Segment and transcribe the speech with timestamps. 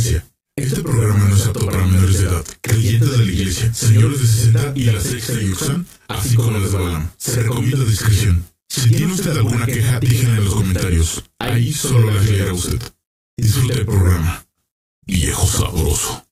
[0.00, 4.26] Este programa no es apto para menores de edad, creyentes de la iglesia, señores de
[4.26, 7.10] 60 y la sexta y Yuxan, así como las de Balam.
[7.18, 8.42] Se recomienda discreción.
[8.66, 11.24] Si tiene usted alguna queja, díganla en los comentarios.
[11.38, 12.78] Ahí solo las leerá usted.
[13.36, 14.46] Disfrute el programa.
[15.06, 16.24] Viejo sabroso.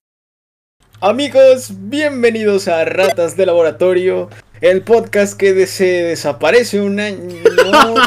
[1.02, 4.30] Amigos, bienvenidos a Ratas de Laboratorio,
[4.62, 7.42] el podcast que se desaparece un año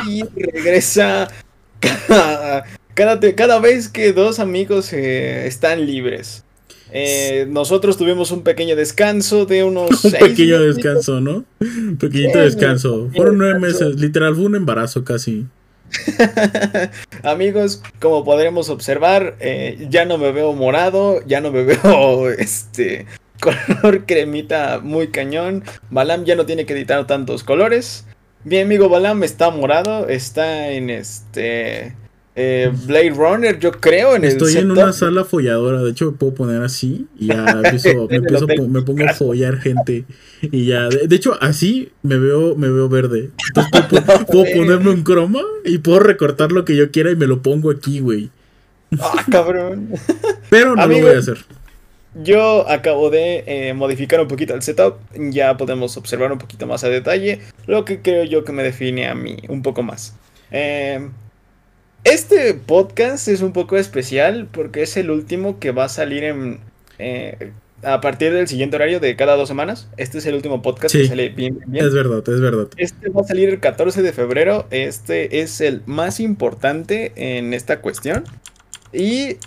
[0.07, 1.27] y regresa
[3.01, 6.43] cada, cada vez que dos amigos eh, están libres.
[6.91, 10.75] Eh, nosotros tuvimos un pequeño descanso de unos Un seis pequeño meses.
[10.75, 11.45] descanso, ¿no?
[11.59, 13.09] Un pequeñito Sí, descanso.
[13.15, 15.47] Fueron nueve meses, literal, fue un embarazo casi.
[17.23, 23.07] Amigos, como podremos observar, eh, ya no me veo morado, ya no me veo este
[23.39, 25.63] color cremita muy cañón.
[25.89, 28.05] Balam ya no tiene que editar tantos colores.
[28.43, 31.95] Mi amigo Balam está morado, está en este
[32.33, 36.17] eh, Blade Runner, yo creo, en Estoy el en una sala folladora, de hecho me
[36.17, 40.05] puedo poner así y ya empiezo, me, empiezo pongo a follar gente
[40.41, 43.31] y ya, de, de hecho así me veo, me veo verde.
[43.47, 43.85] Entonces
[44.27, 47.69] puedo, ponerme un croma y puedo recortar lo que yo quiera y me lo pongo
[47.69, 48.29] aquí, güey.
[48.99, 49.89] Ah, cabrón.
[50.49, 51.01] Pero no Amigo.
[51.01, 51.37] lo voy a hacer.
[52.23, 56.83] Yo acabo de eh, modificar un poquito el setup, ya podemos observar un poquito más
[56.83, 60.13] a detalle lo que creo yo que me define a mí un poco más.
[60.51, 61.09] Eh,
[62.03, 66.59] este podcast es un poco especial porque es el último que va a salir en,
[66.99, 67.51] eh,
[67.83, 69.87] a partir del siguiente horario de cada dos semanas.
[69.97, 71.01] Este es el último podcast Sí.
[71.03, 71.85] que sale bien, bien, bien.
[71.85, 72.67] Es verdad, es verdad.
[72.77, 74.67] Este va a salir el 14 de febrero.
[74.71, 78.23] Este es el más importante en esta cuestión.
[78.93, 79.37] Y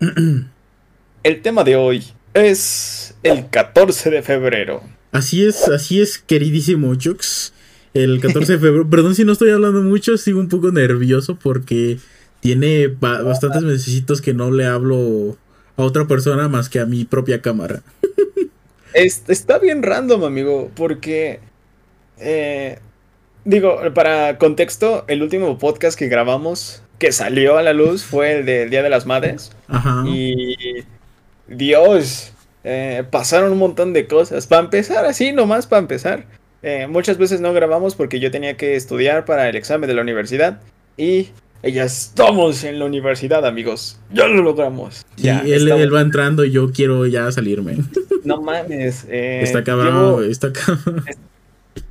[1.22, 2.04] el tema de hoy
[2.34, 4.82] es el 14 de febrero.
[5.12, 7.52] Así es, así es, queridísimo Jux.
[7.94, 11.98] El 14 de febrero, perdón si no estoy hablando mucho, sigo un poco nervioso porque
[12.40, 15.36] tiene ba- bastantes mesecitos que no le hablo
[15.76, 17.82] a otra persona más que a mi propia cámara.
[18.94, 21.40] Es- está bien random, amigo, porque...
[22.18, 22.78] eh,
[23.44, 28.46] digo, para contexto, el último podcast que grabamos, que salió a la luz, fue el
[28.46, 29.50] del Día de las Madres.
[29.68, 30.04] Ajá.
[30.06, 30.56] Y
[31.48, 32.32] Dios,
[32.64, 34.46] eh, pasaron un montón de cosas.
[34.46, 36.26] Para empezar, así nomás para empezar.
[36.62, 40.02] Eh, muchas veces no grabamos porque yo tenía que estudiar para el examen de la
[40.02, 40.60] universidad.
[40.96, 41.28] Y
[41.62, 43.98] ya estamos en la universidad, amigos.
[44.12, 45.04] Ya lo logramos.
[45.16, 47.76] Ya, él, va entrando y yo quiero ya salirme.
[48.22, 49.06] No mames.
[49.08, 51.02] eh, está cabrón, está cabrón.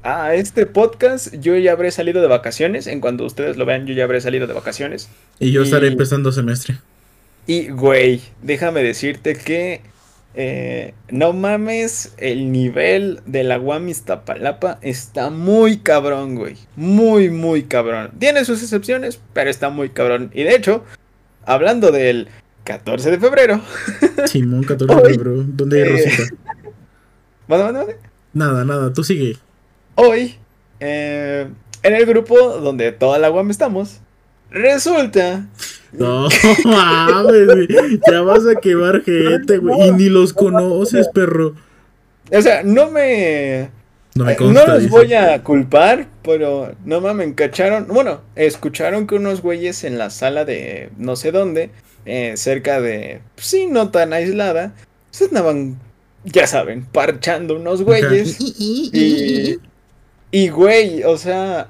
[0.04, 2.86] a este podcast yo ya habré salido de vacaciones.
[2.86, 5.10] En cuanto ustedes lo vean, yo ya habré salido de vacaciones.
[5.40, 6.78] Y yo estaré Y- empezando semestre.
[7.48, 9.82] Y, güey, déjame decirte que
[10.42, 16.56] eh, no mames, el nivel de la UAM Iztapalapa está muy cabrón, güey.
[16.78, 18.12] Muy, muy cabrón.
[18.20, 20.32] Tiene sus excepciones, pero está muy cabrón.
[20.34, 20.86] Y de hecho,
[21.46, 22.30] hablando del
[22.64, 23.62] 14 de febrero.
[24.28, 25.44] Simón 14 de febrero.
[25.46, 26.24] ¿Dónde hay eh, Rosita?
[28.34, 29.36] Nada, nada, tú sigue.
[29.96, 30.38] Hoy,
[30.80, 31.50] eh,
[31.84, 34.00] en el grupo donde toda la UAM estamos,
[34.52, 35.50] resulta
[35.92, 36.28] No
[36.66, 37.68] mames, güey.
[38.10, 39.88] Ya vas a quemar gente, güey.
[39.88, 41.56] Y ni los conoces, perro.
[42.32, 43.70] O sea, no me.
[44.16, 44.66] No me eh, consta.
[44.66, 44.92] no los dice.
[44.92, 47.88] voy a culpar, pero no mames, cacharon.
[47.88, 51.72] Bueno, escucharon que unos güeyes en la sala de no sé dónde,
[52.06, 53.22] eh, cerca de.
[53.36, 54.74] pues Sí, no tan aislada,
[55.12, 55.80] se andaban,
[56.24, 58.38] ya saben, parchando unos güeyes.
[58.40, 59.60] Y.
[60.32, 61.70] Y güey, o sea.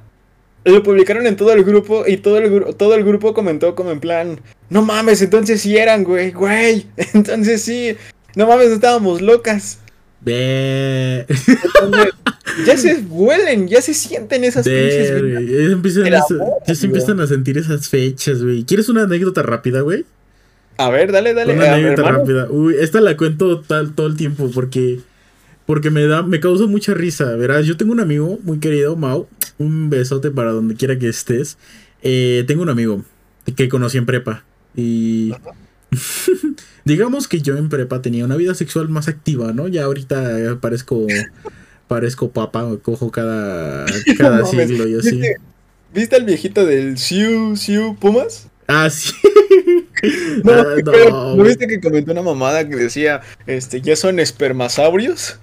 [0.72, 4.00] Lo publicaron en todo el grupo y todo el, todo el grupo comentó como en
[4.00, 7.96] plan, no mames, entonces sí eran, güey, güey, entonces sí,
[8.36, 9.80] no mames, estábamos locas.
[10.26, 12.14] Entonces,
[12.66, 15.22] ya se huelen, ya se sienten esas vibras.
[15.22, 15.48] güey.
[15.48, 18.64] Ya empiezan, a- amor, ya se empiezan a sentir esas fechas, güey.
[18.64, 20.06] ¿Quieres una anécdota rápida, güey?
[20.78, 21.54] A ver, dale, dale.
[21.54, 22.18] Una anécdota hermano.
[22.20, 22.48] rápida.
[22.50, 25.00] Uy, esta la cuento tal, todo el tiempo porque
[25.66, 27.66] porque me da me causa mucha risa, verás.
[27.66, 29.28] Yo tengo un amigo muy querido, Mau.
[29.60, 31.58] Un besote para donde quiera que estés.
[32.02, 33.04] Eh, tengo un amigo
[33.56, 34.44] que conocí en prepa
[34.76, 35.34] y
[36.86, 39.68] digamos que yo en prepa tenía una vida sexual más activa, ¿no?
[39.68, 41.06] Ya ahorita parezco
[41.88, 43.86] parezco papa, cojo cada
[44.18, 45.12] cada No siglo y así.
[45.18, 45.36] ¿Viste,
[45.94, 48.48] ¿Viste al viejito del Siu, Siu Pumas?
[48.68, 49.14] Ah, sí.
[50.46, 54.18] No, Ah, pero, no, ¿no viste que comentó una mamada que decía, este, ya son
[54.20, 55.38] espermasaurios?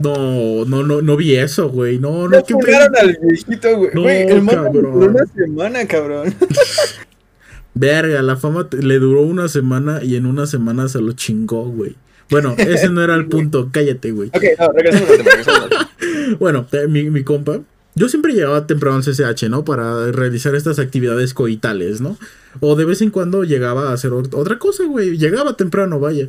[0.00, 1.98] No, no, no, no vi eso, güey.
[1.98, 3.90] No, No no, funaron al viejito, güey.
[3.94, 4.86] No, Güey, el cabrón.
[5.02, 6.34] una semana, cabrón.
[7.74, 11.96] Verga, la fama le duró una semana y en una semana se lo chingó, güey.
[12.30, 14.28] Bueno, ese no era el punto, cállate, güey.
[14.28, 15.90] Ok, no, regresemos al tema, regresemos al tema.
[16.38, 17.60] Bueno, eh, mi, mi compa
[17.96, 19.64] yo siempre llegaba temprano al CCH, ¿no?
[19.64, 22.18] Para realizar estas actividades coitales, ¿no?
[22.60, 25.16] O de vez en cuando llegaba a hacer otra cosa, güey.
[25.16, 26.28] Llegaba temprano, vaya.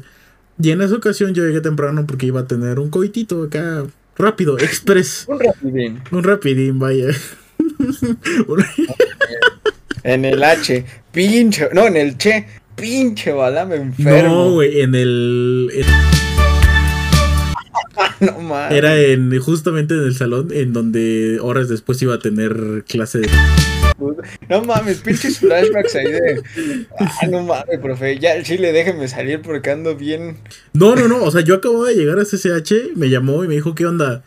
[0.62, 3.84] Y en esa ocasión yo llegué temprano porque iba a tener un coitito acá
[4.18, 5.26] rápido, express.
[5.28, 6.02] Un rapidín.
[6.12, 7.08] Un rapidín, vaya.
[10.04, 14.28] en el H, pinche, no, en el Che, pinche bala, me enfermo.
[14.28, 15.86] No, güey, en el...
[18.20, 18.70] no.
[18.70, 23.30] Era en justamente en el salón en donde horas después iba a tener clase de...
[24.50, 26.44] No mames, pinches flashbacks ahí de.
[27.00, 28.20] Ah, no mames, profe.
[28.20, 30.38] Ya, chile, déjeme salir porque ando bien.
[30.74, 31.24] No, no, no.
[31.24, 34.22] O sea, yo acabo de llegar a CCH, me llamó y me dijo, ¿qué onda?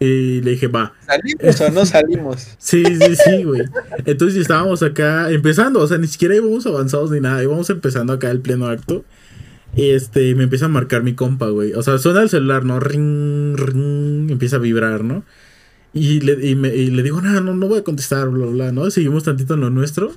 [0.00, 0.94] Y le dije, va.
[1.04, 2.48] ¿Salimos o no salimos?
[2.58, 3.62] Sí, sí, sí, güey.
[4.06, 8.30] Entonces estábamos acá empezando, o sea, ni siquiera íbamos avanzados ni nada, íbamos empezando acá
[8.30, 9.04] el pleno acto.
[9.78, 11.72] Y este, me empieza a marcar mi compa, güey.
[11.74, 12.80] O sea, suena el celular, ¿no?
[12.80, 15.22] Ring, ring, empieza a vibrar, ¿no?
[15.94, 18.72] Y le, y me, y le digo, no, no, no voy a contestar, bla, bla,
[18.72, 18.90] ¿no?
[18.90, 20.10] Seguimos tantito en lo nuestro.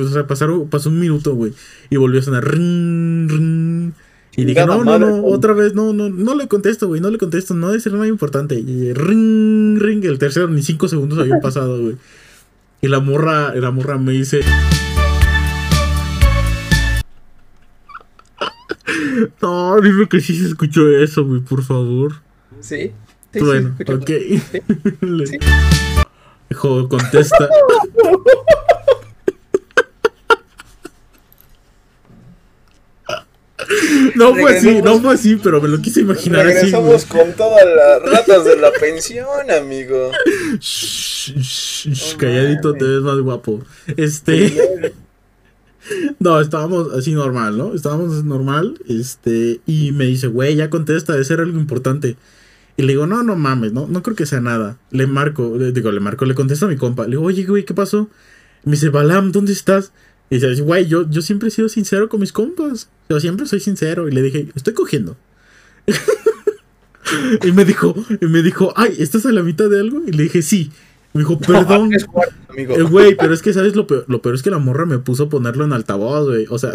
[0.00, 1.52] O sea, pasaron, pasó un minuto, güey.
[1.90, 3.92] Y volvió a sonar ring, ring.
[4.36, 7.18] Y dije, no, no, no, otra vez, no, no, no le contesto, güey, no le
[7.18, 8.56] contesto, no debe ser nada importante.
[8.56, 11.94] Y ring, ring, el tercero, ni cinco segundos habían pasado, güey.
[12.80, 14.40] Y la morra, la morra me dice.
[19.40, 22.14] No, dime que sí se escuchó eso, güey, por favor.
[22.60, 22.92] Sí.
[23.32, 24.10] sí bueno, sí, ok.
[25.26, 25.38] Sí.
[26.50, 27.48] Hijo, contesta.
[34.14, 37.06] No fue así, no fue así, pero me lo quise imaginar regresamos así.
[37.06, 40.10] con todas las ratas de la pensión, amigo.
[40.58, 43.62] Shh, shh, shh, calladito te ves más guapo.
[43.96, 44.92] Este.
[46.18, 47.74] No, estábamos así normal, ¿no?
[47.74, 52.16] Estábamos normal, este, y me dice, güey, ya contesta, debe ser algo importante.
[52.76, 54.78] Y le digo, no, no mames, no, no creo que sea nada.
[54.90, 57.04] Le marco, le digo, le marco, le contesto a mi compa.
[57.04, 58.08] Le digo, oye, güey, ¿qué pasó?
[58.64, 59.92] Me dice, Balam, ¿dónde estás?
[60.30, 62.88] Y dice, güey, yo, yo siempre he sido sincero con mis compas.
[63.08, 64.08] Yo siempre soy sincero.
[64.08, 65.16] Y le dije, estoy cogiendo.
[67.44, 70.02] y me dijo, y me dijo, ay, ¿estás a la mitad de algo?
[70.06, 70.72] Y le dije, sí.
[71.14, 71.90] Me dijo, perdón.
[71.90, 73.76] No, güey, pero es que, ¿sabes?
[73.76, 76.46] Lo peor, lo peor es que la morra me puso a ponerlo en altavoz, güey.
[76.50, 76.72] O sea,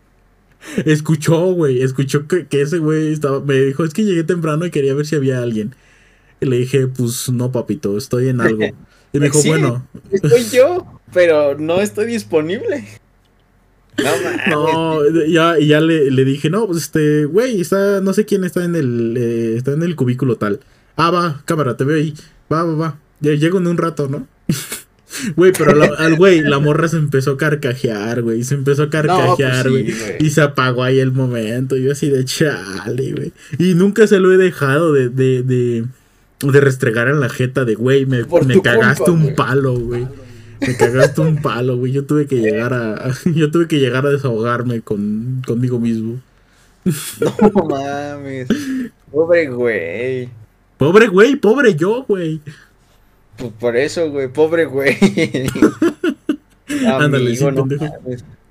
[0.86, 1.82] escuchó, güey.
[1.82, 3.40] Escuchó que, que ese güey estaba.
[3.40, 5.74] Me dijo, es que llegué temprano y quería ver si había alguien.
[6.40, 8.64] Y le dije, pues no, papito, estoy en algo.
[9.12, 9.86] Y me dijo, sí, bueno.
[10.10, 12.84] Estoy yo, pero no estoy disponible.
[13.96, 15.00] No.
[15.00, 18.64] No, ya, ya le, le, dije, no, pues este, güey, está, no sé quién está
[18.64, 20.60] en el, eh, está en el cubículo tal.
[20.96, 22.12] Ah, va, cámara, te veo ahí.
[22.52, 22.98] Va, va, va.
[23.20, 24.26] Ya llego en un rato, ¿no?
[25.34, 28.42] Güey, pero la, al güey, la morra se empezó a carcajear, güey.
[28.44, 29.84] Se empezó a carcajear, güey.
[29.84, 31.76] No, pues sí, y se apagó ahí el momento.
[31.76, 33.32] Yo así de chale, güey.
[33.58, 35.84] Y nunca se lo he dejado de, de, de,
[36.40, 39.34] de restregar en la jeta de, güey, me, me cagaste un wey.
[39.34, 40.06] palo, güey.
[40.60, 41.92] Me cagaste un palo, güey.
[41.92, 43.12] Yo tuve que llegar a.
[43.24, 46.20] Yo tuve que llegar a desahogarme con, conmigo mismo.
[47.20, 48.48] No mames.
[49.10, 50.28] Pobre güey.
[50.78, 52.40] Pobre güey, pobre yo, güey.
[53.36, 54.96] Pues por eso, güey, pobre güey.
[56.86, 57.66] Ándale, sí, no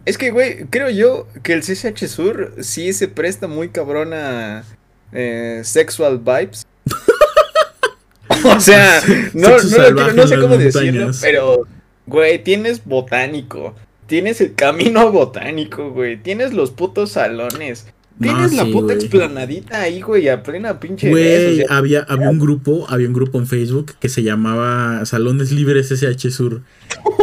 [0.05, 4.63] es que, güey, creo yo que el CCH Sur sí se presta muy cabrón a
[5.11, 6.67] eh, sexual vibes.
[8.45, 9.01] o sea,
[9.33, 11.67] no, no, quiero, no sé cómo decirlo, pero,
[12.05, 13.75] güey, tienes botánico.
[14.05, 16.17] Tienes el camino botánico, güey.
[16.17, 17.87] Tienes los putos salones.
[18.19, 18.95] Tienes no, la sí, puta wey.
[18.95, 21.09] explanadita ahí, güey, a plena pinche.
[21.09, 25.05] Güey, o sea, había, había un grupo, había un grupo en Facebook que se llamaba
[25.05, 26.61] Salones Libres SH Sur.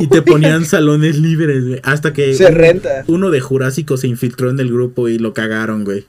[0.01, 1.81] Y te ponían salones libres, güey.
[1.83, 3.05] Hasta que se un, renta.
[3.07, 6.05] uno de Jurásico se infiltró en el grupo y lo cagaron, güey.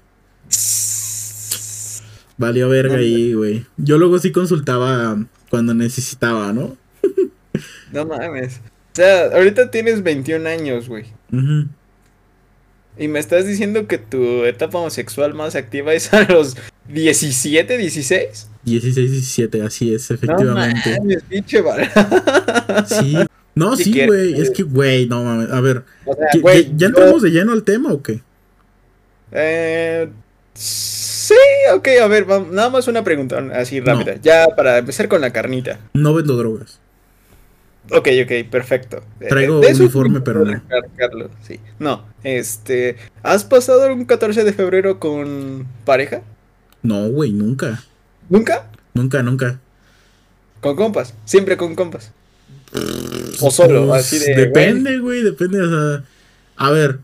[2.38, 3.66] Valió verga no, ahí, güey.
[3.78, 5.18] Yo luego sí consultaba
[5.50, 6.76] cuando necesitaba, ¿no?
[7.94, 8.60] no mames.
[8.92, 11.06] O sea, ahorita tienes 21 años, güey.
[11.32, 11.68] Uh -huh.
[12.98, 16.56] Y me estás diciendo que tu etapa homosexual más activa es a los
[16.90, 18.50] 17, 16?
[18.64, 20.92] 16, 17, así es, efectivamente.
[20.92, 21.64] No mames, pinche
[22.88, 23.18] Sí.
[23.56, 24.40] No, si sí, güey.
[24.42, 25.52] Es que, güey, no mames.
[25.52, 25.84] A ver.
[26.06, 27.28] O sea, wey, ¿Ya, ¿ya entramos yo...
[27.28, 28.22] de lleno al tema o qué?
[29.32, 30.10] Eh.
[30.54, 31.34] Sí,
[31.74, 34.16] ok, a ver, nada más una pregunta así rápida.
[34.16, 34.22] No.
[34.22, 35.80] Ya para empezar con la carnita.
[35.94, 36.80] No vendo drogas.
[37.92, 39.04] Ok, ok, perfecto.
[39.28, 40.62] Traigo de uniforme, pero no.
[40.96, 41.60] Carlos, sí.
[41.80, 42.96] No, este.
[43.24, 46.22] ¿Has pasado un 14 de febrero con pareja?
[46.82, 47.84] No, güey, nunca.
[48.30, 48.70] ¿Nunca?
[48.94, 49.60] Nunca, nunca.
[50.62, 51.14] ¿Con compas?
[51.26, 52.12] Siempre con compas.
[53.42, 54.36] O solo, pues, así de.
[54.36, 55.62] Depende, güey, depende.
[55.62, 56.06] O sea.
[56.56, 57.00] A ver,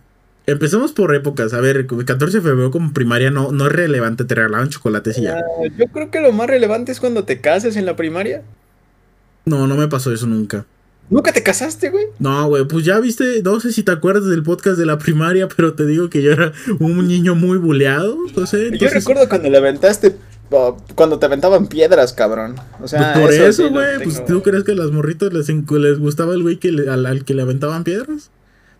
[0.45, 1.53] empecemos por épocas.
[1.53, 5.17] A ver, el 14 de febrero como primaria no, no es relevante, te regalaban chocolates
[5.17, 5.43] y ya.
[5.57, 8.43] Uh, yo creo que lo más relevante es cuando te casas en la primaria.
[9.49, 10.65] No, no me pasó eso nunca.
[11.09, 12.05] ¿Nunca te casaste, güey?
[12.19, 15.47] No, güey, pues ya viste, no sé si te acuerdas del podcast de la primaria,
[15.55, 18.77] pero te digo que yo era un niño muy buleado, no sé.
[18.77, 20.15] Yo recuerdo cuando le aventaste,
[20.95, 22.55] cuando te aventaban piedras, cabrón.
[22.79, 25.99] O sea, Pues por eso, güey, pues tú crees que a las morritas les, les
[25.99, 28.29] gustaba el güey que le- al, al que le aventaban piedras?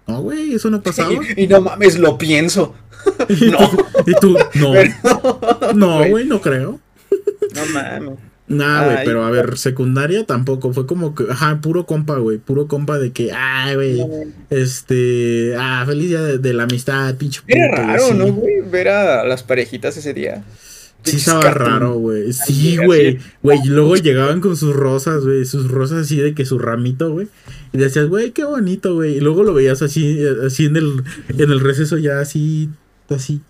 [0.08, 1.12] No, güey, eso no pasaba.
[1.14, 2.76] Y, y no mames, lo pienso.
[3.30, 3.72] no.
[4.06, 6.80] y tú, no, Pero- no, güey, no creo.
[7.56, 8.20] No mames.
[8.50, 12.68] Nah, güey, pero a ver, secundaria tampoco, fue como que, ajá, puro compa, güey, puro
[12.68, 14.04] compa de que, ay, güey,
[14.50, 18.14] este, ah, feliz día de, de la amistad, pinche Era raro, así.
[18.16, 18.62] ¿no, güey?
[18.62, 20.44] Ver a las parejitas ese día.
[21.04, 22.34] Sí, estaba raro, güey.
[22.34, 23.20] Sí, güey.
[23.42, 25.46] Güey, y luego llegaban con sus rosas, güey.
[25.46, 27.28] Sus rosas así de que su ramito, güey.
[27.72, 29.18] Y decías, güey, qué bonito, güey.
[29.18, 32.70] Y luego lo veías así, eh, así en el, en el receso ya así,
[33.10, 33.42] así,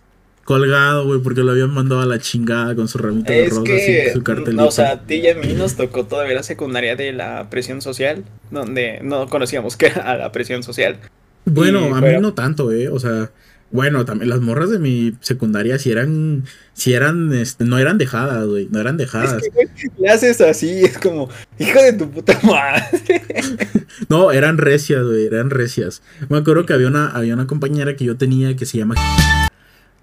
[0.49, 3.65] colgado, güey, porque lo habían mandado a la chingada con su ramito de Es rosas
[3.65, 4.63] que, y su cartelito.
[4.63, 7.51] no, o sea, a ti y a mí nos tocó todavía la secundaria de la
[7.51, 10.97] presión social, donde no conocíamos que era la presión social.
[11.45, 12.89] bueno, y a mí no tanto, eh.
[12.89, 13.29] O sea,
[13.69, 18.47] bueno, también las morras de mi secundaria sí eran, sí eran, este, no eran dejadas,
[18.47, 18.67] güey.
[18.71, 19.43] No eran dejadas.
[19.43, 21.29] Es que, le haces así, es como,
[21.59, 23.21] hijo de tu puta madre.
[24.07, 26.01] No, eran recias, güey, eran recias.
[26.27, 28.95] Me acuerdo que había una, había una compañera que yo tenía que se llama...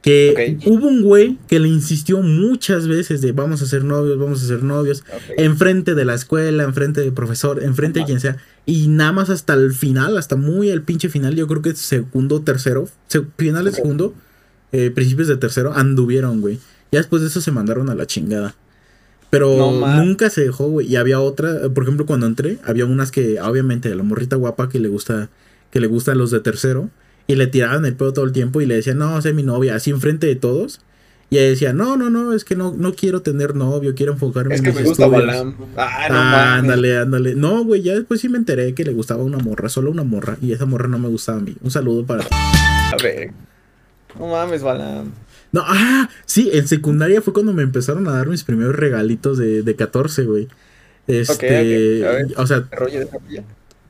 [0.06, 4.40] Que hubo un güey que le insistió muchas veces de vamos a ser novios, vamos
[4.40, 5.02] a ser novios,
[5.36, 8.36] enfrente de la escuela, enfrente del profesor, enfrente de quien sea.
[8.66, 12.40] Y nada más hasta el final, hasta muy el pinche final, yo creo que segundo,
[12.42, 12.88] tercero,
[13.36, 14.14] final de segundo,
[14.70, 16.60] eh, principios de tercero, anduvieron, güey.
[16.92, 18.54] Ya después de eso se mandaron a la chingada.
[19.28, 20.86] Pero No nunca se dejó, güey.
[20.86, 24.78] Y había otra, por ejemplo, cuando entré, había unas que, obviamente, la morrita guapa que
[24.78, 25.30] le gusta,
[25.72, 26.90] que le gusta a los de tercero,
[27.26, 29.74] y le tiraban el pedo todo el tiempo y le decían, no, sé mi novia,
[29.74, 30.80] así enfrente de todos.
[31.28, 34.54] Y ella decía, no, no, no, es que no, no quiero tener novio, quiero enfocarme
[34.54, 35.26] Es en que mis me gusta estudios".
[35.26, 35.56] Balam.
[35.76, 37.34] Ah, no Ah, ándale, ándale.
[37.34, 40.38] No, güey, ya después sí me enteré que le gustaba una morra, solo una morra.
[40.40, 41.56] Y esa morra no me gustaba a mí.
[41.62, 42.28] Un saludo para ti.
[42.32, 43.32] A ver.
[44.16, 45.12] No mames, Balam.
[45.50, 49.62] No, ah, sí, en secundaria fue cuando me empezaron a dar mis primeros regalitos de,
[49.62, 50.48] de 14, güey.
[51.08, 52.26] Este, ok, a ver.
[52.36, 52.68] o sea,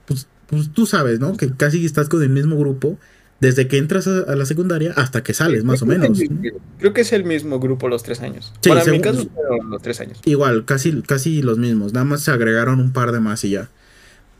[0.06, 1.36] pues, pues tú sabes, ¿no?
[1.36, 2.98] Que casi estás con el mismo grupo
[3.40, 6.20] desde que entras a, la secundaria hasta que sales, más o Creo menos.
[6.20, 8.52] el- Creo que es el mismo grupo los tres años.
[8.60, 9.28] Sí, en mi caso
[9.68, 10.20] los tres años.
[10.24, 11.92] Igual, casi, casi los mismos.
[11.92, 13.68] Nada más se agregaron un par de más y ya.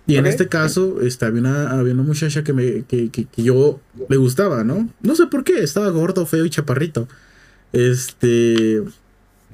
[0.09, 3.43] Y en este caso, este, había, una, había una muchacha que, me, que, que, que
[3.43, 4.89] yo le gustaba, ¿no?
[5.03, 7.09] No sé por qué, estaba gordo, feo y chaparrito.
[7.73, 8.83] Este.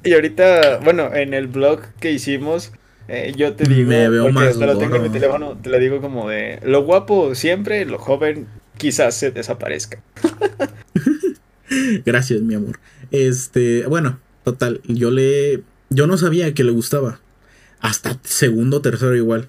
[0.03, 2.71] Y ahorita, bueno, en el blog que hicimos,
[3.07, 5.79] eh, yo te Me digo, veo porque más lo tengo en mi teléfono, te lo
[5.79, 10.01] digo como de, lo guapo siempre, lo joven quizás se desaparezca.
[12.05, 12.79] Gracias, mi amor.
[13.11, 15.63] Este, bueno, total, yo le.
[15.89, 17.19] Yo no sabía que le gustaba.
[17.79, 19.47] Hasta segundo, tercero igual.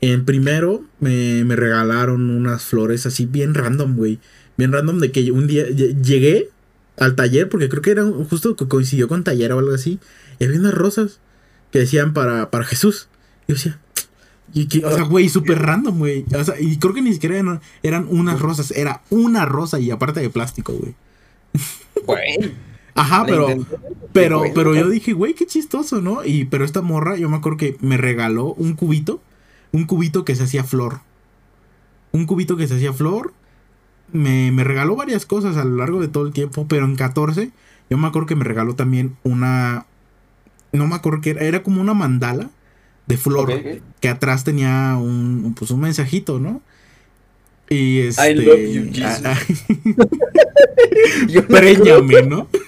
[0.00, 4.18] En primero me, me regalaron unas flores así bien random, güey.
[4.56, 6.50] Bien random de que un día lle- llegué
[6.96, 9.98] al taller, porque creo que era justo que coincidió con taller o algo así.
[10.38, 11.20] Y había unas rosas
[11.72, 13.08] que decían para, para Jesús.
[13.46, 13.78] Y yo decía,
[14.54, 16.24] y que, o sea, güey, súper random, güey.
[16.34, 19.90] O sea, y creo que ni siquiera eran, eran unas rosas, era una rosa y
[19.90, 20.94] aparte de plástico, güey.
[22.06, 22.54] Güey.
[22.94, 23.48] Ajá, pero,
[24.12, 26.24] pero, pero yo dije, güey, qué chistoso, ¿no?
[26.24, 29.20] Y, pero esta morra, yo me acuerdo que me regaló un cubito,
[29.72, 31.00] un cubito que se hacía flor.
[32.10, 33.34] Un cubito que se hacía flor.
[34.10, 37.50] Me, me regaló varias cosas a lo largo de todo el tiempo, pero en 14,
[37.90, 39.84] yo me acuerdo que me regaló también una,
[40.72, 42.50] no me acuerdo que era, era como una mandala
[43.08, 43.52] de flor,
[44.00, 46.60] que atrás tenía un, pues un mensajito, ¿no?
[47.70, 48.30] Y este...
[48.30, 49.24] I love you, Jesus.
[49.24, 49.38] ah,
[51.28, 52.48] Yo no Préñame, ¿no?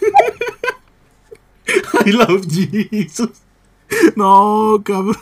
[2.06, 2.46] I love
[2.90, 3.30] Jesus.
[4.16, 5.16] No, cabrón.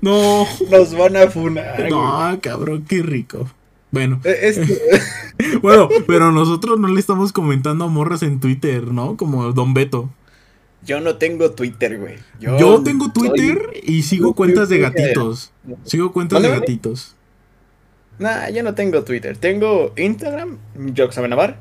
[0.00, 1.88] No, Nos van a funar.
[1.88, 3.48] no, cabrón, qué rico.
[3.90, 4.60] Bueno, es-
[5.62, 9.16] bueno, pero nosotros no le estamos comentando a morras en Twitter, ¿no?
[9.16, 10.10] Como Don Beto.
[10.84, 12.16] Yo no tengo Twitter, güey.
[12.40, 15.52] Yo, Yo tengo Twitter soy- y sigo cuentas de gatitos.
[15.84, 17.14] Sigo cuentas de gatitos.
[18.18, 19.36] Nah, yo no tengo Twitter.
[19.36, 20.58] Tengo Instagram,
[20.96, 21.58] Joxamenabar.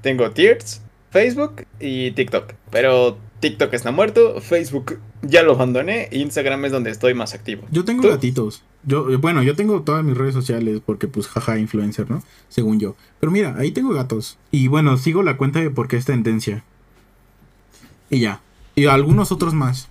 [0.00, 2.54] Tengo Tears, Facebook y TikTok.
[2.70, 7.64] Pero TikTok está muerto, Facebook ya lo abandoné, Instagram es donde estoy más activo.
[7.70, 8.08] Yo tengo ¿Tú?
[8.08, 8.62] gatitos.
[8.84, 12.22] Yo, eh, bueno, yo tengo todas mis redes sociales porque pues jaja influencer, ¿no?
[12.48, 12.96] Según yo.
[13.20, 14.38] Pero mira, ahí tengo gatos.
[14.50, 16.64] Y bueno, sigo la cuenta de por qué es tendencia.
[18.12, 18.40] Y ya.
[18.76, 19.88] Y algunos otros más.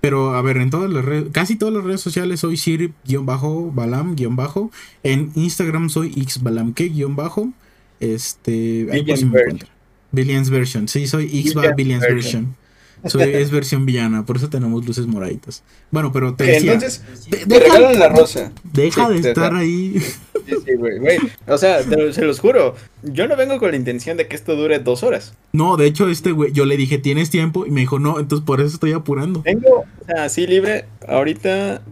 [0.00, 4.14] Pero a ver, en todas las redes, casi todas las redes sociales soy Sir-Balam-
[5.02, 6.92] En Instagram soy xbalamke-
[7.98, 9.12] Este, ahí me
[10.12, 10.86] Billions version.
[10.88, 12.44] Sí, soy xba Billions Billions version.
[12.44, 12.67] version.
[13.06, 15.62] Soy- es versión villana, por eso tenemos luces moraditas.
[15.90, 18.52] Bueno, pero te decía, entonces, de- te deja, regalan la rosa.
[18.64, 20.00] deja Sí, de te- estar ahí.
[20.46, 21.18] Sí, sí, güey, güey.
[21.46, 22.74] O sea, te se los juro.
[23.02, 25.34] Yo no vengo con la intención de que esto dure dos horas.
[25.52, 27.66] No, de hecho, este güey, yo le dije, ¿tienes tiempo?
[27.66, 29.42] Y me dijo, no, entonces por eso estoy apurando.
[29.42, 30.86] Vengo, o sea, así libre.
[31.06, 31.82] Ahorita.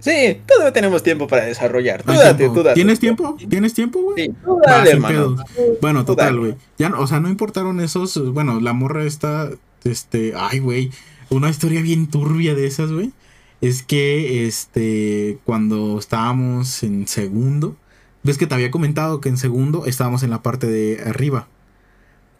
[0.00, 2.04] Sí, todavía tenemos tiempo para desarrollar.
[2.04, 2.54] Tú date, tiempo.
[2.54, 2.74] tú date.
[2.76, 3.36] ¿Tienes tiempo?
[3.48, 4.26] ¿Tienes tiempo, güey?
[4.28, 5.36] Sí, tú dale, hermano.
[5.80, 6.54] Bueno, Tú total, güey.
[6.78, 8.32] Ya, o sea, no importaron esos.
[8.32, 9.50] Bueno, la morra está.
[9.90, 10.34] Este.
[10.36, 10.90] Ay, güey.
[11.30, 13.12] Una historia bien turbia de esas, güey.
[13.60, 15.38] Es que, este.
[15.44, 17.76] Cuando estábamos en segundo.
[18.22, 21.48] Ves que te había comentado que en segundo estábamos en la parte de arriba.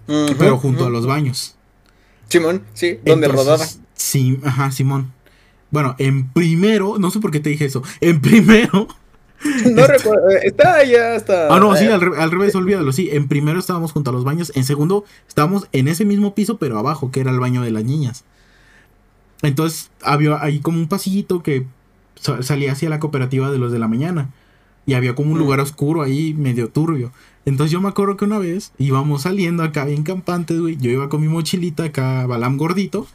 [0.07, 1.57] Pero junto a los baños.
[2.29, 3.67] Simón, sí, donde Entonces, rodaba.
[3.95, 5.13] Sí, ajá, Simón.
[5.71, 6.99] Bueno, en primero.
[6.99, 7.83] No sé por qué te dije eso.
[8.01, 8.89] En primero.
[9.73, 10.31] No recuerdo.
[10.31, 11.55] eh, Está allá hasta.
[11.55, 12.93] Ah, no, sí, al, re- al revés, olvídalo.
[12.93, 14.53] Sí, en primero estábamos junto a los baños.
[14.57, 17.85] En segundo, estábamos en ese mismo piso, pero abajo, que era el baño de las
[17.85, 18.25] niñas.
[19.43, 21.65] Entonces, había ahí como un pasillito que
[22.21, 24.31] sa- salía hacia la cooperativa de los de la mañana.
[24.87, 25.43] Y había como un Mm.
[25.43, 27.13] lugar oscuro ahí, medio turbio.
[27.45, 30.77] Entonces, yo me acuerdo que una vez íbamos saliendo acá bien campantes, güey.
[30.79, 33.07] Yo iba con mi mochilita acá, balam gordito.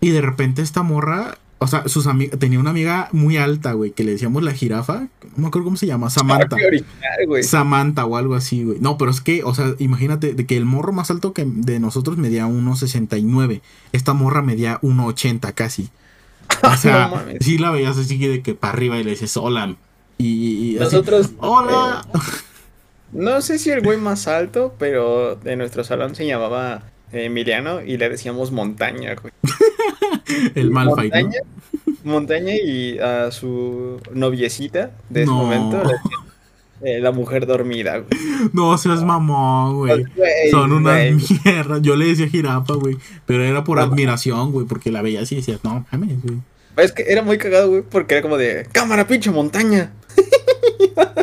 [0.00, 1.38] Y de repente esta morra.
[1.60, 2.06] O sea, sus
[2.38, 5.08] tenía una amiga muy alta, güey, que le decíamos la jirafa.
[5.34, 6.54] No me acuerdo cómo se llama, Samantha.
[6.54, 7.42] original.
[7.42, 8.78] Samantha o algo así, güey.
[8.80, 11.80] No, pero es que, o sea, imagínate de que el morro más alto que de
[11.80, 13.60] nosotros medía 1.69.
[13.92, 15.88] Esta morra medía 1.80 casi.
[16.62, 19.74] O sea, No sí la veías así de que para arriba y le dices hola.
[20.16, 20.26] Y,
[20.74, 21.30] y así, Nosotros.
[21.38, 22.06] hola.
[22.14, 22.18] eh,
[23.12, 27.96] no sé si el güey más alto, pero de nuestro salón se llamaba Emiliano y
[27.96, 29.32] le decíamos montaña, güey.
[30.54, 31.28] el Malphite, ¿no?
[31.28, 31.40] montaña,
[32.04, 35.38] montaña y a su noviecita de ese No.
[35.38, 35.82] momento
[36.82, 38.08] eh, la mujer dormida, güey.
[38.52, 40.04] No seas mamón, güey.
[40.50, 41.40] Son unas güey.
[41.44, 41.82] mierdas.
[41.82, 42.96] Yo le decía jirafa, güey.
[43.26, 43.84] Pero era por No.
[43.84, 44.64] admiración, güey.
[44.66, 46.38] Porque la veía así y decías, no mames, güey.
[46.78, 49.92] Es que era muy cagado, güey, porque era como de cámara, pinche montaña.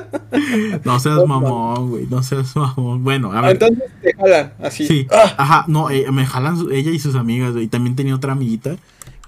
[0.84, 2.08] No seas mamón, güey.
[2.08, 3.04] No seas mamón.
[3.04, 3.52] Bueno, a ver.
[3.52, 4.88] Entonces te jalan así.
[4.88, 5.34] Sí, ¡Ah!
[5.38, 7.66] ajá, no, eh, me jalan ella y sus amigas, güey.
[7.66, 8.76] Y también tenía otra amiguita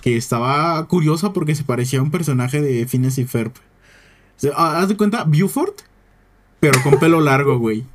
[0.01, 3.51] que estaba curiosa porque se parecía a un personaje de Phineas y Ferb.
[3.51, 5.73] O sea, ah, haz de cuenta, Buford,
[6.59, 7.85] pero con pelo largo, güey.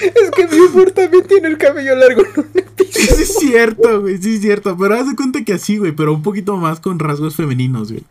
[0.00, 2.22] Es que Buford también tiene el cabello largo.
[2.22, 2.90] episodio.
[3.16, 4.76] Sí, es cierto, güey, sí es cierto.
[4.76, 8.04] Pero haz de cuenta que así, güey, pero un poquito más con rasgos femeninos, güey.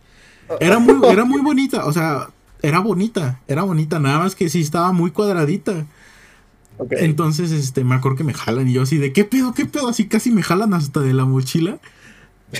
[0.60, 2.30] Era muy, era muy bonita, o sea,
[2.62, 5.86] era bonita, era bonita, nada más que sí estaba muy cuadradita.
[6.92, 9.88] Entonces, este, me acuerdo que me jalan y yo así de, ¿qué pedo, qué pedo?
[9.88, 11.80] Así casi me jalan hasta de la mochila.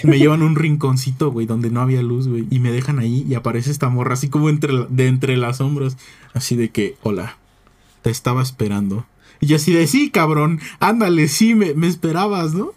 [0.04, 2.48] Me llevan a un rinconcito, güey, donde no había luz, güey.
[2.50, 5.58] Y me dejan ahí y aparece esta morra así como entre, la- de entre las
[5.58, 5.96] sombras.
[6.34, 7.38] Así de que, hola,
[8.06, 9.08] te estaba esperando.
[9.40, 12.74] Y yo así de, sí, cabrón, ándale, sí, me, me esperabas, ¿no?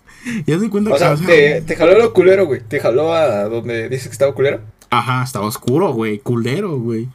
[0.46, 2.62] Y haz de cuenta O que, sea, o sea, te, te jaló lo culero, güey.
[2.66, 4.62] Te jaló a donde dices que estaba culero.
[4.88, 7.08] Ajá, estaba oscuro, güey, culero, güey.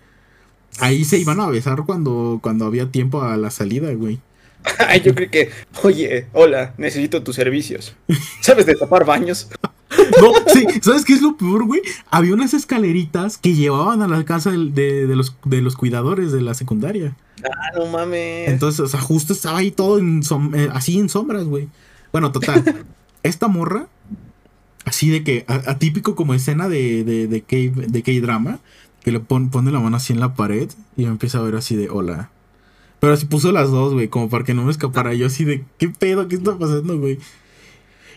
[0.78, 4.20] Ahí se iban a besar cuando, cuando había tiempo a la salida, güey.
[4.78, 5.50] Ay, yo creo que,
[5.82, 7.96] oye, hola, necesito tus servicios.
[8.42, 9.50] ¿Sabes de tapar baños?
[10.22, 11.82] No, sí, ¿sabes qué es lo peor, güey?
[12.10, 16.54] Había unas escaleritas que llevaban a la de, de los, de los cuidadores de la
[16.54, 17.16] secundaria.
[17.44, 18.50] Ah, no mames.
[18.50, 21.68] Entonces, o sea, justo estaba ahí todo en som- eh, así en sombras, güey.
[22.12, 22.86] Bueno, total.
[23.24, 23.88] esta morra,
[24.86, 27.56] así de que, a- atípico como escena de, de, de, K,
[27.88, 28.60] de K-drama,
[29.04, 31.56] que le pon- pone la mano así en la pared y me empieza a ver
[31.56, 32.30] así de hola.
[33.00, 35.14] Pero así puso las dos, güey, como para que no me escapara.
[35.14, 36.28] Yo así de, ¿qué pedo?
[36.30, 37.20] ¿Qué está pasando, güey?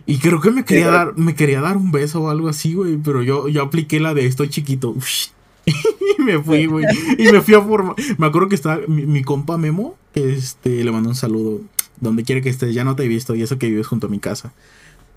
[0.06, 2.96] Y creo que me quería dar, me quería dar un beso o algo así, güey.
[2.96, 4.94] Pero yo, yo apliqué la de estoy chiquito.
[5.66, 6.86] y me fui, güey.
[7.18, 7.96] Y me fui a formar.
[8.16, 11.60] Me acuerdo que estaba mi, mi compa Memo, este, le mandó un saludo.
[12.00, 13.34] Donde quiera que estés, ya no te he visto.
[13.34, 14.52] Y eso que vives junto a mi casa.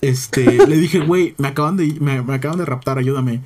[0.00, 3.42] Este, le dije, güey, me acaban de, me, me acaban de raptar, ayúdame.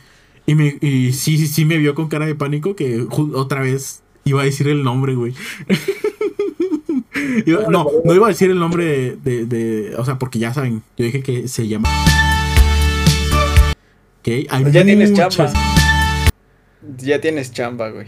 [0.46, 4.02] Y, me, y sí, sí, sí me vio con cara de pánico que otra vez
[4.24, 5.34] iba a decir el nombre, güey.
[7.46, 10.52] Iba- no, no iba a decir el nombre de, de, de- O sea, porque ya
[10.54, 11.88] saben, yo dije que se llama.
[14.20, 15.52] Ok, hay Pues ya tienes chamba.
[16.98, 18.06] Ya tienes chamba, güey.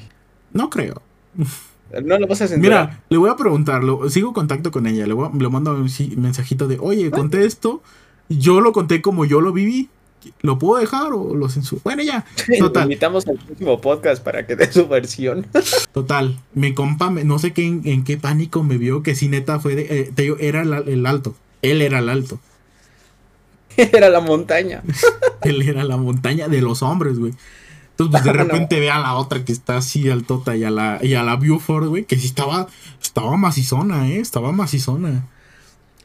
[0.53, 1.03] No creo.
[2.03, 2.63] No lo vas a sentir.
[2.71, 4.09] Mira, le voy a preguntarlo.
[4.11, 5.07] Sigo contacto con ella.
[5.07, 7.83] Le, voy a- le mando un mensajito de, oye, conté esto.
[8.29, 9.89] Yo lo conté como yo lo viví.
[10.43, 11.81] ¿Lo puedo dejar o lo censuro?
[11.85, 12.25] Bueno, ya.
[12.59, 12.85] Total.
[12.85, 15.47] invitamos al próximo podcast para que dé su versión.
[15.93, 16.39] Total.
[16.55, 19.03] Mi compa, no sé qué, en, en qué pánico me vio.
[19.03, 19.83] Que si neta fue de.
[19.83, 21.35] eh, te digo, era el, el alto.
[21.63, 22.39] Él era el alto.
[23.77, 24.83] Era la montaña.
[25.43, 27.35] Él era la montaña de los hombres, güey.
[27.91, 28.45] Entonces, pues de No.
[28.45, 31.37] repente ve a la otra que está así altota y a la, y a la
[31.37, 32.69] Buford, güey, que sí estaba,
[33.03, 34.19] estaba macizona, ¿eh?
[34.21, 35.27] Estaba macizona.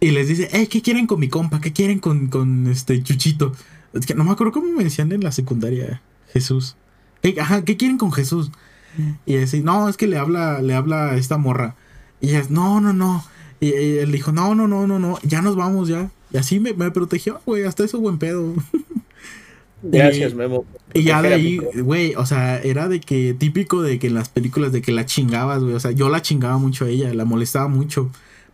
[0.01, 1.61] Y les dice, hey, ¿qué quieren con mi compa?
[1.61, 3.53] ¿Qué quieren con, con este Chuchito?
[3.93, 6.01] Es que no me acuerdo cómo me decían en la secundaria
[6.33, 6.75] Jesús.
[7.23, 8.51] "Ey, ajá, ¿qué quieren con Jesús?
[9.25, 11.75] Y así, no, es que le habla, le habla a esta morra.
[12.19, 13.23] Y ella, no, no, no.
[13.59, 16.11] Y, y él dijo, no, no, no, no, no, ya nos vamos ya.
[16.33, 18.53] Y así me, me protegió, güey, hasta eso buen pedo.
[19.83, 20.65] Gracias, Memo.
[20.93, 24.29] Y ya de ahí, güey, o sea, era de que típico de que en las
[24.29, 25.73] películas de que la chingabas, güey.
[25.73, 28.11] O sea, yo la chingaba mucho a ella, la molestaba mucho.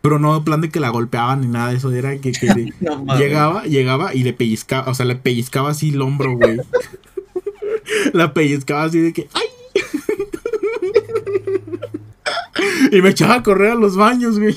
[0.08, 2.72] Pero no en plan de que la golpeaban ni nada de eso, era que, que
[2.80, 3.22] No mames.
[3.22, 6.62] llegaba, llegaba y le pellizcaba, o sea, le pellizcaba así el hombro, güey.
[8.14, 9.44] la pellizcaba así de que, ¡ay!
[12.98, 14.56] y me echaba a correr a los baños, güey.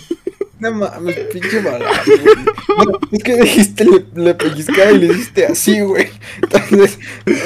[0.60, 1.60] No mames, pinche.
[1.62, 1.84] Bueno,
[3.10, 6.10] es que dijiste, le, le pellizcaba y le hiciste así, güey.
[6.42, 6.96] Entonces,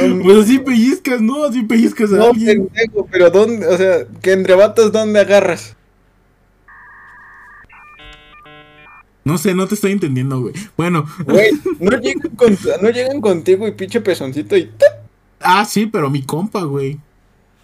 [0.02, 1.44] um, Pues así pellizcas, ¿no?
[1.44, 2.66] Así pellizcas a no, alguien.
[2.66, 3.66] pendejo, pero ¿dónde?
[3.66, 4.54] O sea, que entre
[4.92, 5.74] ¿dónde agarras?
[9.24, 10.54] No sé, no te estoy entendiendo, güey.
[10.76, 14.64] Bueno, Güey, no llegan, con- no llegan contigo y pinche pezoncito y...
[14.66, 14.88] ¡tup!
[15.40, 16.98] ah, sí, pero mi compa, güey.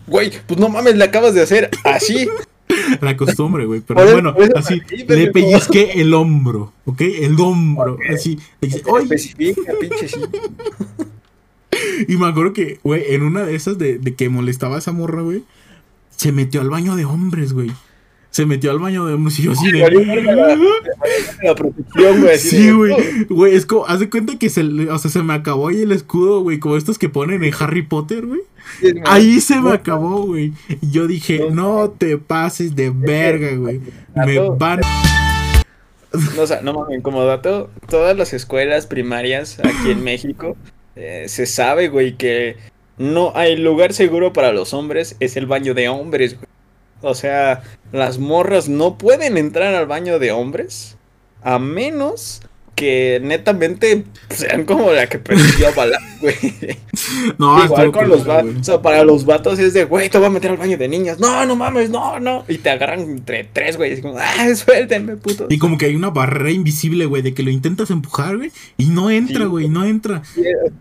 [0.06, 2.28] Güey, pues no mames, le acabas de hacer así.
[3.00, 3.80] La costumbre, güey.
[3.80, 7.00] Pero eso- bueno, así, le pellizqué el hombro, ¿ok?
[7.00, 8.38] El hombro, así.
[8.60, 9.02] Le dice, "Oye".
[9.04, 10.20] Especifica, pinche sí.
[12.08, 14.92] Y me acuerdo que, güey, en una de esas de, de que molestaba a esa
[14.92, 15.44] morra, güey,
[16.16, 17.70] se metió al baño de hombres, güey.
[18.30, 19.80] Se metió al baño de hombres y yo así de...
[21.42, 22.38] La, protección, güey.
[22.38, 22.92] Sí, güey.
[22.92, 23.34] "Oh".
[23.34, 25.92] Güey, es como, haz de cuenta que se, o sea, se me acabó ahí el
[25.92, 28.40] escudo, güey, como estos que ponen en Harry Potter, güey.
[29.06, 30.52] Ahí se me acabó, güey.
[30.80, 31.90] Y yo dije, No.
[31.98, 33.80] te pases de verga, güey.
[34.14, 34.80] Me van...
[36.36, 40.56] No, o sea, no mames, como dato, todas las escuelas primarias aquí en México
[40.96, 42.56] eh, se sabe, güey, que
[42.98, 46.49] no hay lugar seguro para los hombres, es el baño de hombres, güey.
[47.02, 50.96] O sea, las morras no pueden entrar al baño de hombres
[51.42, 52.42] a menos
[52.80, 56.34] que netamente sean como la que persiguió a Balán, güey.
[57.38, 58.54] No, Igual con los vatos.
[58.58, 60.88] O sea, para los vatos es de, güey, te voy a meter al baño de
[60.88, 61.20] niñas.
[61.20, 62.42] No, no mames, no, no.
[62.48, 63.92] Y te agarran entre tres, güey.
[63.92, 65.46] Así como, ah, suéltenme, puto.
[65.50, 68.86] Y como que hay una barrera invisible, güey, de que lo intentas empujar, güey, y
[68.86, 69.50] no entra, Sí.
[69.50, 70.22] güey, no entra.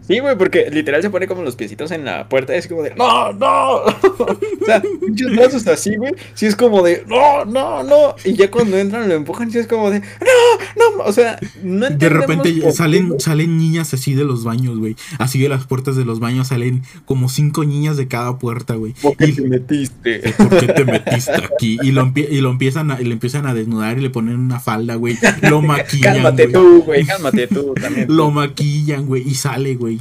[0.08, 2.56] Sí, güey, porque literal se pone como los piecitos en la puerta.
[2.56, 3.50] Y es como de, no, no.
[3.84, 6.14] o sea, pinches brazos así, güey.
[6.34, 8.16] Sí, es como de, no, no, no.
[8.24, 11.04] Y ya cuando entran lo empujan, sí es como de, no, no.
[11.04, 14.96] O sea, no De repente salen, salen niñas así de los baños, güey.
[15.18, 18.94] Así de las puertas de los baños salen como cinco niñas de cada puerta, güey.
[19.02, 20.34] ¿Por qué Y- te metiste?
[20.38, 21.78] ¿Por qué te metiste aquí?
[21.82, 24.60] Y lo, y lo empiezan a, y le empiezan a desnudar y le ponen una
[24.60, 25.18] falda, güey.
[25.44, 27.06] Lo maquillan, Cálmate tú, güey.
[27.06, 28.06] Cálmate tú también.
[28.10, 29.28] Lo maquillan, güey.
[29.28, 29.96] Y sale, güey.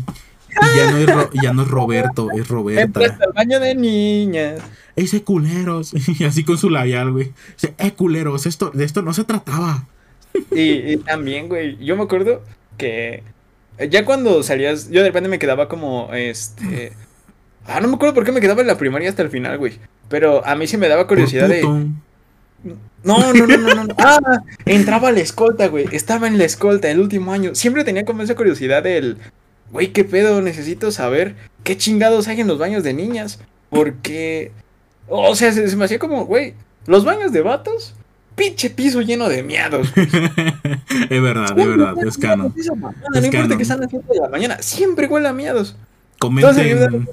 [0.51, 2.83] Y ya no es, Ro- ya no es Roberto, es Roberta.
[2.83, 4.61] Entraste al baño de niñas.
[4.97, 5.93] Ese culeros.
[6.19, 7.33] Y así con su labial, güey.
[7.55, 9.87] Dice, eh, culeros, esto, de esto no se trataba.
[10.51, 12.43] Y, y también, güey, yo me acuerdo
[12.77, 13.23] que
[13.91, 16.93] ya cuando salías, yo de repente me quedaba como, este...
[17.67, 19.79] Ah, no me acuerdo por qué me quedaba en la primaria hasta el final, güey.
[20.09, 21.63] Pero a mí sí me daba curiosidad de...
[21.63, 21.93] no,
[23.05, 23.85] no, no, no.
[23.85, 23.95] no.
[23.99, 24.19] Ah,
[24.65, 25.87] entraba a la escolta, güey.
[25.93, 27.55] Estaba en la escolta el último año.
[27.55, 29.19] Siempre tenía como esa curiosidad del...
[29.71, 30.41] Güey, ¿qué pedo?
[30.41, 33.39] Necesito saber qué chingados hay en los baños de niñas.
[33.69, 34.51] Porque...
[35.07, 36.55] O sea, se, se me hacía como, güey,
[36.87, 37.95] los baños de vatos...
[38.39, 39.93] Pinche piso lleno de miados.
[39.97, 42.55] es verdad, es verdad, es canon.
[43.13, 45.77] No Es importa que sean las 7 de la mañana, siempre huele a miados.
[46.19, 47.07] Comenten,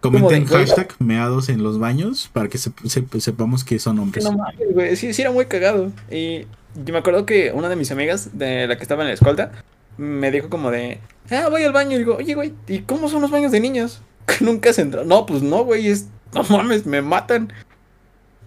[0.00, 4.24] comenten hashtag meados en los baños para que se- se- sepamos que son hombres.
[4.24, 4.96] No mames, güey.
[4.96, 5.92] Sí, sí, era muy cagado.
[6.10, 6.42] Y
[6.84, 9.52] yo me acuerdo que una de mis amigas, de la que estaba en la escolta,
[9.96, 10.98] me dijo como de,
[11.30, 11.94] ah, voy al baño.
[11.96, 14.02] Y digo, oye, güey, ¿y cómo son los baños de niños?
[14.26, 15.04] Que nunca has entrado.
[15.06, 17.52] No, pues no, güey, es, no mames, me matan.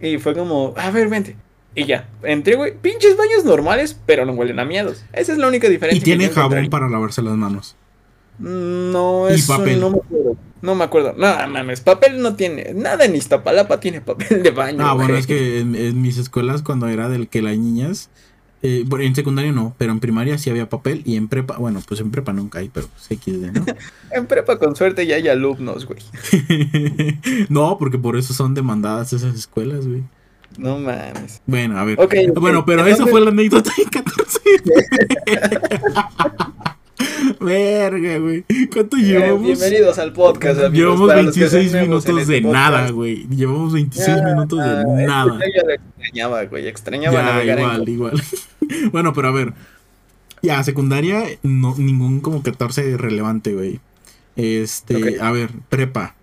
[0.01, 1.35] Y fue como, a ver, vente.
[1.75, 5.03] Y ya, entré, güey, pinches baños normales, pero no huelen a miedos.
[5.11, 5.99] Esa es la única diferencia.
[5.99, 7.75] Y tiene jabón para lavarse las manos.
[8.39, 9.79] No, Y eso papel.
[9.79, 10.37] no me acuerdo.
[10.61, 11.13] No me acuerdo.
[11.17, 12.73] No, mames, papel no tiene.
[12.73, 14.79] Nada en Iztapalapa tiene papel de baño.
[14.85, 18.09] Ah, bueno, es que en, en mis escuelas cuando era del que las niñas,
[18.63, 21.99] eh, en secundaria no, pero en primaria sí había papel y en prepa, bueno, pues
[21.99, 23.65] en prepa nunca hay, pero XD, ¿no?
[24.11, 25.99] En prepa con suerte ya hay alumnos, güey.
[27.49, 30.03] no, porque por eso son demandadas esas escuelas, güey.
[30.57, 31.41] No mames.
[31.45, 31.99] Bueno, a ver.
[31.99, 32.39] Ok, ok.
[32.39, 34.39] Bueno, pero esa Entonces- fue la anécdota en 14.
[37.39, 38.43] Verga, güey.
[38.71, 39.41] ¿Cuánto Eh, llevamos?
[39.43, 40.73] bienvenidos al podcast, amigos.
[40.77, 43.27] Llevamos Para los que 26 sean nuevos en minutos de nada, güey.
[43.29, 45.39] Llevamos 26 Ah, minutos de este nada.
[45.53, 46.67] ya lo extrañaba, güey.
[46.67, 48.23] Extrañaba Ya, navegar en- igual, igual.
[48.91, 49.53] bueno, pero a ver.
[50.41, 53.79] Ya, secundaria, no, ningún como 14 relevante, güey.
[54.35, 55.21] Este, Ok.
[55.21, 56.15] a ver, prepa.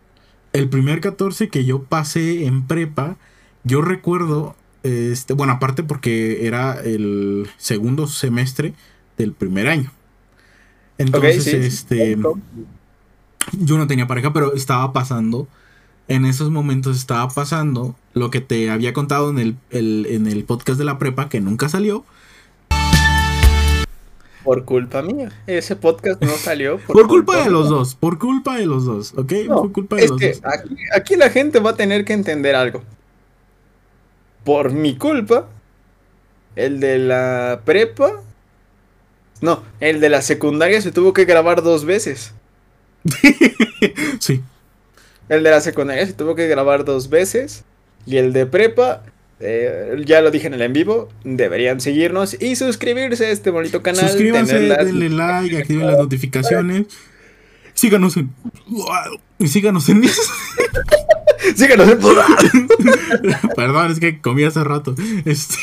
[0.53, 3.17] El primer 14 que yo pasé en prepa,
[3.65, 8.75] yo recuerdo Este, bueno, aparte porque era el segundo semestre
[9.17, 9.93] del primer año.
[10.99, 12.19] Entonces, este,
[13.53, 15.47] yo no tenía pareja, pero estaba pasando,
[16.09, 20.79] en esos momentos estaba pasando lo que te había contado en el, en el podcast
[20.79, 22.05] de la prepa, que nunca salió.
[24.43, 25.31] Por culpa mía.
[25.47, 26.79] Ese podcast no salió.
[26.89, 27.95] Por, culpa, de los dos.
[27.95, 29.15] Por culpa de los dos.
[29.17, 29.33] ¿Ok?
[29.47, 30.41] por culpa de los dos.
[30.43, 32.83] Aquí, aquí la gente va a tener que entender algo.
[34.45, 35.49] Por mi culpa,
[36.57, 38.23] el de la prepa.
[39.41, 42.33] No, el de la secundaria se tuvo que grabar dos veces.
[44.21, 44.43] sí.
[45.29, 47.65] El de la secundaria se tuvo que grabar dos veces.
[48.07, 49.03] Y el de prepa,
[49.41, 53.83] eh, ya lo dije en el en vivo, deberían seguirnos y suscribirse a este bonito
[53.83, 54.09] canal.
[54.09, 56.87] Suscríbanse, denle like, activen las notificaciones.
[57.83, 58.31] Síganos en.
[59.45, 60.05] Síganos en.
[61.57, 61.99] síganos en.
[63.57, 64.95] Perdón, es que comí hace rato.
[65.25, 65.59] Este.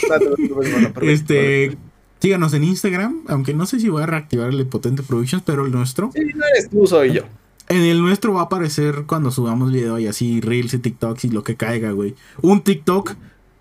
[1.14, 1.78] este
[2.20, 5.72] síganos en Instagram, aunque no sé si voy a reactivar el Potente Productions, pero el
[5.72, 6.12] nuestro.
[6.14, 7.22] Sí, no eres tú, soy yo.
[7.70, 11.30] En el nuestro va a aparecer cuando subamos video y así, Reels y TikToks y
[11.30, 12.16] lo que caiga, güey.
[12.42, 13.16] Un TikTok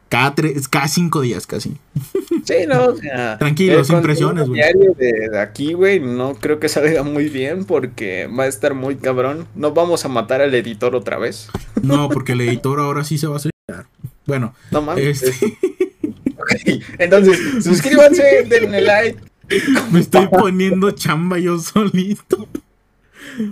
[0.09, 1.77] cada, tres, cada cinco días casi.
[2.45, 3.39] Sí, no, o sea.
[3.39, 4.61] Tranquilo, sin presiones, güey.
[4.61, 8.97] diario de, aquí, güey, no creo que salga muy bien porque va a estar muy
[8.97, 9.47] cabrón.
[9.55, 11.49] No vamos a matar al editor otra vez.
[11.83, 13.87] No, porque el editor ahora sí se va a suicidar.
[14.27, 14.55] Bueno.
[14.71, 15.23] No mames.
[15.23, 15.59] Este...
[16.99, 19.19] Entonces, suscríbanse, denle like.
[19.93, 22.49] Me estoy poniendo chamba yo solito.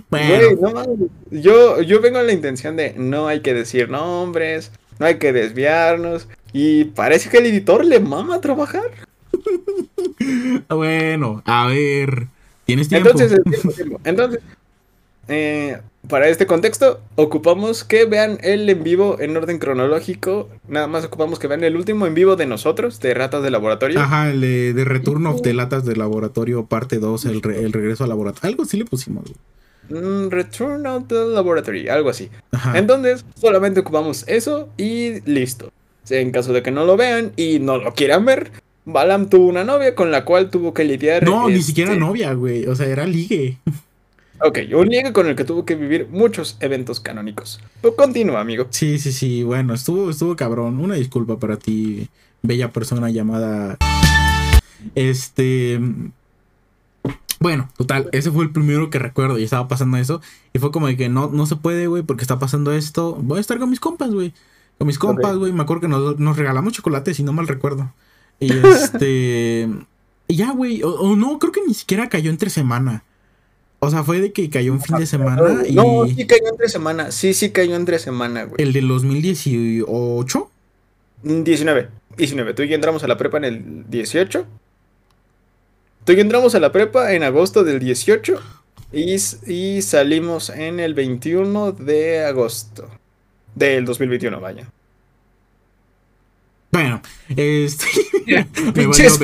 [0.09, 0.85] Bueno.
[1.31, 5.33] yo, yo vengo a la intención de no hay que decir nombres, no hay que
[5.33, 6.27] desviarnos.
[6.59, 8.81] Y parece que el editor le mama a trabajar.
[10.69, 12.25] bueno, a ver.
[12.65, 13.11] ¿Tienes tiempo?
[13.11, 13.39] Entonces,
[14.03, 14.39] Entonces,
[15.27, 20.49] eh, para este contexto, ocupamos que vean el en vivo en orden cronológico.
[20.67, 23.99] Nada más ocupamos que vean el último en vivo de nosotros, de Ratas de Laboratorio.
[23.99, 28.09] Ajá, el de, Return of the Latas de Laboratorio, parte 2, el, el regreso al
[28.09, 28.49] laboratorio.
[28.49, 29.31] Algo sí le pusimos.
[29.89, 32.31] Mm, Return of the Laboratory, algo así.
[32.73, 35.71] Entonces, solamente ocupamos eso y listo.
[36.09, 38.51] En caso de que no lo vean y no lo quieran ver,
[38.85, 41.23] Balam tuvo una novia con la cual tuvo que lidiar.
[41.23, 42.65] No, ni siquiera este, novia, güey.
[42.65, 43.57] O sea, era ligue.
[44.39, 47.59] Ok, un ligue con el que tuvo que vivir muchos eventos canónicos.
[47.81, 48.67] Pero continúa, amigo.
[48.69, 49.43] Sí, sí, sí.
[49.43, 50.79] Bueno, estuvo, estuvo cabrón.
[50.79, 52.07] Una disculpa para ti,
[52.43, 53.77] bella persona llamada.
[54.95, 55.79] Este.
[57.39, 60.21] Bueno, total, ese fue el primero que recuerdo y estaba pasando eso.
[60.53, 63.15] Y fue como de que no, no se puede, güey, porque está pasando esto.
[63.21, 64.33] Voy a estar con mis compas, güey.
[64.77, 65.51] Con mis compas, güey.
[65.51, 67.93] Me acuerdo que nos, regalamos chocolate, si no mal recuerdo.
[68.39, 69.67] Y este.
[70.27, 70.81] y ya, güey.
[70.83, 73.03] O, no, creo que ni siquiera cayó entre semana.
[73.79, 75.73] O sea, fue de que cayó un fin de semana y.
[75.73, 77.11] No, sí cayó entre semana.
[77.11, 78.61] Sí, sí cayó entre semana, güey.
[78.61, 80.51] ¿El del 2018?
[81.23, 81.89] 19.
[82.17, 82.53] 19.
[82.53, 84.45] Tú y yo entramos a la prepa en el 18.
[86.05, 88.39] Tú entramos a la prepa en agosto del 18
[88.93, 92.89] y, salimos en el 21 de agosto
[93.57, 94.67] del 2021, vaya.
[96.71, 97.85] Bueno, este.
[98.73, 99.19] pinches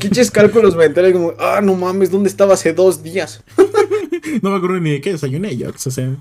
[0.00, 3.42] Pinches cálculos mentales, como, ah, no mames, ¿dónde estaba hace dos días?
[4.42, 6.16] no me acuerdo ni de qué desayuné yo, o sea,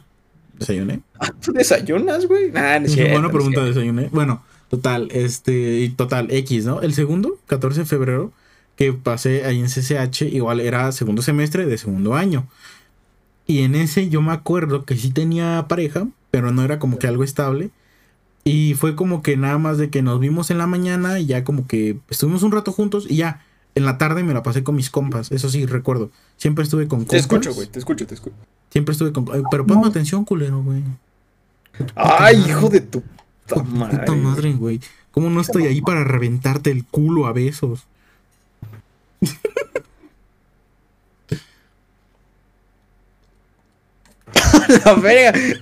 [0.58, 1.02] ¿desayuné?
[1.20, 2.52] Ah, ¿Tú desayunas, güey?
[2.52, 4.10] Nah, no Buena pregunta, desayuné.
[4.12, 6.82] Bueno, total, este, y total, X, ¿no?
[6.82, 8.32] El segundo, 14 de febrero,
[8.76, 12.48] que pasé ahí en CCH, igual era segundo semestre de segundo año.
[13.46, 17.08] Y en ese yo me acuerdo que sí tenía pareja, pero no era como que
[17.08, 17.72] algo estable.
[18.44, 21.44] Y fue como que nada más de que nos vimos en la mañana y ya
[21.44, 24.76] como que estuvimos un rato juntos y ya en la tarde me la pasé con
[24.76, 25.32] mis compas.
[25.32, 26.12] Eso sí, recuerdo.
[26.36, 27.10] Siempre estuve con compas.
[27.10, 28.36] Te escucho, güey, te escucho, te escucho.
[28.70, 29.26] Siempre estuve con...
[29.50, 30.84] Pero ponme atención, culero, güey.
[31.96, 33.02] Ay, hijo de tu
[33.48, 33.98] puta madre.
[33.98, 34.80] Puta madre, güey.
[35.10, 37.88] ¿Cómo no estoy ahí para reventarte el culo a besos?
[44.86, 45.60] la verga.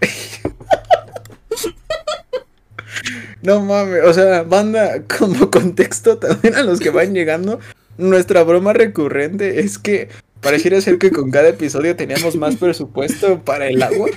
[3.41, 7.59] No mames, o sea, banda, como contexto también a los que van llegando,
[7.97, 10.09] nuestra broma recurrente es que
[10.41, 14.09] pareciera ser que con cada episodio teníamos más presupuesto para el agua.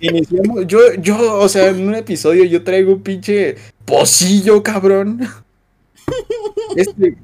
[0.00, 5.28] Iniciamos, yo, yo, o sea, en un episodio yo traigo un pinche pocillo, cabrón.
[6.74, 7.16] Este,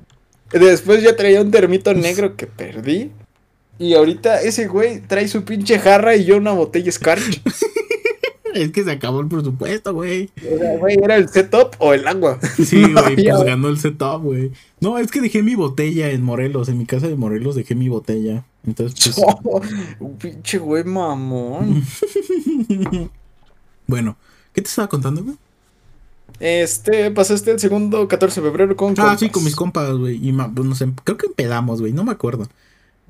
[0.53, 3.11] Después ya traía un termito negro que perdí.
[3.79, 7.43] Y ahorita ese güey trae su pinche jarra y yo una botella Scarch.
[8.55, 10.31] Es que se acabó el presupuesto, güey.
[10.79, 12.39] güey, ¿era el setup o el agua?
[12.65, 14.53] Sí, güey, pues ganó el setup, güey.
[14.81, 17.89] No, es que dejé mi botella en Morelos, en mi casa de Morelos dejé mi
[17.89, 18.45] botella.
[18.67, 19.69] Entonces, pues...
[20.19, 21.85] pinche güey mamón.
[23.87, 24.17] bueno,
[24.53, 25.37] ¿qué te estaba contando, güey?
[26.41, 30.17] Este, pasaste el segundo 14 de febrero con Ah, sí, con mis compas, güey.
[30.23, 31.93] Y pues, creo que empedamos, güey.
[31.93, 32.47] No me acuerdo.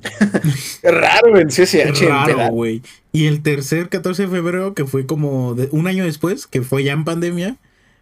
[0.82, 2.02] Raro en CCH.
[2.08, 2.50] Raro, empedar.
[2.52, 2.82] güey.
[3.12, 6.84] Y el tercer 14 de febrero, que fue como de- un año después, que fue
[6.84, 7.56] ya en pandemia.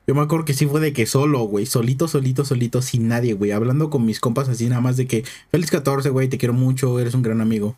[0.07, 1.67] Yo me acuerdo que sí fue de que solo, güey.
[1.67, 3.51] Solito, solito, solito, sin nadie, güey.
[3.51, 6.29] Hablando con mis compas así, nada más de que feliz 14, güey.
[6.29, 7.77] Te quiero mucho, eres un gran amigo.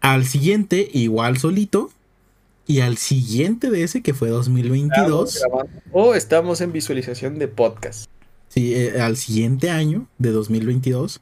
[0.00, 1.90] Al siguiente, igual solito.
[2.68, 5.36] Y al siguiente de ese, que fue 2022.
[5.36, 5.80] Estamos grabando.
[5.92, 8.06] O estamos en visualización de podcast.
[8.48, 11.20] Sí, eh, al siguiente año de 2022,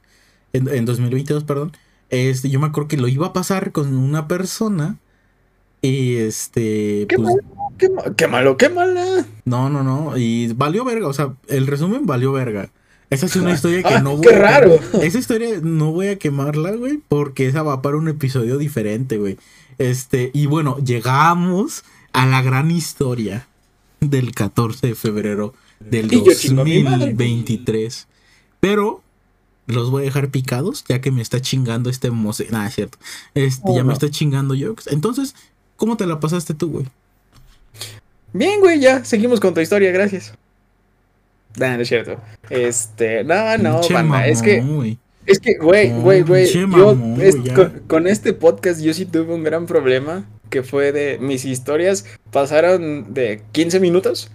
[0.53, 1.73] en, en 2022, perdón,
[2.09, 4.97] este, yo me acuerdo que lo iba a pasar con una persona
[5.81, 7.41] y este, Qué pues, malo,
[7.77, 9.25] qué, qué malo, qué mala.
[9.45, 12.69] no, no, no, y valió verga, o sea, el resumen valió verga.
[13.09, 14.79] Esa es una historia que Ah, no voy qué a raro.
[15.01, 19.37] Esa historia no voy a quemarla, güey, porque esa va para un episodio diferente, güey.
[19.77, 23.47] Este, y bueno, llegamos a la gran historia
[23.99, 27.07] del 14 de febrero del Y yo chingo a mi madre.
[27.11, 28.07] 2023.
[28.59, 29.03] Pero
[29.67, 32.47] los voy a dejar picados, ya que me está chingando este mose.
[32.51, 32.97] Nada, es cierto.
[33.33, 34.75] Este, Oh, ya me está chingando yo.
[34.87, 35.35] Entonces,
[35.75, 36.85] ¿cómo te la pasaste tú, güey?
[38.33, 40.33] Bien, güey, ya, seguimos con tu historia, gracias.
[41.57, 42.17] Nah, no es cierto.
[42.49, 47.47] Este, no, no, banda, es que, es que, güey, güey, güey, yo, mamón, es- güey,
[47.47, 47.53] ya.
[47.53, 52.05] con, con este podcast yo sí tuve un gran problema, que fue de, mis historias
[52.31, 54.29] pasaron de 15 minutos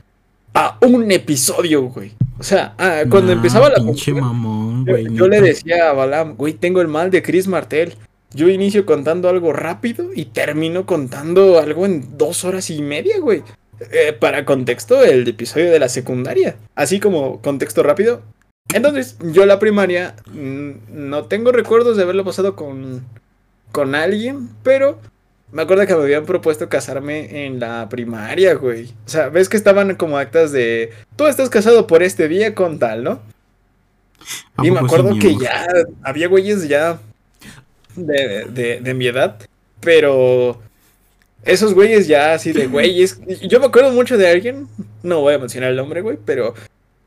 [0.54, 2.12] a un episodio, güey.
[2.38, 2.74] O sea,
[3.10, 5.06] cuando Nah, empezaba la pinche mamón, güey.
[5.14, 7.94] yo le decía a Balam, güey, tengo el mal de Chris Martel.
[8.32, 13.42] Yo inicio contando algo rápido y termino contando algo en dos horas y media, güey.
[13.92, 16.56] Eh, para contexto, el episodio de la secundaria.
[16.74, 18.22] Así como contexto rápido.
[18.72, 23.04] Entonces, yo la primaria mm, no tengo recuerdos de haberlo pasado con,
[23.72, 25.00] con alguien, pero
[25.52, 28.86] me acuerdo que me habían propuesto casarme en la primaria, güey.
[29.06, 32.78] O sea, ves que estaban como actas de, tú estás casado por este día con
[32.78, 33.20] tal, ¿no?
[34.56, 35.66] ¿A Y me acuerdo que ya
[36.02, 37.00] había güeyes ya
[37.96, 39.38] de, de, de mi edad,
[39.80, 40.60] pero
[41.44, 43.20] esos güeyes ya así de güeyes.
[43.48, 44.68] Yo me acuerdo mucho de alguien,
[45.02, 46.54] no voy a mencionar el nombre, güey, pero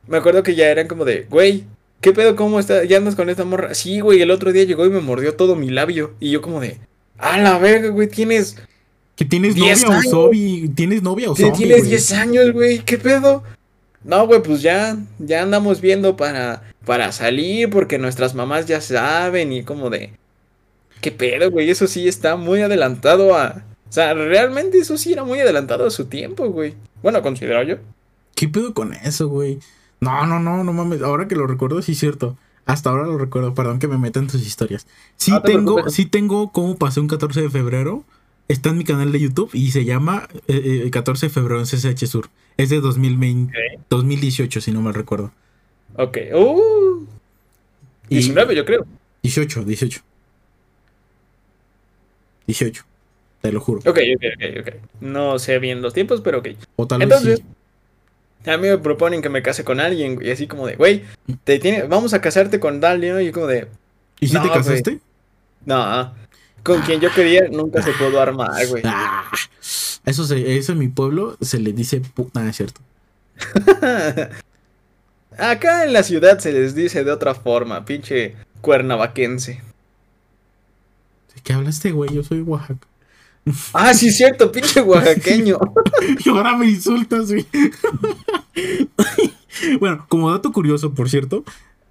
[0.08, 1.66] me acuerdo que ya eran como de, güey,
[2.02, 2.36] ¿qué pedo?
[2.36, 2.84] ¿Cómo está?
[2.84, 3.74] ¿Ya andas con esta morra?
[3.74, 6.16] Sí, güey, el otro día llegó y me mordió todo mi labio.
[6.20, 6.80] Y yo como de,
[7.18, 8.58] a la verga, güey, tienes,
[9.16, 10.12] Que tienes 10 novia o años.
[10.12, 10.70] zombie.
[10.76, 11.58] Tienes novia o zombie.
[11.58, 11.90] tienes güey.
[11.90, 13.44] 10 años, güey, ¿qué pedo?
[14.04, 19.54] No, güey, pues ya, ya andamos viendo para, para salir porque nuestras mamás ya saben
[19.54, 20.14] y como de...
[21.00, 21.70] ¿Qué pedo, güey?
[21.70, 23.64] Eso sí está muy adelantado a...
[23.90, 26.74] O sea, realmente eso sí era muy adelantado a su tiempo, güey.
[27.02, 27.76] Bueno, considero yo.
[28.36, 29.60] ¿Qué pedo con eso, güey?
[30.00, 31.02] No, no, no, no mames.
[31.02, 32.38] Ahora que lo recuerdo, sí es cierto.
[32.66, 33.54] Hasta ahora lo recuerdo.
[33.54, 34.88] Perdón que me meta en tus historias.
[35.18, 35.94] Sí No te tengo, preocupes.
[35.96, 38.04] sí tengo cómo pasé un 14 de febrero.
[38.48, 41.66] Está en mi canal de YouTube y se llama eh, eh, 14 de febrero en
[41.66, 42.30] CSH Sur.
[42.58, 43.54] Es de 2020,
[43.90, 45.32] 2018, si no mal recuerdo.
[45.96, 46.18] Ok.
[46.34, 47.06] Uh,
[48.10, 48.86] Y- 19, yo creo.
[49.24, 50.02] 18, 18.
[52.48, 52.84] 18.
[53.42, 53.80] Te lo juro.
[53.82, 54.76] Ok, ok, ok, ok.
[55.02, 56.50] No sé bien los tiempos, pero ok.
[56.78, 57.46] O tal vez Entonces, sí.
[58.46, 60.32] A mí me proponen que me case con alguien, güey.
[60.32, 61.04] Así como de, güey,
[61.44, 63.20] te tiene, vamos a casarte con tal, ¿no?
[63.22, 63.68] Y yo como de,
[64.20, 65.00] ¿Y si no, te casaste?
[65.66, 66.14] no.
[66.64, 68.84] Con quien yo quería nunca se pudo armar, güey.
[68.86, 69.26] Ah,
[70.06, 72.02] eso, se, eso en mi pueblo se le dice.
[72.02, 72.80] pu- Nada, es cierto.
[75.38, 79.62] Acá en la ciudad se les dice de otra forma, pinche cuernavaquense.
[81.36, 82.14] ¿De qué hablaste, güey?
[82.14, 82.88] Yo soy Oaxaca.
[83.74, 85.58] Ah, sí, cierto, pinche oaxaqueño.
[86.26, 87.46] Y ahora me insultas, güey.
[89.80, 91.44] bueno, como dato curioso, por cierto,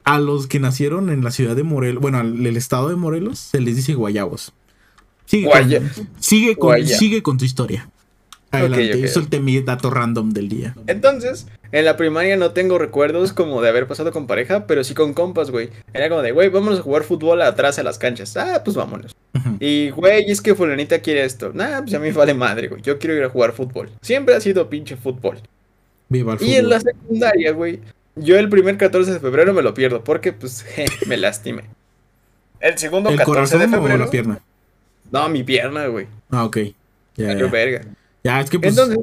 [0.04, 3.38] a los que nacieron en la ciudad de Morelos, bueno, al el estado de Morelos,
[3.38, 4.52] se les dice guayabos.
[5.26, 7.88] Sigue, Guaya- con, sigue, con, sigue con tu historia.
[8.52, 9.00] Adelante, ok.
[9.00, 10.74] yo solté mi dato random del día.
[10.86, 14.92] Entonces, en la primaria no tengo recuerdos como de haber pasado con pareja, pero sí
[14.94, 15.70] con compas, güey.
[15.94, 18.36] Era como de, güey, vamos a jugar fútbol atrás a las canchas.
[18.36, 19.16] Ah, pues vámonos.
[19.34, 19.56] Ujú.
[19.58, 21.50] Y, güey, es que fulanita quiere esto.
[21.54, 22.82] Nah, pues a mí vale madre, güey.
[22.82, 23.90] Yo quiero ir a jugar fútbol.
[24.02, 25.38] Siempre ha sido pinche fútbol.
[26.10, 26.92] Viva el Y en la fútbol.
[26.92, 27.80] secundaria, güey,
[28.16, 31.62] yo el primer 14 de febrero me lo pierdo porque, pues, je, me lastimé.
[32.60, 34.04] El segundo ¿El 14 de corazón o febrero.
[34.04, 34.40] la pierna?
[35.10, 36.06] No, mi pierna, güey.
[36.30, 36.58] Ah, ok.
[37.16, 37.34] Ya.
[37.34, 37.82] verga.
[38.24, 38.76] Ya, es que pues.
[38.76, 38.98] Entonces,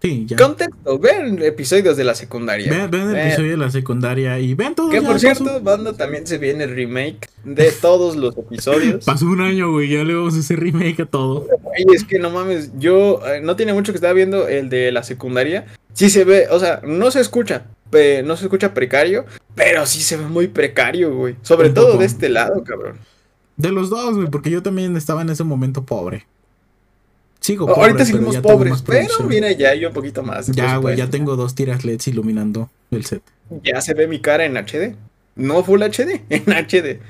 [0.00, 0.36] sí, ya.
[0.36, 2.70] contexto, ven episodios de la secundaria.
[2.70, 3.26] Vean, vean el Ven.
[3.26, 4.90] episodio de la secundaria y vean todo.
[4.90, 9.04] Que por cierto, pasó- banda, también se viene el remake de todos los episodios.
[9.06, 9.88] Pasó un año, güey.
[9.88, 11.46] Ya le vamos a hacer remake a todo.
[11.62, 14.92] Güey, es que no mames, yo eh, no tiene mucho que estaba viendo el de
[14.92, 15.66] la secundaria.
[15.92, 17.64] Sí se ve, o sea, no se escucha,
[18.24, 19.24] no se escucha precario,
[19.56, 21.34] pero sí se ve muy precario, güey.
[21.42, 22.98] Sobre todo de este lado, cabrón.
[23.56, 26.24] De los dos, güey, porque yo también estaba en ese momento pobre.
[27.48, 30.48] Sigo O- pobre, Ahorita seguimos pobres, pero mira, ya hay un poquito más.
[30.48, 31.10] Ya, güey, ya presupuesto.
[31.10, 33.22] tengo dos tiras LEDs iluminando el set.
[33.64, 34.96] Ya se ve mi cara en HD.
[35.34, 37.00] No Full HD, en HD.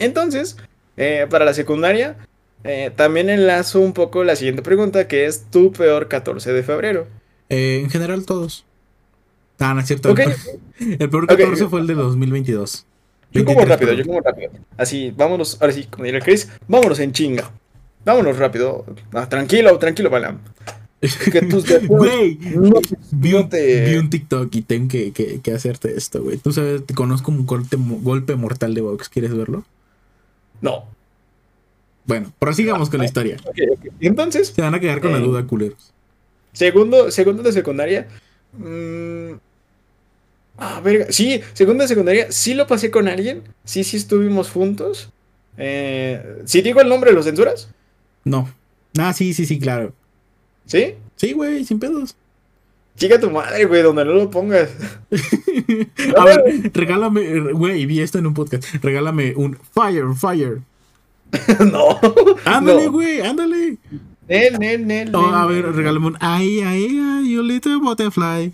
[0.00, 0.56] Entonces,
[0.96, 2.16] eh, para la secundaria,
[2.64, 7.06] eh, también enlazo un poco la siguiente pregunta, que es tu peor 14 de febrero.
[7.48, 8.64] Eh, en general, todos.
[9.60, 10.12] Ah, no es cierto.
[10.80, 11.30] El peor Ok.
[11.38, 12.86] 14 fue el de 2022.
[13.32, 14.50] Yo como 23, rápido, yo como rápido.
[14.76, 17.52] Así, vámonos, ahora sí, como diría Chris, vámonos en chinga.
[18.04, 18.84] Vámonos rápido.
[19.12, 20.38] Ah, tranquilo, tranquilo, Balam.
[21.32, 22.80] Que tus Güey, no,
[23.12, 26.36] vi, no un, te- vi un TikTok y tengo que, que- que hacerte esto, güey.
[26.38, 29.08] Tú sabes, te conozco un golpe, golpe mortal de box.
[29.08, 29.64] ¿Quieres verlo?
[30.60, 30.84] No.
[32.06, 33.36] Bueno, prosigamos con la historia.
[33.44, 33.86] Ok, ok.
[34.00, 35.22] Entonces, Se van a quedar con la Eh.
[35.22, 35.92] duda, culeros.
[36.52, 38.08] Segundo, segundo de secundaria.
[38.58, 39.32] mm,
[40.58, 41.06] ah, verga.
[41.10, 42.32] Sí, segundo de secundaria.
[42.32, 43.42] Sí lo pasé con alguien.
[43.64, 45.10] Sí, sí estuvimos juntos.
[45.56, 47.68] Eh, si digo el nombre, ¿lo censuras?
[48.24, 48.48] No.
[48.98, 49.92] Ah, sí, sí, sí, claro.
[50.66, 50.94] ¿Sí?
[51.16, 52.16] Sí, güey, sin pedos.
[52.96, 54.68] Chica tu madre, güey, donde no lo pongas.
[56.16, 58.64] A ver, regálame, güey, vi esto en un podcast.
[58.82, 60.60] Regálame un fire, fire.
[61.72, 61.98] no.
[62.44, 62.92] Ándale, No.
[62.92, 63.78] güey, ándale.
[64.28, 68.52] Nel, nel, nel, Oh, nel, a ver, regálame un ay, ay, ay, you little butterfly.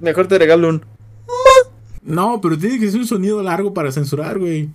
[0.00, 0.84] Mejor te regalo un.
[2.02, 4.68] No, pero tiene que ser un sonido largo para censurar, güey.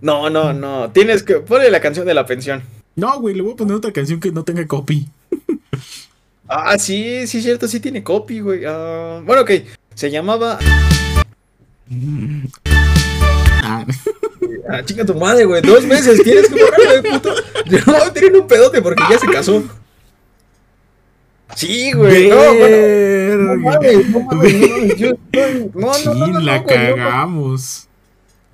[0.00, 0.90] No, no, no.
[0.90, 1.34] Tienes que.
[1.36, 2.62] Ponle la canción de la pensión.
[2.96, 5.08] No, güey, le voy a poner otra canción que no tenga copy.
[6.48, 8.64] Ah, sí, sí, cierto, sí tiene copy, güey.
[8.66, 9.50] Ah, bueno, ok.
[9.94, 10.58] Se llamaba.
[13.62, 13.84] Ah,
[14.68, 15.60] Ah, chinga tu madre, güey.
[15.62, 16.22] Dos meses.
[16.22, 17.34] Tienes que borrarlo, güey, puto.
[17.86, 19.62] No, tienen un pedote porque ya se casó.
[21.56, 22.28] Sí, güey.
[22.28, 23.54] No, bueno.
[23.54, 25.10] No mames, no mames, no mames, yo
[25.74, 26.96] No, no, no, no, no, la güey, no, no.
[26.96, 27.88] cagamos.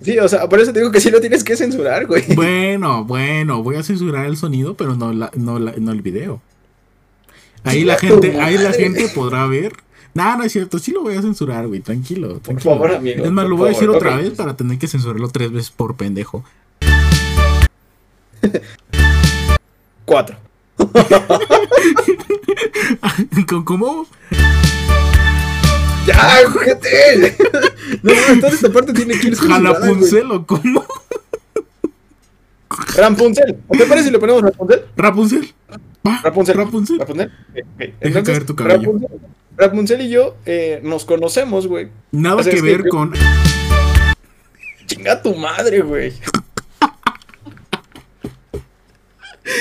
[0.02, 2.22] Sí, o sea, por eso te digo que sí lo tienes que censurar, güey.
[2.34, 6.42] Bueno, bueno, voy a censurar el sonido, pero no, la, no, la- no el video.
[7.64, 9.72] Ahí la gente, ahí la gente podrá ver.
[10.14, 12.70] No, no es cierto, sí lo voy a censurar, güey, tranquilo, Por tranquilo.
[12.74, 13.24] favor, amigo.
[13.24, 15.50] es más, por lo voy a decir favor, otra vez para tener que censurarlo tres
[15.52, 16.44] veces por pendejo.
[20.04, 20.36] Cuatro.
[23.48, 24.06] ¿Con- ¿Cómo?
[26.06, 27.36] ¡Ya, gente!
[28.02, 29.36] No, no, toda esta parte tiene que ir.
[29.36, 30.84] ¿Jalapuncel o cómo?
[32.96, 33.58] Rampunzel.
[33.68, 34.84] ¿O ¿Te parece si le ponemos Rapunzel?
[34.96, 35.54] ¿Rapunzel?
[36.06, 36.56] Va, Rapunzel.
[36.56, 36.98] Rapunzel.
[36.98, 37.26] Rapunzel.
[37.26, 37.30] Ok,
[37.62, 37.78] ok.
[37.78, 38.92] Deja Entonces, caer tu cabello.
[38.92, 39.20] Rapunzel,
[39.56, 41.88] Rapunzel y yo eh, nos conocemos, güey.
[42.10, 43.12] Nada O sea, que ver con.
[44.86, 46.12] Chinga tu madre, güey.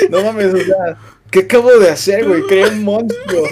[0.10, 0.98] No mames, o sea,
[1.30, 2.42] ¿qué acabo de hacer, güey?
[2.48, 3.44] Creé un monstruo.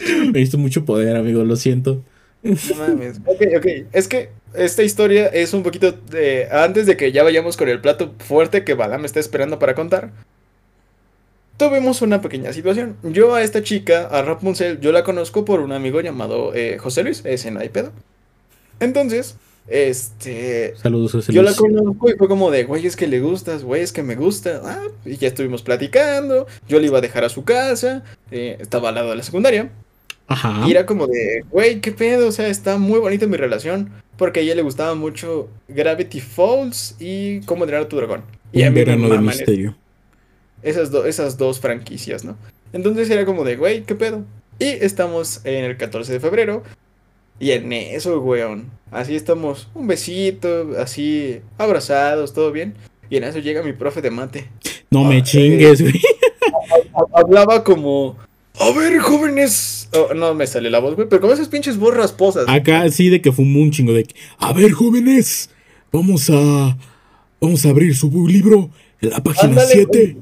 [0.32, 2.02] Me diste mucho poder, amigo, lo siento.
[2.42, 3.18] No mames.
[3.24, 3.66] Ok, ok.
[3.92, 6.48] Es que esta historia es un poquito de.
[6.50, 9.74] Antes de que ya vayamos con el plato fuerte que Bala me está esperando para
[9.74, 10.10] contar.
[11.56, 12.96] Tuvimos una pequeña situación.
[13.02, 17.02] Yo a esta chica, a Rapunzel, yo la conozco por un amigo llamado eh, José
[17.02, 17.92] Luis, es en iPedo.
[18.78, 19.36] Entonces,
[19.66, 20.74] este.
[20.76, 21.58] Saludos, José Yo la Luis.
[21.58, 24.60] conozco y fue como de, güey, es que le gustas, güey, es que me gusta.
[24.64, 26.46] Ah, y ya estuvimos platicando.
[26.68, 28.04] Yo le iba a dejar a su casa.
[28.30, 29.70] eh, estaba al lado de la secundaria.
[30.28, 30.64] Ajá.
[30.66, 33.90] Y era como de, güey, qué pedo, o sea, está muy bonita mi relación.
[34.16, 38.22] Porque a ella le gustaba mucho Gravity Falls y Cómo entrenar a tu dragón.
[38.50, 39.76] Y a Un mí me verano de misterio.
[40.62, 42.36] esas, do- esas dos franquicias, ¿no?
[42.72, 44.24] Entonces era como de, güey, qué pedo.
[44.58, 46.62] Y estamos en el 14 de febrero.
[47.38, 48.70] Y en eso, weón.
[48.90, 52.72] Así estamos, un besito, así, abrazados, todo bien.
[53.10, 54.48] Y en eso llega mi profe de mate.
[54.90, 55.92] No me Ah, chingues, güey.
[56.94, 58.16] Ha- Hablaba como,
[58.60, 59.88] a ver, jóvenes.
[59.92, 62.44] Oh, no me sale la voz, güey, pero como esas pinches voz rasposas.
[62.48, 65.50] Acá sí de que fumó un chingo de que, a ver jóvenes,
[65.92, 66.76] vamos a
[67.40, 70.16] vamos a abrir su libro en la página Ándale, 7.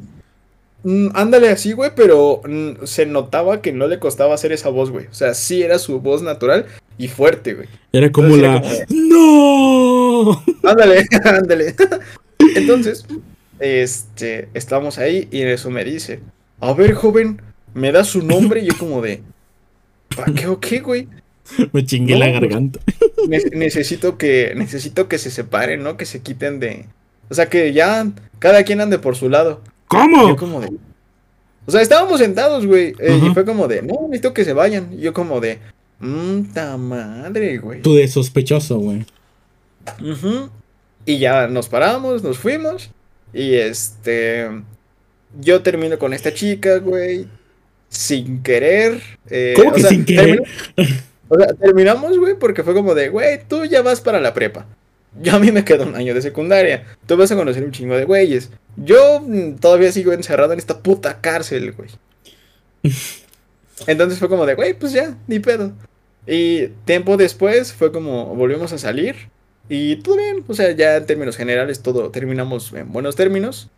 [0.84, 4.90] Mm, ándale así, güey, pero mm, se notaba que no le costaba hacer esa voz,
[4.90, 5.06] güey.
[5.06, 6.66] O sea, sí era su voz natural
[6.98, 7.68] y fuerte, güey.
[7.92, 10.44] Era como Entonces la ¡No!
[10.62, 11.74] Ándale, ándale.
[12.54, 13.06] Entonces,
[13.58, 16.20] este, estamos ahí y en eso me dice,
[16.60, 17.40] a ver, joven,
[17.74, 19.22] me da su nombre y yo como de,
[20.16, 21.08] ¿para qué o qué, güey?
[21.72, 22.80] Me chingué No, la pues, garganta.
[23.28, 25.96] Ne- necesito que, necesito que se separen, ¿no?
[25.96, 26.86] Que se quiten de,
[27.28, 28.06] o sea, que ya
[28.38, 29.60] cada quien ande por su lado.
[29.88, 30.28] ¿Cómo?
[30.28, 30.70] yo como de,
[31.66, 34.92] o sea, estábamos sentados, güey, eh, y fue como de, no, necesito que se vayan.
[34.92, 35.58] Y yo como de,
[36.00, 36.42] mmm,
[36.78, 37.82] madre, güey.
[37.82, 39.04] Tú de sospechoso, güey.
[41.06, 42.90] Y ya nos paramos, nos fuimos.
[43.32, 44.48] Y este.
[45.40, 47.26] Yo termino con esta chica, güey.
[47.94, 49.00] Sin querer.
[49.30, 50.42] eh, ¿Cómo o que sea, sin querer?
[51.28, 54.66] o sea, terminamos, güey, porque fue como de, güey, tú ya vas para la prepa.
[55.22, 56.84] yo a mí me quedó un año de secundaria.
[57.06, 58.50] Tú vas a conocer un chingo de güeyes.
[58.76, 61.90] Yo mm, todavía sigo encerrado en esta puta cárcel, güey.
[63.86, 65.72] Entonces fue como de, güey, pues ya, ni pedo.
[66.26, 69.14] Y tiempo después fue como, volvimos a salir.
[69.68, 73.70] Y todo bien, o sea, ya en términos generales todo terminamos en buenos términos.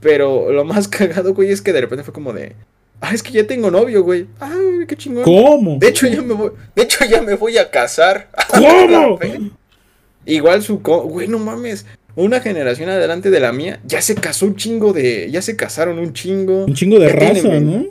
[0.00, 2.54] Pero lo más cagado, güey, es que de repente fue como de,
[3.00, 4.26] ah, es que ya tengo novio, güey.
[4.40, 5.24] Ay, qué chingón.
[5.24, 5.78] ¿Cómo?
[5.78, 8.28] De hecho, ya me voy, de hecho, ya me voy a casar.
[8.48, 9.18] ¿Cómo?
[10.26, 11.86] Igual su, co- güey, no mames.
[12.16, 15.98] Una generación adelante de la mía, ya se casó un chingo de, ya se casaron
[15.98, 16.64] un chingo.
[16.64, 17.84] Un chingo de Ya raza, ¿no?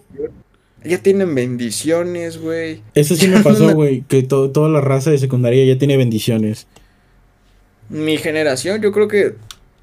[0.84, 2.82] Ya tienen bendiciones, güey.
[2.96, 6.68] Eso sí me pasó, güey, que to- toda la raza de secundaria ya tiene bendiciones.
[7.90, 9.36] Mi generación, yo creo que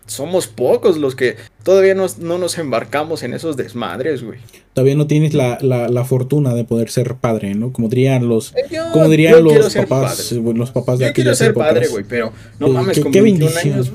[0.07, 4.38] somos pocos los que todavía nos- no nos embarcamos en esos desmadres, güey.
[4.74, 7.72] Todavía no tienes la, la, la fortuna de poder ser padre, ¿no?
[7.72, 11.34] Como dirían los, Eh, Yo, como dirían los papás, eh, los papás de Yo quiero
[11.34, 11.68] ser épocas.
[11.68, 13.74] padre, güey, pero no Eh, mames, qué- con qué 21 bendición.
[13.74, 13.92] años.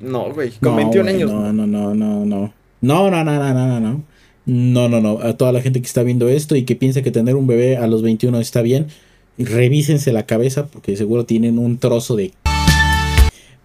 [0.00, 1.30] No, güey, con No, 21 güey, años.
[1.30, 2.52] No, no, no, no, no.
[2.80, 4.04] No, no, no, no, no, no, no.
[4.46, 5.18] No, no, no.
[5.22, 7.76] A toda la gente que está viendo esto y que piensa que tener un bebé
[7.76, 8.86] a los 21 está bien,
[9.38, 12.32] revísense la cabeza porque seguro tienen un trozo de...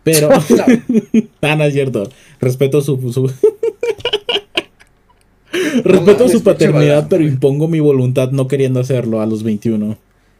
[0.06, 0.30] Pero...
[1.42, 2.10] ah, no es cierto.
[2.40, 3.12] Respeto su...
[3.12, 3.30] su-
[5.84, 9.98] Respeto su paternidad, pero impongo mi voluntad no queriendo hacerlo a los 21.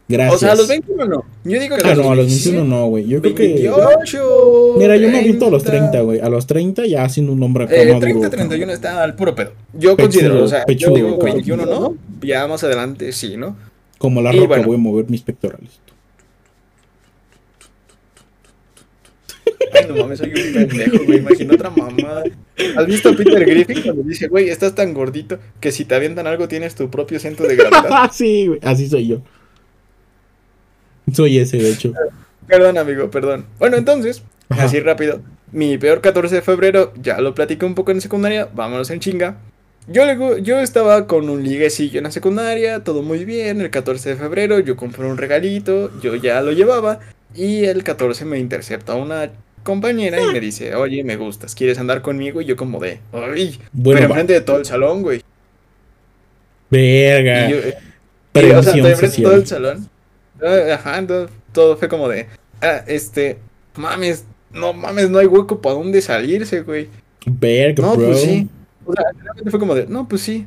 [0.08, 0.34] Gracias.
[0.34, 1.24] O sea, a los 21 no.
[1.44, 3.06] Yo digo que Ah, no, a los 21 no, güey.
[3.08, 3.42] Yo creo que...
[3.48, 4.74] 28.
[4.78, 6.20] Mira, yo me aviento a los 30, güey.
[6.20, 8.00] A los 30 ya siendo un hombre Eh, maduro.
[8.00, 9.50] 30, 31 está al puro pedo.
[9.72, 11.34] Yo Pechudo, considero, o sea, pechudo, yo digo cabrón.
[11.34, 11.96] 21 no.
[12.22, 13.56] Ya más adelante sí, ¿no?
[13.98, 14.64] Como la Y roca bueno.
[14.66, 15.70] voy a mover mis pectorales.
[19.72, 21.18] Ay, no mames, soy un pendejo, güey.
[21.18, 22.24] Imagino otra mamada.
[22.76, 26.26] ¿Has visto a Peter Griffin cuando dice, güey, estás tan gordito que si te avientan
[26.26, 27.86] algo tienes tu propio centro de gravedad?
[27.90, 28.60] Ah, sí, güey.
[28.62, 29.22] Así soy yo.
[31.12, 31.92] Soy ese, de hecho.
[32.46, 33.46] perdón, amigo, perdón.
[33.58, 34.64] Bueno, entonces, Ajá.
[34.64, 35.20] así rápido.
[35.52, 39.38] Mi peor 14 de febrero, ya lo platiqué un poco en secundaria, vámonos en chinga.
[39.88, 43.60] Yo, le yo estaba con un liguecillo en la secundaria, todo muy bien.
[43.60, 46.98] El 14 de febrero yo compré un regalito, yo ya lo llevaba.
[47.36, 49.30] Y el 14 me intercepta una
[49.66, 52.40] compañera y me dice, oye, me gustas, ¿quieres andar conmigo?
[52.40, 55.22] Y yo como de, ay, Bueno, pero enfrente de todo el salón, güey.
[56.70, 57.48] Verga.
[57.48, 57.74] Y yo, eh,
[58.34, 59.88] y, o sea, Prevención enfrente de todo el salón.
[60.42, 62.26] Ah, Ajá, entonces, todo fue como de,
[62.62, 63.38] ah, este,
[63.76, 66.88] mames, no mames, no hay hueco para dónde salirse, güey.
[67.26, 68.06] Verga, No, bro.
[68.06, 68.48] pues sí.
[68.84, 70.46] O sea, realmente fue como de, no, pues sí.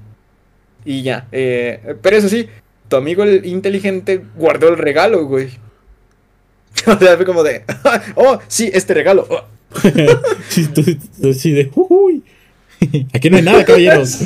[0.86, 1.28] Y ya.
[1.32, 2.48] eh, pero eso sí,
[2.88, 5.50] tu amigo el inteligente guardó el regalo, güey.
[6.88, 7.64] O sea, fue como de,
[8.16, 9.28] oh, sí, este regalo.
[9.30, 9.44] oh".
[10.50, 10.84] sí, tú,
[11.22, 12.24] tú sí de, uy.
[13.14, 14.20] Aquí no hay nada, caballeros.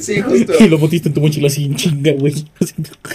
[0.00, 0.52] sí, justo.
[0.60, 2.44] y lo metiste en tu mochila así en chinga, güey.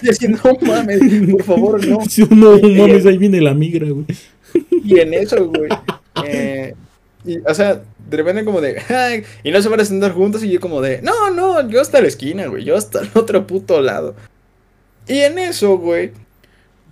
[0.01, 0.99] Y así, no mames,
[1.31, 1.99] por favor, no.
[2.09, 4.05] sí, no mames, ahí viene la migra, güey.
[4.83, 5.69] Y en eso, güey.
[6.25, 6.73] eh,
[7.25, 10.43] y, o sea, de repente como de, "Ay", y no se van a sentar juntos
[10.43, 13.47] y yo como de, no, no, yo hasta la esquina, güey, yo hasta el otro
[13.47, 14.15] puto lado.
[15.07, 16.11] Y en eso, güey,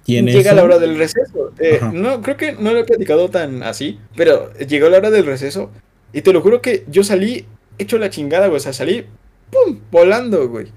[0.05, 1.51] Llega la hora del receso.
[1.59, 5.25] Eh, no, creo que no lo he platicado tan así, pero llegó la hora del
[5.25, 5.71] receso
[6.13, 7.45] y te lo juro que yo salí
[7.77, 9.05] hecho la chingada, güey, o sea, salí,
[9.51, 10.67] pum, volando, güey.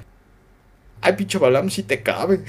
[1.01, 2.41] Ay, pinche balam, si te cabe.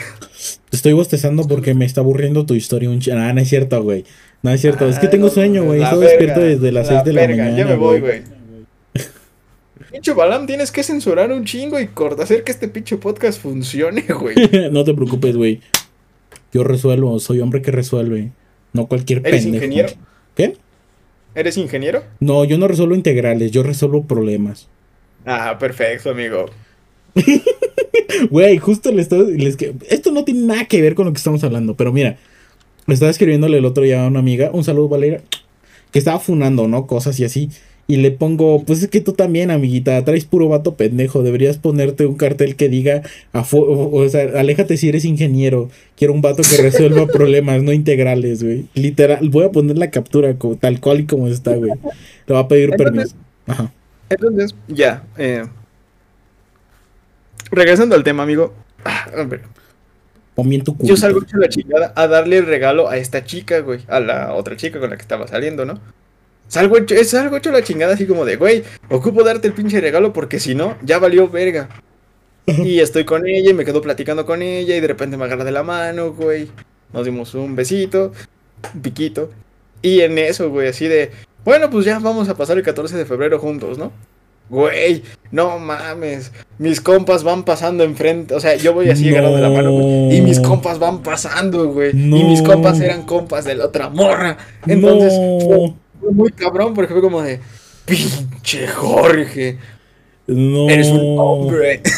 [0.72, 3.10] Estoy bostezando porque me está aburriendo tu historia un ch...
[3.10, 4.06] Ah, no es cierto, güey.
[4.42, 4.88] No es cierto.
[4.88, 5.80] es que Ay, tengo sueño, güey.
[5.80, 7.58] la Estoy verga, despierto desde las 6 de la verga, mañana.
[7.58, 8.24] Ya me voy, güey.
[9.92, 14.02] Pinche Balam, tienes que censurar un chingo y corta, hacer que este pinche podcast funcione,
[14.02, 14.36] güey.
[14.72, 15.62] no te preocupes, güey.
[16.54, 18.32] Yo resuelvo, soy hombre que resuelve.
[18.74, 19.66] No cualquier ¿Eres pendejo.
[19.66, 19.90] ingeniero?
[20.36, 20.58] ¿Qué?
[21.36, 22.04] ¿Eres ingeniero?
[22.20, 24.68] No, yo no resuelvo integrales, yo resuelvo problemas.
[25.26, 26.46] Ah, perfecto, amigo.
[28.30, 29.24] Güey, justo le estaba.
[29.24, 29.58] les
[29.90, 32.18] Esto no tiene nada que ver con lo que estamos hablando, pero mira.
[32.86, 35.22] Le estaba escribiéndole el otro día a una amiga, un saludo, Valeria,
[35.92, 36.88] que estaba funando, ¿no?
[36.88, 37.50] Cosas y así.
[37.90, 41.24] Y le pongo, pues es que tú también, amiguita, traes puro vato pendejo.
[41.24, 43.02] Deberías ponerte un cartel que diga,
[43.34, 45.72] o, sea, aléjate si eres ingeniero.
[45.98, 48.68] Quiero un vato que resuelva problemas, no integrales, güey.
[48.76, 51.72] Literal, voy a poner la captura co- tal cual y como está, güey.
[52.28, 53.16] Le va a pedir Entonces- permiso.
[53.48, 53.74] Ajá.
[54.12, 55.04] Entonces, ya.
[55.18, 55.46] Eh,
[57.50, 58.54] regresando al tema, amigo.
[58.86, 59.42] Ah, hombre,
[60.82, 63.80] yo salgo hecho la chingada a darle el regalo a esta chica, güey.
[63.88, 65.80] A la otra chica con la que estaba saliendo, ¿no?
[66.50, 69.80] Salgo hecho, es algo hecho la chingada así como de, güey, ocupo darte el pinche
[69.80, 71.70] regalo porque si no, ya valió verga.
[72.48, 75.44] Y estoy con ella y me quedo platicando con ella y de repente me agarra
[75.44, 76.50] de la mano, güey.
[76.92, 78.12] Nos dimos un besito,
[78.74, 79.30] un piquito.
[79.84, 81.12] Y en eso, güey, así de,
[81.46, 83.92] bueno, pues ya vamos a pasar el 14 de febrero juntos, ¿no?
[84.50, 86.32] Güey, no mames.
[86.58, 88.34] Mis compas van pasando enfrente.
[88.34, 90.18] O sea, yo voy así agarrado de la mano, güey.
[90.18, 91.92] Y mis compas van pasando, güey.
[91.92, 92.52] Y mis No.
[92.54, 94.38] compas eran compas de la otra morra.
[94.66, 95.78] Entonces, No.
[96.12, 97.40] Muy cabrón porque fue como de.
[97.86, 99.58] Pinche Jorge.
[100.28, 100.70] No.
[100.70, 101.82] Eres un hombre.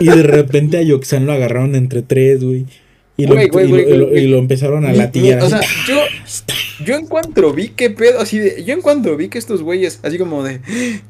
[0.00, 2.66] Y de repente a Yoxan lo agarraron entre tres, güey.
[3.16, 4.24] Y lo, Güey, y lo- güey, y lo- güey.
[4.24, 5.96] y lo empezaron a mi- o sea, yo,
[6.84, 10.00] yo en cuanto vi qué pedo, así de, yo en cuanto vi que estos güeyes,
[10.02, 10.60] así como de,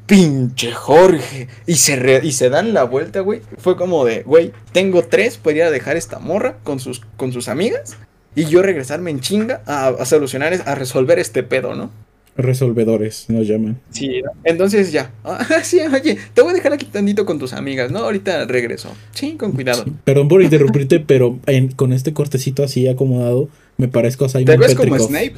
[0.05, 4.51] pinche Jorge, y se, re- y se dan la vuelta, güey, fue como de, güey,
[4.71, 7.97] tengo tres para ir a dejar esta morra con sus, con sus amigas,
[8.35, 11.89] y yo regresarme en chinga a, a solucionar, a resolver este pedo, ¿no?
[12.37, 13.79] Resolvedores nos llaman.
[13.91, 17.91] Sí, entonces ya, ah, sí, oye, te voy a dejar aquí tantito con tus amigas,
[17.91, 17.99] ¿no?
[17.99, 19.85] Ahorita regreso, sí, con cuidado.
[20.03, 24.57] Perdón por interrumpirte, pero en- con este cortecito así acomodado, me parezco a Simon ¿Te
[24.57, 25.07] ves como Petrikov.
[25.09, 25.33] Snape?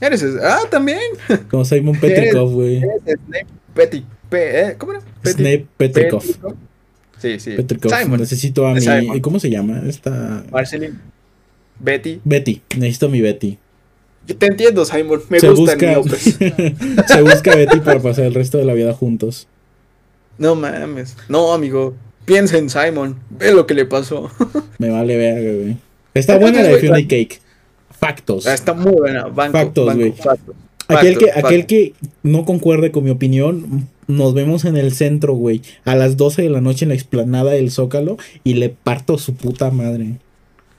[0.00, 0.98] Eres, ah, también.
[1.50, 2.80] Como Simon Petrikov, güey.
[2.80, 4.04] Snape Petty.
[4.28, 5.00] Pe- eh, ¿Cómo era?
[5.22, 6.20] Petty- Snape Petrikov.
[6.20, 6.54] Petrikov.
[7.22, 7.52] Sí, sí.
[7.52, 7.92] Petrikov.
[7.96, 8.18] Simon.
[8.20, 8.80] Necesito a mi.
[8.80, 9.20] Simon.
[9.20, 9.82] ¿Cómo se llama?
[9.86, 10.44] Esta.
[10.50, 10.98] Marceline.
[11.78, 12.20] Betty.
[12.24, 12.60] Betty.
[12.76, 13.56] Necesito a mi Betty.
[14.26, 15.22] Te entiendo, Simon.
[15.28, 15.86] Me se gustan busca.
[15.86, 16.22] miopes.
[17.08, 19.46] se busca a Betty para pasar el resto de la vida juntos.
[20.38, 21.16] No mames.
[21.28, 21.94] No, amigo.
[22.24, 23.16] Piensa en Simon.
[23.30, 24.30] Ve lo que le pasó.
[24.78, 25.76] Me vale verga, güey.
[26.14, 27.40] Está buena la de güey, Fiona y Cake.
[27.90, 28.46] Factos.
[28.46, 29.24] Ah, Está muy buena.
[29.26, 30.14] Banco, Factos, güey.
[30.88, 35.62] Aquel, que, aquel que no concuerde con mi opinión, nos vemos en el centro, güey.
[35.84, 39.34] A las 12 de la noche en la explanada del Zócalo y le parto su
[39.34, 40.18] puta madre.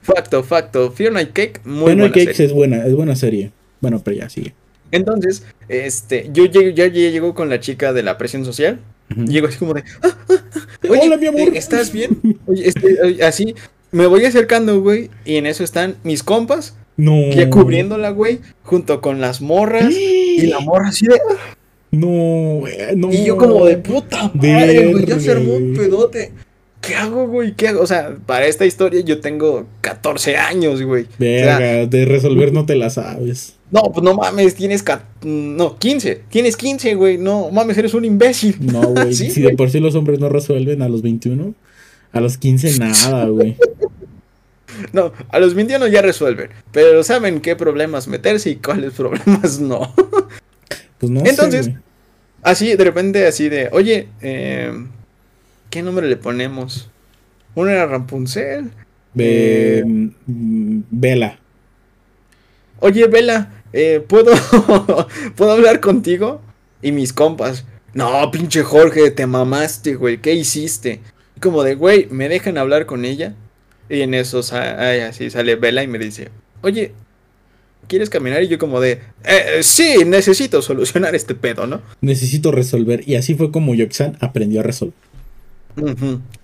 [0.06, 0.90] Facto, facto.
[0.92, 2.46] Fiona y Cake, muy Bueno, buena Cakes serie.
[2.46, 3.50] es buena, es buena serie.
[3.80, 4.54] Bueno, pero ya sigue.
[4.92, 8.78] Entonces, este, yo llego, ya ya llego con la chica de la presión social.
[9.26, 9.82] Llego así como de.
[10.02, 11.40] "Ah, ah, ah, Oye, Hola, mi amor".
[11.40, 12.18] eh, ¿Estás bien?
[12.46, 13.54] Oye, este, oye, así.
[13.92, 15.10] Me voy acercando, güey.
[15.24, 16.76] Y en eso están mis compas.
[16.96, 17.30] No.
[17.30, 18.40] Ya cubriéndola, güey.
[18.62, 19.92] Junto con las morras.
[19.92, 21.18] Y la morra así de.
[21.92, 23.12] No, güey, no.
[23.12, 25.04] Y yo como de puta madre, güey.
[25.06, 26.32] Ya se armó un pedote.
[26.86, 27.52] ¿Qué hago, güey?
[27.54, 27.80] ¿Qué hago?
[27.80, 31.04] O sea, para esta historia yo tengo 14 años, güey.
[31.04, 33.54] O sea, Verga, de resolver no te la sabes.
[33.70, 34.84] no, pues no mames, tienes.
[35.22, 36.22] No, 15.
[36.30, 37.18] Tienes 15, güey.
[37.18, 38.56] No mames, eres un imbécil.
[38.60, 39.14] No, güey.
[39.14, 39.52] Sí, si güey.
[39.52, 41.54] de por sí los hombres no resuelven a los 21,
[42.12, 43.56] a los 15 nada, güey.
[44.92, 46.50] No, a los 21 ya resuelven.
[46.72, 49.92] Pero saben qué problemas meterse y cuáles problemas no.
[50.98, 51.70] Pues no sé, Entonces.
[52.42, 54.70] Así, de repente, así de, oye, eh,
[55.70, 56.88] ¿qué nombre le ponemos?
[57.54, 58.70] Uno era Rapunzel.
[59.14, 61.38] Ve- eh, mm, Vela.
[62.80, 64.32] Oye, Vela, eh, ¿puedo,
[65.36, 66.42] ¿puedo hablar contigo?
[66.82, 67.64] Y mis compas,
[67.94, 71.00] no, pinche Jorge, te mamaste, güey, ¿qué hiciste?
[71.40, 73.34] Como de, güey, ¿me dejan hablar con ella?
[73.88, 76.28] Y en eso ay, así sale Vela y me dice,
[76.60, 76.92] oye,
[77.88, 78.42] ¿quieres caminar?
[78.42, 81.80] Y yo como de, "Eh, eh, sí, necesito solucionar este pedo, ¿no?
[82.00, 83.08] Necesito resolver.
[83.08, 84.94] Y así fue como Yoxan aprendió a resolver.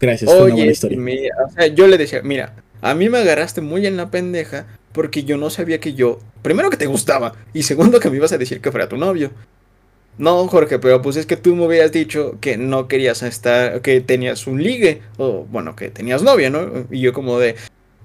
[0.01, 0.99] Gracias, fue una buena Oye, historia.
[0.99, 4.66] mira, o sea, yo le decía, mira, a mí me agarraste muy en la pendeja
[4.93, 8.33] porque yo no sabía que yo, primero que te gustaba y segundo que me ibas
[8.33, 9.30] a decir que fuera tu novio.
[10.18, 14.03] No, Jorge, pero pues es que tú me hubieras dicho que no querías estar, que
[14.03, 16.87] tenías un ligue, o bueno, que tenías novia, ¿no?
[16.91, 17.55] Y yo como de,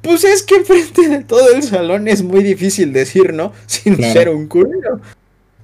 [0.01, 4.13] pues es que enfrente de todo el salón es muy difícil decir no sin Claro.
[4.13, 5.01] ser un culero.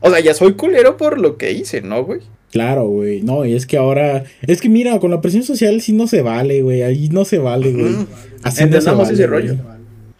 [0.05, 2.19] O sea, ya soy culero por lo que hice, ¿no, güey?
[2.51, 3.21] Claro, güey.
[3.21, 4.25] No, y es que ahora.
[4.41, 6.83] Es que mira, con la presión social sí no se vale, güey.
[6.83, 7.93] Ahí no se vale, güey.
[7.93, 8.07] Ujú.
[8.43, 9.47] Así no se Entendamos vale, ese güey.
[9.47, 9.55] rollo.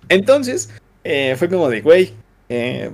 [0.07, 0.69] Entonces,
[1.03, 2.11] eh, fue como de, güey,
[2.47, 2.91] eh,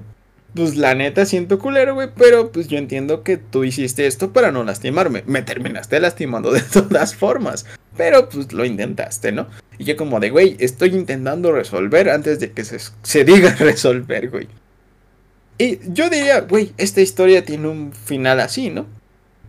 [0.55, 4.51] pues la neta siento culero, güey, pero pues yo entiendo que tú hiciste esto para
[4.51, 5.23] no lastimarme.
[5.27, 7.67] Me terminaste lastimando de todas formas,
[7.97, 9.47] pero pues lo intentaste, ¿no?
[9.77, 14.29] Y yo como de, güey, estoy intentando resolver antes de que se, se diga resolver,
[14.31, 14.47] güey.
[15.59, 18.87] Y yo diría, güey, esta historia tiene un final así, ¿no?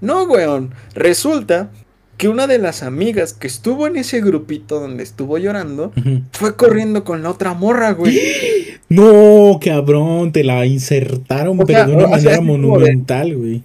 [0.03, 1.71] No, weón, resulta
[2.19, 5.93] que una de las amigas que estuvo en ese grupito donde estuvo llorando
[6.33, 8.21] fue corriendo con la otra morra, güey.
[8.91, 13.63] No, cabrón, te la insertaron, O pero sea, de una sea, manera de- monumental, güey.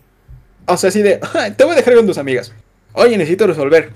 [0.67, 2.53] O sea, así de, "Ah, te voy a dejar con tus amigas.
[2.93, 3.91] Oye, necesito resolver.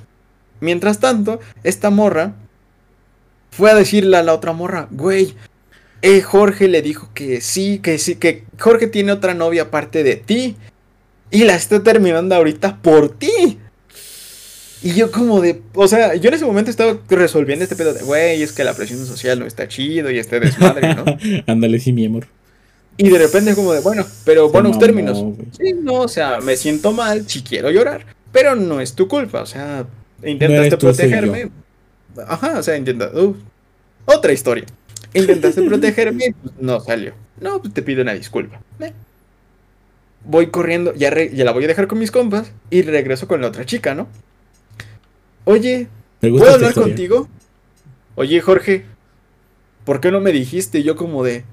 [0.59, 2.33] Mientras tanto, esta morra
[3.51, 5.35] fue a decirle a la otra morra, güey,
[6.01, 10.15] eh, Jorge le dijo que sí, que sí, que Jorge tiene otra novia aparte de
[10.15, 10.55] ti.
[11.31, 13.59] Y la está terminando ahorita por ti.
[14.81, 18.01] Y yo como de, o sea, yo en ese momento estaba resolviendo este pedo de,
[18.01, 21.03] güey, es que la presión social no está chido y este desmadre, ¿no?
[21.47, 22.27] Ándale, sí, mi amor.
[22.95, 25.19] Y de repente como de, bueno, pero buenos términos.
[25.21, 25.35] güey.
[25.57, 29.41] Sí, no, o sea, me siento mal si quiero llorar, pero no es tu culpa,
[29.41, 29.85] o sea,
[30.21, 31.49] No intentaste protegerme.
[32.27, 33.09] Ajá, o sea, intenta.
[33.13, 33.35] uh,
[34.05, 34.65] otra historia.
[35.13, 37.13] Intentaste protegerme pues, no salió.
[37.39, 38.61] No, pues te pido una disculpa.
[38.79, 38.93] Eh.
[40.25, 43.41] voy corriendo, ya, re- ya la voy a dejar con mis compas y regreso con
[43.41, 44.07] la otra chica, ¿no?
[45.45, 45.87] Oye,
[46.21, 46.93] Me gusta ¿puedo hablar historia.
[46.93, 47.27] contigo?
[48.15, 48.85] Oye, Jorge,
[49.85, 50.83] ¿por qué no me dijiste?
[50.83, 51.43] Yo como de...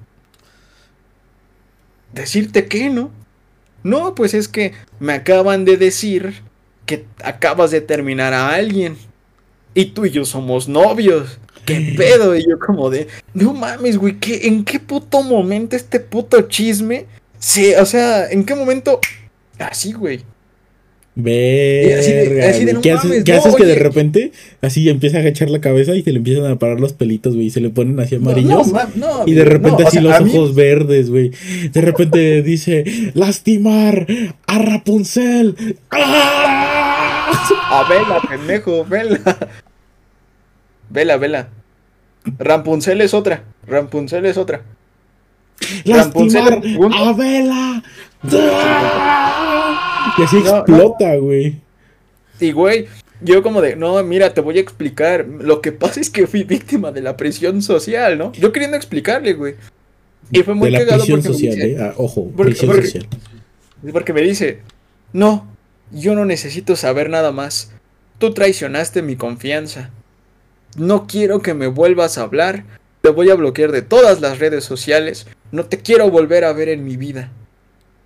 [2.13, 3.11] ¿Decirte qué, no?
[3.83, 6.41] No, pues es que me acaban de decir
[6.85, 8.97] que acabas de terminar a alguien.
[9.73, 11.39] Y tú y yo somos novios.
[11.67, 12.35] ¿Qué pedo?
[12.35, 13.07] Y yo como de...
[13.35, 17.05] No mames, güey, ¿qué, ¿en qué puto momento este puto chisme?
[17.39, 18.99] Sí, o sea, ¿en qué momento?
[19.59, 20.17] Así, güey.
[20.17, 20.23] así
[21.23, 24.87] de- Verga, así de, no ¿Qué haces, mames, qué no, haces que de repente así
[24.87, 27.47] empieza a agachar la cabeza y se le empiezan a parar los pelitos, güey?
[27.47, 28.67] Y se le ponen así No, amarillos.
[28.67, 31.31] no, ma- no, y de repente no, así los mí- ojos verdes, güey.
[31.71, 34.05] De repente dice, lastimar
[34.45, 35.55] a Rapunzel.
[35.91, 37.03] ¡Ah!
[37.69, 39.19] A vela, pendejo, vela.
[40.89, 41.49] Vela, vela.
[42.39, 43.43] Rampunzel es otra.
[43.65, 44.61] Rampunzel es otra.
[45.85, 46.97] ¡Lastimar Rapunzel, segundo.
[46.97, 47.83] a Vela!
[50.17, 50.57] Y así No, no.
[50.57, 51.59] explota, güey.
[52.39, 52.87] Y güey,
[53.21, 55.25] yo como de, no, mira, te voy a explicar.
[55.27, 58.31] Lo que pasa es que fui víctima de la presión social, ¿no?
[58.33, 59.55] Yo queriendo explicarle, güey.
[60.31, 61.77] Y fue muy De la cagado prisión porque me social, dice- ¿eh?
[61.81, 63.07] Ah, ojo, Porque- prisión porque- social.
[63.93, 64.59] Porque me dice,
[65.13, 65.47] no,
[65.91, 67.71] yo no necesito saber nada más.
[68.17, 69.91] Tú traicionaste mi confianza.
[70.75, 72.65] No quiero que me vuelvas a hablar.
[73.01, 75.27] Te voy a bloquear de todas las redes sociales.
[75.51, 77.31] No te quiero volver a ver en mi vida.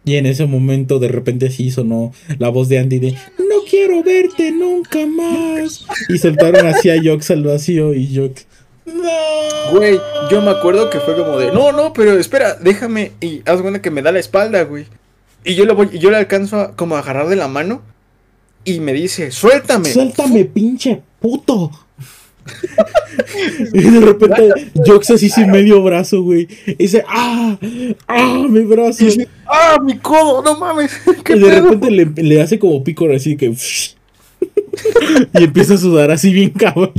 [0.03, 4.03] Y en ese momento de repente así sonó la voz de Andy de No quiero
[4.03, 5.86] verte nunca más.
[6.09, 8.45] Y soltaron así a Jox al vacío y Jox.
[8.86, 9.72] No.
[9.72, 9.99] Güey,
[10.30, 13.12] yo me acuerdo que fue como de, no, no, pero espera, déjame.
[13.22, 14.86] Y haz cuenta que me da la espalda, güey.
[15.43, 17.82] Y yo le voy, yo le alcanzo a, como a agarrar de la mano.
[18.64, 19.89] Y me dice, suéltame.
[19.91, 21.72] Suéltame, pinche puto.
[23.74, 26.48] y de repente Jox así sin medio brazo, güey.
[26.66, 27.58] Y dice, ¡ah!
[28.08, 28.46] ¡ah!
[28.50, 29.04] Mi brazo.
[29.04, 30.92] Y dice, ah, mi codo, no mames.
[31.24, 31.64] ¿Qué Y de pedo?".
[31.72, 33.48] repente le, le hace como picor así que.
[35.34, 36.92] y empieza a sudar así bien cabrón.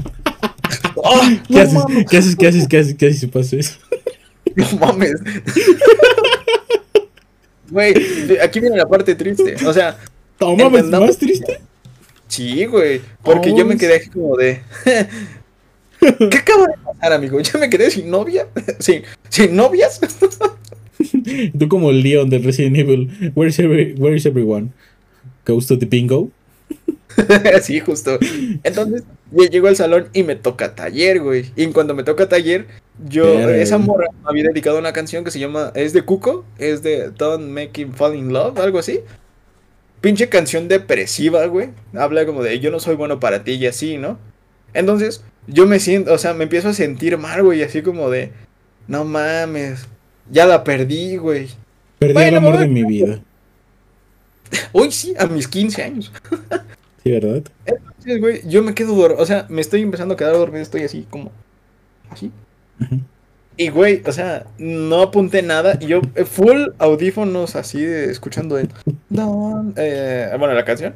[1.05, 1.74] Ah, ¿Qué, no haces?
[1.74, 2.07] mames.
[2.09, 2.36] ¿Qué haces?
[2.36, 2.68] ¿Qué haces?
[2.68, 2.95] ¿Qué haces?
[2.95, 3.74] ¿Qué haces si pasa eso?
[4.55, 5.14] No mames.
[7.70, 7.95] Güey,
[8.43, 9.57] aquí viene la parte triste.
[9.66, 9.97] O sea,
[10.40, 11.61] No mames, más triste.
[12.33, 13.01] Sí, güey.
[13.22, 14.62] Porque yo me quedé aquí como de.
[16.01, 17.39] ¿Qué acaba de pasar, amigo?
[17.41, 18.49] Yo me quedé sin novia.
[18.80, 20.01] Sin, sin novias.
[21.59, 23.33] Tú como el Leon del Resident Evil.
[23.35, 24.70] Where is, every- where is everyone?
[25.47, 26.30] Goes to the bingo.
[27.62, 28.18] sí, justo.
[28.64, 31.47] Entonces, yo llego al salón y me toca taller, güey.
[31.57, 32.66] Y cuando me toca taller,
[33.09, 36.83] yo, esa morra me había dedicado una canción que se llama, es de Cuco, es
[36.83, 39.01] de Don't Make Him Fall in Love, algo así.
[40.03, 41.70] Pinche canción depresiva, güey.
[41.94, 44.18] Habla como de yo no soy bueno para ti y así, ¿no?
[44.74, 48.32] Entonces, yo me siento, o sea, me empiezo a sentir mal, güey, así como de,
[48.88, 49.86] no mames,
[50.28, 51.48] ya la perdí, güey.
[52.00, 53.20] Perdí Bueno, el amor de mi vida.
[54.72, 56.12] Hoy sí, a mis 15 años.
[57.03, 57.42] Sí, ¿verdad?
[57.66, 60.82] Entonces, güey, yo me quedo dormido, o sea, me estoy empezando a quedar dormido, estoy
[60.82, 61.32] así como,
[62.11, 62.30] así.
[62.80, 63.00] Ujú.
[63.62, 68.58] Y, güey, o sea, no apunté nada, y yo, eh, full audífonos así, de, escuchando
[68.58, 68.68] el,
[69.08, 70.94] Don- eh, bueno, la canción.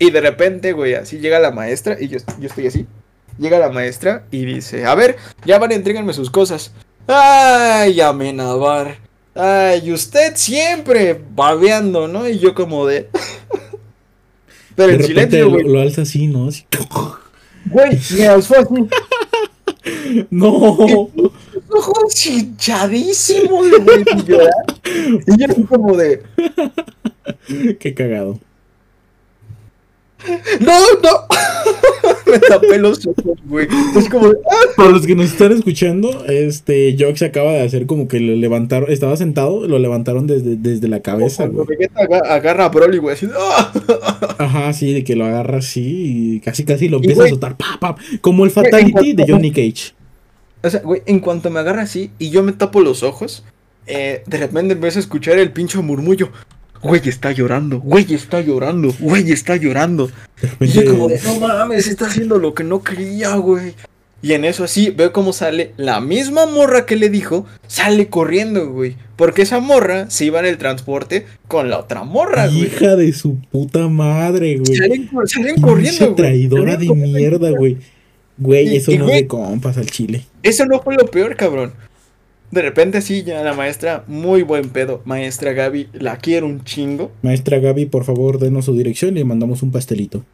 [0.00, 2.86] Y de repente, güey, así llega la maestra, y yo, yo estoy así.
[3.38, 6.72] Llega la maestra y dice, a ver, ya van, entréganme sus cosas.
[7.06, 8.96] Ay, Amenabar.
[9.36, 12.28] Ay, usted siempre babeando, ¿no?
[12.28, 13.08] Y yo como de...
[14.74, 15.64] Pero De en repente silencio, lo, güey.
[15.68, 16.48] lo alza así, ¿no?
[16.48, 16.66] Así-
[17.66, 18.88] Güey, me alzó así.
[20.30, 21.08] ¡No!
[21.72, 24.50] Ojos hinchadísimos, güey, sin llorar.
[25.26, 26.22] Y yo así como de,
[27.78, 28.40] ¡Qué cagado!
[30.60, 31.10] no, no.
[32.30, 33.66] Me tapé los ojos, güey.
[33.96, 34.64] Es como de, ah.
[34.76, 38.90] Para los que nos están escuchando, este Jox acaba de hacer como que lo levantaron,
[38.90, 41.66] estaba sentado, lo levantaron desde, desde la cabeza, güey.
[42.28, 43.72] Agarra a Broly, güey, así, ah.
[44.38, 47.56] Ajá, sí, de que lo agarra así y casi casi lo Y, empieza a soltar,
[47.56, 49.99] pa, pa, como el fatality de Johnny Cage.
[50.62, 53.44] O sea, güey, en cuanto me agarra así y yo me tapo los ojos,
[53.86, 56.30] eh, de repente empiezo a escuchar el pincho murmullo.
[56.82, 60.10] Güey, está llorando, güey, está llorando, güey, está llorando.
[60.60, 63.74] Y yo como de, no mames, está haciendo lo que no quería, güey.
[64.22, 68.70] Y en eso así, veo cómo sale la misma morra que le dijo, sale corriendo,
[68.70, 68.96] güey.
[69.16, 72.64] Porque esa morra se iba en el transporte con la otra morra, güey.
[72.64, 74.76] Hija de su puta madre, güey.
[74.76, 76.16] Salen, salen corriendo, güey.
[76.16, 77.78] traidora de mierda, güey.
[78.40, 80.24] Güey, eso y, no es de compas al chile.
[80.42, 81.72] Eso no fue lo peor, cabrón.
[82.50, 85.02] De repente así, ya la maestra, muy buen pedo.
[85.04, 87.12] Maestra Gaby, la quiero un chingo.
[87.22, 90.24] Maestra Gaby, por favor, denos su dirección y le mandamos un pastelito.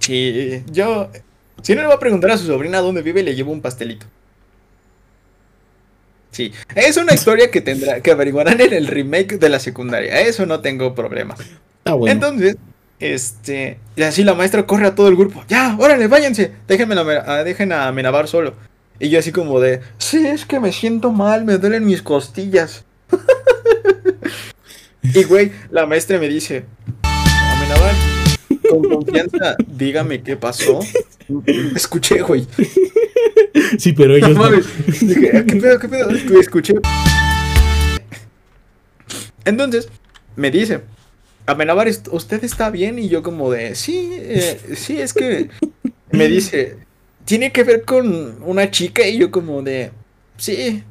[0.00, 1.08] Sí, yo...
[1.62, 4.06] Si no le voy a preguntar a su sobrina dónde vive, le llevo un pastelito.
[6.30, 10.20] Sí, es una historia que tendrá que averiguarán en el remake de la secundaria.
[10.20, 11.36] Eso no tengo problema.
[11.84, 12.12] Ah, bueno.
[12.12, 12.56] Entonces,
[13.00, 15.42] este, y así la maestra corre a todo el grupo.
[15.48, 16.52] Ya, órale, váyanse.
[16.68, 18.54] Déjenme a, dejen a Amenabar solo.
[18.98, 22.84] Y yo así como de, sí, es que me siento mal, me duelen mis costillas.
[25.02, 26.66] y güey, la maestra me dice,
[27.02, 27.94] Amenabar,
[28.68, 30.80] con confianza, dígame qué pasó.
[31.74, 32.46] Escuché, güey.
[33.78, 34.30] Sí, pero ellos.
[34.30, 36.10] No, Dije, ¿qué pedo, qué pedo?
[36.40, 36.74] Escuché.
[39.44, 39.88] Entonces,
[40.36, 40.80] me dice,
[41.50, 42.98] Amenabar, ¿usted está bien?
[42.98, 45.48] Y yo como de, sí, eh, sí, es que
[46.10, 46.76] me dice,
[47.24, 49.90] tiene que ver con una chica y yo como de,
[50.36, 50.82] sí,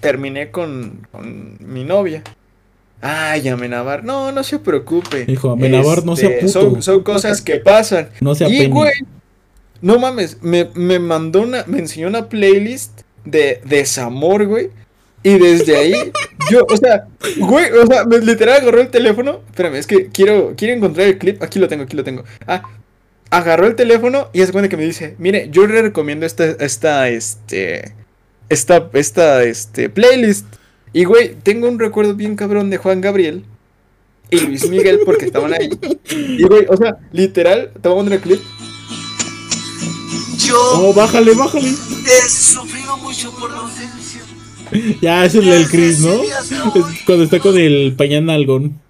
[0.00, 2.22] terminé con, con mi novia.
[3.00, 5.24] Ay, Amenabar, no, no se preocupe.
[5.24, 6.82] Dijo, Amenabar, no sea este, puto.
[6.82, 8.08] Son, cosas que pasan.
[8.20, 8.92] No sea Y, güey,
[9.80, 14.70] no mames, me, me mandó una, me enseñó una playlist de desamor, güey.
[15.22, 16.12] Y desde ahí,
[16.50, 17.06] yo, o sea,
[17.38, 19.40] güey, o sea, me literal agarró el teléfono.
[19.48, 21.42] Espérame, es que quiero, quiero encontrar el clip.
[21.42, 22.24] Aquí lo tengo, aquí lo tengo.
[22.46, 22.62] Ah,
[23.30, 27.08] agarró el teléfono y es cuenta que me dice, mire, yo le recomiendo esta, esta,
[27.08, 27.94] este,
[28.48, 30.46] esta, esta, este, playlist.
[30.92, 33.44] Y güey, tengo un recuerdo bien cabrón de Juan Gabriel
[34.30, 35.70] y Luis Miguel porque estaban ahí.
[36.10, 38.40] Y güey, o sea, literal, te voy a el clip.
[40.38, 40.56] Yo.
[40.74, 41.68] Oh, bájale, bájale.
[41.68, 43.97] He sufrido mucho por ausencia.
[45.00, 46.20] Ya, es el Chris, ¿no?
[47.06, 48.80] cuando está con el pañal algón.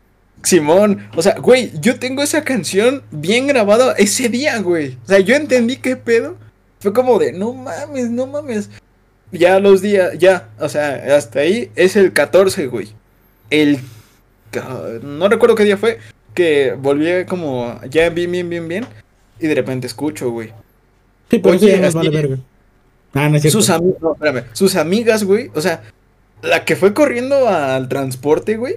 [0.43, 4.97] Simón, o sea, güey, yo tengo esa canción bien grabada ese día, güey.
[5.05, 6.37] O sea, yo entendí qué pedo.
[6.81, 8.71] Fue como de, no mames, no mames.
[9.33, 12.89] Ya los días, ya, o sea, hasta ahí es el 14, güey.
[13.51, 13.81] El.
[15.03, 15.99] No recuerdo qué día fue.
[16.35, 18.87] Que volví como ya bien, bien, bien, bien.
[19.41, 20.49] Y de repente escucho, güey.
[21.31, 22.39] Sí, pero Oye, ya vale verga.
[23.15, 25.51] Ah, no es sus, no, espérame, sus amigas, güey.
[25.55, 25.83] O sea,
[26.43, 28.77] la que fue corriendo al transporte, güey.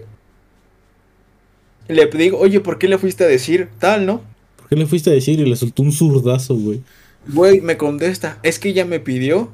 [1.88, 4.22] Le digo, oye, ¿por qué le fuiste a decir tal, no?
[4.56, 5.40] ¿Por qué le fuiste a decir?
[5.40, 6.82] Y le soltó un zurdazo, güey.
[7.28, 9.52] Güey, me contesta, es que ella me pidió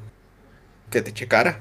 [0.90, 1.60] que te checara.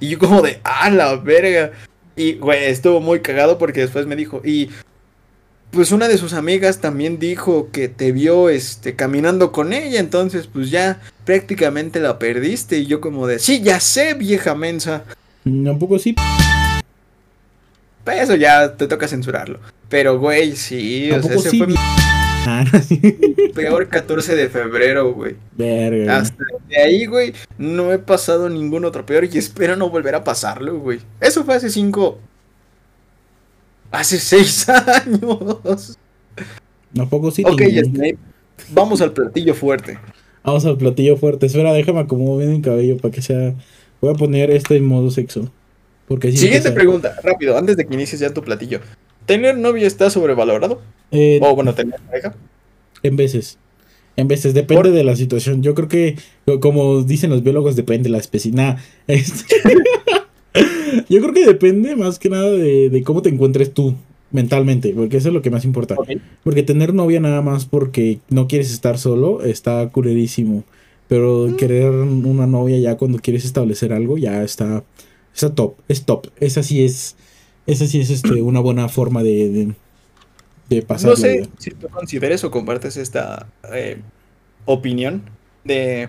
[0.00, 1.72] Y yo como de, ah, la verga.
[2.16, 4.70] Y, güey, estuvo muy cagado porque después me dijo, y
[5.70, 10.48] pues una de sus amigas también dijo que te vio este caminando con ella, entonces
[10.52, 15.04] pues ya prácticamente la perdiste y yo como de, sí, ya sé, vieja mensa.
[15.44, 16.14] Tampoco sí.
[18.04, 19.60] Pues eso ya te toca censurarlo.
[19.88, 22.64] Pero güey, sí, o sea, ese fue mi ah,
[23.54, 25.36] peor 14 de febrero, güey.
[25.56, 26.18] Verga.
[26.18, 30.24] Hasta de ahí, güey, no he pasado ningún otro peor y espero no volver a
[30.24, 31.00] pasarlo, güey.
[31.20, 32.18] Eso fue hace cinco
[33.90, 35.98] Hace seis años.
[37.08, 37.42] poco sí.
[37.44, 38.18] Ok, Snape.
[38.70, 39.98] Vamos al platillo fuerte.
[40.44, 41.46] Vamos al platillo fuerte.
[41.46, 43.54] Espera, déjame acomodar bien el cabello para que sea.
[44.00, 45.50] Voy a poner este en modo sexo.
[46.06, 48.80] Porque Siguiente pregunta, rápido, antes de que inicies ya tu platillo.
[49.26, 50.82] ¿Tener novia está sobrevalorado?
[51.12, 52.34] Eh, o bueno, tener pareja.
[53.02, 53.58] En veces.
[54.16, 55.62] En veces, depende de la situación.
[55.62, 56.16] Yo creo que,
[56.60, 58.50] como dicen los biólogos, depende de la especie.
[58.52, 58.82] Nada.
[59.06, 59.56] Este...
[61.08, 63.94] Yo creo que depende más que nada de, cómo te encuentres tú
[64.30, 65.96] mentalmente, porque eso es lo que más importa.
[66.44, 70.64] Porque tener novia nada más porque no quieres estar solo está culerísimo.
[71.08, 71.56] Pero mm.
[71.56, 74.84] querer una novia ya cuando quieres establecer algo ya está,
[75.34, 76.28] está top, es top.
[76.38, 77.16] Esa sí es,
[77.66, 79.74] esa sí es este, una buena forma de,
[80.68, 81.10] de, pasar.
[81.10, 83.98] No sé si tú consideres o compartes esta eh,
[84.66, 85.22] opinión
[85.64, 86.08] de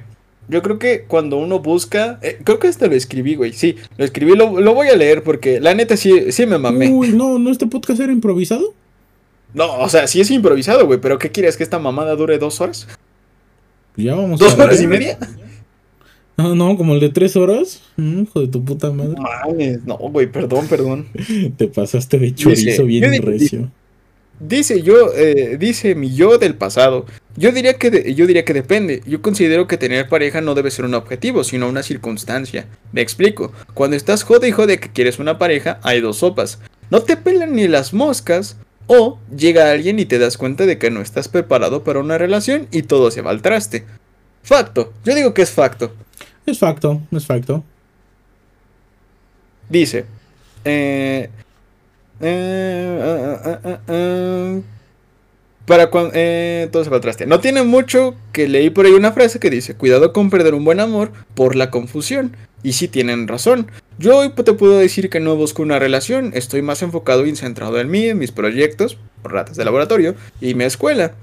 [0.52, 2.20] yo creo que cuando uno busca.
[2.22, 3.54] Eh, creo que este lo escribí, güey.
[3.54, 6.89] Sí, lo escribí, lo, voy a leer porque la neta sí, sí me mamé.
[6.89, 8.74] Uy, no, ¿no este podcast era improvisado?
[9.54, 10.99] No, o sea, sí es improvisado, güey.
[10.99, 11.56] Pero ¿qué quieres?
[11.56, 12.86] ¿Que esta mamada dure dos horas?
[13.95, 15.18] Ya vamos ¿Dos horas y media?
[16.36, 17.82] No, no, como el de tres horas.
[17.95, 19.16] Mm, hijo de tu puta madre.
[19.86, 21.08] no, güey, perdón, perdón.
[21.58, 23.72] Te pasaste de chorizo bien recio.
[24.42, 27.06] Dice yo, eh, dice mi yo del pasado.
[27.36, 29.04] Yo diría que yo diría que depende.
[29.06, 32.66] Yo considero que tener pareja no debe ser un objetivo, sino una circunstancia.
[32.92, 33.52] Me explico.
[33.76, 36.58] Cuando estás jode y jode que quieres una pareja, hay dos sopas.
[36.89, 38.58] No te pelan ni las moscas.
[38.88, 42.68] O llega alguien y te das cuenta de que no estás preparado para una relación
[42.72, 43.86] y todo se va al traste.
[44.42, 44.92] Facto.
[45.06, 45.94] Yo digo que es facto.
[46.48, 47.64] Es facto, es facto.
[49.70, 50.06] Dice.
[50.66, 51.30] Eh,
[52.22, 54.61] eh, eh, eh,
[55.65, 56.11] para cuando.
[56.72, 57.26] todo se contraste.
[57.26, 60.65] No tiene mucho que leí por ahí una frase que dice: Cuidado con perder un
[60.65, 62.36] buen amor por la confusión.
[62.63, 63.72] Y si tienen razón.
[63.97, 66.32] Yo hoy te puedo decir que no busco una relación.
[66.34, 70.63] Estoy más enfocado y centrado en mí, en mis proyectos, ratas de laboratorio y mi
[70.63, 71.13] escuela.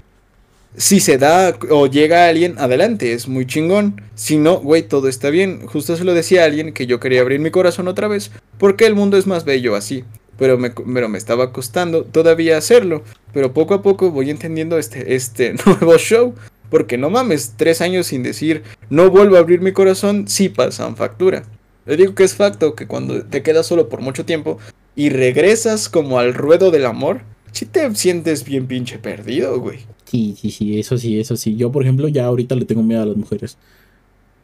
[0.77, 4.03] si se da o llega alguien, adelante, es muy chingón.
[4.15, 5.67] Si no, güey, todo está bien.
[5.67, 8.87] Justo se lo decía a alguien que yo quería abrir mi corazón otra vez, porque
[8.87, 10.05] el mundo es más bello así.
[10.39, 13.03] Pero me, pero me estaba costando todavía hacerlo.
[13.33, 16.35] Pero poco a poco voy entendiendo este, este nuevo show.
[16.71, 20.97] Porque no mames, tres años sin decir no vuelvo a abrir mi corazón, sí pasan
[20.97, 21.45] factura.
[21.87, 24.59] Le digo que es facto que cuando te quedas solo por mucho tiempo
[24.95, 27.23] y regresas como al ruedo del amor,
[27.53, 29.79] si te sientes bien pinche perdido, güey.
[30.05, 31.57] Sí, sí, sí, eso sí, eso sí.
[31.57, 33.57] Yo, por ejemplo, ya ahorita le tengo miedo a las mujeres.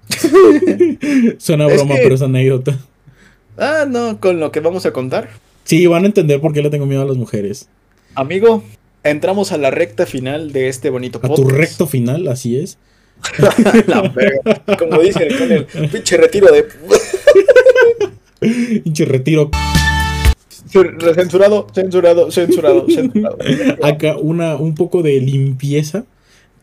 [1.39, 2.79] Suena Es broma, que- pero es anécdota.
[3.57, 5.29] Ah, no, con lo que vamos a contar.
[5.65, 7.69] Sí, van a entender por qué le tengo miedo a las mujeres.
[8.15, 8.63] Amigo,
[9.03, 12.79] entramos a la recta final de este bonito A tu recto final, así es.
[13.87, 14.13] La.
[14.79, 16.67] Como dicen con el pinche retiro de.
[18.85, 19.51] Pinche retiro.
[21.15, 23.39] Censurado, censurado, censurado, censurado.
[23.83, 26.05] Acá una, un poco de limpieza.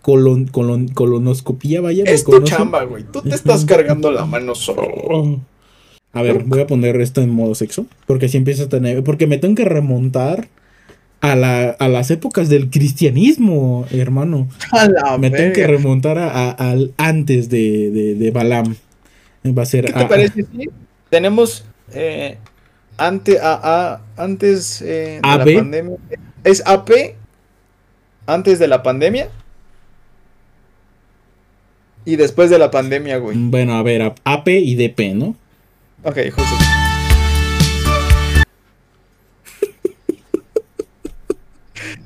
[0.01, 2.03] Colon, colon, colonoscopía, vaya.
[2.03, 3.03] ¿me Es tu chamba, güey.
[3.03, 5.39] Tú te estás cargando la mano solo.
[6.13, 7.85] A ver, voy a poner esto en modo sexo.
[8.05, 9.03] Porque si empieza a tener.
[9.03, 10.47] Porque me tengo que remontar
[11.21, 14.49] a, la, a las épocas del cristianismo, hermano.
[14.71, 18.75] A la Me tengo que remontar a, a- al antes de, de, de Balaam.
[19.45, 19.85] Va a ser.
[19.85, 20.43] ¿Qué te parece?
[20.43, 20.69] si
[21.09, 22.37] Tenemos eh,
[22.97, 25.45] ante, a, a- antes eh, de AB.
[25.47, 25.97] la pandemia.
[26.43, 26.89] ¿Es AP?
[28.25, 29.29] Antes de la pandemia.
[32.03, 33.37] Y después de la pandemia, güey.
[33.37, 35.35] Bueno, a ver, AP y DP, ¿no?
[36.03, 36.55] Ok, justo.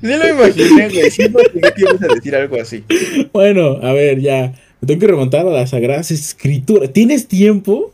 [0.00, 1.08] Sí lo imaginé, güey.
[1.18, 2.84] Imaginé que ibas a decir algo así.
[3.32, 4.52] Bueno, a ver, ya.
[4.80, 6.92] Me tengo que remontar a las sagradas escrituras.
[6.92, 7.92] ¿Tienes tiempo?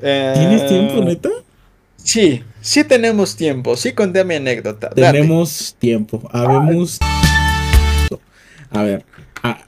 [0.00, 1.30] ¿Tienes Eh, tiempo, neta?
[1.96, 3.76] Sí, sí tenemos tiempo.
[3.76, 4.88] Sí conté mi anécdota.
[4.88, 5.00] Date.
[5.00, 6.28] Tenemos tiempo.
[6.32, 6.98] Habemos.
[8.70, 9.04] A ver.
[9.42, 9.64] ah,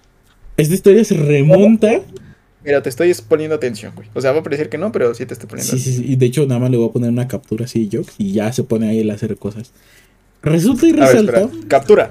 [0.57, 2.01] esta historia se remonta.
[2.67, 4.09] Mira, te estoy poniendo atención, güey.
[4.13, 6.05] O sea, va a parecer que no, pero sí te estoy poniendo Sí, sí, sí.
[6.05, 8.53] Y de hecho, nada más le voy a poner una captura así Jokes y ya
[8.53, 9.71] se pone ahí el hacer cosas.
[10.43, 11.49] Resulta y A ver, resalta.
[11.69, 12.11] Captura.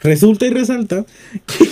[0.00, 1.04] Resulta y resalta.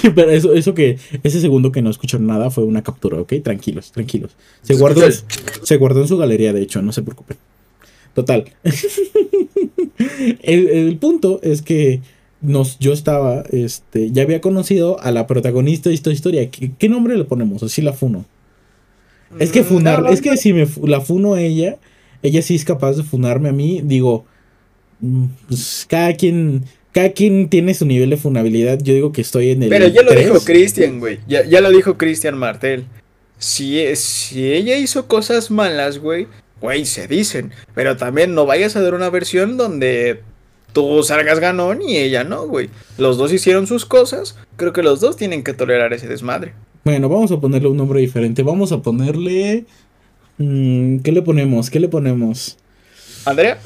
[0.03, 0.99] que- pero eso, eso que.
[1.23, 3.33] Ese segundo que no escucharon nada fue una captura, ¿ok?
[3.43, 4.33] Tranquilos, tranquilos.
[4.61, 5.03] Se Se guardó,
[5.63, 7.39] se guardó en su galería, de hecho, no se preocupen.
[8.15, 8.45] Total.
[10.43, 12.01] el, el punto es que
[12.47, 16.51] nos, yo estaba, este, ya había conocido a la protagonista de esta historia.
[16.51, 17.63] ¿Qué, qué nombre le ponemos?
[17.63, 18.25] Así la funo.
[19.39, 21.77] Es que Mm, funar, no, es que si me la funo a ella,
[22.23, 24.25] ella sí es capaz de funarme a mí, digo,
[25.01, 28.79] mm, pues cada quien, cada quien tiene su nivel de funabilidad.
[28.83, 29.69] Yo digo que estoy en el.
[29.69, 31.19] Pero ya lo dijo Cristian, güey.
[31.29, 32.85] Ya, ya lo dijo Cristian Martel.
[33.39, 36.27] Si, e- si ella hizo cosas malas, güey,
[36.61, 37.51] güey, se dicen.
[37.75, 40.21] Pero también no vayas a dar una versión donde
[40.77, 42.69] tú salgas ganón y ella no, güey.
[42.99, 44.37] Los dos hicieron sus cosas.
[44.57, 46.53] Creo que los dos tienen que tolerar ese desmadre.
[46.85, 48.43] Bueno, vamos a ponerle un nombre diferente.
[48.43, 49.65] Vamos a ponerle.
[50.37, 51.71] mm, ¿Qué le ponemos?
[51.71, 52.59] ¿Qué le ponemos?
[53.25, 53.59] Andrea,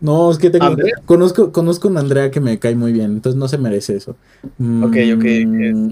[0.00, 0.66] No, es que tengo.
[0.66, 0.94] ¿Andrea?
[1.04, 4.14] Conozco, conozco a una Andrea que me cae muy bien, entonces no se merece eso.
[4.58, 5.24] Mm, Ok, ok,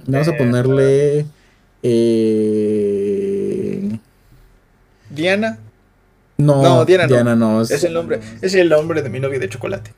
[0.06, 1.26] Vamos a este, ponerle.
[1.82, 3.98] eh,
[5.10, 5.58] Diana,
[6.38, 7.54] No, No, Diana Diana, no.
[7.54, 7.62] no.
[7.62, 9.92] es el nombre, es el nombre de mi novio de chocolate.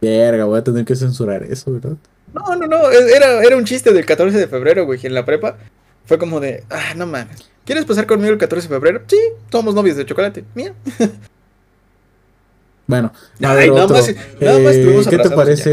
[0.00, 1.96] Verga, voy a tener que censurar eso, ¿verdad?
[2.32, 5.24] No, no, no, es- era, era un chiste del 14 de febrero, güey, en la
[5.26, 5.56] prepa.
[6.06, 7.36] Fue como de, ah, no mames.
[7.64, 9.02] ¿Quieres pasar conmigo el 14 de febrero?
[9.08, 9.18] Sí,
[9.50, 10.44] somos novios de chocolate.
[10.54, 10.74] Mira.
[12.86, 13.12] Bueno,
[13.44, 15.70] a Ay, ver, nada más- nada más Eh, ¿Qué te parece?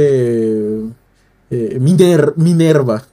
[1.49, 3.03] eh, Miner- Minerva.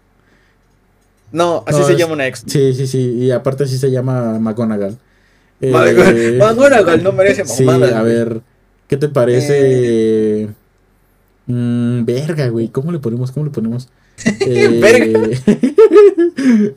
[1.32, 2.44] No, así No, se es- llama una ex.
[2.46, 2.98] Sí, sí, sí.
[3.14, 4.98] Y aparte así se llama McGonagall.
[5.61, 8.40] Eh, McGonagall no merece Sí, a ver.
[8.88, 10.48] ¿Qué te parece?
[11.46, 12.68] Mm, verga, güey.
[12.68, 13.32] ¿Cómo le ponemos?
[13.32, 13.88] ¿Cómo le ponemos?
[14.40, 15.28] Eh, Verga.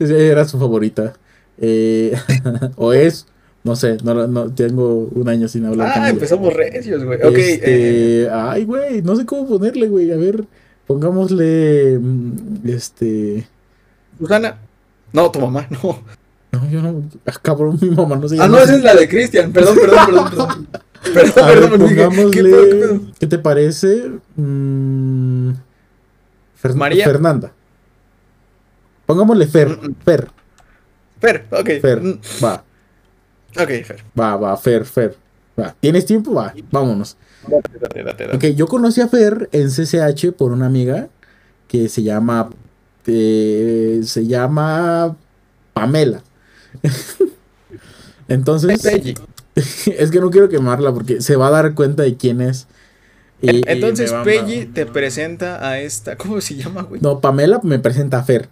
[0.00, 1.14] Era su favorita.
[1.58, 2.14] Eh,
[2.76, 3.26] o es.
[3.64, 6.14] No sé, no, no, tengo un año sin hablar con Ah, ella.
[6.14, 7.20] empezamos recios, güey.
[7.22, 10.10] Ok, Este, eh, ay, güey, no sé cómo ponerle, güey.
[10.12, 10.44] A ver,
[10.86, 11.98] pongámosle.
[12.00, 13.46] mm, Este.
[14.18, 14.58] Susana.
[15.12, 16.00] No, tu mamá, no.
[16.52, 17.02] No, yo no.
[17.26, 18.64] Ah, cabrón, mi mamá no se Ah, llama no, así.
[18.70, 19.52] esa es la de Cristian.
[19.52, 20.68] Perdón, perdón, perdón, perdón.
[21.14, 22.42] Perdón, A ver, perdón, dije, ¿qué pongámosle.
[22.50, 23.00] pedo, qué pedo?
[23.20, 24.10] ¿Qué te parece?
[24.36, 25.50] Mm,
[26.62, 27.04] Fer- María.
[27.04, 27.52] Fernanda.
[29.06, 29.68] Pongámosle Fer.
[29.68, 29.94] Mm, mm.
[30.04, 30.28] Fer.
[31.20, 31.68] Fer, ok.
[31.80, 32.02] Fer.
[32.44, 32.64] Va,
[33.56, 34.04] Ok, Fer.
[34.18, 35.16] va, va, Fer, Fer.
[35.58, 35.74] Va.
[35.80, 36.34] ¿Tienes tiempo?
[36.34, 37.16] Va, vámonos.
[37.48, 38.36] Date, date, date, date.
[38.50, 41.08] Ok, yo conocí a Fer en CCH por una amiga
[41.68, 42.50] que se llama.
[43.06, 45.16] eh, se llama.
[45.72, 46.22] Pamela.
[48.28, 48.80] Entonces.
[49.86, 52.68] Es que no quiero quemarla porque se va a dar cuenta de quién es.
[53.42, 56.14] Y- y Entonces va- Peggy te presenta a esta.
[56.16, 57.00] ¿Cómo se llama, güey?
[57.00, 58.48] No, Pamela me presenta a Fer.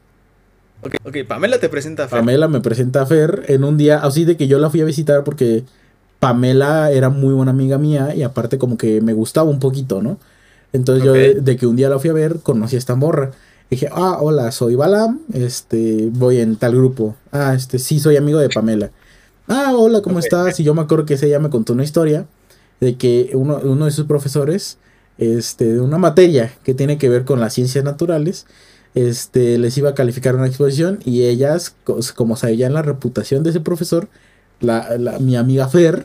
[0.82, 2.18] Ok, ok, Pamela te presenta a Fer.
[2.18, 4.84] Pamela me presenta a Fer en un día, así de que yo la fui a
[4.84, 5.62] visitar porque
[6.18, 10.18] Pamela era muy buena amiga mía y aparte como que me gustaba un poquito, ¿no?
[10.72, 13.30] Entonces yo de, de que un día la fui a ver, conocí a esta morra.
[13.70, 17.16] Dije, ah, hola, soy Balam, este, voy en tal grupo.
[17.32, 18.92] Ah, este, sí, soy amigo de Pamela.
[19.48, 20.60] Ah, hola, ¿cómo estás?
[20.60, 22.26] Y yo me acuerdo que ella me contó una historia
[22.80, 24.78] de que uno, uno de sus profesores,
[25.18, 28.46] este, de una materia que tiene que ver con las ciencias naturales,
[28.94, 33.50] este, les iba a calificar una exposición y ellas, co- como sabían la reputación de
[33.50, 34.08] ese profesor,
[34.60, 36.04] la, la- mi amiga Fer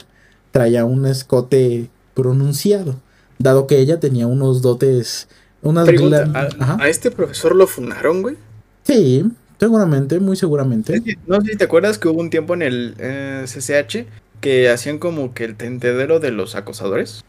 [0.51, 2.95] traía un escote pronunciado,
[3.39, 5.27] dado que ella tenía unos dotes,
[5.61, 8.35] unas Pregunta, ¿a, este profesor lo funaron, güey?
[8.83, 9.23] Sí,
[9.59, 11.01] seguramente, muy seguramente.
[11.27, 14.05] No sé si te acuerdas que hubo un tiempo en el eh, CCH
[14.39, 17.23] que hacían como que el tentedero de los acosadores.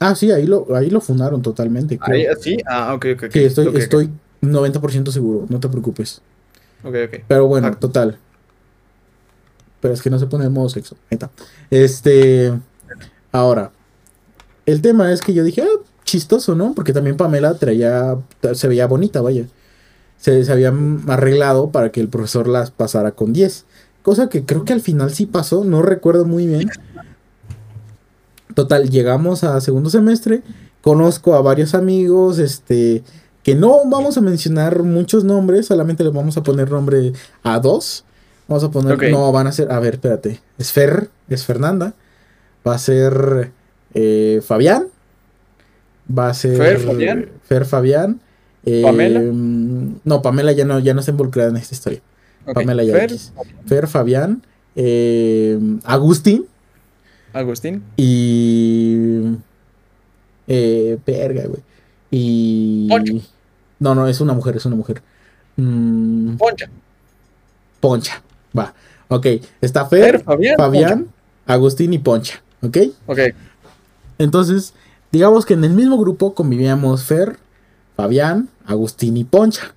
[0.00, 1.98] Ah, sí, ahí lo, ahí lo fundaron totalmente.
[1.98, 2.30] creo.
[2.30, 2.58] Ahí, ¿Sí?
[2.66, 3.22] Ah, ok, ok.
[3.24, 3.30] ok.
[3.32, 4.10] Sí, estoy, estoy
[4.42, 6.20] 90% seguro, no te preocupes.
[6.84, 7.20] Ok, ok.
[7.28, 7.78] Pero bueno, Ah.
[7.78, 8.18] total.
[9.80, 10.96] Pero es que no se pone el modo sexo.
[11.10, 11.30] Ahí está.
[11.70, 12.52] Este.
[13.32, 13.72] Ahora.
[14.64, 15.82] El tema es que yo dije, ah,
[16.12, 16.74] chistoso, ¿no?
[16.74, 18.18] Porque también Pamela traía.
[18.52, 19.46] Se veía bonita, vaya.
[20.18, 20.72] Se, se había
[21.08, 23.64] arreglado para que el profesor las pasara con 10.
[24.02, 26.70] Cosa que creo que al final sí pasó, no recuerdo muy bien.
[28.54, 30.42] Total, llegamos a segundo semestre.
[30.82, 33.02] Conozco a varios amigos, este.
[33.42, 38.04] Que no vamos a mencionar muchos nombres, solamente les vamos a poner nombre a dos.
[38.48, 39.10] Vamos a poner.
[39.10, 39.72] No, van a ser.
[39.72, 40.40] A ver, espérate.
[40.58, 41.94] Es Fer, es Fernanda.
[42.66, 43.50] Va a ser
[43.94, 44.88] eh, Fabián.
[46.06, 46.56] Va a ser.
[46.56, 47.28] Fer, Fabián.
[47.44, 48.20] Fer Fabián.
[48.64, 49.20] eh, ¿Pamela?
[50.04, 52.00] No, Pamela ya no, ya no está involucrada en esta historia.
[52.54, 53.12] Pamela ya Fer.
[53.66, 54.42] Fer Fabián.
[54.76, 56.46] eh, Agustín.
[57.32, 57.82] Agustín.
[57.96, 59.36] Y.
[60.48, 61.62] Eh, verga, güey.
[62.10, 62.88] Y.
[62.88, 63.14] Poncho.
[63.78, 65.02] No, no, es una mujer, es una mujer.
[65.56, 66.68] Mm, Poncha.
[67.80, 68.22] Poncha.
[68.56, 68.74] Va.
[69.08, 69.26] Ok.
[69.60, 70.56] Está Fer, Fer, Fabián.
[70.56, 71.06] Fabián,
[71.46, 72.42] Agustín y Poncha.
[72.62, 72.76] ¿Ok?
[73.06, 73.24] Poncha.
[73.28, 73.34] Ok.
[74.18, 74.74] Entonces,
[75.12, 77.36] digamos que en el mismo grupo convivíamos Fer,
[77.96, 79.74] Fabián, Agustín y Poncha.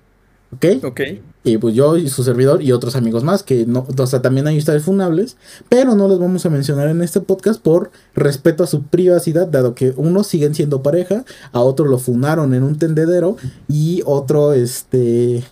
[0.52, 0.84] ¿Ok?
[0.84, 1.00] Ok.
[1.44, 4.48] Y pues yo y su servidor y otros amigos más, que no, o sea, también
[4.48, 5.36] hay historias funables,
[5.68, 9.76] pero no los vamos a mencionar en este podcast por respeto a su privacidad, dado
[9.76, 13.36] que unos siguen siendo pareja, a otro lo funaron en un tendedero
[13.68, 15.44] y otro, este,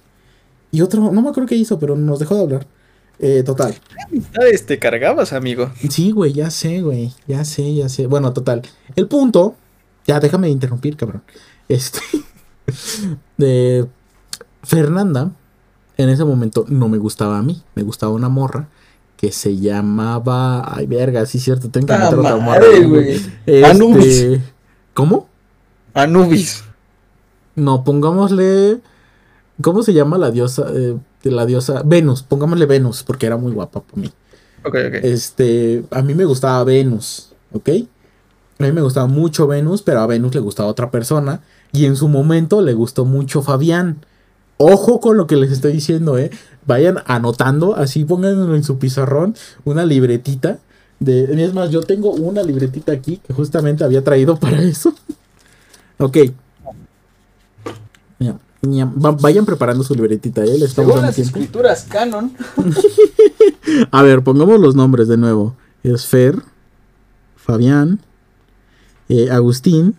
[0.72, 2.66] y otro, no me acuerdo qué hizo, pero nos dejó de hablar.
[3.20, 3.76] Eh, total.
[4.08, 5.70] Amistades te cargabas, amigo.
[5.88, 8.08] Sí, güey, ya sé, güey, ya sé, ya sé.
[8.08, 8.62] Bueno, total.
[8.96, 9.54] El punto,
[10.06, 11.22] ya déjame interrumpir, cabrón.
[11.68, 12.00] Este,
[13.36, 13.86] de
[14.62, 15.32] Fernanda,
[15.96, 18.68] en ese momento no me gustaba a mí, me gustaba una morra
[19.16, 22.60] que se llamaba, ay, verga, sí, cierto, tengo que ¡Ta meter otra morra.
[22.86, 23.12] güey!
[23.14, 24.26] Este, Anubis.
[24.92, 25.28] ¿Cómo?
[25.94, 26.64] Anubis.
[27.54, 28.80] No, pongámosle,
[29.62, 30.66] ¿cómo se llama la diosa?
[30.74, 34.08] eh, la diosa Venus, pongámosle Venus, porque era muy guapa para mí.
[34.64, 34.94] Ok, ok.
[35.02, 37.70] Este, a mí me gustaba Venus, ¿ok?
[38.58, 41.40] A mí me gustaba mucho Venus, pero a Venus le gustaba otra persona.
[41.72, 44.04] Y en su momento le gustó mucho Fabián.
[44.58, 46.30] Ojo con lo que les estoy diciendo, ¿eh?
[46.66, 49.34] Vayan anotando, así pónganlo en su pizarrón,
[49.64, 50.58] una libretita.
[51.00, 54.94] De, es más, yo tengo una libretita aquí que justamente había traído para eso.
[55.98, 56.16] ok.
[58.20, 60.56] Ya, ya, va- vayan preparando su libretita, ¿eh?
[60.58, 61.36] Les estamos dando las tiempo.
[61.38, 62.32] escrituras canon.
[63.90, 65.56] A ver, pongamos los nombres de nuevo.
[65.82, 66.38] Es Fer,
[67.36, 68.00] Fabián,
[69.08, 69.94] eh, Agustín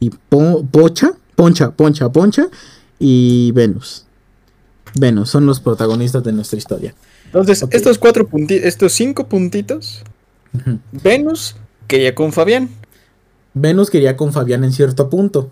[0.00, 2.48] y Po- Pocha, Poncha, Poncha, Poncha
[2.98, 4.04] y Venus.
[4.98, 6.94] Venus son los protagonistas de nuestra historia.
[7.26, 10.02] Entonces, estos cuatro puntitos, estos cinco puntitos.
[10.92, 11.56] Venus
[11.86, 12.70] quería con Fabián.
[13.54, 15.50] Venus quería con Fabián en cierto punto.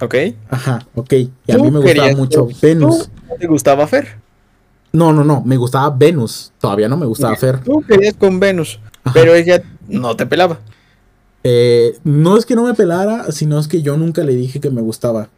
[0.00, 0.14] Ok.
[0.50, 1.12] Ajá, ok.
[1.12, 3.08] Y a mí me gustaba mucho Venus.
[3.08, 4.16] ¿Tú no te gustaba Fer?
[4.92, 6.52] No, no, no, me gustaba Venus.
[6.60, 7.60] Todavía no me gustaba Fer.
[7.60, 9.14] Tú querías con Venus, Ajá.
[9.14, 10.58] pero ella no te pelaba.
[11.44, 14.70] Eh, no es que no me pelara, sino es que yo nunca le dije que
[14.70, 15.28] me gustaba.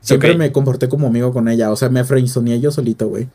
[0.00, 1.70] Siempre me comporté como amigo con ella.
[1.70, 3.28] O sea, me friendzoneé yo solito, güey.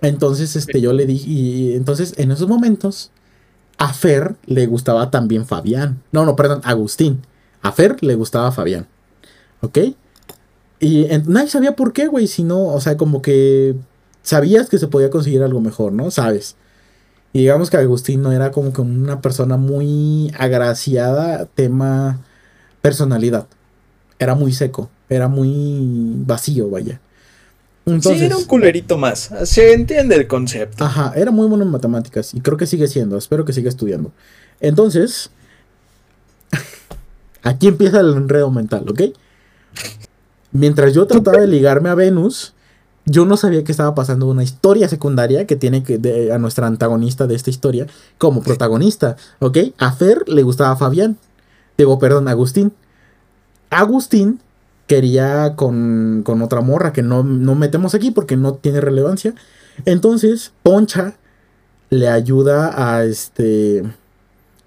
[0.00, 1.30] Entonces, este, yo le dije.
[1.30, 3.10] Y entonces, en esos momentos,
[3.78, 6.02] a Fer le gustaba también Fabián.
[6.12, 7.22] No, no, perdón, Agustín.
[7.62, 8.86] A Fer le gustaba Fabián.
[9.60, 9.78] ¿Ok?
[10.80, 12.26] Y en- nadie sabía por qué, güey.
[12.26, 13.76] Si no, o sea, como que
[14.22, 16.10] sabías que se podía conseguir algo mejor, ¿no?
[16.10, 16.56] Sabes.
[17.32, 22.20] Y digamos que Agustín no era como que una persona muy agraciada, tema
[22.82, 23.46] personalidad.
[24.18, 27.00] Era muy seco, era muy vacío, vaya.
[27.86, 29.30] Entonces, sí, era un culerito más.
[29.44, 30.84] Se entiende el concepto.
[30.84, 34.12] ajá, era muy bueno en matemáticas y creo que sigue siendo, espero que siga estudiando.
[34.60, 35.30] Entonces,
[37.42, 39.02] Aquí empieza el enredo mental, ¿ok?
[40.52, 42.54] Mientras yo trataba de ligarme a Venus,
[43.04, 46.66] yo no sabía que estaba pasando una historia secundaria que tiene que de- a nuestra
[46.66, 47.86] antagonista de esta historia
[48.18, 49.58] como protagonista, ¿ok?
[49.78, 51.16] A Fer le gustaba Fabián.
[51.76, 52.72] Digo, perdón, Agustín.
[53.70, 54.40] Agustín
[54.86, 59.34] quería con, con otra morra que no, no metemos aquí porque no tiene relevancia.
[59.86, 61.14] Entonces, Poncha
[61.90, 63.82] le ayuda a este.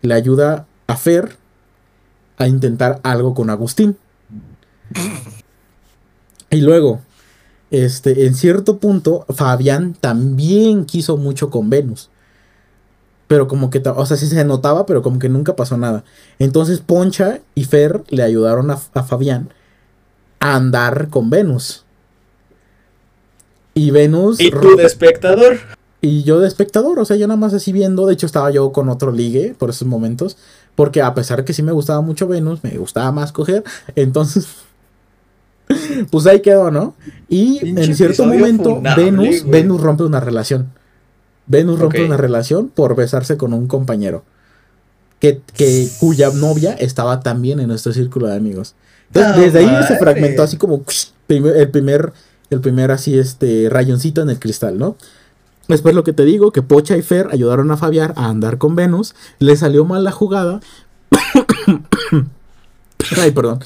[0.01, 1.37] Le ayuda a Fer
[2.37, 3.97] a intentar algo con Agustín.
[6.51, 7.01] Y luego,
[7.83, 12.09] este, en cierto punto, Fabián también quiso mucho con Venus.
[13.27, 16.03] Pero como que, o sea, sí se notaba, pero como que nunca pasó nada.
[16.37, 19.49] Entonces Poncha y Fer le ayudaron a, a Fabián
[20.39, 21.85] a andar con Venus.
[23.73, 24.39] Y Venus...
[24.39, 25.57] ¿Y tú de espectador?
[26.01, 28.05] Y yo de espectador, o sea, yo nada más así viendo.
[28.05, 30.37] De hecho, estaba yo con otro ligue por esos momentos.
[30.75, 33.63] Porque a pesar que sí me gustaba mucho Venus, me gustaba más coger.
[33.95, 34.47] Entonces,
[36.11, 36.95] pues ahí quedó, ¿no?
[37.27, 39.45] Y Pinche en cierto momento, funable, Venus.
[39.47, 40.71] Venus rompe una relación.
[41.47, 44.23] Venus rompe una relación por besarse con un compañero.
[45.19, 48.75] Que, que cuya novia estaba también en nuestro círculo de amigos.
[49.07, 50.83] Entonces, ¡Ah, desde ahí se fragmentó así como
[51.29, 52.13] el primer,
[52.49, 54.97] el primer así, este, rayoncito en el cristal, ¿no?
[55.67, 58.75] Después lo que te digo, que Pocha y Fer ayudaron a Fabián a andar con
[58.75, 59.15] Venus.
[59.39, 60.59] Le salió mal la jugada.
[63.17, 63.59] Ay, perdón.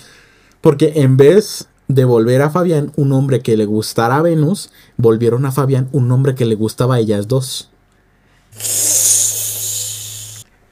[0.61, 5.45] Porque en vez de volver a Fabián un hombre que le gustara a Venus, volvieron
[5.45, 7.69] a Fabián un hombre que le gustaba a ellas dos.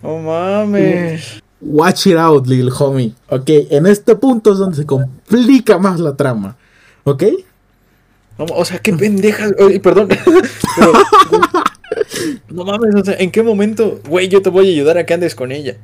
[0.04, 1.42] Oh mames.
[1.60, 3.16] Watch it out, little homie.
[3.30, 6.56] Ok, en este punto es donde se complica más la trama.
[7.04, 7.24] ¿Ok?
[8.38, 9.54] No, o sea, qué pendejas.
[9.60, 10.10] Oye, perdón.
[10.76, 10.94] Pero,
[12.50, 15.16] no mames, o sea, ¿en qué momento, güey, yo te voy a ayudar a que
[15.16, 15.78] andes con ella?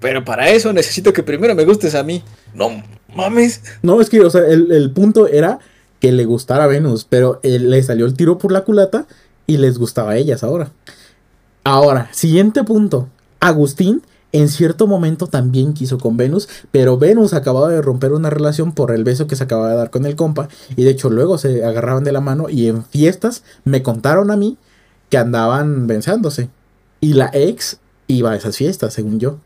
[0.00, 2.22] Pero para eso necesito que primero me gustes a mí.
[2.54, 2.82] No
[3.14, 3.62] mames.
[3.82, 5.58] No, es que, o sea, el, el punto era
[6.00, 9.06] que le gustara a Venus, pero él- le salió el tiro por la culata
[9.46, 10.70] y les gustaba a ellas ahora.
[11.64, 13.08] Ahora, siguiente punto.
[13.40, 14.02] Agustín
[14.32, 18.90] en cierto momento también quiso con Venus, pero Venus acababa de romper una relación por
[18.90, 21.64] el beso que se acababa de dar con el compa, y de hecho luego se
[21.64, 24.58] agarraban de la mano y en fiestas me contaron a mí
[25.08, 26.50] que andaban besándose.
[27.00, 29.38] Y la ex iba a esas fiestas, según yo.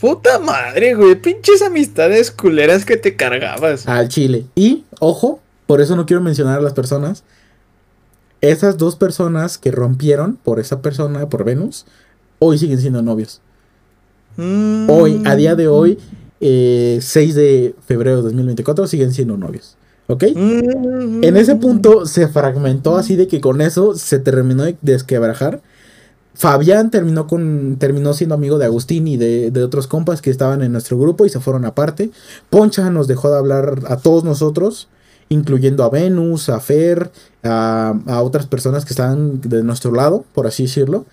[0.00, 1.14] Puta madre, güey.
[1.14, 3.86] Pinches amistades culeras que te cargabas.
[3.86, 4.46] al Chile.
[4.54, 7.22] Y, ojo, por eso no quiero mencionar a las personas.
[8.40, 11.84] Esas dos personas que rompieron por esa persona, por Venus,
[12.38, 13.42] hoy siguen siendo novios.
[14.36, 14.88] Mm.
[14.88, 15.98] Hoy, a día de hoy,
[16.40, 19.76] eh, 6 de febrero de 2024, siguen siendo novios.
[20.06, 20.24] ¿Ok?
[20.34, 21.22] Mm.
[21.22, 25.60] En ese punto se fragmentó así de que con eso se terminó de desquebrajar.
[26.40, 30.62] Fabián terminó con terminó siendo amigo de Agustín y de, de otros compas que estaban
[30.62, 32.12] en nuestro grupo y se fueron aparte.
[32.48, 34.88] Poncha nos dejó de hablar a todos nosotros,
[35.28, 37.10] incluyendo a Venus, a Fer,
[37.42, 41.04] a, a otras personas que estaban de nuestro lado, por así decirlo.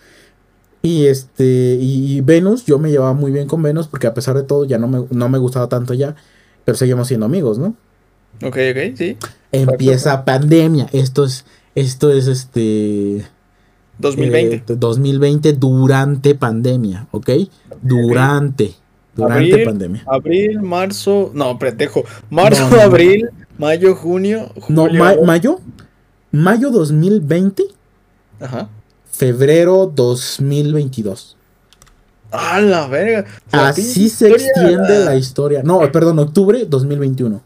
[0.82, 4.44] Y este y Venus, yo me llevaba muy bien con Venus porque a pesar de
[4.44, 6.16] todo ya no me, no me gustaba tanto ya,
[6.64, 7.76] pero seguimos siendo amigos, ¿no?
[8.42, 9.18] Ok, ok, sí.
[9.52, 10.88] Empieza pandemia.
[10.94, 11.44] Esto es,
[11.76, 13.26] esto es este.
[14.00, 14.56] 2020.
[14.56, 17.30] eh, 2020 durante pandemia, ¿ok?
[17.82, 18.74] Durante.
[19.16, 19.66] Durante Abril.
[19.66, 20.04] pandemia.
[20.08, 21.32] Abril, marzo.
[21.34, 22.04] No, pendejo.
[22.30, 22.82] Marzo, No, no, no.
[22.84, 24.52] abril, mayo, junio.
[24.70, 25.60] No, ma- mayo.
[26.32, 27.64] Mayo 2020.
[28.40, 28.70] Ajá.
[29.12, 31.36] Febrero 2022.
[32.30, 33.26] A la verga.
[33.52, 35.64] Así se historia- extiende la historia.
[35.64, 37.42] No, perdón, octubre 2021.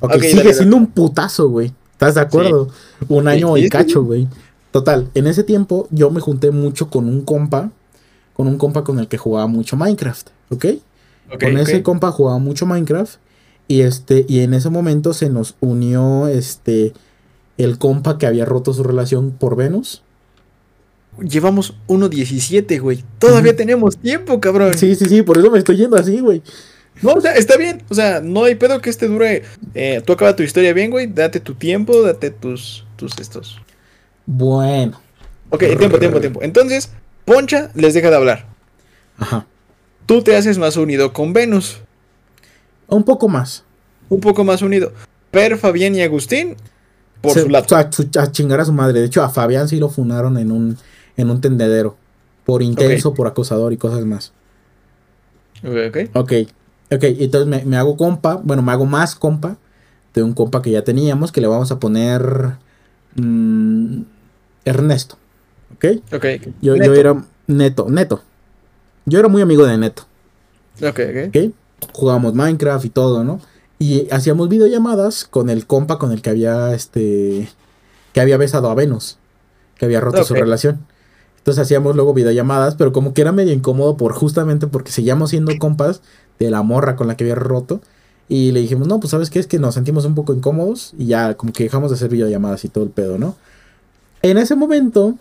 [0.00, 1.72] Ok, Ok, sigue dale, siendo un putazo, güey.
[1.92, 2.68] ¿Estás de acuerdo?
[3.08, 4.26] Un año y cacho, güey.
[4.72, 7.70] Total, en ese tiempo yo me junté mucho con un compa,
[8.32, 10.64] con un compa con el que jugaba mucho Minecraft, ¿ok?
[11.30, 13.16] Ok, con ese compa jugaba mucho Minecraft
[13.68, 16.94] y este y en ese momento se nos unió este
[17.58, 20.02] el compa que había roto su relación por Venus.
[21.20, 23.04] Llevamos 1.17, güey.
[23.18, 24.76] Todavía tenemos tiempo, cabrón.
[24.78, 26.42] Sí, sí, sí, por eso me estoy yendo así, güey.
[27.02, 27.82] No, o sea, está bien.
[27.90, 29.42] O sea, no hay pedo que este dure.
[29.74, 31.06] eh, tú acaba tu historia bien, güey.
[31.06, 33.60] Date tu tiempo, date tus, tus estos.
[34.26, 35.00] Bueno,
[35.50, 36.42] Ok, tiempo, tiempo, tiempo.
[36.42, 36.90] Entonces,
[37.24, 38.46] Poncha les deja de hablar.
[39.18, 39.46] ajá.
[40.06, 41.80] Tú te haces más unido con Venus.
[42.88, 43.64] Un poco más.
[44.08, 44.92] Un poco más unido.
[45.30, 46.56] Per, Fabián y Agustín.
[47.20, 47.76] Por Se- su lado.
[47.76, 47.80] A,
[48.20, 49.00] a chingar a su madre.
[49.00, 50.76] De hecho, a Fabián sí lo funaron en un,
[51.16, 51.96] en un tendedero.
[52.44, 54.32] Por intenso, por acosador y cosas más.
[55.64, 56.16] Ok, ok.
[56.16, 56.32] Ok.
[56.90, 58.40] Ok, entonces me, me hago compa.
[58.42, 59.56] Bueno, me hago más compa.
[60.14, 61.30] De un compa que ya teníamos.
[61.30, 62.56] Que le vamos a poner.
[63.16, 64.02] Mm,
[64.64, 65.16] Ernesto.
[65.74, 65.84] Ok.
[66.12, 66.26] Ok.
[66.60, 67.24] Yo, yo era.
[67.46, 68.22] Neto, neto.
[69.04, 70.04] Yo era muy amigo de Neto.
[70.80, 71.28] Ok, ok.
[71.28, 71.54] ¿ok?
[71.92, 73.40] Jugábamos Minecraft y todo, ¿no?
[73.78, 77.48] Y hacíamos videollamadas con el compa con el que había, este,
[78.12, 79.18] que había besado a Venus,
[79.76, 80.86] que había roto su relación.
[81.38, 85.52] Entonces hacíamos luego videollamadas, pero como que era medio incómodo por justamente porque seguíamos siendo
[85.58, 86.00] compas
[86.38, 87.80] de la morra con la que había roto.
[88.34, 91.04] Y le dijimos, no, pues sabes qué, es que nos sentimos un poco incómodos y
[91.04, 93.36] ya como que dejamos de hacer videollamadas y todo el pedo, ¿no?
[94.22, 95.16] En ese momento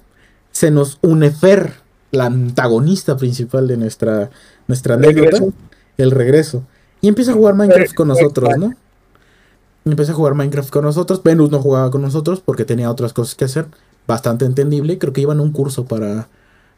[0.51, 1.73] se nos une Fer,
[2.11, 4.29] la antagonista principal de nuestra,
[4.67, 5.53] nuestra anécdota, Regreso.
[5.97, 6.63] el regreso.
[7.01, 8.75] Y empieza a jugar Minecraft con Fer- nosotros, Fer- ¿no?
[9.83, 11.21] Y empieza a jugar Minecraft con nosotros.
[11.21, 13.65] Venus no jugaba con nosotros porque tenía otras cosas que hacer.
[14.07, 14.97] Bastante entendible.
[14.99, 16.29] Creo que iban a un curso para,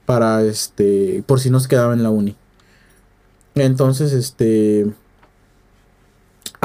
[0.08, 2.36] para este, por si no se quedaba en la uni.
[3.56, 4.88] Entonces, este,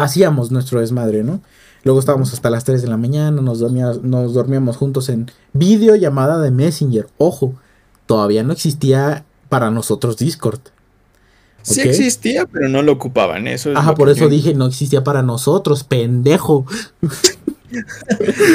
[0.02, 1.40] hacíamos nuestro desmadre, ¿no?
[1.84, 6.40] Luego estábamos hasta las 3 de la mañana, nos, dormía- nos dormíamos juntos en videollamada
[6.40, 7.06] de Messenger.
[7.18, 7.54] Ojo,
[8.06, 10.60] todavía no existía para nosotros Discord.
[11.62, 13.46] Sí existía, pero no lo ocupaban.
[13.46, 16.64] Eso es Ajá, por eso yo- dije, no existía para nosotros, pendejo.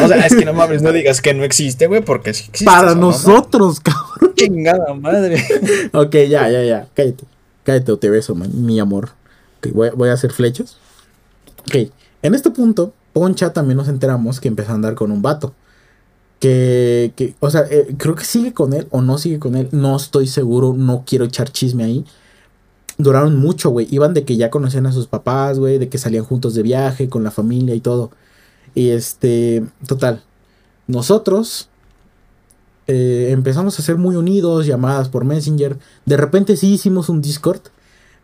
[0.03, 2.65] O sea, es que no mames, no digas que no existe, güey, porque sí existe.
[2.65, 4.33] para nosotros, cabrón.
[4.35, 5.43] Chingada madre.
[5.93, 6.87] Ok, ya, ya, ya.
[6.95, 7.23] Cállate.
[7.63, 9.09] Cállate o te beso, man, mi amor.
[9.71, 10.77] Voy a hacer flechas.
[11.67, 11.91] Ok,
[12.21, 15.53] en este punto, Poncha también nos enteramos que empezó a andar con un vato.
[16.39, 19.69] Que, que o sea, eh, creo que sigue con él o no sigue con él.
[19.71, 22.05] No estoy seguro, no quiero echar chisme ahí.
[22.97, 23.87] Duraron mucho, güey.
[23.91, 25.77] Iban de que ya conocían a sus papás, güey.
[25.77, 28.11] De que salían juntos de viaje con la familia y todo.
[28.75, 30.21] Y este, total.
[30.87, 31.69] Nosotros
[32.87, 35.77] eh, empezamos a ser muy unidos, llamadas por Messenger.
[36.05, 37.61] De repente sí hicimos un Discord.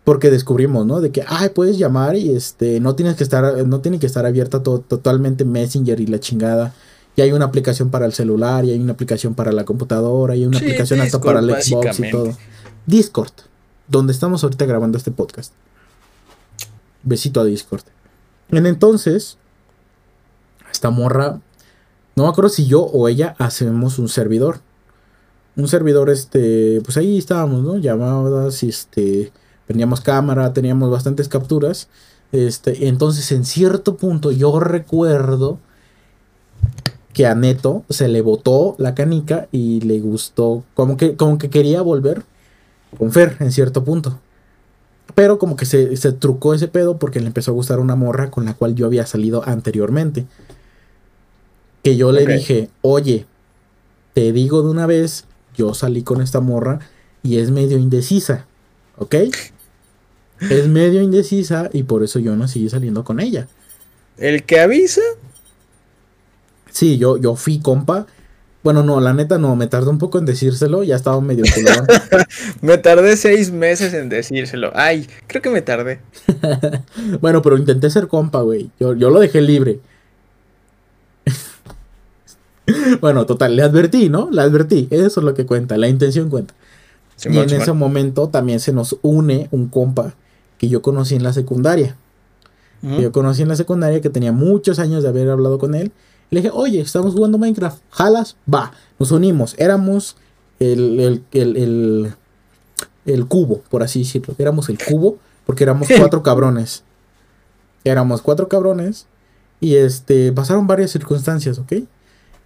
[0.09, 1.01] Porque descubrimos, ¿no?
[1.01, 4.25] De que, ay, puedes llamar y este, no tienes que estar, no tiene que estar
[4.25, 6.73] abierta to- totalmente Messenger y la chingada.
[7.15, 10.39] Y hay una aplicación para el celular, y hay una aplicación para la computadora, y
[10.39, 12.37] hay una Sí, aplicación hasta Discord, para el Xbox y todo.
[12.87, 13.33] Discord,
[13.87, 15.53] donde estamos ahorita grabando este podcast.
[17.03, 17.83] Besito a Discord.
[18.49, 19.37] En entonces,
[20.71, 21.39] esta morra,
[22.15, 24.61] no me acuerdo si yo o ella hacemos un servidor.
[25.55, 27.77] Un servidor, este, pues ahí estábamos, ¿no?
[27.77, 29.31] Llamadas, este,
[29.69, 31.89] teníamos cámara, teníamos bastantes capturas.
[32.31, 35.59] Este, entonces en cierto punto yo recuerdo
[37.13, 41.51] que a Neto se le botó la canica y le gustó, como que, como que
[41.51, 42.23] quería volver
[42.97, 44.19] con Fer en cierto punto.
[45.13, 48.31] Pero como que se, se trucó ese pedo porque le empezó a gustar una morra
[48.31, 50.25] con la cual yo había salido anteriormente.
[51.83, 53.27] Que yo le dije, oye,
[54.15, 55.25] te digo de una vez,
[55.55, 56.79] yo salí con esta morra
[57.21, 58.47] y es medio indecisa,
[58.97, 59.15] ¿ok?
[60.41, 63.47] Es medio indecisa y por eso yo no seguí saliendo con ella.
[64.17, 65.01] El que avisa,
[66.71, 68.07] Sí, yo, yo fui compa.
[68.63, 71.45] Bueno, no, la neta no, me tardé un poco en decírselo, ya estaba medio
[72.61, 74.71] me tardé seis meses en decírselo.
[74.75, 76.01] Ay, creo que me tardé.
[77.21, 78.69] bueno, pero intenté ser compa, güey.
[78.79, 79.79] Yo, yo lo dejé libre.
[83.01, 84.29] bueno, total, le advertí, ¿no?
[84.29, 84.89] Le advertí.
[84.91, 86.53] Eso es lo que cuenta, la intención cuenta.
[87.29, 90.15] y en ese momento también se nos une un compa
[90.59, 91.95] que yo conocí en la secundaria.
[92.81, 95.91] Que yo conocí en la secundaria, que tenía muchos años de haber hablado con él.
[96.29, 100.15] Le dije, oye, estamos jugando Minecraft, jalas, va, nos unimos, éramos
[100.59, 102.13] el, el, el, el,
[103.05, 106.83] el cubo, por así decirlo, éramos el cubo, porque éramos cuatro cabrones.
[107.83, 109.07] Éramos cuatro cabrones
[109.59, 111.73] y este, pasaron varias circunstancias, ¿ok?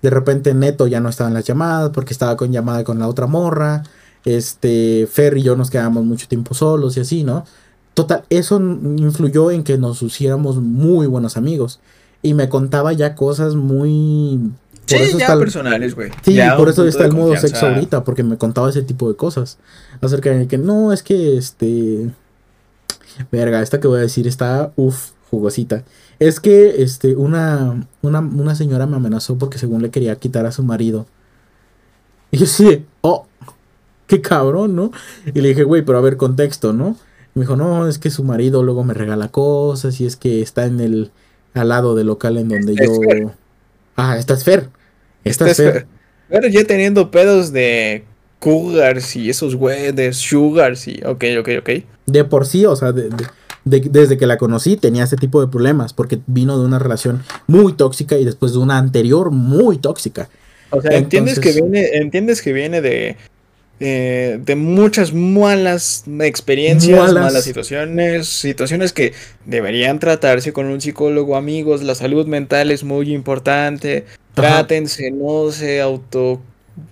[0.02, 3.08] De repente Neto ya no estaba en las llamadas porque estaba con llamada con la
[3.08, 3.84] otra morra.
[4.26, 7.46] Este, Fer y yo nos quedábamos mucho tiempo solos y así, ¿no?
[7.94, 11.80] Total, eso influyó en que nos hiciéramos muy buenos amigos.
[12.22, 14.52] Y me contaba ya cosas muy...
[14.86, 16.12] Sí, eso ya está personales, güey.
[16.24, 19.16] Sí, Ya por eso está el modo sexo ahorita, porque me contaba ese tipo de
[19.16, 19.58] cosas.
[20.02, 22.10] Acerca de que no, es que este.
[23.32, 25.84] Verga, esta que voy a decir está, uff, jugosita.
[26.20, 30.52] Es que este, una, una, una señora me amenazó porque según le quería quitar a
[30.52, 31.06] su marido.
[32.32, 33.26] Y yo sí, oh,
[34.08, 34.92] qué cabrón, ¿no?
[35.34, 36.98] Y le dije, güey, pero a ver, contexto, ¿no?
[37.36, 40.66] Me dijo, no, es que su marido luego me regala cosas y es que está
[40.66, 41.12] en el,
[41.54, 43.00] al lado del local en donde Es yo...
[43.02, 43.28] Fer.
[43.96, 44.70] Ah, esta es Fer.
[45.24, 45.88] Esta es Estás Fer.
[46.30, 48.04] Pero ya teniendo pedos de
[48.40, 51.70] cougars y esos güey de sugars y ok, ok, ok.
[52.06, 53.26] de por sí, o sea, de- de-
[53.66, 57.24] de- desde que la conocí tenía ese tipo de problemas, porque vino de una relación
[57.48, 60.28] muy tóxica y después de una anterior muy tóxica.
[60.72, 63.16] O sea, entiendes que viene, entiendes que viene de,
[63.86, 67.24] eh, de muchas malas experiencias, Malas.
[67.26, 69.12] malas situaciones, situaciones que
[69.46, 71.84] deberían tratarse con un psicólogo, amigos.
[71.84, 74.06] La salud mental es muy importante.
[74.08, 74.16] Ajá.
[74.36, 76.40] Trátense, no se auto,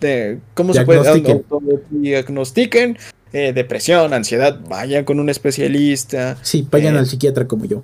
[0.01, 1.43] de, ¿cómo se puede Diagnostiquen.
[1.91, 2.97] diagnostiquen?
[3.33, 6.37] eh, depresión, ansiedad, vayan con un especialista.
[6.41, 7.83] Sí, vayan Eh, al psiquiatra como yo.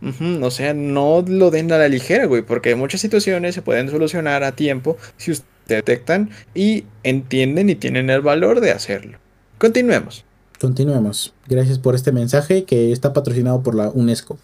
[0.00, 3.90] Ujú, o sea, no lo den a la ligera, güey, porque muchas situaciones se pueden
[3.90, 9.18] solucionar a tiempo si ustedes detectan y entienden y tienen el valor de hacerlo.
[9.58, 10.24] Continuemos.
[10.60, 11.34] Continuemos.
[11.48, 14.38] Gracias por este mensaje que está patrocinado por la UNESCO.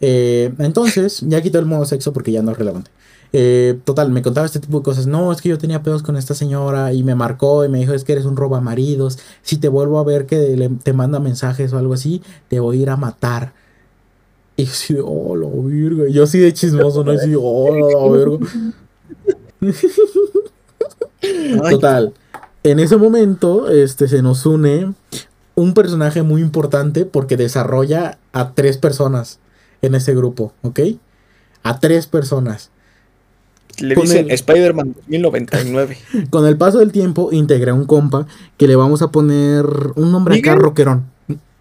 [0.00, 2.90] Eh, entonces, ya quito el modo sexo porque ya no es relevante.
[3.34, 5.06] Eh, total, me contaba este tipo de cosas.
[5.06, 7.94] No, es que yo tenía pedos con esta señora y me marcó y me dijo,
[7.94, 9.18] es que eres un roba maridos.
[9.42, 12.78] Si te vuelvo a ver que le- te manda mensajes o algo así, te voy
[12.78, 13.52] a ir a matar.
[14.56, 16.08] Y yo así de, oh, la virga.
[16.10, 17.14] Yo así de chismoso, ¿no?
[17.14, 18.46] Y así, oh, la virga.
[21.70, 22.12] Total.
[22.64, 24.94] En ese momento, este, se nos une
[25.54, 29.38] un personaje muy importante porque desarrolla a tres personas
[29.82, 30.80] en ese grupo, ¿ok?
[31.62, 32.70] A tres personas.
[33.78, 35.98] Le Con dicen el- Spider-Man 2099.
[36.30, 38.26] Con el paso del tiempo, integré un compa
[38.56, 39.64] que le vamos a poner
[39.96, 40.62] un nombre acá, ¿Miguel?
[40.64, 41.04] rockerón.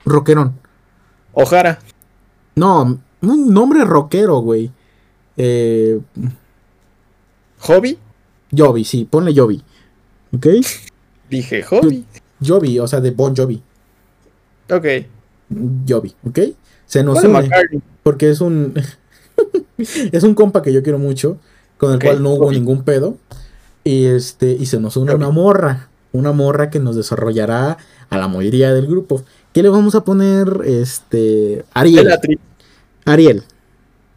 [0.05, 0.53] Rockerón.
[1.33, 1.79] Ojara.
[2.55, 4.71] No, un nombre rockero, güey.
[5.37, 5.99] Eh,
[7.61, 7.97] Hobby.
[8.55, 9.63] Jovi, sí, ponle Jovi.
[10.35, 10.47] ¿Ok?
[11.29, 12.05] Dije hobby.
[12.45, 13.61] Jovi, o sea, de Bon Jovi.
[14.69, 14.85] Ok.
[15.87, 16.39] Jovi, ¿ok?
[16.85, 17.29] Se nos une.
[17.33, 17.81] McCartney.
[18.03, 18.73] Porque es un.
[19.77, 21.37] es un compa que yo quiero mucho.
[21.77, 23.17] Con el cual no hubo ningún pedo.
[23.83, 24.51] Y este.
[24.51, 25.89] Y se nos une una morra.
[26.13, 27.77] Una morra que nos desarrollará
[28.09, 29.23] a la mayoría del grupo.
[29.53, 30.61] ¿Qué le vamos a poner?
[30.65, 31.63] Este.
[31.73, 32.09] Ariel.
[33.05, 33.43] Ariel.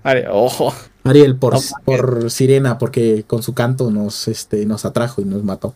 [0.02, 0.72] Are- Ojo.
[1.04, 2.78] Ariel por, No por Sirena.
[2.78, 5.74] Porque con su canto nos, este, nos atrajo y nos mató.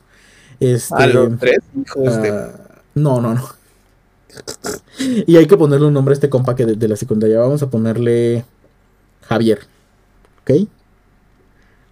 [0.61, 0.95] Este.
[0.95, 2.31] A los tres hijos de.
[2.31, 2.53] Ah,
[2.95, 3.49] no, no, no.
[5.27, 7.39] Y hay que ponerle un nombre a este compa que de, de la secundaria.
[7.39, 8.45] Vamos a ponerle
[9.23, 9.61] Javier.
[10.43, 10.69] ¿Ok?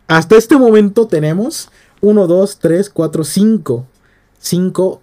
[0.09, 3.87] Hasta este momento tenemos 1, 2, 3, 4, 5.
[4.39, 5.01] 5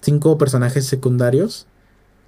[0.00, 1.66] cinco personajes secundarios.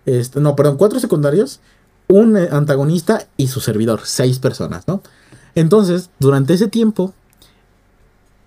[0.06, 1.60] Este, no, perdón, cuatro secundarios.
[2.08, 4.00] Un eh, antagonista y su servidor.
[4.04, 5.02] Seis personas, ¿no?
[5.54, 7.12] Entonces, durante ese tiempo,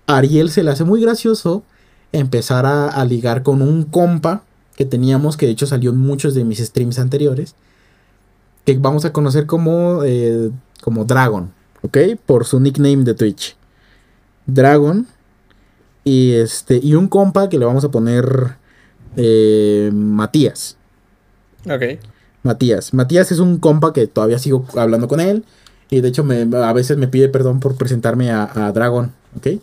[0.06, 1.62] Ariel se le hace muy gracioso
[2.12, 4.42] empezar a, a ligar con un compa
[4.76, 7.54] que teníamos, que de hecho salió en muchos de mis streams anteriores,
[8.64, 10.50] que vamos a conocer como, eh,
[10.82, 11.52] como Dragon,
[11.82, 11.98] ¿ok?
[12.26, 13.56] Por su nickname de Twitch.
[14.46, 15.06] Dragon.
[16.04, 16.78] Y este.
[16.82, 18.56] Y un compa que le vamos a poner.
[19.16, 20.76] eh, Matías.
[21.68, 21.98] Ok.
[22.42, 22.94] Matías.
[22.94, 25.44] Matías es un compa que todavía sigo hablando con él.
[25.90, 29.12] Y de hecho me, a veces me pide perdón por presentarme a, a Dragon.
[29.36, 29.60] ¿Ok?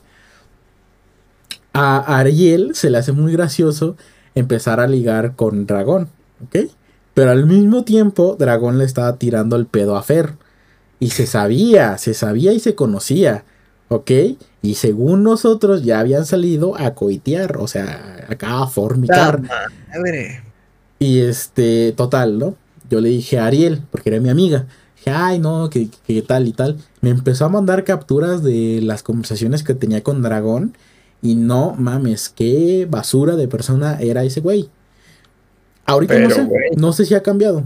[1.73, 3.97] A Ariel se le hace muy gracioso
[4.35, 6.09] empezar a ligar con Dragón.
[6.45, 6.69] ¿Ok?
[7.13, 10.35] Pero al mismo tiempo Dragón le estaba tirando el pedo a Fer.
[10.99, 13.43] Y se sabía, se sabía y se conocía.
[13.89, 14.11] ¿Ok?
[14.61, 17.57] Y según nosotros ya habían salido a coitear.
[17.57, 19.41] O sea, acá a formicar.
[19.41, 20.43] Madre.
[20.99, 22.55] Y este, total, ¿no?
[22.89, 24.67] Yo le dije a Ariel, porque era mi amiga.
[25.03, 26.77] Dije, ay, no, que, que tal y tal.
[27.01, 30.77] Me empezó a mandar capturas de las conversaciones que tenía con Dragón.
[31.21, 34.69] Y no mames, qué basura de persona era ese güey.
[35.85, 36.69] Ahorita no sé, güey.
[36.77, 37.63] no sé si ha cambiado.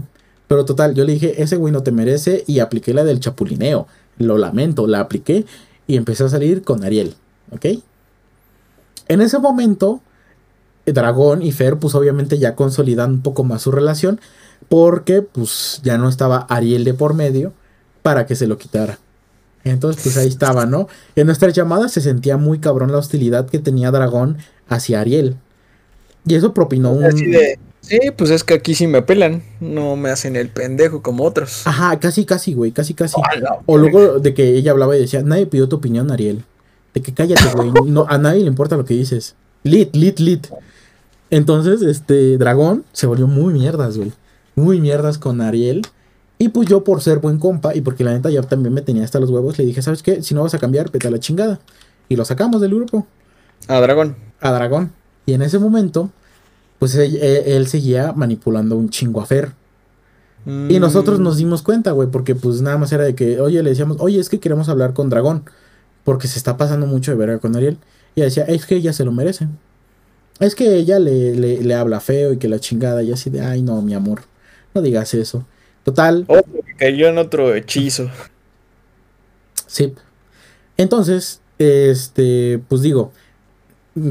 [0.48, 2.42] Pero total, yo le dije, ese güey no te merece.
[2.48, 3.86] Y apliqué la del chapulineo.
[4.18, 5.44] Lo lamento, la apliqué.
[5.86, 7.14] Y empecé a salir con Ariel.
[7.52, 7.66] ¿Ok?
[9.06, 10.00] En ese momento,
[10.92, 14.20] Dragón y Fer, pues obviamente ya consolidan un poco más su relación.
[14.68, 17.52] Porque pues ya no estaba Ariel de por medio
[18.02, 18.98] para que se lo quitara.
[19.64, 20.88] Entonces pues ahí estaba, ¿no?
[21.16, 24.38] En nuestras llamadas se sentía muy cabrón la hostilidad que tenía Dragón
[24.68, 25.36] hacia Ariel.
[26.26, 27.04] Y eso propinó un...
[27.04, 27.58] Así de.
[27.80, 29.42] Sí, pues es que aquí sí me pelan.
[29.60, 31.66] No me hacen el pendejo como otros.
[31.66, 33.16] Ajá, casi, casi, güey, casi, casi.
[33.64, 36.44] O luego de que ella hablaba y decía, nadie pidió tu opinión, Ariel.
[36.92, 37.70] De que cállate, güey.
[37.86, 39.36] No, a nadie le importa lo que dices.
[39.62, 40.48] Lit, lit, lit.
[41.30, 44.12] Entonces, este, Dragón se volvió muy mierdas, güey.
[44.56, 45.82] Muy mierdas con Ariel.
[46.38, 49.04] Y pues yo por ser buen compa y porque la neta ya también me tenía
[49.04, 50.22] hasta los huevos, le dije, ¿sabes qué?
[50.22, 51.58] Si no vas a cambiar, vete a la chingada.
[52.08, 53.06] Y lo sacamos del grupo.
[53.66, 54.16] A Dragón.
[54.40, 54.92] A Dragón.
[55.26, 56.10] Y en ese momento,
[56.78, 59.52] pues él, seguía manipulando un chingo a Fer.
[60.46, 61.22] Y nosotros Mm.
[61.24, 64.18] nos dimos cuenta, güey, porque pues nada más era de que, oye, le decíamos, oye,
[64.18, 65.42] es que queremos hablar con Dragón,
[66.04, 67.76] porque se está pasando mucho de verga con Ariel.
[68.14, 69.48] Y ella decía, es que ella se lo merece.
[70.40, 73.40] Es que ella le, le, le habla feo y que la chingada, y así de,
[73.40, 74.22] ay, no, mi amor,
[74.74, 75.44] no digas eso.
[75.84, 78.10] Total, que cayó en otro hechizo.
[79.66, 79.94] sí.
[80.76, 83.12] Entonces, este, pues digo,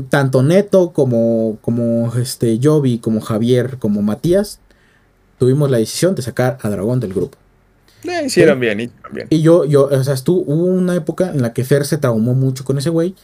[0.10, 4.60] tanto Neto como, como este, Jovi, como Javier, como Matías,
[5.40, 7.38] tuvimos la decisión de sacar a Dragón del grupo.
[8.04, 9.28] Eh, hicieron bien, hicieron bien.
[9.30, 12.34] Y yo, yo, o sea, estuvo, hubo una época en la que Fer se traumó
[12.34, 13.16] mucho con ese güey.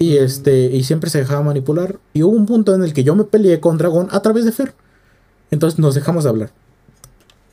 [0.00, 1.96] Y este, y siempre se dejaba manipular.
[2.14, 4.52] Y hubo un punto en el que yo me peleé con Dragón a través de
[4.52, 4.72] Fer.
[5.50, 6.50] Entonces nos dejamos de hablar.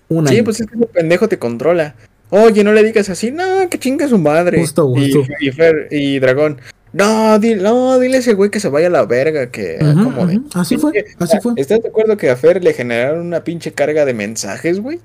[0.08, 1.96] Un Sí, pues es que ese pendejo te controla.
[2.30, 4.60] Oye, no le digas así, no, que chinga su madre.
[4.60, 5.24] Justo, justo.
[5.42, 6.62] y, Fer- y Dragón,
[6.94, 9.78] no, dile, no, dile a ese güey que se vaya a la verga, que
[10.54, 11.54] Así fue, así sea, fue.
[11.58, 15.00] ¿Estás de acuerdo que a Fer le generaron una pinche carga de mensajes, güey?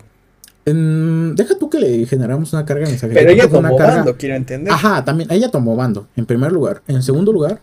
[0.64, 3.14] En- deja tú que le generamos una carga de mensajes.
[3.16, 4.72] Pero ella tomó una carga- bando, quiero entender.
[4.72, 6.82] Ajá, también ella tomó bando, en primer lugar.
[6.86, 7.60] En segundo lugar,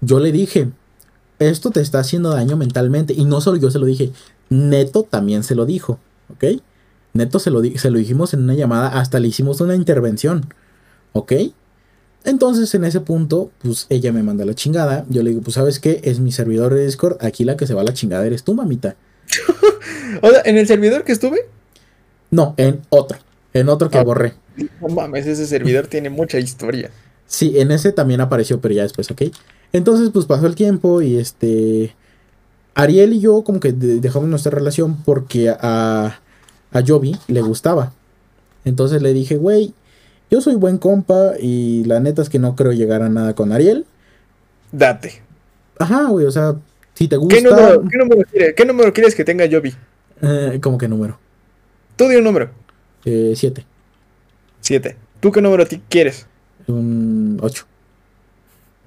[0.00, 0.68] yo le dije,
[1.38, 3.14] esto te está haciendo daño mentalmente.
[3.14, 4.10] Y no solo yo se lo dije,
[4.50, 5.98] Neto también se lo dijo,
[6.32, 6.60] ¿ok?
[7.14, 10.46] Neto se lo, di- se lo dijimos en una llamada, hasta le hicimos una intervención,
[11.12, 11.32] ¿ok?
[12.24, 15.04] Entonces en ese punto, pues ella me manda la chingada.
[15.08, 17.74] Yo le digo, pues sabes qué, es mi servidor de Discord, aquí la que se
[17.74, 18.96] va a la chingada eres tú, mamita.
[20.22, 21.40] O sea, en el servidor que estuve,
[22.34, 23.18] No, en otro,
[23.52, 24.02] en otro que Ah.
[24.04, 24.32] borré.
[24.80, 26.90] no mames, ese servidor tiene mucha historia.
[27.26, 29.22] Sí, en ese también apareció, pero ya después, ¿ok?
[29.72, 31.94] Entonces, pues pasó el tiempo y este.
[32.74, 36.18] Ariel y yo, como que de- dejamos nuestra relación porque a,
[36.72, 37.92] a Jovi le gustaba.
[38.64, 39.72] Entonces le dije, güey,
[40.30, 43.52] yo soy buen compa y la neta es que no creo llegar a nada con
[43.52, 43.86] Ariel.
[44.72, 45.22] Date.
[45.78, 46.56] Ajá, güey, o sea,
[46.94, 47.36] si te gusta.
[47.36, 49.72] ¿Qué número, qué, número quiere- qué número quieres que tenga Jovi?
[50.22, 51.18] eh, como que número.
[51.96, 52.50] Tú di un número.
[53.04, 53.64] Eh, siete.
[54.60, 54.96] Siete.
[55.20, 56.26] ¿Tú qué número quieres?
[56.66, 57.64] Un ocho.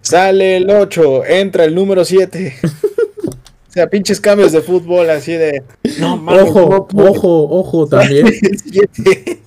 [0.01, 2.55] Sale el 8, entra el número 7.
[3.27, 5.63] o sea, pinches cambios de fútbol así de.
[5.99, 8.27] No mames, Ojo, no ojo, ojo también.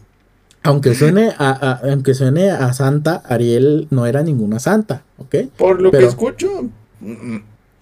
[0.62, 5.36] Aunque suene a, a- aunque suene a santa, Ariel no era ninguna santa, ¿ok?
[5.56, 6.64] Por lo Pero- que escucho.
[7.00, 7.12] mm,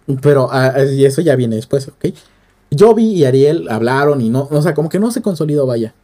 [0.06, 0.16] mm.
[0.22, 2.14] Pero ah, y eso ya viene después, ¿ok?
[2.76, 5.94] Jovi y Ariel hablaron y no, o sea, como que no se consolidó, vaya.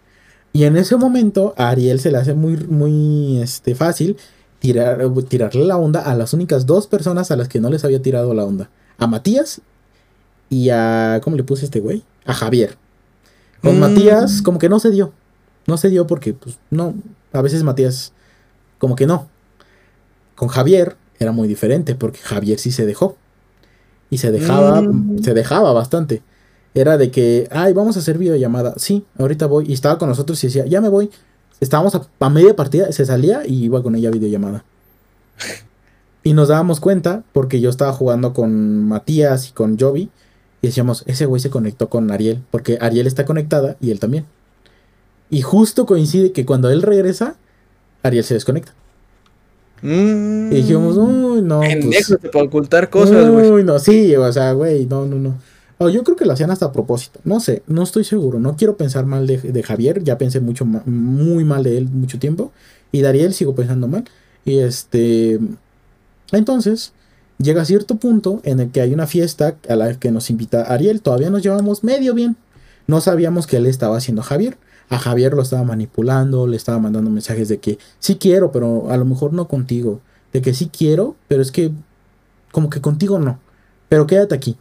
[0.53, 4.17] Y en ese momento a Ariel se le hace muy, muy este, fácil
[4.61, 8.01] tirar, tirarle la onda a las únicas dos personas a las que no les había
[8.01, 8.71] tirado la onda.
[8.99, 9.61] A Matías
[10.49, 11.21] y a...
[11.25, 12.03] ¿Cómo le puse a este güey?
[12.25, 12.77] A Javier.
[13.63, 13.81] Con Mm.
[13.81, 15.13] Matías como que no se dio.
[15.67, 16.95] No se dio porque, pues, no.
[17.33, 18.13] A veces Matías
[18.79, 19.29] como que no.
[20.37, 23.17] Con Javier era muy diferente porque Javier sí se dejó.
[24.11, 25.23] Y se dejaba, Mm.
[25.25, 26.23] se dejaba bastante.
[26.75, 28.75] Era de que, ay, vamos a hacer videollamada.
[28.77, 29.67] Sí, ahorita voy.
[29.69, 31.11] Y estaba con nosotros y decía, ya me voy.
[31.61, 34.65] Estábamos a, a media partida, se salía y iba con ella a videollamada.
[36.25, 40.11] Y nos dábamos cuenta porque yo estaba jugando con Matías y con Jovi.
[40.63, 42.43] Y decíamos, ese güey se conectó con Ariel.
[42.51, 44.25] Porque Ariel está conectada y él también.
[45.31, 47.37] Y justo coincide que cuando él regresa,
[48.03, 48.73] Ariel se desconecta.
[49.83, 50.51] Mm.
[50.51, 51.61] Y dijimos, uy, no.
[51.61, 53.51] pues, Pendejo, te puede ocultar cosas, güey.
[53.51, 55.35] Uy, no, sí, o sea, güey, no, no, no.
[55.79, 57.21] O yo creo que lo hacían hasta a propósito.
[57.25, 58.39] No sé, no estoy seguro.
[58.39, 60.03] No quiero pensar mal de, de Javier.
[60.05, 62.53] Ya pensé mucho muy mal de él mucho tiempo.
[62.93, 64.05] Y de Ariel sigo pensando mal.
[64.45, 65.41] Y este.
[66.33, 66.93] Entonces,
[67.39, 71.01] llega cierto punto en el que hay una fiesta a la que nos invita Ariel.
[71.01, 72.37] Todavía nos llevamos medio bien.
[72.87, 74.57] No sabíamos que él estaba haciendo a Javier.
[74.91, 78.97] A Javier lo estaba manipulando, le estaba mandando mensajes de que sí quiero, pero a
[78.97, 80.01] lo mejor no contigo.
[80.33, 81.73] De que sí quiero, pero es que
[82.53, 83.41] como que contigo no.
[83.89, 84.57] Pero quédate aquí.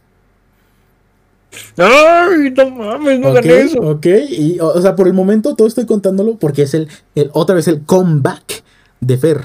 [1.76, 3.80] Ay, no mames, no ok, gané eso.
[3.80, 4.06] ok.
[4.28, 7.54] Y, o, o sea, por el momento todo estoy contándolo porque es el, el otra
[7.54, 8.62] vez el comeback
[9.00, 9.40] de Fer.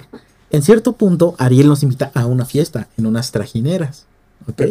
[0.52, 4.06] En cierto punto, Ariel nos invita a una fiesta en unas trajineras.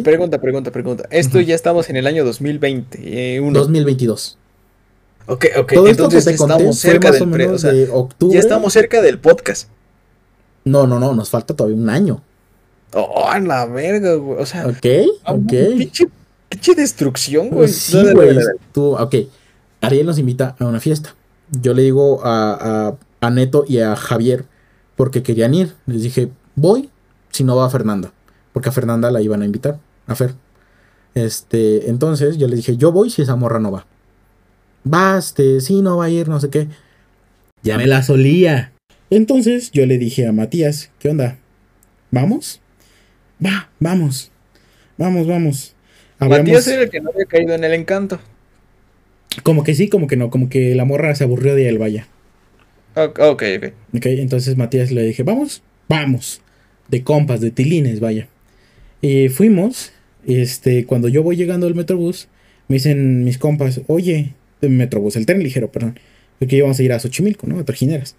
[0.03, 1.03] Pregunta, pregunta, pregunta.
[1.09, 2.99] Esto ya estamos en el año 2020.
[3.35, 3.59] eh, uno.
[3.59, 4.37] 2022.
[5.27, 5.73] Ok, ok.
[5.73, 7.71] Todo esto que Entonces te conté estamos cerca más o del pre- menos o sea,
[7.71, 8.33] de octubre.
[8.33, 9.69] Ya estamos cerca del podcast.
[10.65, 12.21] No, no, no, nos falta todavía un año.
[12.93, 14.41] Oh, la verga, güey.
[14.41, 14.85] O sea, Ok,
[15.25, 15.53] ok.
[15.77, 16.07] pinche,
[16.49, 17.67] pinche destrucción, güey.
[17.69, 18.37] Sí, Dale, güey.
[18.73, 19.15] tú- ok.
[19.81, 21.15] Ariel nos invita a una fiesta.
[21.61, 24.45] Yo le digo a, a- a Neto y a Javier
[24.95, 25.73] porque querían ir.
[25.85, 26.89] Les dije, voy
[27.31, 28.11] si no va a Fernanda.
[28.53, 29.79] Porque a Fernanda la iban a invitar.
[30.07, 30.33] A Fer.
[31.15, 33.85] Este, entonces yo le dije, yo voy si esa morra no va.
[35.17, 36.67] Este, sí, no va a ir, no sé qué.
[37.63, 38.71] Ya me la solía.
[39.09, 41.37] Entonces yo le dije a Matías, ¿qué onda?
[42.11, 42.61] ¿Vamos?
[43.43, 44.31] Va, vamos.
[44.97, 45.75] Vamos, vamos.
[46.19, 48.19] Matías era el que no había caído en el encanto.
[49.43, 52.07] como que sí, como que no, como que la morra se aburrió de él, vaya.
[52.95, 53.43] Ok, ok.
[53.93, 56.41] entonces Matías le dije, vamos, vamos.
[56.89, 58.27] De compas, de tilines, vaya.
[59.01, 59.93] Y fuimos.
[60.25, 62.27] Este, cuando yo voy llegando al metrobús,
[62.67, 65.99] me dicen mis compas, oye, el metrobús, el tren ligero, perdón.
[66.39, 67.59] Porque íbamos a ir a Xochimilco, ¿no?
[67.59, 68.15] A Trajineras.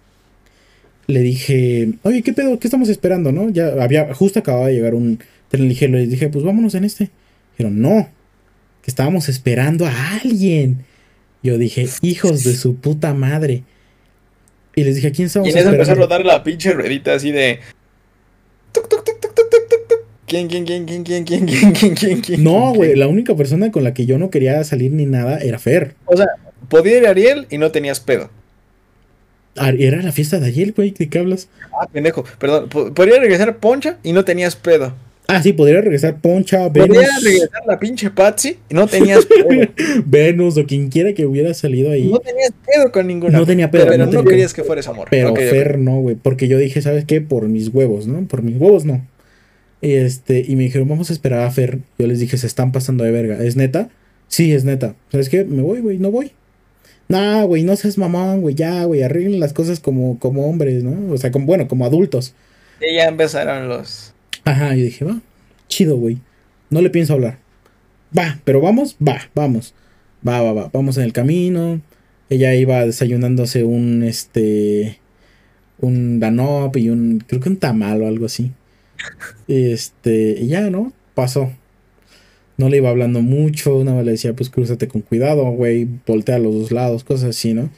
[1.07, 2.59] Le dije, oye, ¿qué pedo?
[2.59, 3.49] ¿Qué estamos esperando, no?
[3.49, 5.19] Ya había, justo acababa de llegar un
[5.49, 5.93] tren ligero.
[5.93, 7.11] Les dije, pues vámonos en este.
[7.57, 8.09] Dijeron, no,
[8.81, 10.85] que estábamos esperando a alguien.
[11.43, 13.63] Yo dije, hijos de su puta madre.
[14.75, 17.13] Y les dije, ¿a quién estamos Y en eso empezó a rodar la pinche ruedita
[17.13, 17.59] así de.
[18.71, 19.99] tuc, tuc, tuc, tuc, tuc, tuc, tuc, tuc.
[20.27, 22.43] ¿Quién, quién, quién, quién, quién, quién, quién, quién, quién, quién?
[22.43, 25.59] No, güey, la única persona con la que yo no quería salir ni nada era
[25.59, 25.95] Fer.
[26.05, 26.27] O sea,
[26.69, 28.29] podía ir Ariel y no tenías pedo.
[29.55, 31.49] Era la fiesta de ayer, güey, ¿de qué hablas?
[31.73, 32.23] Ah, pendejo.
[32.39, 32.69] Perdón.
[32.69, 34.93] po- Podría regresar Poncha y no tenías pedo.
[35.33, 39.47] Ah, sí, podría regresar Poncha, Venus, Podría regresar la pinche Patsy y no tenías pedo.
[40.05, 42.11] Venus o quien quiera que hubiera salido ahí.
[42.11, 43.37] No tenías pedo con ninguna.
[43.37, 45.07] No tenía pedo, Pero no no, tenía querías que fueras amor.
[45.09, 45.33] Pero.
[45.33, 46.15] Fer no, güey.
[46.15, 47.21] Porque yo dije, ¿sabes qué?
[47.21, 48.27] Por mis huevos, ¿no?
[48.27, 49.07] Por mis huevos no.
[49.81, 51.79] Este, y me dijeron, vamos a esperar a Fer.
[51.97, 53.41] Yo les dije, se están pasando de verga.
[53.41, 53.89] ¿Es neta?
[54.27, 54.95] Sí, es neta.
[55.11, 55.45] ¿Sabes qué?
[55.45, 56.33] Me voy, güey, no voy.
[57.07, 61.13] Nah, güey, no seas mamón, güey, ya, güey, arreglen las cosas como, como hombres, ¿no?
[61.13, 62.33] O sea, como, bueno, como adultos.
[62.79, 64.13] Y ya empezaron los.
[64.45, 65.21] Ajá, y dije, va,
[65.67, 66.17] chido, güey.
[66.69, 67.37] No le pienso hablar.
[68.17, 69.73] Va, pero vamos, va, vamos.
[70.27, 70.69] Va, va, va.
[70.73, 71.81] Vamos en el camino.
[72.29, 74.99] Ella iba desayunándose un, este,
[75.79, 78.51] un danop y un, creo que un tamal o algo así.
[79.47, 80.93] Este, y ya, ¿no?
[81.13, 81.51] Pasó.
[82.57, 86.35] No le iba hablando mucho, nada más le decía, pues crúzate con cuidado, güey, voltea
[86.35, 87.69] a los dos lados, cosas así, ¿no?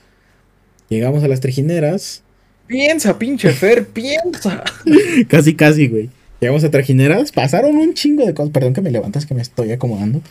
[0.90, 2.22] Llegamos a las trejineras.
[2.68, 4.64] Piensa, pinche Fer, piensa.
[5.28, 6.10] Casi, casi, güey.
[6.44, 8.52] Llegamos a Trajineras, pasaron un chingo de cosas.
[8.52, 10.22] Perdón que me levantas, que me estoy acomodando.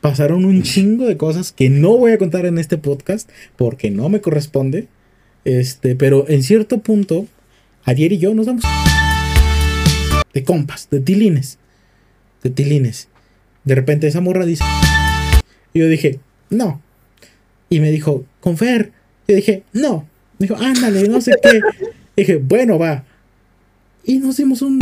[0.00, 4.08] Pasaron un chingo de cosas que no voy a contar en este podcast porque no
[4.08, 4.88] me corresponde.
[5.44, 7.26] Este, pero en cierto punto,
[7.84, 8.64] Ariel y yo nos damos
[10.32, 11.58] de compas, de tilines.
[12.42, 13.08] De tilines.
[13.64, 14.64] De repente esa morra dice.
[15.74, 16.80] Y yo dije, no.
[17.68, 18.92] Y me dijo, con Fer.
[19.28, 20.08] Yo dije, no.
[20.38, 21.60] Me dijo, ándale, no sé qué.
[22.16, 23.04] dije, bueno, va.
[24.04, 24.80] Y nos dimos un.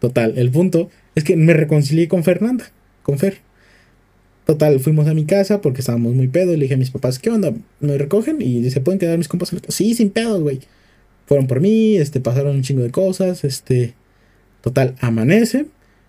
[0.00, 2.70] Total, el punto es que me reconcilié con Fernanda,
[3.02, 3.38] con Fer.
[4.46, 6.56] Total, fuimos a mi casa porque estábamos muy pedos.
[6.56, 7.52] Le dije a mis papás, ¿qué onda?
[7.80, 8.40] ¿Me recogen?
[8.42, 9.54] Y se pueden quedar mis compas.
[9.68, 10.60] Sí, sin pedos, güey.
[11.26, 13.94] Fueron por mí, este, pasaron un chingo de cosas, este.
[14.62, 15.66] Total, amanece.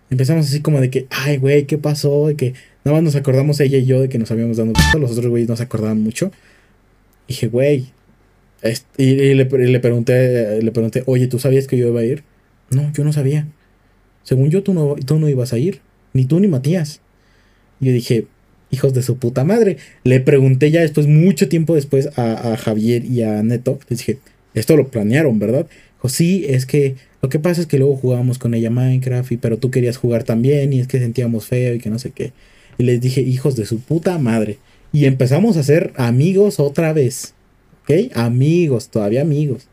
[0.09, 2.27] Empezamos así como de que, ay, güey, ¿qué pasó?
[2.27, 2.53] De que
[2.83, 4.73] nada más nos acordamos ella y yo de que nos habíamos dado.
[4.99, 6.31] Los otros güeyes no se acordaban mucho.
[7.27, 7.87] Dije, güey.
[8.63, 12.23] est- Y, y le pregunté, le pregunté, oye, ¿tú sabías que yo iba a ir?
[12.71, 13.47] No, yo no sabía.
[14.23, 15.81] Según yo, tú no, tú no ibas a ir.
[16.13, 17.01] Ni tú ni Matías.
[17.79, 18.27] Yo dije,
[18.69, 19.77] hijos de su puta madre.
[20.03, 23.79] Le pregunté ya después, mucho tiempo después, a, a Javier y a Neto.
[23.89, 24.19] Les dije,
[24.53, 25.67] esto lo planearon, ¿verdad?
[25.95, 29.37] Dijo, sí, es que lo que pasa es que luego jugábamos con ella Minecraft, y,
[29.37, 32.33] pero tú querías jugar también, y es que sentíamos feo y que no sé qué.
[32.77, 34.57] Y les dije, hijos de su puta madre.
[34.91, 37.33] Y empezamos a ser amigos otra vez.
[37.83, 38.11] ¿Ok?
[38.15, 39.67] Amigos, todavía amigos.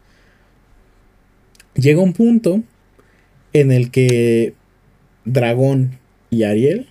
[1.74, 2.62] Llega un punto
[3.52, 4.54] en el que
[5.24, 5.98] Dragón
[6.30, 6.86] y Ariel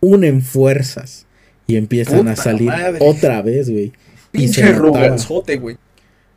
[0.00, 1.26] unen fuerzas
[1.66, 2.98] y empiezan Puta a salir madre.
[3.00, 3.92] otra vez, güey.
[4.30, 5.76] Pinche ruganzote, güey.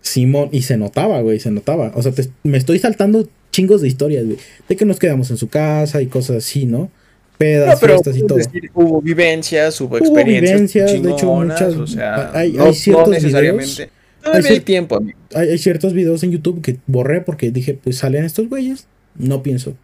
[0.02, 1.92] Simón, y se notaba, güey, se notaba.
[1.96, 4.38] O sea, te- me estoy saltando chingos de historias, güey.
[4.70, 6.78] De que nos quedamos en su casa y cosas así, ¿no?
[6.80, 6.92] No,
[7.38, 8.38] Pedas, pero fiestas y todo.
[8.38, 10.52] decir, hubo vivencias, hubo Hubo experiencias.
[10.54, 13.90] vivencias, de hecho, muchas- O sea, hay- no, hay no ciertos necesariamente.
[14.24, 15.02] Todavía hay cier- tiempo.
[15.34, 18.88] Hay, hay ciertos videos en YouTube que borré porque dije, pues salen estos güeyes.
[19.18, 19.76] No pienso.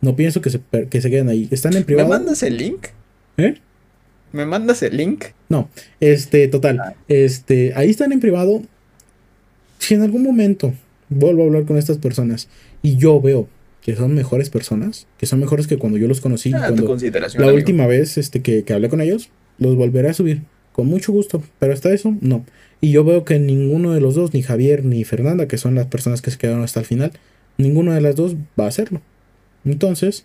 [0.00, 1.48] No pienso que se, que se queden ahí.
[1.50, 2.08] Están en ¿Me privado.
[2.08, 2.86] mandas el link?
[3.36, 3.54] ¿Eh?
[4.32, 5.24] ¿Me mandas el link?
[5.48, 5.68] No,
[6.00, 6.78] este, total.
[6.80, 6.94] Ah.
[7.08, 8.62] Este, ahí están en privado.
[9.78, 10.72] Si en algún momento
[11.08, 12.48] vuelvo a hablar con estas personas
[12.82, 13.48] y yo veo
[13.82, 17.20] que son mejores personas, que son mejores que cuando yo los conocí, Ah, cuando la
[17.44, 17.54] amigo.
[17.54, 20.42] última vez este, que, que hablé con ellos, los volveré a subir.
[20.72, 21.42] Con mucho gusto.
[21.58, 22.44] Pero hasta eso, no.
[22.80, 25.86] Y yo veo que ninguno de los dos, ni Javier ni Fernanda, que son las
[25.86, 27.12] personas que se quedaron hasta el final,
[27.60, 29.00] ninguno de las dos va a hacerlo.
[29.64, 30.24] Entonces,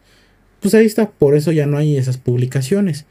[0.62, 1.12] pues ahí está.
[1.12, 3.06] Por eso ya no hay esas publicaciones.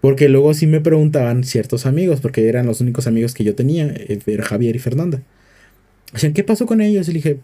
[0.00, 3.86] Porque luego sí me preguntaban ciertos amigos, porque eran los únicos amigos que yo tenía,
[3.86, 5.22] eh, era Javier y Fernanda.
[6.12, 7.08] Decían, ¿qué pasó con ellos?
[7.08, 7.40] Y dije,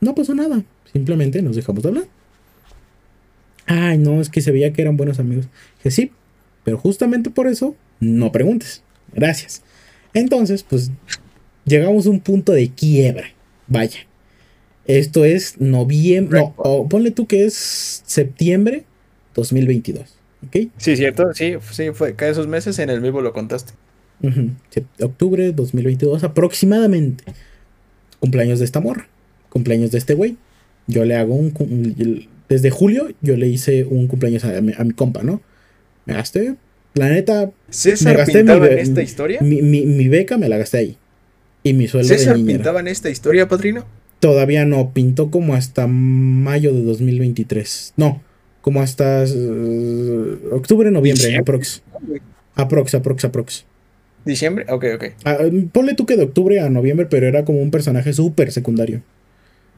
[0.00, 0.64] no pasó nada.
[0.92, 2.04] Simplemente nos dejamos de hablar.
[3.66, 5.46] Ay, no, es que se veía que eran buenos amigos.
[5.78, 6.12] Dije, sí,
[6.64, 8.82] pero justamente por eso no preguntes.
[9.12, 9.62] Gracias.
[10.14, 10.90] Entonces, pues
[11.64, 13.28] llegamos a un punto de quiebra.
[13.66, 14.00] Vaya.
[14.86, 16.40] Esto es noviembre.
[16.40, 18.84] No, ponle tú que es septiembre
[19.34, 20.14] 2022.
[20.46, 20.68] ¿Ok?
[20.76, 21.32] Sí, cierto.
[21.34, 23.72] Sí, sí, fue cada esos meses en el vivo lo contaste.
[24.22, 24.50] Ujú.
[24.72, 27.24] Sep- Octubre 2022 aproximadamente.
[28.20, 29.08] Cumpleaños de esta morra.
[29.50, 30.36] Cumpleaños de este güey.
[30.86, 32.26] Yo le hago un...
[32.48, 35.40] Desde julio yo le hice un cumpleaños a mi, a mi compa, ¿no?
[36.04, 36.54] Me gasté...
[36.94, 39.40] La neta, ¿César Me gasté mi pintaba en esta historia?
[39.42, 40.96] mi, mi- mi beca me la gasté ahí.
[41.62, 42.56] Y mi sueldo de ¿César niñera.
[42.58, 43.84] pintaba en esta historia, padrino?
[44.20, 47.94] Todavía no, pintó como hasta mayo de 2023.
[47.96, 48.22] No,
[48.62, 51.40] como hasta eh, octubre, noviembre, Diciembre.
[51.40, 51.82] aprox.
[52.54, 53.64] Aprox, aprox, aprox.
[54.24, 54.66] ¿Diciembre?
[54.68, 55.04] Ok, ok.
[55.24, 55.38] Ah,
[55.72, 59.02] ponle tú que de octubre a noviembre, pero era como un personaje súper secundario.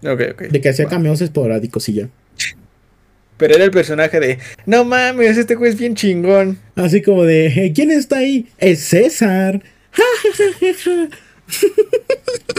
[0.02, 0.42] Ok, ok.
[0.42, 0.92] De que hacía Va.
[0.92, 2.08] cameos esporádicos y ya.
[3.36, 6.58] Pero era el personaje de, no mames, este güey es bien chingón.
[6.74, 8.48] Así como de, ¿quién está ahí?
[8.58, 9.62] Es César.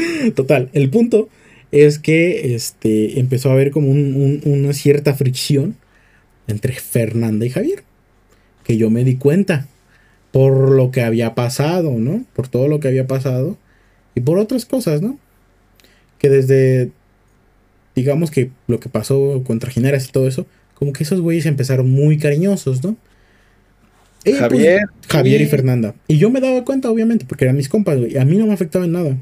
[0.34, 1.28] Total, el punto
[1.72, 5.76] es que este, empezó a haber como un- un- una cierta fricción
[6.48, 7.82] entre Fernanda y Javier.
[8.64, 9.66] Que yo me di cuenta
[10.32, 12.24] por lo que había pasado, ¿no?
[12.34, 13.56] Por todo lo que había pasado
[14.14, 15.18] y por otras cosas, ¿no?
[16.18, 16.90] Que desde,
[17.94, 21.90] digamos que lo que pasó con Trajineras y todo eso, como que esos güeyes empezaron
[21.90, 22.96] muy cariñosos, ¿no?
[24.24, 24.80] Y, pues, Javier.
[25.08, 25.46] Javier y.
[25.46, 25.94] Fernanda.
[26.08, 28.18] Y yo me daba cuenta, obviamente, porque eran mis compas, güey.
[28.18, 29.16] A mí no me afectaba en nada.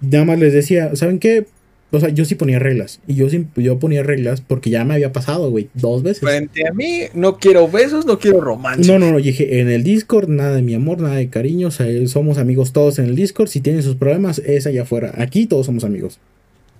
[0.00, 1.46] Nada más les decía, ¿saben qué?
[1.92, 3.00] O sea, yo sí ponía reglas.
[3.08, 6.20] Y yo sí, yo ponía reglas porque ya me había pasado, güey, dos veces.
[6.20, 8.90] Frente a mí, no quiero besos, no quiero romance.
[8.90, 11.68] No, no, no, dije, en el Discord, nada de mi amor, nada de cariño.
[11.68, 13.48] O sea, somos amigos todos en el Discord.
[13.48, 15.12] Si tienen sus problemas, es allá afuera.
[15.18, 16.20] Aquí todos somos amigos.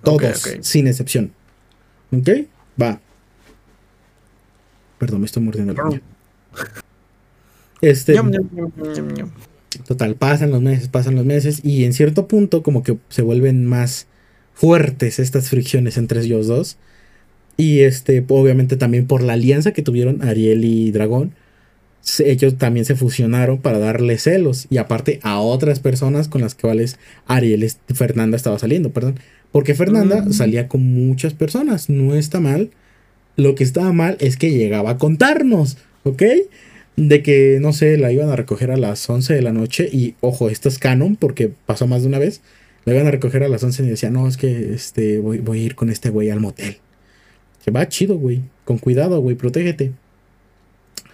[0.01, 1.31] Todos, sin excepción.
[2.11, 2.29] ¿Ok?
[2.81, 3.01] Va.
[4.97, 6.01] Perdón, me estoy mordiendo la uña.
[7.81, 8.15] Este.
[9.87, 13.65] Total, pasan los meses, pasan los meses y en cierto punto como que se vuelven
[13.65, 14.07] más
[14.53, 16.77] fuertes estas fricciones entre ellos dos.
[17.57, 21.33] Y este, obviamente también por la alianza que tuvieron Ariel y Dragón,
[22.25, 26.97] ellos también se fusionaron para darle celos y aparte a otras personas con las cuales
[27.27, 29.19] Ariel, es- Fernanda estaba saliendo, perdón.
[29.51, 30.33] Porque Fernanda Mm.
[30.33, 32.71] salía con muchas personas, no está mal.
[33.37, 36.23] Lo que estaba mal es que llegaba a contarnos, ¿ok?
[37.07, 40.15] De que, no sé, la iban a recoger a las 11 de la noche y,
[40.21, 42.41] ojo, esto es canon porque pasó más de una vez,
[42.85, 45.59] la iban a recoger a las 11 y decía, no, es que este, voy, voy
[45.59, 46.77] a ir con este güey al motel.
[47.63, 49.91] Que va chido, güey, con cuidado, güey, protégete.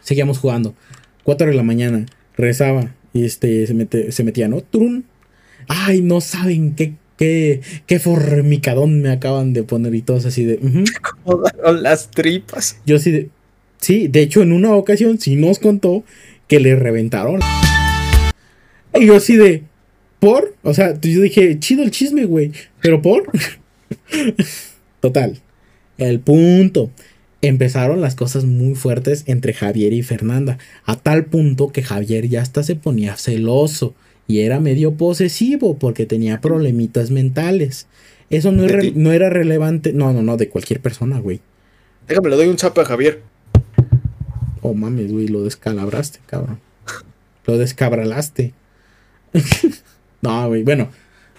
[0.02, 0.74] Seguíamos jugando,
[1.24, 2.06] 4 de la mañana,
[2.38, 4.62] rezaba y este, se, mete- se metía, ¿no?
[4.62, 5.06] Trun.
[5.68, 10.60] Ay, no saben qué, qué, qué formicadón me acaban de poner y todos así de...
[10.62, 10.84] "Ujú".
[11.26, 12.80] Jodaron las tripas.
[12.86, 13.30] Yo sí, de,
[13.80, 16.04] sí, de hecho en una ocasión sí nos contó
[16.48, 17.40] que le reventaron.
[18.94, 19.64] Y yo así de,
[20.20, 20.56] ¿por?
[20.64, 22.52] O sea, yo dije, chido el chisme, güey,
[22.82, 23.24] pero ¿por?
[25.00, 25.40] Total,
[25.98, 26.92] el punto.
[27.44, 32.42] Empezaron las cosas muy fuertes entre Javier y Fernanda, a tal punto que Javier ya
[32.42, 33.94] hasta se ponía celoso
[34.28, 37.86] y era medio posesivo porque tenía problemitas mentales.
[38.32, 38.94] Eso no, es ¿De re- ti?
[38.96, 41.40] no era relevante, no, no, no, de cualquier persona, güey.
[42.08, 43.22] Déjame, le doy un zapo a Javier.
[44.68, 46.60] Oh mames, güey, lo descalabraste, cabrón.
[47.46, 48.54] Lo descabralaste.
[50.22, 50.90] no, güey, bueno,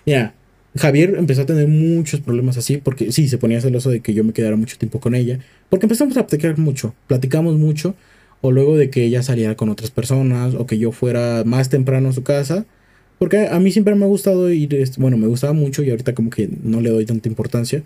[0.06, 0.34] ya.
[0.76, 4.24] Javier empezó a tener muchos problemas así porque sí, se ponía celoso de que yo
[4.24, 5.40] me quedara mucho tiempo con ella.
[5.68, 7.94] Porque empezamos a platicar mucho, platicamos mucho.
[8.40, 12.09] O luego de que ella saliera con otras personas o que yo fuera más temprano
[12.09, 12.64] a su casa.
[13.18, 16.30] Porque a mí siempre me ha gustado ir, bueno, me gustaba mucho y ahorita como
[16.30, 17.82] que no le doy tanta importancia.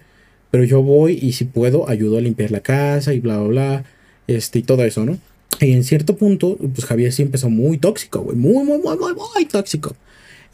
[0.52, 3.84] Pero yo voy y si puedo ayudo a limpiar la casa y bla, bla, bla.
[4.28, 5.18] Este, y todo eso, ¿no?
[5.60, 8.36] Y en cierto punto, pues Javier sí empezó muy tóxico, güey.
[8.36, 9.94] Muy, muy, muy, muy, muy tóxico.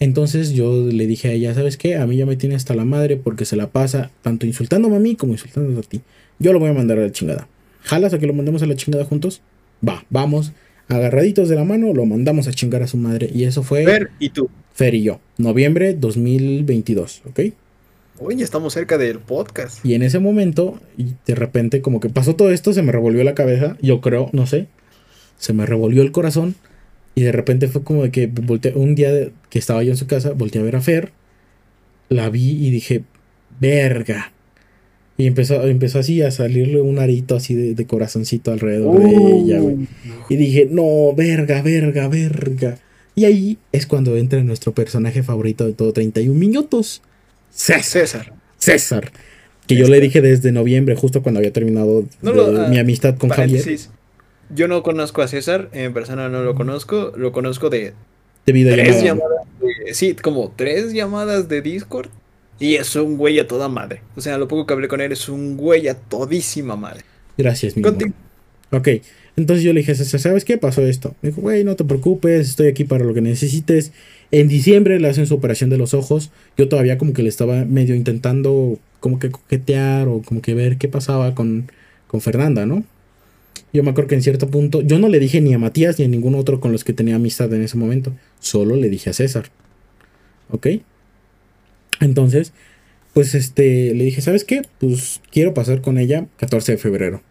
[0.01, 1.97] Entonces yo le dije a ella, ¿sabes qué?
[1.97, 5.01] A mí ya me tiene hasta la madre porque se la pasa tanto insultándome a
[5.01, 6.01] mí como insultándote a ti.
[6.39, 7.49] Yo lo voy a mandar a la chingada.
[7.83, 9.41] ¿Jalas a que lo mandemos a la chingada juntos?
[9.87, 10.53] Va, vamos.
[10.89, 13.31] Agarraditos de la mano, lo mandamos a chingar a su madre.
[13.35, 14.49] Y eso fue Fer y tú.
[14.73, 15.21] Fer y yo.
[15.37, 17.41] Noviembre 2022, ¿ok?
[18.21, 19.85] Oye, ya estamos cerca del podcast.
[19.85, 23.35] Y en ese momento, de repente, como que pasó todo esto, se me revolvió la
[23.35, 23.77] cabeza.
[23.81, 24.67] Yo creo, no sé.
[25.39, 26.55] Se me revolvió el corazón.
[27.15, 29.11] Y de repente fue como de que volteé, un día
[29.51, 31.11] que estaba yo en su casa, volteé a ver a Fer.
[32.09, 33.03] La vi y dije,
[33.61, 34.33] verga.
[35.17, 39.59] Y empezó, empezó así a salirle un arito así de, de corazoncito alrededor de ella,
[39.59, 39.89] güey.
[40.29, 42.79] Y dije, no, verga, verga, verga.
[43.17, 47.03] Y ahí es cuando entra nuestro personaje favorito de todo 31 minutos.
[47.51, 47.83] César.
[47.83, 48.33] César.
[48.59, 49.11] César.
[49.67, 53.17] Que yo le dije desde noviembre, justo cuando había terminado No lo- ah, mi amistad
[53.19, 53.61] con Javier.
[54.55, 57.93] Yo no conozco a César, en persona no lo conozco, lo conozco de
[58.47, 58.91] De videollamada.
[58.93, 62.09] tres llamadas, de- sí, como tres llamadas de Discord
[62.59, 64.01] y es un güey a toda madre.
[64.17, 67.03] O sea, lo poco que hablé con él es un güey a todísima madre.
[67.37, 68.13] Gracias, mi amor.
[68.71, 68.89] Ok,
[69.37, 71.15] entonces yo le dije, César, ¿sabes qué pasó esto?
[71.23, 73.93] Me dijo, güey, no te preocupes, estoy aquí para lo que necesites.
[74.31, 76.31] En diciembre le hacen su operación de los ojos.
[76.59, 80.77] Yo todavía como que le estaba medio intentando como que coquetear o como que ver
[80.77, 81.71] qué pasaba con,
[82.09, 82.85] con Fernanda, ¿no?
[83.73, 86.05] Yo me acuerdo que en cierto punto, yo no le dije ni a Matías ni
[86.05, 88.15] a ningún otro con los que tenía amistad en ese momento.
[88.41, 89.51] Solo le dije a César.
[90.51, 90.69] ¿Ok?
[92.01, 92.53] Entonces,
[93.13, 94.63] pues este, le dije, ¿sabes qué?
[94.79, 97.23] Pues quiero pasar con ella 14 de febrero.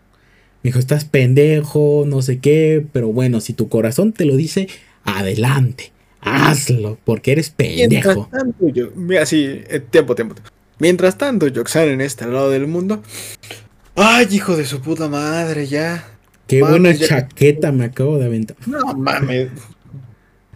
[0.63, 4.67] Me dijo, estás pendejo, no sé qué, pero bueno, si tu corazón te lo dice,
[5.03, 8.29] adelante, hazlo, porque eres Mientras pendejo.
[8.31, 10.35] tanto, yo, mira, sí, eh, tiempo, tiempo.
[10.79, 13.01] Mientras tanto, Yoxan en este lado del mundo,
[13.95, 16.16] Ay, hijo de su puta madre, ya.
[16.47, 18.55] Qué Mames, buena ya- chaqueta me acabo de aventar.
[18.65, 19.49] No mames.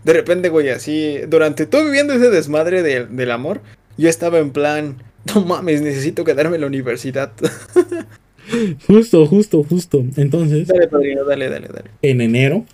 [0.03, 3.61] De repente, güey, así, durante todo viviendo ese desmadre del- del amor,
[3.97, 4.95] yo estaba en plan,
[5.35, 7.31] no mames, necesito quedarme en la universidad.
[8.88, 10.03] Justo, justo, justo.
[10.18, 11.89] Entonces, dale, padrino, dale, dale, dale.
[12.01, 12.65] en enero,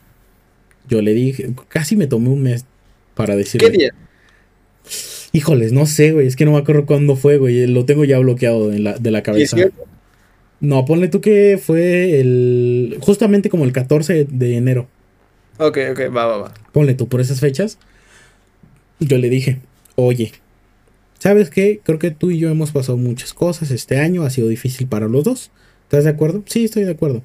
[0.88, 2.66] yo le dije, casi me tomé un mes
[3.14, 3.70] para decirle.
[3.72, 3.94] ¿Qué día?
[5.34, 8.18] Híjoles, no sé, güey, es que no me acuerdo cuándo fue, güey, lo tengo ya
[8.18, 9.58] bloqueado en la, de la cabeza.
[9.58, 9.76] 18.
[10.60, 14.88] No, ponle tú que fue el, justamente como el 14 de enero.
[15.60, 16.54] Ok, ok, va, va, va.
[16.72, 17.78] Ponle tú por esas fechas.
[19.00, 19.60] Yo le dije,
[19.96, 20.32] oye,
[21.20, 21.82] ¿sabes qué?
[21.84, 25.08] Creo que tú y yo hemos pasado muchas cosas este año, ha sido difícil para
[25.08, 25.52] los dos.
[25.84, 26.44] ¿Estás de acuerdo?
[26.48, 27.24] Sí, estoy de acuerdo.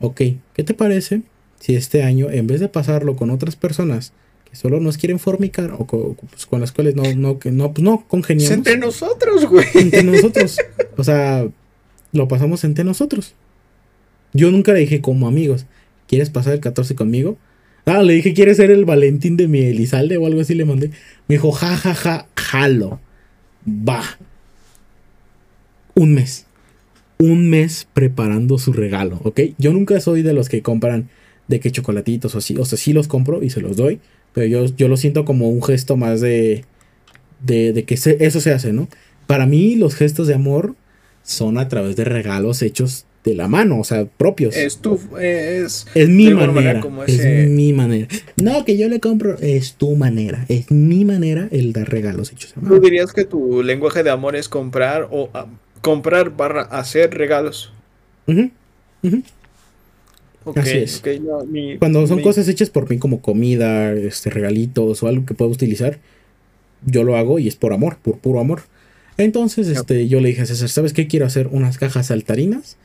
[0.00, 0.20] Ok,
[0.54, 1.22] ¿qué te parece
[1.60, 4.12] si este año, en vez de pasarlo con otras personas
[4.50, 7.84] que solo nos quieren formicar o pues, con las cuales no, no, que no, pues,
[7.84, 9.66] no congeniamos entre nosotros, güey.
[9.74, 10.58] entre nosotros?
[10.96, 11.46] O sea,
[12.12, 13.34] lo pasamos entre nosotros.
[14.32, 15.66] Yo nunca le dije como amigos,
[16.06, 17.38] ¿quieres pasar el 14 conmigo?
[17.84, 20.54] Ah, le dije, ¿quieres ser el Valentín de mi Elizalde o algo así?
[20.54, 20.90] Le mandé.
[21.26, 23.00] Me dijo, ja, ja, ja, jalo.
[23.66, 24.02] Va.
[25.94, 26.46] Un mes.
[27.18, 29.40] Un mes preparando su regalo, ¿ok?
[29.58, 31.08] Yo nunca soy de los que compran
[31.48, 32.56] de que chocolatitos o así.
[32.56, 34.00] O sea, sí los compro y se los doy.
[34.32, 36.64] Pero yo, yo lo siento como un gesto más de.
[37.40, 38.88] de, que eso se hace, ¿no?
[39.26, 40.76] Para mí, los gestos de amor
[41.22, 44.56] son a través de regalos hechos de la mano, o sea, propios.
[44.56, 45.86] Es tu, es...
[45.94, 46.52] Es mi manera.
[46.52, 48.08] manera como Es ese- mi manera.
[48.36, 49.38] No, que yo le compro.
[49.38, 50.44] Es tu manera.
[50.48, 52.78] Es mi manera el dar regalos hechos a ¿Tú mano.
[52.80, 55.46] dirías que tu lenguaje de amor es comprar o ah,
[55.82, 57.72] comprar barra hacer regalos?
[58.26, 58.50] Ujú.
[60.44, 60.98] Ok, Así es.
[60.98, 65.06] ok, no, mi- Cuando son mi- cosas hechas por mí como comida, este, regalitos o
[65.06, 65.98] algo que puedo utilizar,
[66.84, 68.62] yo lo hago y es por amor, por puro amor.
[69.18, 71.06] Entonces, este, yo le dije a César, ¿sabes qué?
[71.06, 72.76] Quiero hacer unas cajas saltarinas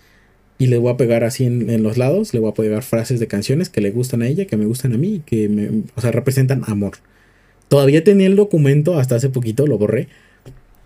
[0.60, 3.20] y le voy a pegar así en, en los lados, le voy a pegar frases
[3.20, 6.02] de canciones que le gustan a ella, que me gustan a mí, que me, o
[6.02, 6.94] sea, representan amor.
[7.70, 10.08] Todavía tenía el documento, hasta hace poquito lo borré.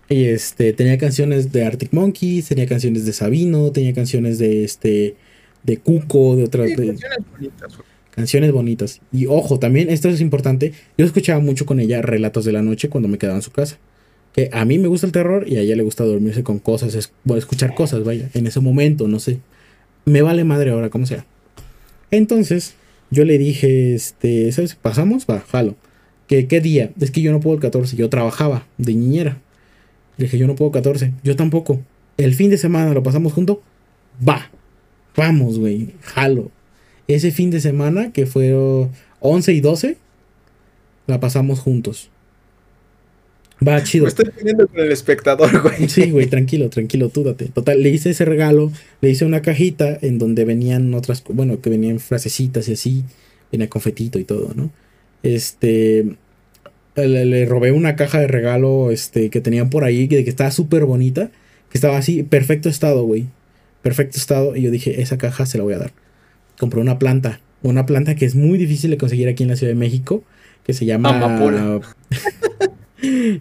[0.08, 5.16] Y este, tenía canciones de Arctic Monkeys, tenía canciones de Sabino, tenía canciones de este,
[5.62, 6.68] de Cuco, de otras.
[6.70, 7.72] Sí, de- canciones bonitas,
[8.10, 9.00] canciones bonitas.
[9.12, 10.72] Y ojo, también esto es importante.
[10.98, 13.78] Yo escuchaba mucho con ella relatos de la noche cuando me quedaba en su casa.
[14.32, 17.12] Que a mí me gusta el terror y a ella le gusta dormirse con cosas,
[17.36, 19.40] escuchar cosas, vaya, en ese momento, no sé.
[20.04, 21.26] Me vale madre ahora, como sea.
[22.10, 22.74] Entonces,
[23.10, 24.74] yo le dije, este, ¿sabes?
[24.74, 25.26] ¿Pasamos?
[25.28, 25.76] Va, jalo.
[26.26, 26.92] ¿Qué, ¿Qué día?
[27.00, 29.38] Es que yo no puedo el 14, yo trabajaba de niñera.
[30.16, 31.80] Le dije, yo no puedo 14, yo tampoco.
[32.16, 33.62] El fin de semana lo pasamos junto.
[34.26, 34.50] Va,
[35.14, 36.50] vamos, güey, jalo
[37.08, 38.54] ese fin de semana, que fue
[39.20, 39.96] 11 y 12,
[41.06, 42.10] la pasamos juntos.
[43.66, 44.04] Va chido.
[44.04, 45.88] Me estoy pidiendo con el espectador, güey.
[45.88, 47.46] Sí, güey, tranquilo, tranquilo, tú date.
[47.46, 51.70] Total, le hice ese regalo, le hice una cajita en donde venían otras, bueno, que
[51.70, 53.04] venían frasecitas y así,
[53.50, 54.70] venía confetito y todo, ¿no?
[55.22, 56.16] Este,
[56.96, 60.50] le, le robé una caja de regalo, este, que tenían por ahí, que, que estaba
[60.50, 61.30] súper bonita,
[61.70, 63.26] que estaba así, perfecto estado, güey,
[63.82, 65.92] perfecto estado, y yo dije, esa caja se la voy a dar.
[66.58, 69.72] Compré una planta, una planta que es muy difícil de conseguir aquí en la Ciudad
[69.72, 70.24] de México,
[70.64, 71.10] que se llama...
[71.10, 71.80] Amapola.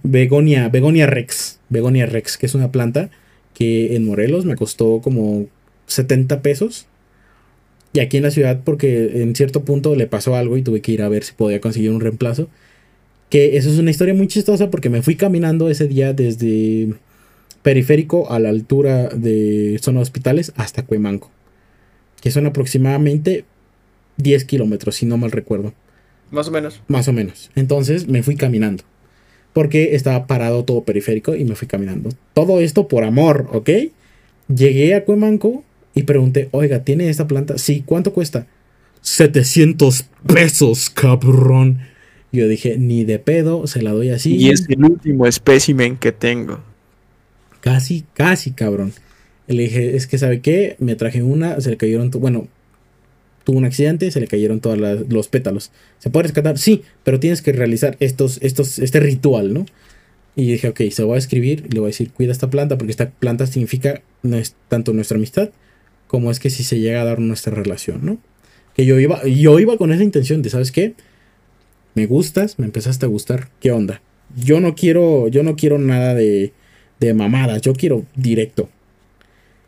[0.04, 1.60] Begonia, Begonia Rex.
[1.70, 3.10] Begonia Rex, que es una planta
[3.54, 5.48] que en Morelos me costó como
[5.88, 6.88] 70 pesos.
[7.94, 10.94] Y aquí en la ciudad, porque en cierto punto le pasó algo y tuve que
[10.94, 12.48] ir a ver si podía conseguir un reemplazo.
[13.30, 16.94] Que eso es una historia muy chistosa porque me fui caminando ese día desde
[17.62, 21.32] Periférico a la altura de Zona Hospitales hasta Cuemanco.
[22.22, 23.46] Que son aproximadamente
[24.18, 25.74] 10 kilómetros, si no mal recuerdo.
[26.32, 26.82] Más o menos.
[26.88, 27.52] Más o menos.
[27.56, 28.84] Entonces me fui caminando.
[29.54, 32.10] Porque estaba parado todo periférico y me fui caminando.
[32.34, 33.70] Todo esto por amor, ¿ok?
[34.48, 35.64] Llegué a Cuemanco
[35.94, 37.58] y pregunté, oiga, ¿tiene esta planta?
[37.58, 38.48] Sí, ¿cuánto cuesta?
[39.02, 41.80] 700 pesos, cabrón.
[42.32, 44.36] Yo dije, ni de pedo, se la doy así.
[44.36, 46.60] Y es el último espécimen que tengo.
[47.60, 48.94] Casi, casi, cabrón.
[49.48, 50.78] Le dije, es que, ¿sabe qué?
[50.80, 52.48] Me traje una, se le cayeron, bueno,
[53.44, 55.72] tuvo un accidente, se le cayeron todos los pétalos.
[56.00, 56.58] ¿Se puede rescatar?
[56.58, 59.66] Sí, pero tienes que realizar estos, estos, este ritual, ¿no?
[60.36, 62.50] Y dije, ok, se lo voy a escribir y le voy a decir, cuida esta
[62.50, 65.50] planta, porque esta planta significa no es tanto nuestra amistad
[66.12, 68.18] como es que si se llega a dar nuestra relación, ¿no?
[68.76, 70.94] Que yo iba, yo iba con esa intención de, ¿sabes qué?
[71.96, 74.02] Me gustas, me empezaste a gustar, ¿qué onda?
[74.36, 76.52] Yo no quiero, yo no quiero nada de,
[77.00, 78.68] de mamadas, yo quiero directo.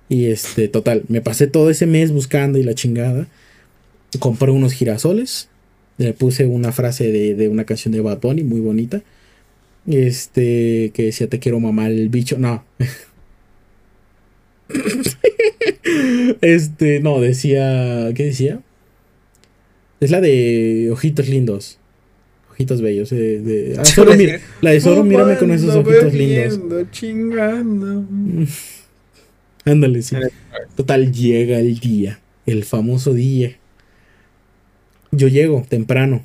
[0.09, 3.27] Y este, total, me pasé todo ese mes buscando y la chingada.
[4.19, 5.49] Compré unos girasoles.
[5.97, 9.01] Le puse una frase de, de una canción de Bad Bunny muy bonita.
[9.87, 12.37] Este, que decía te quiero mamar el bicho.
[12.37, 12.63] No.
[16.41, 18.11] Este, no, decía.
[18.15, 18.61] ¿Qué decía?
[19.99, 21.79] Es la de Ojitos Lindos.
[22.51, 23.09] Ojitos bellos.
[23.09, 26.87] De, de- ah, solo mira- la de solo mírame con esos ojitos lindos.
[26.91, 28.05] chingando.
[29.65, 30.15] Ándale, sí.
[30.75, 32.19] Total, llega el día.
[32.45, 33.57] El famoso día.
[35.15, 36.23] Yo llego temprano.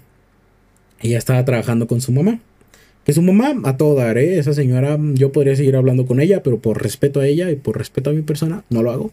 [1.00, 2.40] Ella estaba trabajando con su mamá.
[3.04, 4.38] Que su mamá, a todo dar, ¿eh?
[4.38, 7.76] Esa señora, yo podría seguir hablando con ella, pero por respeto a ella y por
[7.76, 9.10] respeto a mi persona, no lo hago.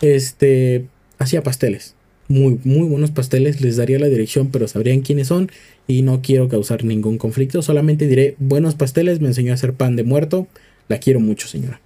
[0.00, 0.86] Este,
[1.18, 1.94] hacía pasteles.
[2.26, 3.60] Muy, muy buenos pasteles.
[3.60, 5.52] Les daría la dirección, pero sabrían quiénes son.
[5.86, 7.62] Y no quiero causar ningún conflicto.
[7.62, 9.20] Solamente diré, buenos pasteles.
[9.20, 10.48] Me enseñó a hacer pan de muerto.
[10.88, 11.80] La quiero mucho, señora.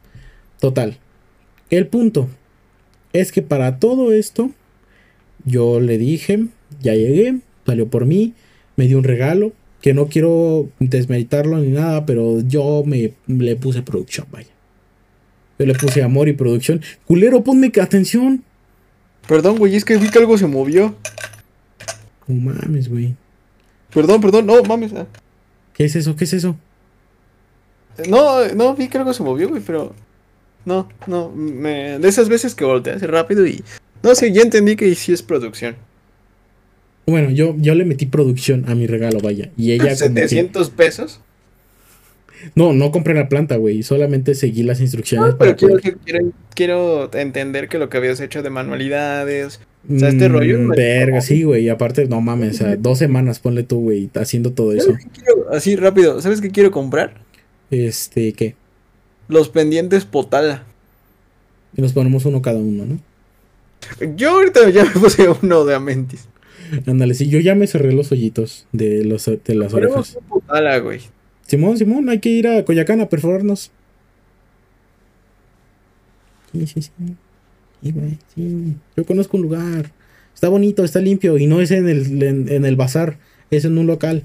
[0.59, 0.97] Total.
[1.69, 2.29] El punto
[3.13, 4.51] es que para todo esto,
[5.45, 6.47] yo le dije,
[6.81, 8.35] ya llegué, salió por mí,
[8.77, 13.83] me dio un regalo, que no quiero desmeritarlo ni nada, pero yo me le puse
[13.83, 14.49] producción, vaya.
[15.59, 16.83] Yo le puse amor y producción.
[17.07, 18.45] Culero, ponme atención.
[19.27, 20.95] Perdón, güey, es que vi que algo se movió.
[22.27, 23.15] No mames, güey.
[23.93, 24.93] Perdón, perdón, no, mames.
[24.93, 25.07] ah.
[25.73, 26.17] ¿Qué es eso?
[26.17, 26.57] ¿Qué es eso?
[28.09, 29.95] No, no, vi que algo se movió, güey, pero.
[30.65, 31.99] No, no, me...
[31.99, 33.63] de esas veces que volteas rápido y.
[34.03, 35.77] No sé, ya entendí que sí es producción.
[37.07, 39.51] Bueno, yo, yo le metí producción a mi regalo, vaya.
[39.57, 41.21] Y ella como que- 700 pesos.
[42.55, 43.83] No, no compré la planta, güey.
[43.83, 47.97] Solamente seguí las instrucciones No, pero para quiero, poder- quiero, quiero entender que lo que
[47.97, 49.61] habías hecho de manualidades.
[49.93, 51.65] O sea, este Mm, rollo Verga, sí, güey.
[51.65, 54.87] Y aparte, no mames, o sea, dos semanas, ponle tú, güey, haciendo todo eso.
[54.93, 55.47] ¿Sabes qué quiero?
[55.53, 57.15] Así rápido, ¿sabes qué quiero comprar?
[57.71, 58.55] Este, ¿qué?
[59.29, 60.65] Los pendientes Potala.
[61.77, 62.99] Y nos ponemos uno cada uno, ¿no?
[64.17, 66.27] Yo ahorita ya me puse uno de Amentis.
[66.87, 70.17] Ándale, sí, yo ya me cerré los hoyitos de, los, de las orejas.
[70.17, 71.01] un Potala, güey.
[71.47, 73.71] Simón, Simón, hay que ir a Coyacán a perforarnos.
[76.53, 76.91] Sí, sí, sí.
[77.83, 78.77] Sí, güey, sí.
[78.97, 79.93] Yo conozco un lugar.
[80.35, 81.39] Está bonito, está limpio.
[81.39, 83.19] Y no es en el, en, en el bazar,
[83.51, 84.25] es en un local.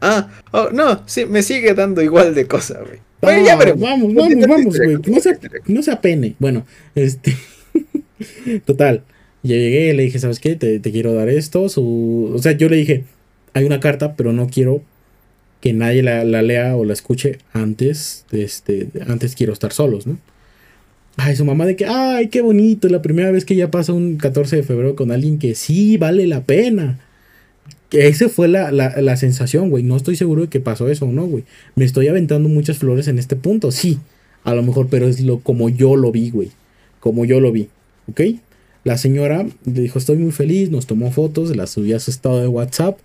[0.00, 3.00] Ah, oh, no, sí, me sigue dando igual de cosa, güey.
[3.20, 3.80] Bueno, ya Ah, veremos.
[3.80, 4.98] Vamos, vamos, vamos, güey.
[5.06, 6.36] No se, no se apene.
[6.38, 7.34] Bueno, este.
[8.66, 9.02] Total.
[9.46, 10.56] Yo llegué, le dije, ¿sabes qué?
[10.56, 11.68] Te, quiero dar esto.
[11.68, 12.32] Su...
[12.34, 13.04] O sea, yo le dije,
[13.54, 14.82] hay una carta, pero no quiero
[15.60, 18.24] que nadie la, la lea o la escuche antes.
[18.32, 20.18] Este, antes quiero estar solos, ¿no?
[21.16, 22.88] Ay, su mamá de que, ay, qué bonito.
[22.88, 26.26] La primera vez que ya pasa un 14 de febrero con alguien que sí vale
[26.26, 27.00] la pena.
[27.88, 29.82] Que esa fue la, la, la sensación, güey.
[29.82, 31.44] No estoy seguro de que pasó eso o no, güey.
[31.74, 33.98] Me estoy aventando muchas flores en este punto, sí.
[34.44, 36.50] A lo mejor, pero es lo como yo lo vi, güey.
[37.00, 37.68] Como yo lo vi,
[38.10, 38.20] ¿ok?
[38.86, 42.40] La señora le dijo, estoy muy feliz, nos tomó fotos, las subió a su estado
[42.40, 43.00] de WhatsApp.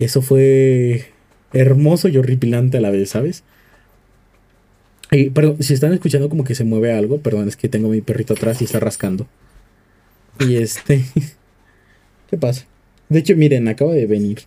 [0.00, 1.06] Eso fue
[1.52, 3.44] hermoso y horripilante a la vez, ¿sabes?
[5.12, 8.00] Y, perdón, si están escuchando como que se mueve algo, perdón, es que tengo mi
[8.00, 9.28] perrito atrás y está rascando.
[10.40, 11.04] Y este...
[12.28, 12.66] ¿Qué pasa?
[13.08, 14.40] De hecho, miren, acaba de venir.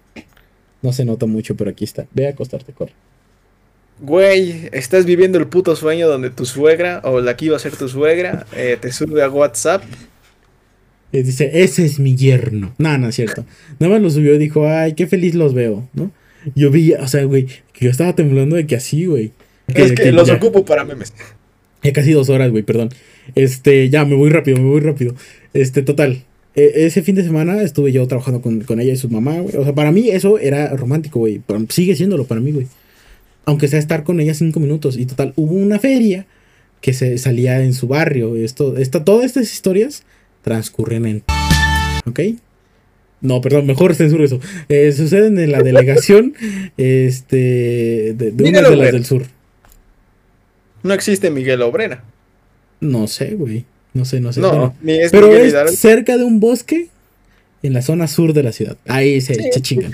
[0.81, 2.07] No se nota mucho, pero aquí está.
[2.13, 2.91] Ve a acostarte, corre.
[4.01, 7.73] Güey, estás viviendo el puto sueño donde tu suegra, o la que iba a ser
[7.73, 9.81] tu suegra, eh, te sube a WhatsApp.
[11.13, 12.73] Y dice, ese es mi yerno.
[12.79, 13.45] No, no es cierto.
[13.79, 16.11] Nada más lo subió y dijo, ay, qué feliz los veo, ¿no?
[16.55, 19.31] Yo vi, o sea, güey, que yo estaba temblando de que así, güey.
[19.67, 21.13] es que, los ya, ocupo para memes.
[21.83, 22.89] ya casi dos horas, güey, perdón.
[23.35, 25.15] Este, ya, me voy rápido, me voy rápido.
[25.53, 26.23] Este, total.
[26.55, 29.55] e- ese fin de semana estuve yo trabajando con, con ella y su mamá, güey.
[29.55, 31.41] O sea, para mí eso era romántico, güey.
[31.69, 32.65] Sigue siéndolo para mí, güey.
[33.45, 34.97] Aunque sea estar con ella cinco minutos.
[34.97, 36.25] Y total, hubo una feria
[36.81, 38.35] que se salía en su barrio.
[38.35, 40.03] Esto, esta, todas estas historias
[40.43, 41.23] transcurren en.
[42.05, 42.19] ¿Ok?
[43.21, 44.39] No, perdón, mejor censuro eso.
[44.69, 46.33] Eh, suceden en la delegación
[46.77, 49.23] este, de, de una de las del sur.
[50.83, 52.03] No existe Miguel Obrera.
[52.81, 53.65] No sé, güey.
[53.93, 54.41] No sé, no sé.
[54.41, 55.71] No, Bueno, ni es pero Miguel es Hidalgo.
[55.71, 56.89] cerca de un bosque
[57.61, 58.75] en la zona sur de la ciudad.
[58.87, 59.91] Ahí se, Sí, se chingan.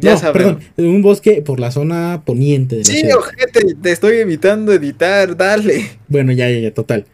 [0.00, 3.16] Ya No, perdón, un bosque por la zona poniente de la Sí, ciudad.
[3.18, 5.84] ojete, te estoy evitando editar, dale.
[6.08, 7.04] Bueno, ya, ya, ya, total.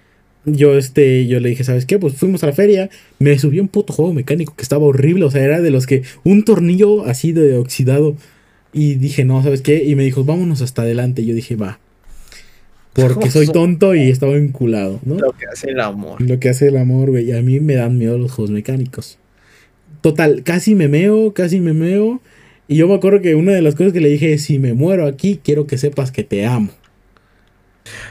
[0.44, 1.98] Yo, este, yo le dije, ¿sabes qué?
[1.98, 2.88] Pues fuimos a la feria,
[3.18, 5.86] me subí a un puto juego mecánico que estaba horrible, o sea, era de los
[5.86, 8.16] que un tornillo así de oxidado.
[8.72, 9.84] Y dije, no, ¿sabes qué?
[9.84, 11.22] Y me dijo, vámonos hasta adelante.
[11.22, 11.80] Y yo dije, va.
[12.92, 15.16] Porque soy tonto y estaba enculado, ¿no?
[15.16, 16.20] Lo que hace el amor.
[16.22, 17.32] Lo que hace el amor, güey.
[17.32, 19.18] A mí me dan miedo los juegos mecánicos.
[20.00, 22.20] Total, casi me meo, casi me meo.
[22.68, 24.72] Y yo me acuerdo que una de las cosas que le dije es, si me
[24.72, 26.70] muero aquí, quiero que sepas que te amo.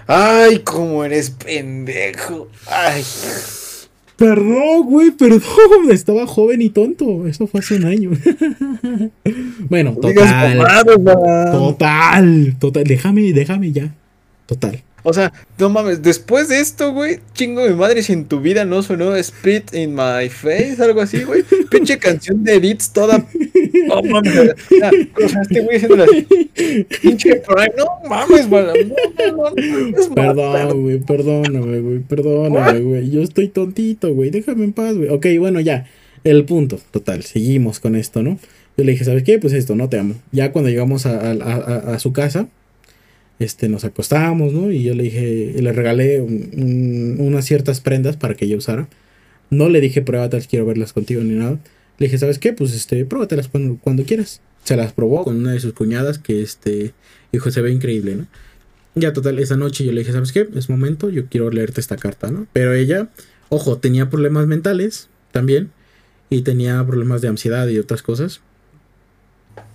[0.08, 2.48] Ay, cómo eres pendejo.
[2.68, 3.04] Ay.
[4.20, 5.42] Perdón, güey, perdón.
[5.92, 7.26] Estaba joven y tonto.
[7.26, 8.12] Eso fue hace un año.
[9.70, 10.60] bueno, total.
[11.52, 12.56] Total.
[12.60, 12.84] Total.
[12.84, 13.94] Déjame, déjame ya.
[14.46, 14.84] Total.
[15.04, 18.66] O sea, no mames, después de esto, güey, chingo mi madre si en tu vida
[18.66, 21.44] no sonó Spit in My Face, algo así, güey.
[21.72, 23.26] Pinche canción de Beats toda.
[23.88, 26.28] No mames, o sea, este güey haciendo así.
[27.02, 28.74] Pinche Prime, no mames, bala.
[29.36, 33.10] No, no, Perdón, güey, perdóname, güey, perdóname, güey.
[33.12, 35.10] Yo estoy tontito, güey, déjame en paz, güey.
[35.10, 35.86] Ok, bueno, ya.
[36.24, 38.38] El punto, total, seguimos con esto, ¿no?
[38.78, 39.40] Yo le dije, ¿sabes qué?
[39.40, 40.16] Pues esto, no te amo.
[40.32, 42.48] Ya cuando llegamos a, a- a- a su casa,
[43.40, 44.72] este, nos acostamos, ¿no?
[44.72, 48.88] Y yo le dije, le regalé un- un- unas ciertas prendas para que ella usara.
[49.50, 51.58] No le dije, pruébatelas, quiero verlas contigo ni nada.
[51.98, 52.54] Le dije, ¿sabes qué?
[52.54, 54.42] Pues este, pruébatelas cuando, cuando quieras.
[54.64, 56.94] Se las probó con una de sus cuñadas que, este,
[57.32, 58.28] dijo, se ve increíble, ¿no?
[58.96, 60.48] Ya, total, esa noche yo le dije, ¿sabes qué?
[60.56, 62.48] Es momento, yo quiero leerte esta carta, ¿no?
[62.54, 63.08] Pero ella,
[63.50, 65.72] ojo, tenía problemas mentales también.
[66.32, 68.42] Y tenía problemas de ansiedad y otras cosas.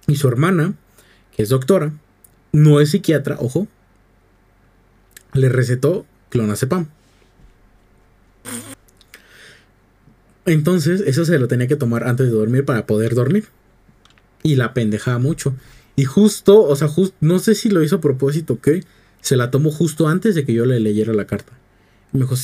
[0.07, 0.74] Y su hermana,
[1.36, 1.93] que es doctora,
[2.55, 3.66] no es psiquiatra, ojo,
[5.32, 6.86] le recetó clonazepam.
[10.47, 13.48] Entonces, eso se lo tenía que tomar antes de dormir para poder dormir.
[14.44, 15.55] Y la pendejaba mucho.
[15.97, 18.68] Y justo, o sea, just- no sé si lo hizo a propósito, ¿ok?
[19.20, 21.52] Se la tomó justo antes de que yo le leyera la carta.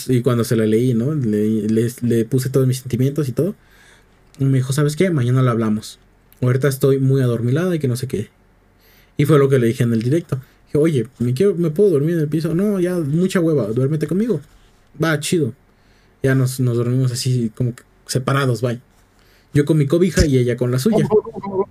[0.08, 1.14] Y, cuando se la leí, ¿no?
[1.14, 3.54] Le puse todos mis sentimientos y todo.
[4.40, 5.10] Y me dijo, ¿sabes qué?
[5.10, 6.00] Mañana lo hablamos.
[6.42, 8.30] Ahorita estoy muy adormilada y que no sé qué.
[9.20, 10.40] Y fue lo que le dije en el directo.
[10.64, 12.54] Dije, oye, ¿me, quiero, ¿me puedo dormir en el piso?
[12.54, 14.40] No, ya, mucha hueva, duérmete conmigo.
[15.02, 15.52] Va, chido.
[16.22, 18.80] Ya nos, nos dormimos así como que separados, bye.
[19.52, 21.06] Yo con mi cobija y ella con la suya.
[21.06, 21.68] ¿Cómo, cómo, cómo,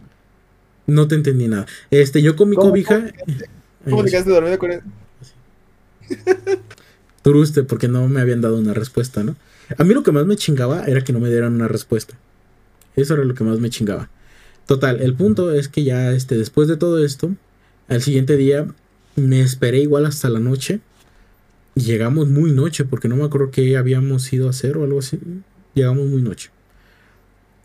[0.86, 1.66] No te entendí nada.
[1.90, 3.00] Este, yo con mi ¿Cómo, cobija.
[3.26, 3.38] cómo
[3.90, 4.82] ¿Cómo te quedaste dormido con él?
[7.24, 9.36] Turuste porque no me habían dado una respuesta, ¿no?
[9.76, 12.14] A mí lo que más me chingaba era que no me dieran una respuesta.
[12.96, 14.08] Eso era lo que más me chingaba.
[14.70, 17.36] Total, el punto es que ya este, después de todo esto,
[17.88, 18.68] al siguiente día
[19.16, 20.80] me esperé igual hasta la noche.
[21.74, 25.00] Y llegamos muy noche, porque no me acuerdo qué habíamos ido a hacer o algo
[25.00, 25.20] así.
[25.74, 26.52] Llegamos muy noche.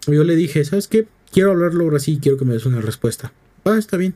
[0.07, 1.07] Y Yo le dije, ¿sabes qué?
[1.31, 3.35] Quiero hablarlo ahora sí, quiero que me des una respuesta.
[3.67, 4.15] Ah, está bien.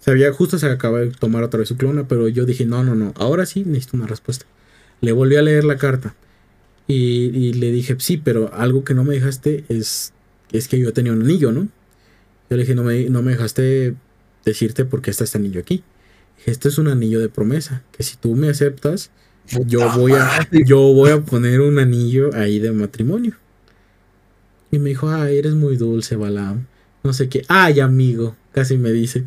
[0.00, 2.94] Sabía, justo se acaba de tomar otra vez su clona, pero yo dije, no, no,
[2.94, 4.46] no, ahora sí necesito una respuesta.
[5.02, 6.14] Le volví a leer la carta.
[6.86, 10.14] Y, y le dije, sí, pero algo que no me dejaste es,
[10.50, 11.68] es que yo tenía un anillo, ¿no?
[12.50, 13.94] Yo le dije, no me, no me dejaste
[14.44, 15.82] decirte por qué está este anillo aquí.
[16.38, 19.10] Dije, este es un anillo de promesa, que si tú me aceptas,
[19.66, 23.34] yo voy a, yo voy a poner un anillo ahí de matrimonio.
[24.70, 26.66] Y me dijo, ay, eres muy dulce, Balam.
[27.04, 27.42] No sé qué.
[27.48, 28.36] Ay, amigo.
[28.52, 29.24] Casi me dice.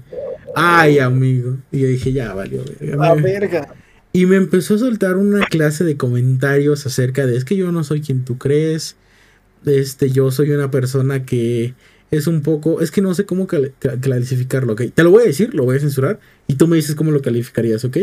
[0.56, 1.58] Ay, amigo.
[1.72, 2.62] Y yo dije, ya valió.
[2.80, 3.76] verga, La verga.
[4.12, 7.84] y me empezó a soltar una clase de comentarios acerca de es que yo no
[7.84, 8.98] soy quien tú crees.
[9.66, 11.74] Este, yo soy una persona que
[12.12, 12.82] es un poco.
[12.82, 14.82] Es que no sé cómo cal- ca- clasificarlo, ¿ok?
[14.94, 16.20] Te lo voy a decir, lo voy a censurar.
[16.48, 17.98] Y tú me dices cómo lo calificarías, ¿ok?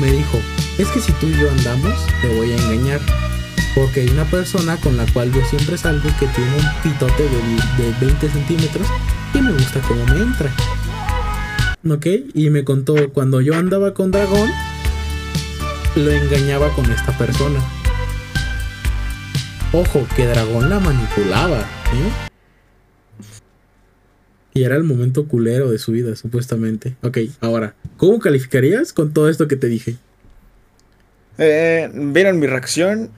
[0.00, 0.40] Me dijo,
[0.78, 3.00] es que si tú y yo andamos, te voy a engañar.
[3.74, 7.82] Porque hay una persona con la cual yo siempre salgo que tiene un pitote de,
[7.84, 8.86] de 20 centímetros
[9.34, 10.52] y me gusta cómo me entra.
[11.90, 12.06] ¿Ok?
[12.34, 14.48] Y me contó cuando yo andaba con Dragón,
[15.96, 17.60] lo engañaba con esta persona.
[19.72, 21.64] Ojo, que Dragón la manipulaba,
[24.54, 26.94] Y era el momento culero de su vida, supuestamente.
[27.02, 29.96] Ok, ahora, ¿cómo calificarías con todo esto que te dije?
[31.38, 33.10] Eh, ¿Vieron mi reacción?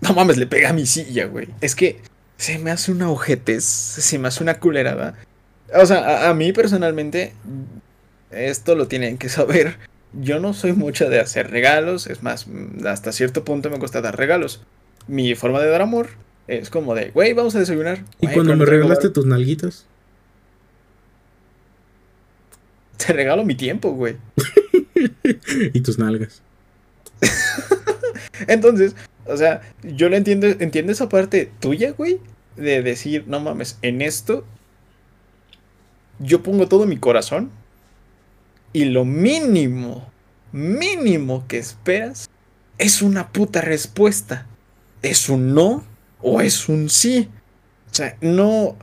[0.00, 1.48] No mames, le pega a mi silla, güey.
[1.60, 2.00] Es que
[2.36, 5.16] se me hace una ojetez, se me hace una culerada.
[5.74, 7.34] O sea, a, a mí personalmente,
[8.30, 9.76] esto lo tienen que saber.
[10.12, 12.46] Yo no soy mucho de hacer regalos, es más,
[12.86, 14.62] hasta cierto punto me gusta dar regalos.
[15.08, 16.10] Mi forma de dar amor
[16.50, 18.04] es como de, güey, vamos a desayunar.
[18.20, 19.86] ¿Y cuando me regalaste tus nalguitas?
[22.96, 24.16] Te regalo mi tiempo, güey.
[25.72, 26.42] y tus nalgas.
[28.48, 28.96] Entonces,
[29.26, 32.18] o sea, yo lo entiendo, entiendo esa parte tuya, güey,
[32.56, 34.44] de decir, no mames, en esto
[36.18, 37.50] yo pongo todo mi corazón
[38.72, 40.10] y lo mínimo,
[40.52, 42.28] mínimo que esperas
[42.78, 44.46] es una puta respuesta.
[45.02, 45.84] ¿Es un no
[46.22, 47.28] o es un sí?
[47.90, 48.76] O sea, no,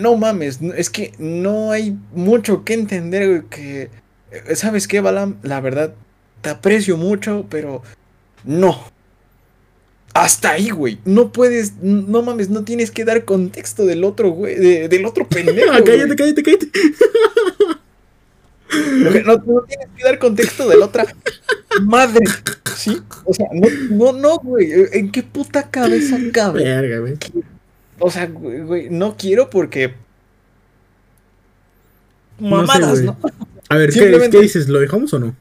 [0.00, 3.90] no mames, es que no hay mucho que entender, güey, que,
[4.30, 5.36] eh, ¿sabes qué, Balam?
[5.42, 5.94] La verdad,
[6.42, 7.82] te aprecio mucho, pero
[8.44, 8.78] no.
[10.12, 10.98] Hasta ahí, güey.
[11.04, 15.26] No puedes, no mames, no tienes que dar contexto del otro, güey, de- del otro
[15.28, 15.70] pendejo.
[15.72, 16.68] Ah, cállate, cállate, cállate.
[18.72, 21.04] No, no tienes que dar contexto de la otra
[21.82, 22.24] madre.
[22.76, 23.00] ¿Sí?
[23.24, 24.70] O sea, no, no, no, güey.
[24.92, 26.64] ¿En qué puta cabeza cabe?
[26.64, 27.14] Verga, güey.
[27.98, 29.94] O sea, güey, no quiero porque.
[32.38, 33.02] No sé, Mamadas.
[33.02, 33.16] ¿no?
[33.68, 34.68] A ver, ¿qué, Simplemente- ¿qué dices?
[34.68, 35.36] ¿Lo dejamos o no?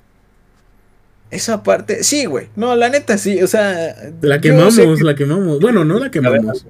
[1.31, 2.47] esa parte, sí, güey.
[2.55, 3.95] No, la neta sí, o sea.
[4.21, 5.59] La quemamos, que- la quemamos.
[5.59, 6.65] Bueno, no la quemamos.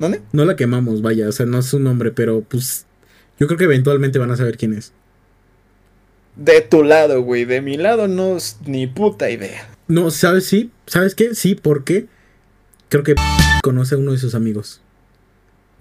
[0.00, 0.20] ¿Dónde?
[0.32, 2.86] No la quemamos, vaya, o sea, no es su nombre, pero pues
[3.38, 4.92] yo creo que eventualmente van a saber quién es.
[6.38, 7.44] De tu lado, güey.
[7.44, 9.68] De mi lado no es ni puta idea.
[9.88, 10.46] No, ¿sabes?
[10.46, 11.34] Sí, ¿sabes qué?
[11.34, 12.06] Sí, porque
[12.88, 13.14] creo que
[13.62, 14.80] conoce a uno de sus amigos.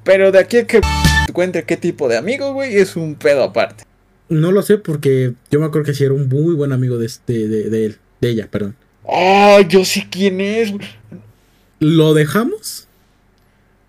[0.03, 0.81] Pero de aquí a que
[1.25, 3.83] te cuente qué tipo de amigo, güey, es un pedo aparte.
[4.29, 7.05] No lo sé porque yo me acuerdo que sí era un muy buen amigo de,
[7.05, 8.75] este, de, de él, de ella, perdón.
[9.07, 10.73] Ah, yo sé quién es.
[11.79, 12.87] ¿Lo dejamos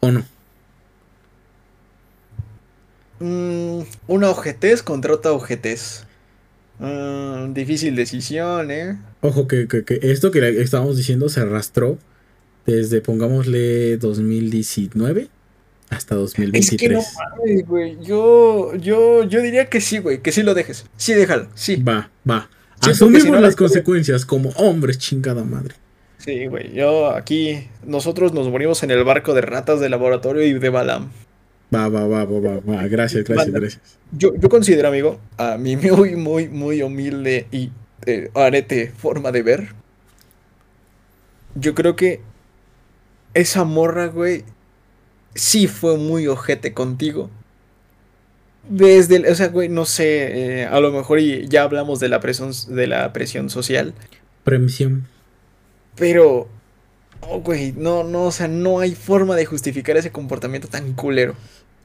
[0.00, 0.24] o no?
[3.20, 6.04] Mm, una ojetez contra otra ojetez.
[6.78, 8.98] Mm, difícil decisión, ¿eh?
[9.20, 11.98] Ojo, que, que- que esto que estábamos diciendo se arrastró
[12.66, 15.28] desde, pongámosle, 2019
[15.90, 16.78] hasta Es 2023.
[16.78, 17.96] que no mames, güey.
[18.04, 20.20] Yo, yo, yo diría que sí, güey.
[20.22, 20.84] Que sí lo dejes.
[20.96, 21.48] Sí, déjalo.
[21.54, 21.76] Sí.
[21.76, 22.48] Va, va.
[22.50, 22.50] Sí,
[22.80, 25.74] porque Asumimos si no, la las consecuencias como hombres, chingada madre.
[26.18, 26.72] Sí, güey.
[26.74, 31.10] Yo aquí, nosotros nos morimos en el barco de ratas de laboratorio y de Balam.
[31.74, 32.86] Va, va, va, va, va, va.
[32.88, 33.98] Gracias, gracias, gracias.
[34.12, 37.70] Yo, yo considero, amigo, a mi muy, muy, muy humilde y
[38.06, 39.68] eh, arete forma de ver.
[41.54, 42.20] Yo creo que
[43.34, 44.44] esa morra, güey,
[45.34, 47.30] sí fue muy ojete contigo.
[48.68, 52.08] Desde, el- o sea, güey, no sé, eh, a lo mejor y ya hablamos de
[52.08, 53.94] la presión, de la presión social,
[54.44, 55.06] Premisión.
[55.96, 56.48] pero,
[57.22, 61.34] oh, güey, no, no, o sea, no hay forma de justificar ese comportamiento tan culero.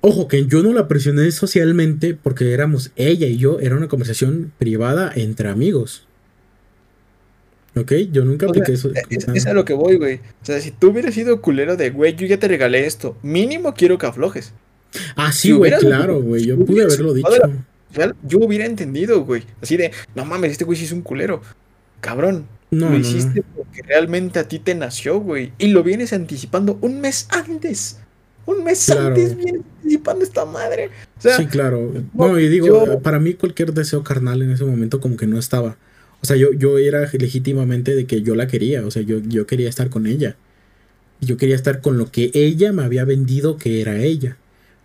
[0.05, 4.51] Ojo, que yo no la presioné socialmente porque éramos ella y yo, era una conversación
[4.57, 6.05] privada entre amigos.
[7.77, 7.93] ¿Ok?
[8.11, 8.91] Yo nunca O sea, eso.
[9.09, 10.15] Es, es a lo que voy, güey.
[10.15, 13.73] O sea, si tú hubieras sido culero de, güey, yo ya te regalé esto, mínimo
[13.73, 14.51] quiero que aflojes.
[15.15, 16.47] Ah, sí, güey, claro, güey.
[16.47, 17.29] Yo pude haberlo dicho.
[17.93, 19.43] Real, yo hubiera entendido, güey.
[19.61, 21.41] Así de, no mames, este güey sí es un culero.
[22.01, 23.45] Cabrón, No, lo no, hiciste no.
[23.55, 25.53] porque realmente a ti te nació, güey.
[25.59, 27.99] Y lo vienes anticipando un mes antes.
[28.45, 29.07] Un mes Claro.
[29.07, 30.89] antes vienes anticipando esta madre.
[31.17, 31.91] O sea, Sí, claro.
[31.93, 35.27] no, Bueno, y digo, yo- para mí cualquier deseo carnal en ese momento como que
[35.27, 35.77] no estaba.
[36.21, 38.85] O sea, yo, yo era legítimamente de que yo la quería.
[38.85, 40.35] O sea, yo, yo quería estar con ella.
[41.21, 44.37] Yo quería estar con lo que ella me había vendido que era ella.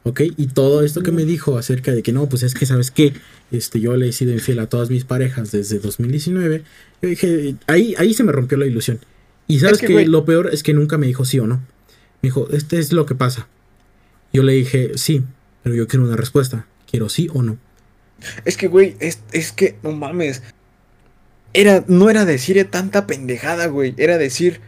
[0.04, 0.20] ¿Ok?
[0.36, 3.12] Y todo esto que me dijo acerca de que no, pues es que, ¿sabes qué?
[3.50, 6.62] Este, yo le he sido infiel a todas mis parejas desde 2019.
[7.02, 9.00] Yo dije, ahí, ahí se me rompió la ilusión.
[9.48, 11.60] Y sabes que, que, lo peor es que nunca me dijo sí o no.
[12.22, 13.48] Me dijo, este es lo que pasa.
[14.32, 15.24] Yo le dije, sí,
[15.62, 16.66] pero yo quiero una respuesta.
[16.90, 17.58] Quiero sí o no.
[18.44, 20.42] Es que, güey, es, es que, no mames.
[21.54, 23.94] Era, no era decir tanta pendejada, güey.
[23.96, 24.60] Era decir,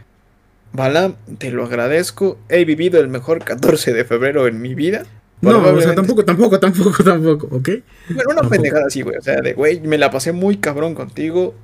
[0.73, 2.39] Balam, te lo agradezco.
[2.49, 5.05] He vivido el mejor 14 de febrero en mi vida.
[5.41, 7.69] No, o sea, tampoco, tampoco, tampoco, tampoco, ¿ok?
[7.69, 8.49] Bueno, una tampoco.
[8.49, 9.17] pendejada así, güey.
[9.17, 11.55] O sea, de, güey, me la pasé muy cabrón contigo.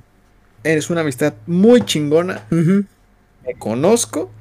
[0.64, 2.46] Eres una amistad muy chingona.
[2.50, 4.32] Me conozco.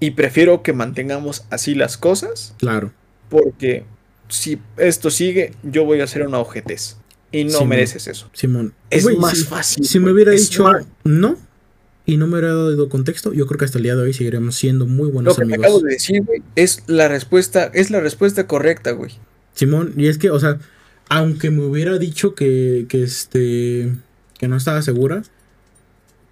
[0.00, 2.54] Y prefiero que mantengamos así las cosas.
[2.58, 2.92] Claro.
[3.28, 3.84] Porque
[4.28, 6.96] si esto sigue, yo voy a hacer una ojetez.
[7.32, 8.28] Y no mereces eso.
[8.32, 8.74] Simón.
[8.88, 9.84] Es más si, fácil.
[9.84, 10.66] Si me hubiera dicho
[11.04, 11.36] no
[12.06, 14.56] y no me hubiera dado contexto, yo creo que hasta el día de hoy seguiríamos
[14.56, 15.64] siendo muy Lo buenos que amigos.
[15.64, 19.12] acabo de decir, güey, es la respuesta, es la respuesta correcta, güey.
[19.54, 20.58] Simón, y es que, o sea,
[21.08, 23.92] aunque me hubiera dicho que, que este,
[24.38, 25.22] que no estaba segura,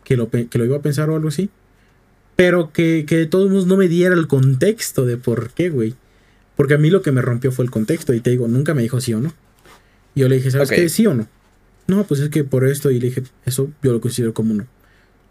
[0.03, 1.49] que lo, que lo iba a pensar o algo así,
[2.39, 5.97] pero que, que de todos modos no me diera el contexto de por qué, güey.
[6.55, 8.83] Porque a mí lo que me rompió fue el contexto, y te digo, nunca me
[8.83, 9.35] dijo sí o no.
[10.15, 10.89] Y yo le dije, ¿sabes qué?
[10.89, 11.27] ¿Sí o no?
[11.89, 14.69] No, pues es que por esto, y le dije, eso yo lo considero como no.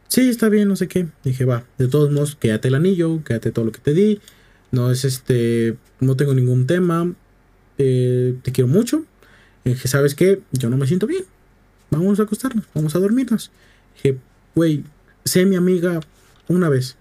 [0.10, 1.08] Sí, está bien, no sé qué.
[1.24, 4.20] Dije, va, de todos modos, quédate el anillo, quédate todo lo que te di.
[4.74, 7.14] No es este, no tengo ningún tema,
[7.78, 9.06] eh, te quiero mucho.
[9.64, 10.42] Y dije, ¿sabes qué?
[10.52, 11.24] Yo no me siento bien.
[11.90, 13.50] Vamos a acostarnos, vamos a dormirnos.
[13.96, 14.18] Dije,
[14.56, 14.84] güey,
[15.24, 16.02] sé mi amiga
[16.48, 16.96] una vez.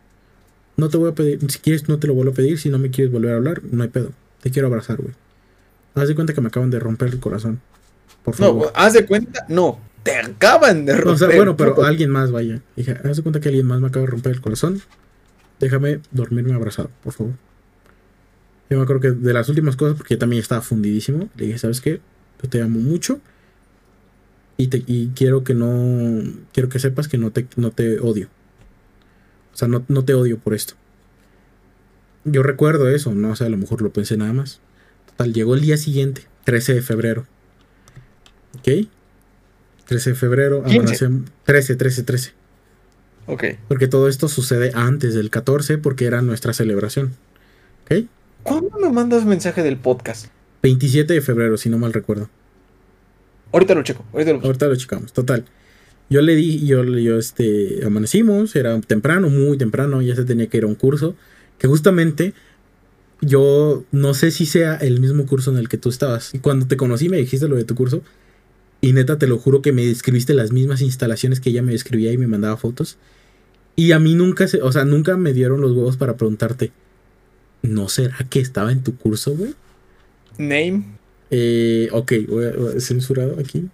[0.77, 2.79] No te voy a pedir, si quieres no te lo vuelvo a pedir, si no
[2.79, 4.11] me quieres volver a hablar, no hay pedo.
[4.43, 5.15] Te quiero abrazar, güey.
[5.95, 7.61] Haz de cuenta que me acaban de romper el corazón.
[8.23, 8.73] Por No, favor.
[8.75, 11.13] haz de cuenta, no, te acaban de romper.
[11.15, 12.61] O sea, bueno, pero alguien más, vaya.
[12.77, 14.83] Dije, haz de cuenta que alguien más me acaba de romper el corazón.
[15.61, 17.33] Déjame dormirme abrazado, por favor.
[18.69, 21.59] Yo me acuerdo que de las últimas cosas, porque yo también estaba fundidísimo, le dije,
[21.59, 22.01] ¿sabes qué?
[22.43, 23.21] Yo te amo mucho.
[24.59, 26.23] Y, te, y quiero que no.
[26.53, 28.29] Quiero que sepas que no te, no te odio.
[29.57, 30.75] O sea, no, no te odio por esto.
[32.25, 34.61] Yo recuerdo eso, no o sea, a lo mejor lo pensé nada más.
[35.07, 37.25] Total, llegó el día siguiente, 13 de febrero.
[38.59, 38.87] ¿Ok?
[39.87, 41.07] 13 de febrero, 15.
[41.07, 42.33] amanece- 13, 13, 13.
[43.25, 43.45] Ok.
[43.67, 47.13] Porque todo esto sucede antes del 14 porque era nuestra celebración.
[47.87, 48.05] ¿Ok?
[48.43, 50.27] ¿Cuándo me mandas mensaje del podcast?
[50.63, 52.29] 27 de febrero, si no mal recuerdo.
[53.53, 54.41] Ahorita lo checo, ahorita lo.
[54.43, 55.15] Ahorita lo checamos.
[55.15, 55.47] Total.
[56.09, 60.59] Yo le di, yo, yo este, amanecimos, era temprano, muy temprano, ya se tenía que
[60.59, 61.17] ir a un curso,
[61.59, 62.33] que justamente
[63.21, 66.35] yo no sé si sea el mismo curso en el que tú estabas.
[66.35, 68.03] Y cuando te conocí me dijiste lo de tu curso,
[68.81, 72.13] y neta te lo juro que me describiste las mismas instalaciones que ella me describía
[72.13, 72.99] y me mandaba fotos.
[73.75, 76.73] Y a mí nunca se, o sea, nunca me dieron los huevos para preguntarte,
[77.63, 79.55] ¿no será que estaba en tu curso, güey?
[80.39, 80.85] Name.
[81.31, 83.69] Eh, ok, voy a, voy a censurado aquí.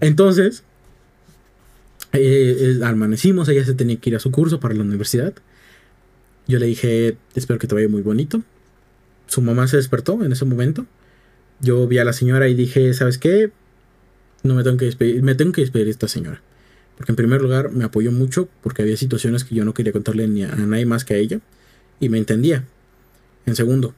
[0.00, 0.62] Entonces,
[2.12, 5.34] eh, eh, amanecimos, ella se tenía que ir a su curso para la universidad.
[6.46, 8.42] Yo le dije, espero que te vaya muy bonito.
[9.26, 10.86] Su mamá se despertó en ese momento.
[11.60, 13.50] Yo vi a la señora y dije, ¿sabes qué?
[14.42, 16.42] No me tengo que despedir, me tengo que despedir de esta señora.
[16.96, 20.28] Porque en primer lugar me apoyó mucho porque había situaciones que yo no quería contarle
[20.28, 21.40] ni a, a nadie más que a ella.
[21.98, 22.64] Y me entendía.
[23.46, 23.94] En segundo,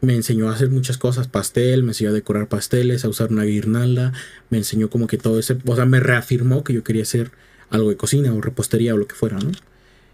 [0.00, 3.44] me enseñó a hacer muchas cosas, pastel, me enseñó a decorar pasteles, a usar una
[3.44, 4.12] guirnalda,
[4.50, 7.30] me enseñó como que todo ese, o sea, me reafirmó que yo quería hacer
[7.70, 9.50] algo de cocina o repostería o lo que fuera, ¿no?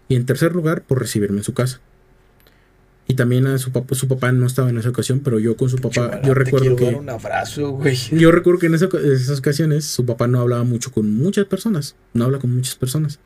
[0.09, 1.79] Y en tercer lugar, por recibirme en su casa.
[3.05, 5.69] Y también a su papá, su papá no estaba en esa ocasión, pero yo con
[5.69, 6.85] su papá, yo recuerdo que...
[6.85, 7.95] dar un abrazo, güey.
[8.11, 11.95] Yo recuerdo que en esa- esas ocasiones su papá no hablaba mucho con muchas personas.
[12.13, 13.19] No habla con muchas personas.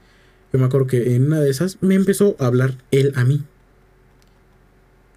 [0.51, 3.43] Yo me acuerdo que en una de esas me empezó a hablar él a mí.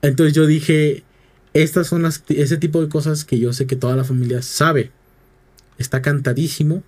[0.03, 1.05] Entonces yo dije,
[1.53, 4.91] estas son las, ese tipo de cosas que yo sé que toda la familia sabe.
[5.79, 6.83] Está cantadísimo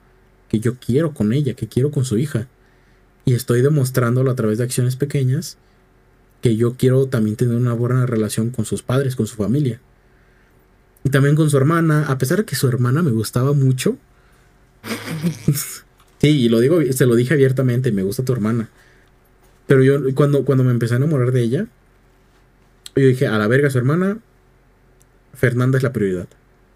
[0.48, 2.46] que yo quiero con ella, que quiero con su hija.
[3.24, 5.56] Y estoy demostrándolo a través de acciones pequeñas
[6.42, 9.80] que yo quiero también tener una buena relación con sus padres, con su familia.
[11.04, 13.96] Y también con su hermana, a pesar de que su hermana me gustaba mucho.
[16.18, 18.68] sí, y lo digo, se lo dije abiertamente, me gusta tu hermana.
[19.66, 21.66] Pero yo cuando, cuando me empecé a enamorar de ella,
[22.94, 24.18] yo dije, a la verga su hermana,
[25.34, 26.28] Fernanda es la prioridad.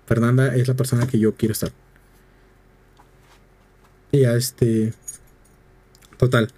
[0.07, 1.71] Fernanda es la persona que yo quiero estar.
[4.13, 4.93] Y ya este...
[6.17, 6.49] Total.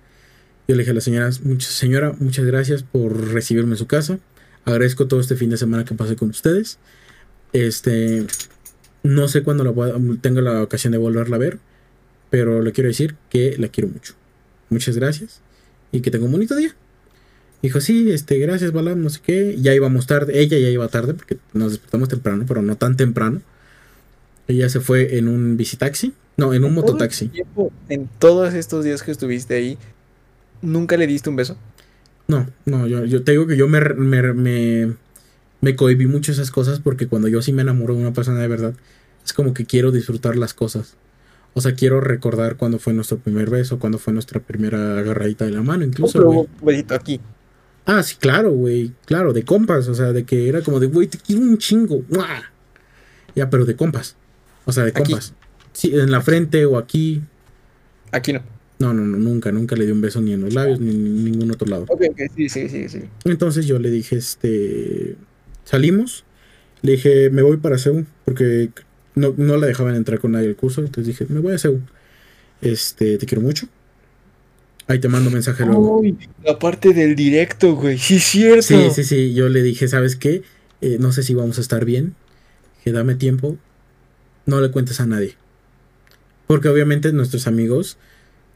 [0.69, 4.19] Yo le dije a la señora, "Mucha- señora, muchas gracias por recibirme en su casa.
[4.65, 6.79] Agradezco todo este fin de semana que pasé con ustedes.
[7.53, 8.27] Este,
[9.03, 9.73] no sé cuándo la
[10.21, 11.59] tenga la ocasión de volverla a ver,
[12.31, 14.15] pero le quiero decir que la quiero mucho.
[14.69, 15.41] Muchas gracias
[15.91, 16.77] y que tenga un bonito día.
[17.63, 19.57] Dijo, sí, este, gracias, Balam, no sé qué.
[19.61, 23.43] Ya íbamos tarde, ella ya iba tarde porque nos despertamos temprano, pero no tan temprano.
[24.47, 27.27] Ella se fue en un bicitaxi, no, en un Todo mototaxi.
[27.27, 29.79] el tiempo, En todos estos días que estuviste ahí,
[30.63, 31.57] ¿nunca le diste un beso?
[32.29, 34.97] No, no, yo, yo te digo que yo me, me, me,
[35.61, 38.49] me cohibí mucho esas cosas porque cuando yo sí me enamoro de una persona de
[38.49, 38.75] verdad,
[39.25, 40.95] es como que quiero disfrutar las cosas.
[41.55, 45.53] O sea, quiero recordar cuando fue nuestro primer beso, cuando fue nuestra primera agarradita de
[45.53, 47.21] la mano, incluso, un besito aquí.
[47.89, 48.93] Ah, sí, claro, güey.
[49.07, 49.89] Claro, de compas.
[49.89, 52.05] O sea, de que era como de, güey, te quiero un chingo.
[52.11, 52.53] ¡Mua!
[53.35, 54.15] Ya, pero de compas.
[54.67, 55.05] O sea, de Aquí.
[55.05, 55.33] compas.
[55.73, 57.23] Sí, en la frente o aquí.
[58.13, 58.43] Aquí no.
[58.79, 61.25] No, no, no, nunca, nunca le di un beso ni en los labios ni en
[61.25, 61.87] ningún otro lado.
[61.89, 63.01] Ok, ok, sí, sí, sí, sí.
[63.25, 65.17] Entonces yo le dije, este,
[65.65, 66.25] salimos.
[66.83, 68.71] Le dije, me voy para Seúl, porque
[69.15, 70.83] no, no la dejaban entrar con nadie al curso.
[70.83, 71.81] Entonces dije, me voy a Seúl.
[72.61, 73.67] Este, te quiero mucho.
[74.89, 76.01] Ahí te mando mensaje luego.
[76.01, 77.99] Uy, la parte del directo, güey.
[77.99, 78.63] Sí, es cierto.
[78.63, 79.35] Sí, sí, sí.
[79.35, 80.43] Yo le dije, ¿sabes qué?
[80.81, 82.15] Eh, no sé si vamos a estar bien.
[82.83, 83.59] Que dame tiempo.
[84.47, 85.37] No le cuentes a nadie.
[86.47, 87.99] Porque obviamente nuestros amigos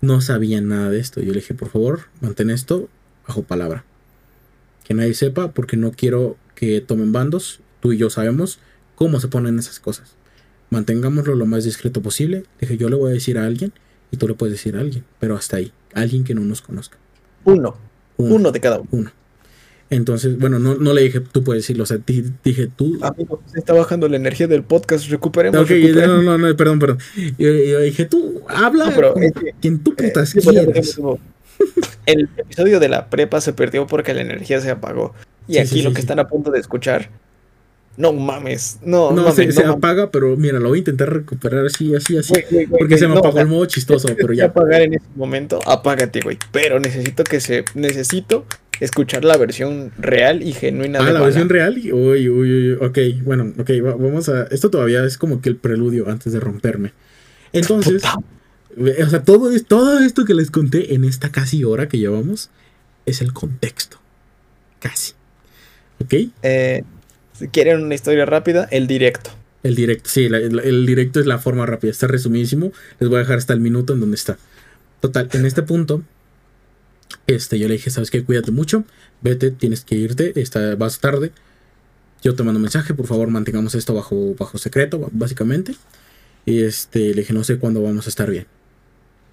[0.01, 1.21] no sabían nada de esto.
[1.21, 2.89] Yo le dije, por favor, mantén esto
[3.29, 3.85] bajo palabra.
[4.85, 7.61] Que nadie sepa, porque no quiero que tomen bandos.
[7.81, 8.59] Tú y yo sabemos
[8.95, 10.15] cómo se ponen esas cosas.
[10.71, 12.45] Mantengámoslo lo más discreto posible.
[12.59, 13.75] Dije, yo le voy a decir a alguien
[14.11, 15.05] y tú le puedes decir a alguien.
[15.21, 15.73] Pero hasta ahí.
[15.95, 16.97] Alguien que no nos conozca.
[17.45, 17.77] Uno.
[18.17, 18.35] Uno.
[18.37, 18.89] Uno de cada uno.
[18.93, 19.11] Uno.
[19.91, 22.99] Entonces, bueno, no, no le dije, tú puedes decirlo, o sea, di- dije tú.
[23.03, 25.07] Amigo, se está bajando la energía del podcast.
[25.11, 25.61] Recuperemos.
[25.61, 26.25] ok, recuperemos.
[26.25, 26.99] no, no, no, perdón, perdón.
[27.39, 30.55] Yo, yo dije, tú habla No, pero con es que, quien tú Eh, putas por
[30.55, 30.99] quieras.
[32.07, 35.15] El episodio de la prepa se perdió porque la energía se apagó.
[35.47, 37.11] Y Sí, aquí sí, lo sí, que están a punto de escuchar.
[37.97, 38.79] No mames.
[38.83, 39.77] No, No, mames, se, no se mames.
[39.77, 42.33] apaga, pero mira, lo voy a intentar recuperar así, así, así.
[42.71, 44.47] Porque se me no, apagó el modo chistoso, pero ya.
[44.47, 46.39] apagar en ese momento, apágate, güey.
[46.53, 47.65] Pero necesito que se.
[47.75, 48.47] Necesito
[48.81, 51.27] escuchar la versión real y genuina Ah, de la Bala.
[51.27, 51.77] versión real.
[51.77, 54.45] Uy, uy, uy, ok, bueno, ok, va- vamos a.
[54.45, 56.93] Esto todavía es como que el preludio antes de romperme.
[57.53, 58.03] Entonces,
[59.05, 62.49] o sea, todo, es, todo esto que les conté en esta casi hora que llevamos
[63.05, 63.99] es el contexto.
[64.81, 65.13] Casi.
[66.03, 66.15] ¿Ok?
[66.43, 66.83] Eh,
[67.51, 69.31] quieren una historia rápida, el directo.
[69.63, 72.73] El directo, sí, el, directo es la forma rápida, está resumidísimo.
[72.99, 74.37] Les voy a dejar hasta el minuto en donde está.
[75.01, 76.03] Total, en este punto,
[77.27, 78.25] este, yo le dije, ¿sabes qué?
[78.25, 78.85] Cuídate mucho,
[79.21, 81.33] vete, tienes que irte, está, vas tarde.
[82.23, 85.75] yo te mando mensaje, por favor mantengamos esto bajo, bajo secreto, básicamente.
[86.45, 88.47] Y este, le dije, no sé cuándo vamos a estar bien.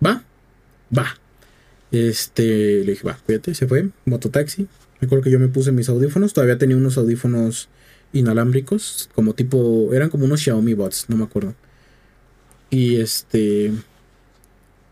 [0.05, 0.23] ¿Va?
[0.95, 1.17] Va.
[1.91, 4.67] Este, le dije, va, fíjate, se fue, mototaxi.
[5.01, 7.69] Me acuerdo que yo me puse mis audífonos, todavía tenía unos audífonos
[8.13, 11.55] inalámbricos, como tipo, eran como unos Xiaomi Bots, no me acuerdo.
[12.69, 13.71] Y este,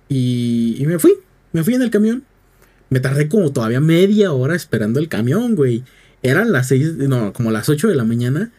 [0.10, 1.14] y, y me fui,
[1.54, 2.24] me fui en el camión.
[2.90, 5.84] Me tardé como todavía media hora esperando el camión, güey.
[6.24, 8.52] Eran las seis, no, como las 8 de la mañana.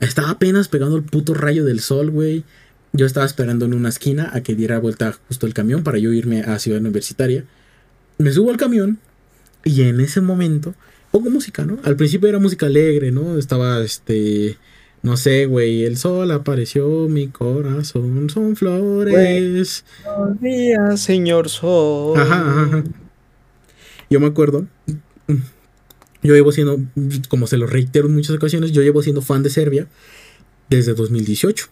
[0.00, 2.44] Estaba apenas pegando el puto rayo del sol, güey.
[2.92, 6.12] Yo estaba esperando en una esquina a que diera vuelta justo el camión para yo
[6.12, 7.44] irme a Ciudad Universitaria.
[8.18, 8.98] Me subo al camión
[9.64, 10.74] y en ese momento
[11.16, 11.78] pongo música, ¿no?
[11.82, 13.38] Al principio era música alegre, ¿no?
[13.38, 14.58] Estaba este.
[15.02, 15.84] No sé, güey.
[15.84, 19.84] El sol apareció, mi corazón son flores.
[20.04, 22.18] Buenos días, señor Sol.
[22.18, 22.84] Ajá, ajá.
[24.10, 24.66] Yo me acuerdo.
[26.22, 26.80] Yo llevo siendo,
[27.28, 29.86] como se lo reitero en muchas ocasiones, yo llevo siendo fan de Serbia
[30.68, 31.68] desde 2018.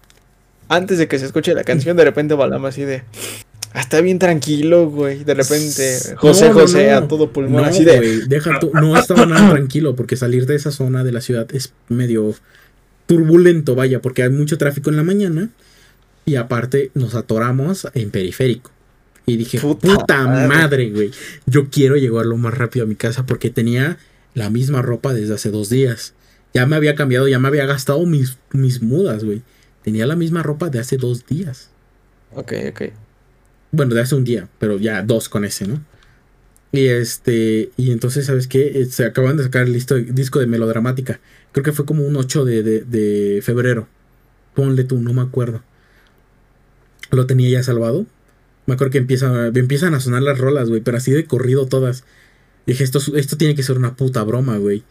[0.69, 3.03] Antes de que se escuche la canción, de repente balamos así de.
[3.75, 5.25] "Ah, está bien tranquilo, güey.
[5.25, 6.97] De repente, José No, José no.
[6.97, 7.97] a todo pulmón, No, así de.
[7.99, 11.47] güey, deja tú, no estaba nada tranquilo porque salir de esa zona de la ciudad
[11.53, 12.35] es medio
[13.07, 15.51] turbulento, vaya, porque hay mucho tráfico en la mañana
[16.25, 18.71] y aparte nos atoramos en periférico.
[19.27, 20.49] Y dije, Puta puta, madre.
[20.49, 21.11] madre, güey,
[21.47, 23.99] yo quiero llegar lo más rápido a mi casa porque tenía
[24.35, 26.15] la misma ropa desde hace dos días.
[26.53, 29.43] Ya me había cambiado, ya me había gastado mis, mis mudas, güey.
[29.83, 31.71] Tenía la misma ropa de hace dos días.
[32.33, 32.83] Ok, ok.
[33.75, 35.85] Bueno, de hace un día, pero ya dos con ese, ¿no?
[36.73, 38.81] Y este, y entonces, ¿sabes qué?
[38.83, 39.75] Eh, Se acaban de sacar el
[40.15, 41.21] disco de melodramática.
[41.53, 43.89] Creo que fue como un 8 de, de, febrero.
[44.55, 45.63] Ponle tú, no me acuerdo.
[47.11, 48.07] Lo tenía ya salvado.
[48.67, 52.05] Me acuerdo que empieza, empiezan a sonar las rolas, güey, pero así de corrido todas.
[52.67, 54.83] Dije, esto, es- esto tiene que ser una puta broma, güey.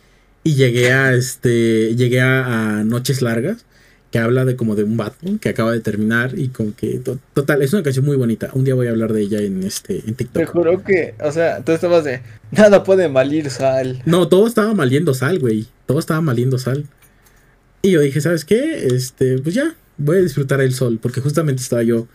[0.44, 1.96] Y llegué a este.
[1.96, 3.66] Llegué a Noches Largas.
[4.14, 6.38] Que habla de como de un vato que acaba de terminar.
[6.38, 7.00] Y como que.
[7.00, 8.52] to- Total, es una canción muy bonita.
[8.54, 9.96] Un día voy a hablar de ella en este.
[9.98, 10.50] en Te TikTok.
[10.50, 12.22] juro que, o sea, tú estabas de.
[12.52, 14.04] Nada puede malir sal.
[14.06, 15.66] No, todo estaba maliendo sal, güey.
[15.88, 16.86] Todo estaba maliendo sal.
[17.82, 18.86] Y yo dije, ¿sabes qué?
[18.86, 21.00] Este, pues ya, voy a disfrutar el sol.
[21.02, 22.08] Porque justamente estaba yo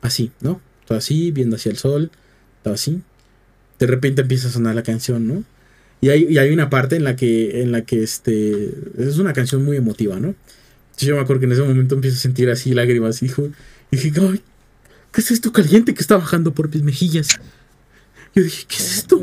[0.00, 0.58] así, ¿no?
[0.80, 2.10] Estaba así, viendo hacia el sol.
[2.56, 3.02] Estaba así.
[3.78, 5.44] De repente empieza a sonar la canción, ¿no?
[6.00, 9.34] Y hay, y hay una parte en la que, en la que este, es una
[9.34, 10.34] canción muy emotiva, ¿no?
[10.98, 13.48] Yo me acuerdo que en ese momento empiezo a sentir así lágrimas, hijo.
[13.90, 14.42] Y dije, ay,
[15.12, 17.28] ¿qué es esto caliente que está bajando por mis mejillas?
[18.34, 19.22] Yo dije, ¿qué es esto?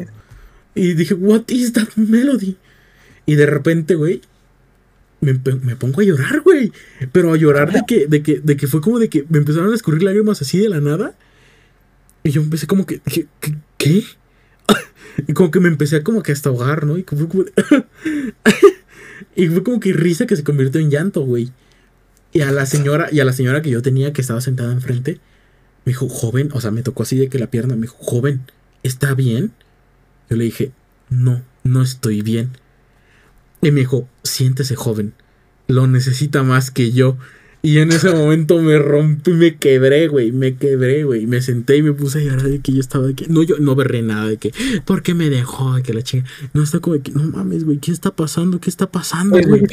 [0.76, 2.58] Y dije, what is that melody?
[3.26, 4.22] Y de repente, güey,
[5.22, 6.72] me, me pongo a llorar, güey.
[7.12, 9.72] Pero a llorar de que, de que, de que fue como de que me empezaron
[9.72, 11.16] a escurrir lágrimas así de la nada.
[12.24, 13.56] Y yo empecé como que, dije, ¿qué?
[13.78, 14.04] qué?
[15.28, 16.98] Y como que me empecé a como que hasta ahogar, ¿no?
[16.98, 17.52] Y fue como de-
[19.36, 21.52] y fue como que risa que se convirtió en llanto, güey.
[22.32, 25.20] Y a la señora, y a la señora que yo tenía que estaba sentada enfrente,
[25.86, 28.42] me dijo, joven, o sea, me tocó así de que la pierna, me dijo, joven,
[28.84, 29.52] ¿está bien?
[30.30, 30.72] Yo le dije,
[31.10, 32.52] no, no estoy bien.
[33.62, 35.14] Y me dijo, siéntese joven,
[35.68, 37.18] lo necesita más que yo.
[37.62, 41.28] Y en ese momento me rompí, me quebré, güey, me quebré, güey.
[41.28, 43.58] Me senté y me puse a llorar de que yo estaba de que, no, yo
[43.60, 44.54] no berré nada de que,
[44.86, 45.76] ¿por qué me dejó?
[45.76, 46.26] De que la chinga.
[46.54, 48.62] No, está como de que, no mames, güey, ¿qué está pasando?
[48.62, 49.64] ¿Qué está pasando, güey?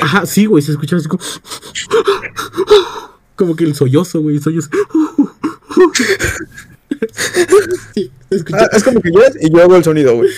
[0.00, 1.22] Ajá, sí, güey, se escuchaba así como,
[3.34, 4.70] como que el sollozo, güey, el sollozo.
[7.94, 8.44] Sí, se.
[8.52, 10.30] Ah, es como que lloras y yo hago el sonido, güey.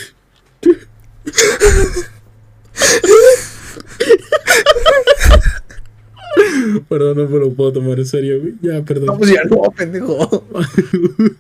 [6.89, 8.55] Perdón, no me lo puedo tomar en serio, güey.
[8.63, 9.07] Ya, perdón.
[9.07, 10.47] No, pues ya no, pendejo.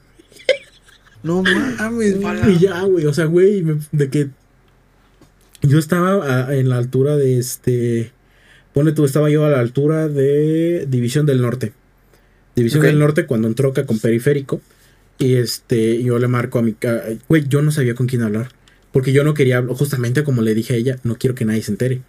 [1.22, 2.48] No mames, bala.
[2.50, 4.28] Y ya, güey, o sea, güey, me- de que
[5.62, 8.12] yo estaba a- en la altura de este,
[8.72, 11.72] pone tú, estaba yo a la altura de División del Norte.
[12.54, 14.60] División del Norte cuando entroca con periférico
[15.18, 16.76] y este, yo le marco a mi,
[17.28, 18.50] güey, yo no sabía con quién hablar,
[18.92, 21.72] porque yo no quería, justamente como le dije a ella, no quiero que nadie se
[21.72, 22.02] entere.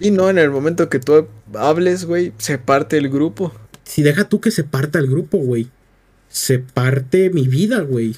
[0.00, 3.52] Y no, en el momento que tú hables, güey, se parte el grupo.
[3.84, 5.68] Si deja tú que se parta el grupo, güey.
[6.28, 8.16] Se parte mi vida, güey.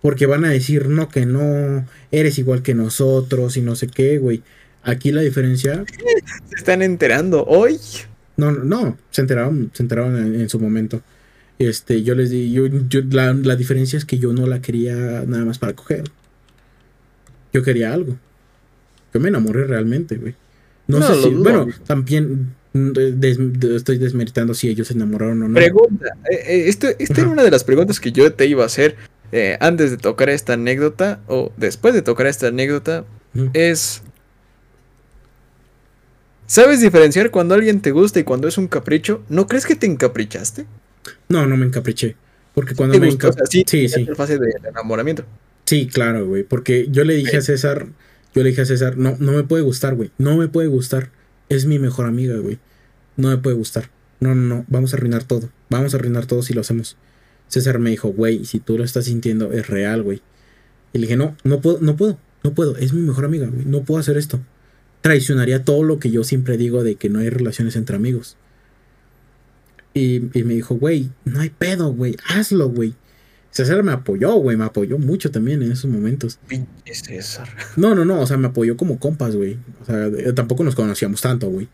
[0.00, 4.18] Porque van a decir, no, que no, eres igual que nosotros y no sé qué,
[4.18, 4.42] güey.
[4.82, 5.84] Aquí la diferencia,
[6.48, 7.78] Se están enterando hoy.
[8.38, 11.02] no, no, no, se enteraron, se enteraron en, en su momento.
[11.58, 14.94] Este, yo les di, yo, yo- la, la diferencia es que yo no la quería
[15.26, 16.04] nada más para coger.
[17.52, 18.16] Yo quería algo.
[19.12, 20.34] Yo me enamoré realmente, güey.
[20.90, 23.38] No, No, sé si, dudo, bueno, también des-
[23.74, 25.54] estoy desmeritando si ellos se enamoraron o no.
[25.54, 26.06] Pregunta.
[26.30, 27.22] eh, eh, esto, esta Ajá.
[27.22, 28.96] era una de las preguntas que yo te iba a hacer
[29.32, 33.04] eh, antes de tocar esta anécdota o después de tocar esta anécdota.
[33.52, 34.02] Es.
[36.46, 39.22] ¿Sabes diferenciar cuando alguien te gusta y cuando es un capricho?
[39.28, 40.66] ¿No crees que te encaprichaste?
[41.28, 42.16] No, no me encapriché.
[42.54, 43.06] Porque cuando ¿Te me?
[43.06, 43.46] O encapriché.
[43.46, 44.06] sea, sí, sí, sí.
[44.16, 45.24] fase de enamoramiento.
[45.64, 46.42] Sí, claro, güey.
[46.42, 47.86] Porque yo le dije a César,
[48.34, 50.10] yo le dije a César, no, no me puede gustar, güey.
[50.18, 51.10] No me puede gustar.
[51.48, 52.58] Es mi mejor amiga, güey.
[53.16, 53.90] No me puede gustar.
[54.20, 54.64] No, no, no.
[54.68, 55.50] Vamos a arruinar todo.
[55.68, 56.96] Vamos a arruinar todo si lo hacemos.
[57.48, 60.22] César me dijo, güey, si tú lo estás sintiendo, es real, güey.
[60.92, 62.76] Y le dije, no, no puedo, no puedo, no puedo.
[62.76, 63.64] Es mi mejor amiga, güey.
[63.64, 64.40] No puedo hacer esto.
[65.00, 68.36] Traicionaría todo lo que yo siempre digo de que no hay relaciones entre amigos.
[69.92, 72.16] Y, y me dijo, güey, no hay pedo, güey.
[72.28, 72.94] Hazlo, güey.
[73.50, 74.56] César me apoyó, güey.
[74.56, 76.38] Me apoyó mucho también en esos momentos.
[76.46, 77.48] Pinche César.
[77.76, 79.58] No, no, no, o sea, me apoyó como compas, güey.
[79.82, 81.68] O sea, eh, tampoco nos conocíamos tanto, güey.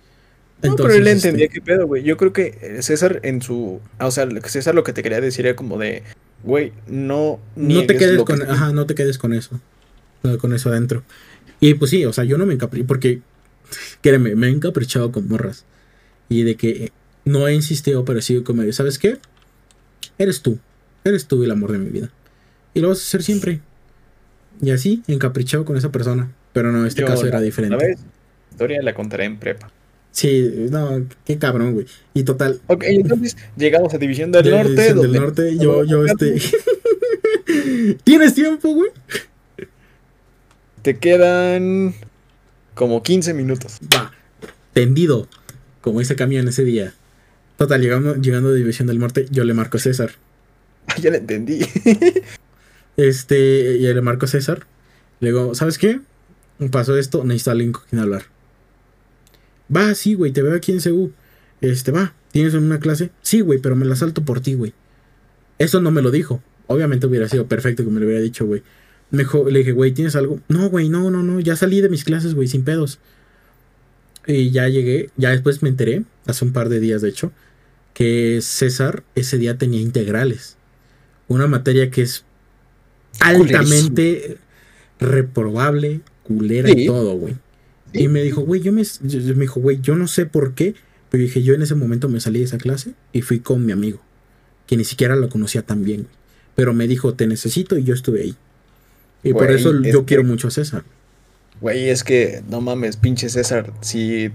[0.62, 2.02] No, pero él este, entendía qué pedo, güey.
[2.02, 3.80] Yo creo que eh, César en su...
[4.00, 6.02] O sea, César lo que te quería decir era como de...
[6.44, 7.40] Güey, no...
[7.56, 8.56] No te quedes que con, sientes".
[8.56, 9.60] ajá, no te quedes con eso.
[10.22, 11.02] No, Con eso adentro.
[11.60, 13.20] Y pues sí, o sea, yo no me encapriché, porque,
[14.00, 15.66] créeme, me he encaprichado con morras.
[16.28, 16.90] Y de que
[17.24, 19.18] no he insistido, pero sí como, ¿sabes qué?
[20.18, 20.58] Eres tú.
[21.06, 22.10] Eres tú el amor de mi vida.
[22.74, 23.60] Y lo vas a hacer siempre.
[24.60, 26.32] Y así, encaprichado con esa persona.
[26.52, 27.76] Pero no, este Yo caso la- era La diferente.
[27.76, 27.98] vez,
[28.50, 29.70] historia la contaré en prepa.
[30.10, 31.86] Sí, no, qué cabrón, güey.
[32.14, 34.70] Y total, Ok, entonces llegamos a División del de- Norte.
[34.70, 36.40] División del norte, yo, yo, este.
[38.04, 38.90] ¿Tienes tiempo, güey?
[40.82, 41.94] Te quedan
[42.74, 43.78] como 15 minutos.
[43.94, 44.12] Va,
[44.72, 45.28] tendido,
[45.80, 46.94] como ese camión ese día.
[47.58, 50.12] Total, llegando, llegando a División del Norte, yo le marco a César.
[51.02, 51.60] ya le entendí.
[52.96, 54.66] Este, y le marco a César.
[55.20, 56.00] Le digo, ¿sabes qué?
[56.70, 58.24] Pasó esto, necesito alguien con quien hablar.
[59.74, 61.12] Va, sí, güey, te veo aquí en CU.
[61.60, 63.10] Este, va, ¿tienes una clase?
[63.22, 64.72] Sí, güey, pero me la salto por ti, güey.
[65.58, 66.42] Eso no me lo dijo.
[66.66, 68.62] Obviamente hubiera sido perfecto que me lo hubiera dicho, güey.
[69.10, 70.40] Le dije, güey, ¿tienes algo?
[70.48, 71.40] No, güey, no, no, no.
[71.40, 72.98] Ya salí de mis clases, güey, sin pedos.
[74.26, 77.32] Y ya llegué, ya después me enteré, hace un par de días de hecho,
[77.94, 80.55] que César ese día tenía integrales.
[81.28, 82.24] Una materia que es
[83.20, 84.38] altamente
[85.00, 86.86] reprobable, culera y Sí.
[86.86, 87.34] todo, güey.
[87.92, 88.02] Sí.
[88.04, 90.54] Y me dijo, güey, yo me, yo- yo- me dijo, güey, yo no sé por
[90.54, 90.74] qué,
[91.10, 93.72] pero dije, yo en ese momento me salí de esa clase y fui con mi
[93.72, 94.00] amigo,
[94.66, 96.14] que ni siquiera lo conocía tan bien, güey.
[96.54, 98.36] Pero me dijo, te necesito y yo estuve ahí.
[99.22, 100.84] Y por eso es yo que- quiero mucho a César.
[101.60, 103.72] Güey, es que no mames, pinche César.
[103.80, 104.30] Si.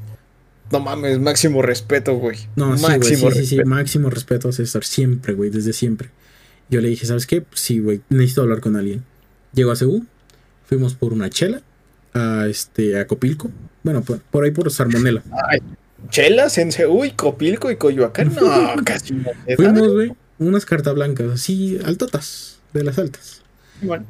[0.72, 2.38] No mames, máximo respeto, güey.
[2.55, 3.69] No, sí, güey, máximo sí, sí, sí, respeto.
[3.69, 6.09] máximo respeto a César, siempre, güey, desde siempre.
[6.72, 7.43] Yo le dije, ¿sabes qué?
[7.53, 9.03] Sí, güey, necesito hablar con alguien.
[9.53, 10.06] Llegó a Ceú,
[10.65, 11.61] fuimos por una chela
[12.14, 13.52] a este a Copilco,
[13.84, 15.22] bueno, por, por ahí por Salmonela.
[16.10, 18.34] Chelas en Uy, Copilco y Coyoacán.
[18.34, 19.30] No, casi no.
[19.56, 23.43] Fuimos, güey, unas cartas blancas, así altotas, de las altas.
[23.81, 24.06] Bueno,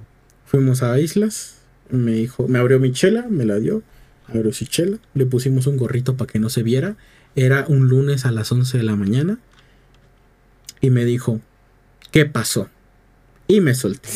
[0.52, 1.56] Fuimos a Islas,
[1.90, 3.84] me dijo, me abrió mi chela, me la dio,
[4.28, 6.98] abrió su chela, le pusimos un gorrito para que no se viera.
[7.38, 9.40] Era un lunes a las 11 de la mañana
[10.82, 11.40] y me dijo,
[12.12, 12.70] ¿qué pasó?
[13.48, 14.10] Y me solté,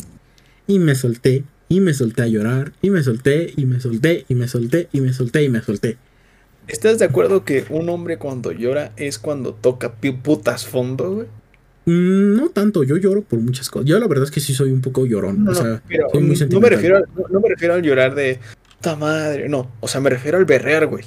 [0.67, 4.35] y me solté, y me solté a llorar, y me solté, y me solté, y
[4.35, 5.97] me solté, y me solté, y me solté.
[6.67, 9.93] ¿estás de acuerdo que un hombre cuando llora es cuando toca
[10.23, 11.27] putas fondo, güey?
[11.85, 13.87] Mm, No tanto, yo lloro por muchas cosas.
[13.87, 15.43] Yo la verdad es que sí soy un poco llorón.
[15.43, 16.69] No, o sea, pero soy muy no me sentimental.
[16.71, 18.39] refiero al, no, no me refiero al llorar de
[18.77, 21.05] puta madre, no, o sea, me refiero al berrear, güey.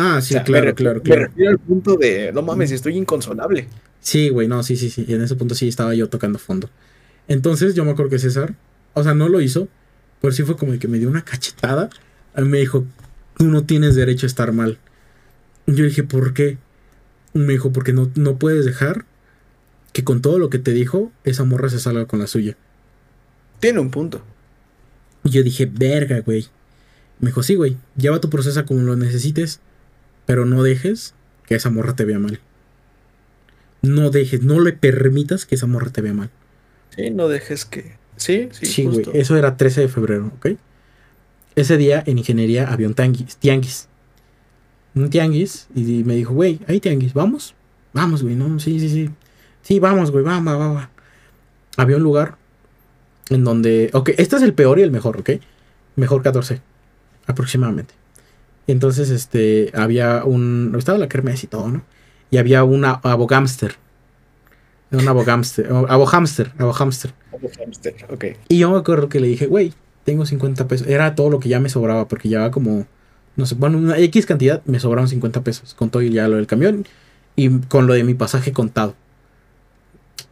[0.00, 1.22] Ah, O sí, me claro, refiero- claro, Me claro.
[1.26, 3.66] refiero al punto de, no mames, estoy inconsolable.
[4.00, 5.04] Sí, güey, no, sí, sí, sí.
[5.08, 6.70] En ese punto sí estaba yo tocando fondo.
[7.26, 8.54] Entonces yo me acuerdo que César,
[8.94, 9.68] o sea, no lo hizo,
[10.20, 11.90] pero sí fue como de que me dio una cachetada.
[12.34, 12.84] A mí me dijo,
[13.36, 14.78] tú no tienes derecho a estar mal.
[15.66, 16.58] Yo dije, ¿por qué?
[17.34, 19.04] Me dijo, porque no, no puedes dejar
[19.92, 22.56] que con todo lo que te dijo, esa morra se salga con la suya.
[23.60, 24.22] Tiene un punto.
[25.24, 26.46] Y yo dije, verga, güey.
[27.20, 29.60] Me dijo, sí, güey, lleva tu proceso como lo necesites,
[30.28, 31.14] pero no dejes
[31.46, 32.38] que esa morra te vea mal.
[33.80, 36.28] No dejes, no le permitas que esa morra te vea mal.
[36.94, 37.96] Sí, no dejes que.
[38.16, 40.48] Sí, sí, Sí, güey, eso era 13 de febrero, ¿ok?
[41.56, 43.88] Ese día en ingeniería había un tianguis, tianguis.
[44.94, 47.54] Un tianguis, y me dijo, güey, hay tianguis, ¿vamos?
[47.94, 49.10] Vamos, güey, no, sí, sí, sí.
[49.62, 50.90] Sí, vamos, güey, vamos, vamos, vamos.
[51.78, 52.36] Había un lugar
[53.30, 55.30] en donde, ok, este es el peor y el mejor, ¿ok?
[55.96, 56.60] Mejor 14,
[57.26, 57.94] aproximadamente.
[58.68, 61.82] Entonces, este, había un, estaba la kermés y todo, ¿no?
[62.30, 63.76] Y había una abogámster.
[64.92, 67.12] Un abogámster, abohámster, abohámster.
[67.58, 68.24] Hamster, Ok.
[68.48, 69.72] Y yo me acuerdo que le dije, güey,
[70.04, 70.86] tengo 50 pesos.
[70.86, 72.86] Era todo lo que ya me sobraba, porque llevaba como,
[73.36, 75.74] no sé, bueno, una X cantidad, me sobraron 50 pesos.
[75.74, 76.86] Con todo y ya lo del camión
[77.36, 78.94] y con lo de mi pasaje contado.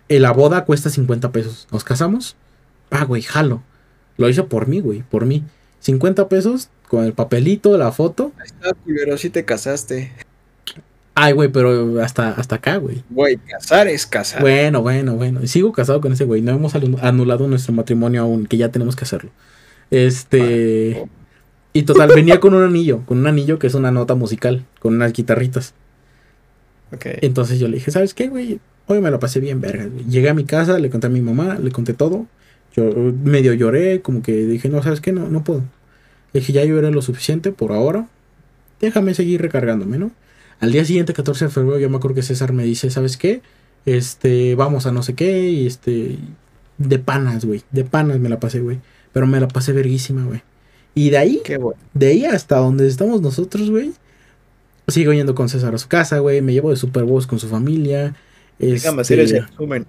[0.09, 1.69] La boda cuesta 50 pesos.
[1.73, 2.37] ¿Nos casamos?
[2.91, 3.63] Ah, güey, jalo.
[4.19, 5.43] Lo hizo por mí, güey, por mí.
[5.81, 8.33] 50 pesos con el papelito, la foto.
[8.39, 10.13] Ahí está, culero, sí te casaste.
[11.19, 13.03] Ay, güey, pero hasta, hasta acá, güey.
[13.09, 14.43] Güey, casar es casar.
[14.43, 15.47] Bueno, bueno, bueno.
[15.47, 16.43] Sigo casado con ese güey.
[16.43, 19.31] No hemos anu- anulado nuestro matrimonio aún, que ya tenemos que hacerlo.
[19.91, 21.07] Este.
[21.73, 24.95] Y total, venía con un anillo, con un anillo que es una nota musical, con
[24.95, 25.75] unas guitarritas.
[26.93, 27.07] Ok.
[27.23, 28.61] Entonces yo le dije, ¿sabes qué, güey?
[28.87, 29.87] Hoy me lo pasé bien, verga.
[29.87, 30.05] güey.
[30.05, 32.27] Llegué a mi casa, le conté a mi mamá, le conté todo.
[32.75, 32.85] Yo
[33.25, 35.13] medio lloré, como que dije, no, ¿sabes qué?
[35.13, 35.63] No, no puedo.
[36.33, 38.09] Le dije, ya lloré lo suficiente por ahora.
[38.81, 40.13] Déjame seguir recargándome, ¿no?
[40.61, 43.43] Al día siguiente, 14 de febrero, yo me acuerdo que César me dice, ¿sabes qué?
[43.87, 46.19] Este, vamos a no sé qué, y este,
[46.79, 47.63] de panas, güey.
[47.71, 48.81] De panas me la pasé, güey.
[49.13, 50.43] Pero me la pasé verguísima, güey.
[50.95, 51.81] Y de ahí Qué bueno.
[51.95, 53.93] de ahí hasta donde estamos nosotros, güey.
[54.89, 56.43] Sigo yendo con César a su casa, güey.
[56.43, 58.15] Me llevo de Super Bowls con su familia.
[58.59, 59.87] Déjame Este, hacer ese resumen.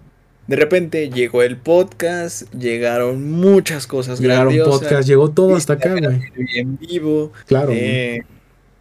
[0.47, 4.79] De repente llegó el podcast, llegaron muchas cosas Llegaron grandiosas.
[4.79, 6.21] podcast, llegó todo hasta acá, güey.
[6.55, 7.33] En vivo.
[7.47, 8.23] Claro, eh,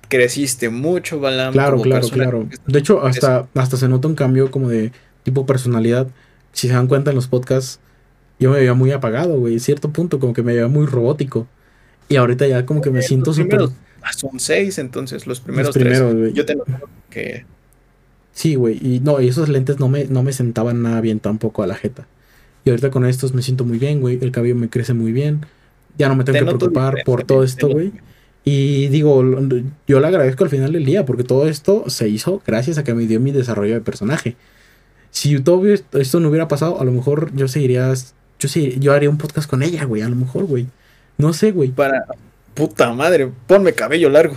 [0.09, 1.53] creciste mucho, Balam.
[1.53, 2.49] claro, claro, claro.
[2.67, 4.93] De hecho, hasta, hasta se nota un cambio como de
[5.25, 6.07] tipo personalidad.
[6.53, 7.81] Si se dan cuenta en los podcasts,
[8.39, 9.55] yo me veía muy apagado, güey.
[9.55, 11.49] En cierto punto, como que me veía muy robótico.
[12.09, 13.61] Y ahorita ya como que me siento súper...
[14.03, 16.35] ah, Son seis, entonces, los primeros, Los primeros, tres.
[16.35, 16.65] Yo te lo
[17.11, 17.45] que
[18.37, 18.77] Sí, güey.
[18.83, 21.75] Y no, y esos lentes no me, no me sentaban nada bien tampoco a la
[21.75, 22.07] jeta.
[22.67, 24.19] Y ahorita con estos me siento muy bien, güey.
[24.21, 25.47] El cabello me crece muy bien.
[25.97, 27.93] Ya no me tengo te que preocupar por todo esto, güey.
[28.45, 29.25] Y digo,
[29.89, 32.93] yo le agradezco al final del día porque todo esto se hizo gracias a que
[32.93, 34.37] me dio mi desarrollo de personaje.
[35.11, 37.91] Si hubiera- esto no hubiera pasado, a lo mejor yo seguiría,
[38.39, 40.67] yo sí, yo haría un podcast con ella, güey, a lo mejor, güey.
[41.17, 41.71] No sé, güey.
[41.71, 42.05] Para.
[42.53, 44.37] Puta madre, ponme cabello largo.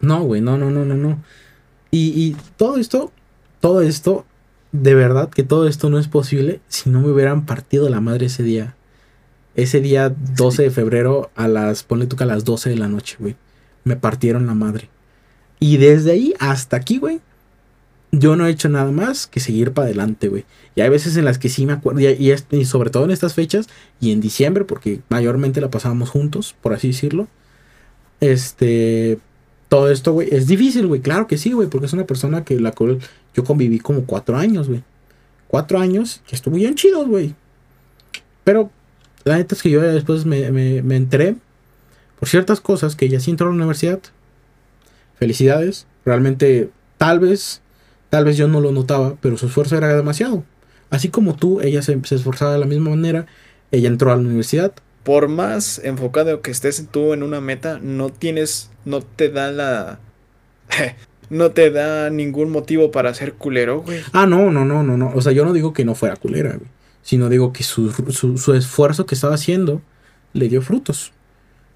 [0.00, 1.22] No, güey, no, no, no, no, no.
[1.94, 3.12] Y, y todo esto,
[3.60, 4.24] todo esto,
[4.72, 8.26] de verdad que todo esto no es posible si no me hubieran partido la madre
[8.26, 8.74] ese día.
[9.54, 12.88] Ese día 12 de febrero a las, ponle tú que a las 12 de la
[12.88, 13.36] noche, güey.
[13.84, 14.88] Me partieron la madre.
[15.60, 17.20] Y desde ahí hasta aquí, güey.
[18.10, 20.44] Yo no he hecho nada más que seguir para adelante, güey.
[20.74, 23.34] Y hay veces en las que sí me acuerdo, y, y sobre todo en estas
[23.34, 23.68] fechas,
[24.00, 27.28] y en diciembre, porque mayormente la pasábamos juntos, por así decirlo.
[28.18, 29.20] Este,
[29.68, 32.58] todo esto, güey, es difícil, güey, claro que sí, güey, porque es una persona que
[32.60, 32.98] la cual
[33.34, 34.82] yo conviví como cuatro años, güey.
[35.48, 37.34] Cuatro años que estuvo bien chido, güey.
[38.44, 38.70] Pero
[39.24, 41.36] la neta es que yo ya después me, me, enteré
[42.18, 44.00] por ciertas cosas que ella sí entró a la universidad.
[45.18, 45.86] Felicidades.
[46.04, 47.62] Realmente, tal vez,
[48.10, 50.44] tal vez yo no lo notaba, pero su esfuerzo era demasiado.
[50.90, 53.26] Así como tú, ella se esforzaba de la misma manera.
[53.70, 54.72] Ella entró a la universidad.
[55.04, 58.70] Por más enfocado que estés tú en una meta, no tienes.
[58.84, 60.00] No te da la.
[61.30, 64.00] no te da ningún motivo para ser culero, güey.
[64.12, 65.12] Ah, no, no, no, no, no.
[65.14, 66.68] O sea, yo no digo que no fuera culera, güey.
[67.02, 69.82] Sino digo que su, su, esfuerzo que estaba haciendo
[70.32, 71.12] le dio frutos.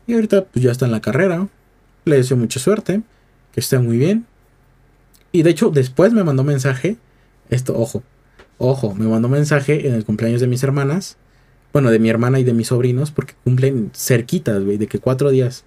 [0.07, 1.49] Y ahorita pues ya está en la carrera.
[2.07, 3.03] Le deseo mucha suerte.
[3.53, 4.27] Que esté muy bien.
[5.33, 6.97] Y de hecho, después me mandó mensaje.
[7.51, 8.03] Esto, ojo.
[8.57, 11.19] Ojo, me mandó mensaje en el cumpleaños de mis hermanas.
[11.73, 13.11] Bueno, de mi hermana y de mis sobrinos.
[13.11, 14.77] Porque cumplen cerquitas, güey.
[14.79, 15.65] De que cuatro días.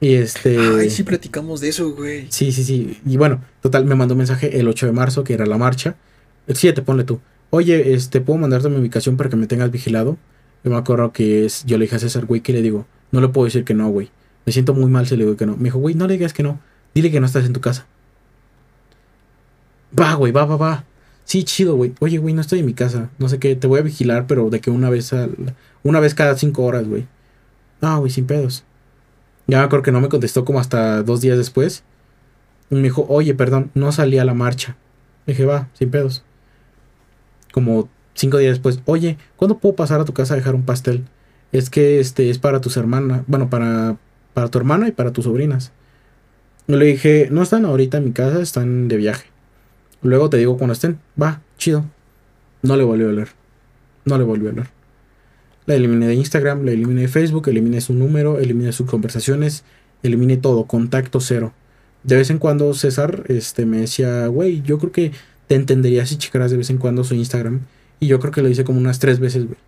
[0.00, 0.58] Y este.
[0.58, 2.26] Ay, sí platicamos de eso, güey.
[2.30, 3.00] Sí, sí, sí.
[3.06, 5.94] Y bueno, total, me mandó un mensaje el 8 de marzo, que era la marcha.
[6.46, 7.20] El 7, ponle tú.
[7.50, 10.16] Oye, este, ¿puedo mandarte mi ubicación para que me tengas vigilado?
[10.64, 12.86] Yo me acuerdo que es, yo le dije a César, güey, ¿qué le digo?
[13.10, 14.10] No le puedo decir que no, güey.
[14.44, 15.56] Me siento muy mal si le digo que no.
[15.56, 16.58] Me dijo, güey, no le digas que no.
[16.94, 17.86] Dile que no estás en tu casa.
[19.98, 20.84] Va, güey, va, va, va.
[21.24, 21.94] Sí, chido, güey.
[22.00, 23.10] Oye, güey, no estoy en mi casa.
[23.18, 26.14] No sé qué, te voy a vigilar, pero de que una vez al, una vez
[26.14, 27.06] cada cinco horas, güey.
[27.80, 28.64] No, güey, sin pedos.
[29.46, 31.84] Ya me acuerdo que no me contestó como hasta dos días después.
[32.70, 34.76] Y me dijo, oye, perdón, no salí a la marcha.
[35.26, 36.24] Dije, va, sin pedos.
[37.52, 41.04] Como cinco días después, oye, ¿cuándo puedo pasar a tu casa a dejar un pastel?
[41.50, 43.96] Es que este es para tus hermanas, bueno, para,
[44.32, 45.72] para tu hermana y para tus sobrinas.
[46.66, 49.31] Le dije, no están ahorita en mi casa, están de viaje.
[50.02, 50.98] Luego te digo cuando estén.
[51.20, 51.84] Va, chido.
[52.62, 53.28] No le volvió a leer.
[54.04, 54.68] No le volvió a leer.
[55.66, 59.64] La eliminé de Instagram, la eliminé de Facebook, eliminé su número, eliminé sus conversaciones,
[60.02, 61.52] eliminé todo, contacto cero.
[62.02, 65.12] De vez en cuando César este, me decía, güey, yo creo que
[65.46, 67.60] te entendería si checaras de vez en cuando su Instagram.
[68.00, 69.58] Y yo creo que lo hice como unas tres veces, güey.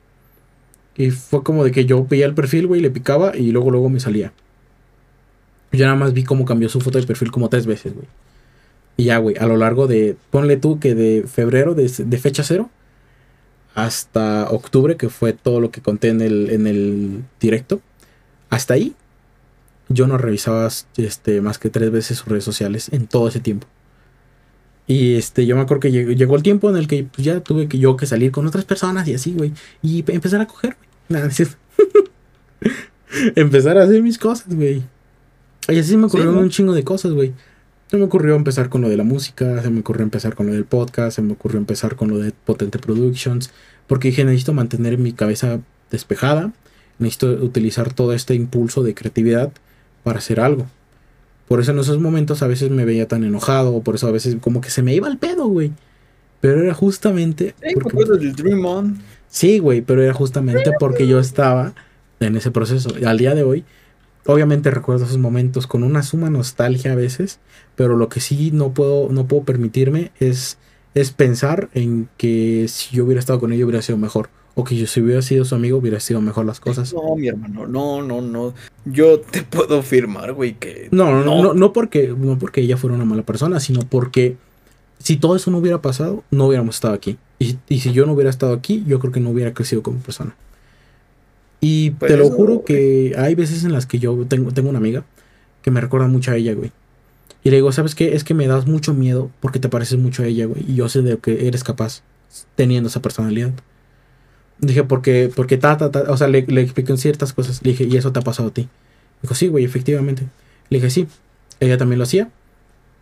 [0.96, 3.88] Y fue como de que yo veía el perfil, güey, le picaba y luego, luego
[3.88, 4.32] me salía.
[5.72, 8.06] Yo nada más vi cómo cambió su foto de perfil como tres veces, güey.
[8.96, 12.42] Y ya, güey, a lo largo de, ponle tú que de febrero, de, de fecha
[12.44, 12.70] cero,
[13.74, 17.80] hasta octubre, que fue todo lo que conté en el, en el directo,
[18.50, 18.94] hasta ahí,
[19.88, 23.66] yo no revisaba este, más que tres veces sus redes sociales en todo ese tiempo.
[24.86, 27.40] Y este, yo me acuerdo que llegó, llegó el tiempo en el que pues, ya
[27.40, 29.52] tuve que yo que salir con otras personas y así, güey.
[29.82, 30.88] Y pe- empezar a coger, güey.
[31.08, 31.30] Nada,
[33.34, 34.82] empezar a hacer mis cosas, güey.
[35.68, 36.40] Y así me ocurrieron ¿no?
[36.42, 37.32] un chingo de cosas, güey.
[37.90, 40.52] Se me ocurrió empezar con lo de la música, se me ocurrió empezar con lo
[40.52, 43.50] del podcast, se me ocurrió empezar con lo de Potente Productions,
[43.86, 46.52] porque dije, necesito mantener mi cabeza despejada,
[46.98, 49.52] necesito utilizar todo este impulso de creatividad
[50.02, 50.66] para hacer algo.
[51.46, 54.36] Por eso en esos momentos a veces me veía tan enojado, por eso a veces
[54.40, 55.70] como que se me iba el pedo, güey.
[56.40, 57.54] Pero era justamente...
[57.62, 58.98] Sí, porque- me acuerdo del Dream On.
[59.28, 61.74] Sí, güey, pero era justamente porque yo estaba
[62.20, 62.90] en ese proceso.
[62.98, 63.64] Y al día de hoy,
[64.26, 67.40] obviamente recuerdo esos momentos con una suma nostalgia a veces,
[67.76, 70.58] pero lo que sí no puedo, no puedo permitirme es,
[70.94, 74.30] es pensar en que si yo hubiera estado con ella hubiera sido mejor.
[74.56, 76.94] O que yo si hubiera sido su amigo hubiera sido mejor las cosas.
[76.94, 78.54] No, mi hermano, no, no, no.
[78.84, 80.88] Yo te puedo afirmar, güey, que.
[80.92, 84.36] No, no, no, no, no porque, no porque ella fuera una mala persona, sino porque
[85.00, 87.18] si todo eso no hubiera pasado, no hubiéramos estado aquí.
[87.40, 89.98] Y, y si yo no hubiera estado aquí, yo creo que no hubiera crecido como
[89.98, 90.36] persona.
[91.64, 94.76] Y Pues te lo juro que hay veces en las que yo tengo, tengo una
[94.76, 95.02] amiga
[95.62, 96.72] que me recuerda mucho a ella, güey.
[97.42, 98.14] Y le digo, ¿sabes qué?
[98.14, 100.62] Es que me das mucho miedo porque te pareces mucho a ella, güey.
[100.68, 102.02] Y yo sé de lo que eres capaz
[102.54, 103.52] teniendo esa personalidad.
[104.58, 107.62] Dije, porque, porque ta, ta, ta, o sea, le, le expliqué ciertas cosas.
[107.64, 108.68] Le dije, ¿y eso te ha pasado a ti?
[109.22, 110.24] Dijo, sí, güey, efectivamente.
[110.68, 111.08] Le dije, sí,
[111.60, 112.28] ella también lo hacía.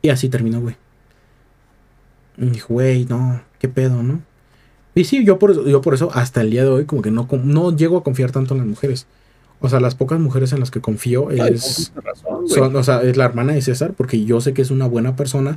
[0.03, 0.77] Y así terminó, güey.
[2.37, 4.23] Y dijo, güey, no, qué pedo, ¿no?
[4.95, 7.11] Y sí, yo por eso, yo por eso hasta el día de hoy como que
[7.11, 9.07] no, no llego a confiar tanto en las mujeres.
[9.61, 13.17] O sea, las pocas mujeres en las que confío es, razón, son, o sea, es
[13.17, 15.57] la hermana de César, porque yo sé que es una buena persona,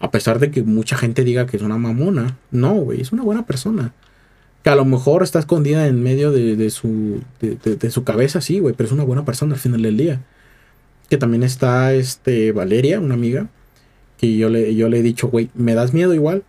[0.00, 2.38] a pesar de que mucha gente diga que es una mamona.
[2.50, 3.92] No, güey, es una buena persona.
[4.64, 8.04] Que a lo mejor está escondida en medio de, de su, de, de- de su
[8.04, 10.20] cabeza, sí, güey, pero es una buena persona al final del día.
[11.10, 13.48] Que también está este Valeria, una amiga,
[14.18, 16.42] que yo le, yo le he dicho, güey, me das miedo igual,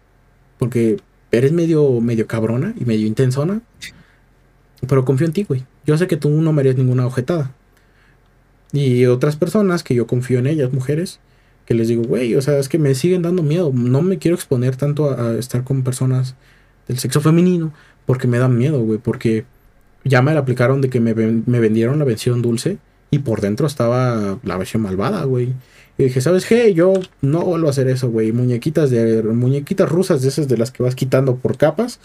[0.57, 0.97] porque
[1.33, 3.61] eres medio, medio cabrona y medio intensona,
[4.87, 5.65] pero confío en ti, güey.
[5.85, 7.51] Yo sé que tú no mereces ninguna objetada.
[8.71, 11.19] Y otras personas que yo confío en ellas, mujeres,
[11.65, 13.71] que les digo, güey, o sea, es que me siguen dando miedo.
[13.73, 16.35] No me quiero exponer tanto a, a estar con personas
[16.87, 17.73] del sexo femenino
[18.05, 18.99] porque me dan miedo, güey.
[18.99, 19.45] Porque
[20.03, 22.77] ya me la aplicaron de que me, me vendieron la versión dulce
[23.09, 25.53] y por dentro estaba la versión malvada, güey.
[25.97, 26.73] Y dije, ¿sabes qué?
[26.73, 28.31] Yo no vuelvo a hacer eso, güey.
[28.31, 31.99] Muñequitas de muñequitas rusas de esas de las que vas quitando por capas.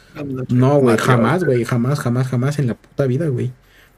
[0.49, 1.05] No, güey, Mario.
[1.05, 3.53] jamás, güey, jamás, jamás, jamás en la puta vida, güey.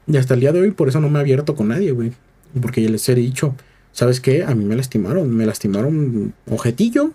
[0.07, 2.13] Y hasta el día de hoy por eso no me he abierto con nadie, güey.
[2.61, 3.55] Porque ya les he dicho,
[3.91, 4.43] ¿sabes qué?
[4.43, 7.11] A mí me lastimaron, me lastimaron ojetillo.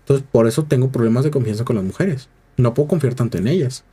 [0.00, 2.28] Entonces por eso tengo problemas de confianza con las mujeres.
[2.58, 3.84] No puedo confiar tanto en ellas.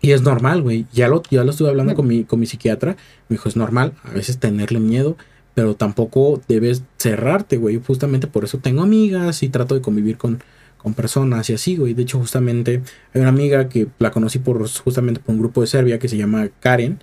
[0.00, 0.86] Y es normal, güey.
[0.92, 2.96] Ya lo, ya lo estuve hablando con mi, con mi psiquiatra.
[3.28, 5.16] Me dijo, es normal a veces tenerle miedo,
[5.54, 7.80] pero tampoco debes cerrarte, güey.
[7.84, 10.42] Justamente por eso tengo amigas y trato de convivir con,
[10.78, 11.94] con personas y así, güey.
[11.94, 12.82] De hecho, justamente
[13.14, 16.16] hay una amiga que la conocí por justamente por un grupo de Serbia que se
[16.16, 17.00] llama Karen.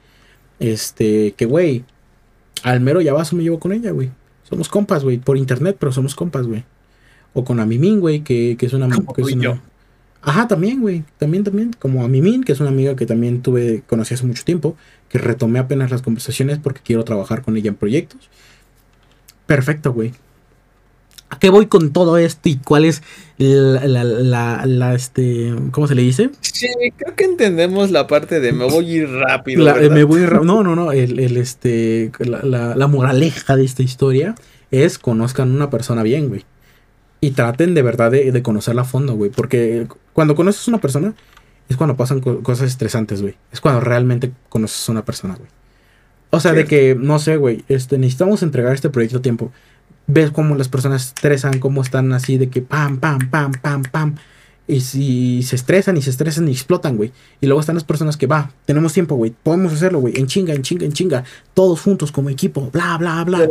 [0.59, 1.83] Este, que güey,
[2.63, 4.09] al mero Yabazo me llevo con ella, güey.
[4.43, 6.63] Somos compas, güey, por internet, pero somos compas, güey.
[7.33, 8.89] O con Amimin, güey, que, que es una...
[9.15, 9.61] Que es una-.
[10.21, 11.03] Ajá, también, güey.
[11.17, 11.71] También, también.
[11.77, 14.75] Como Amimin, que es una amiga que también tuve, conocí hace mucho tiempo,
[15.09, 18.29] que retomé apenas las conversaciones porque quiero trabajar con ella en proyectos.
[19.45, 20.13] Perfecto, güey.
[21.31, 23.03] ¿A qué voy con todo esto y cuál es
[23.37, 26.31] la, la, la, la, este, ¿cómo se le dice?
[26.41, 29.63] Sí, creo que entendemos la parte de me voy a ir rápido.
[29.63, 29.91] ¿verdad?
[29.91, 30.91] me voy no, no, no.
[30.91, 34.33] El, el, este, la, moraleja de esta historia
[34.71, 36.45] es conozcan una persona bien, güey.
[37.21, 39.29] Y traten de verdad de, de conocerla a fondo, güey.
[39.29, 41.13] Porque cuando conoces una persona
[41.69, 43.35] es cuando pasan co- cosas estresantes, güey.
[43.51, 45.49] Es cuando realmente conoces a una persona, güey.
[46.31, 49.51] O sea, de que, no sé, güey, este, necesitamos entregar este proyecto a tiempo.
[50.07, 54.15] Ves cómo las personas estresan, cómo están así de que pam, pam, pam, pam, pam.
[54.67, 57.11] Y si se estresan y se estresan y explotan, güey.
[57.41, 59.33] Y luego están las personas que, va, tenemos tiempo, güey.
[59.41, 60.19] Podemos hacerlo, güey.
[60.19, 61.23] En chinga, en chinga, en chinga.
[61.55, 62.69] Todos juntos como equipo.
[62.71, 63.47] Bla, bla, bla.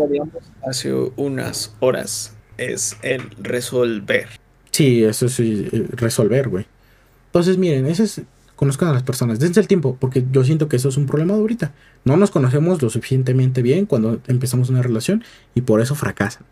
[0.64, 4.28] Hace unas horas es el resolver.
[4.70, 6.66] Sí, eso es eh, resolver, güey.
[7.38, 8.22] Entonces, miren, ese es.
[8.56, 9.38] Conozcan a las personas.
[9.38, 11.72] Dense el tiempo, porque yo siento que eso es un problema de ahorita.
[12.04, 15.22] No nos conocemos lo suficientemente bien cuando empezamos una relación
[15.54, 16.42] y por eso fracasan.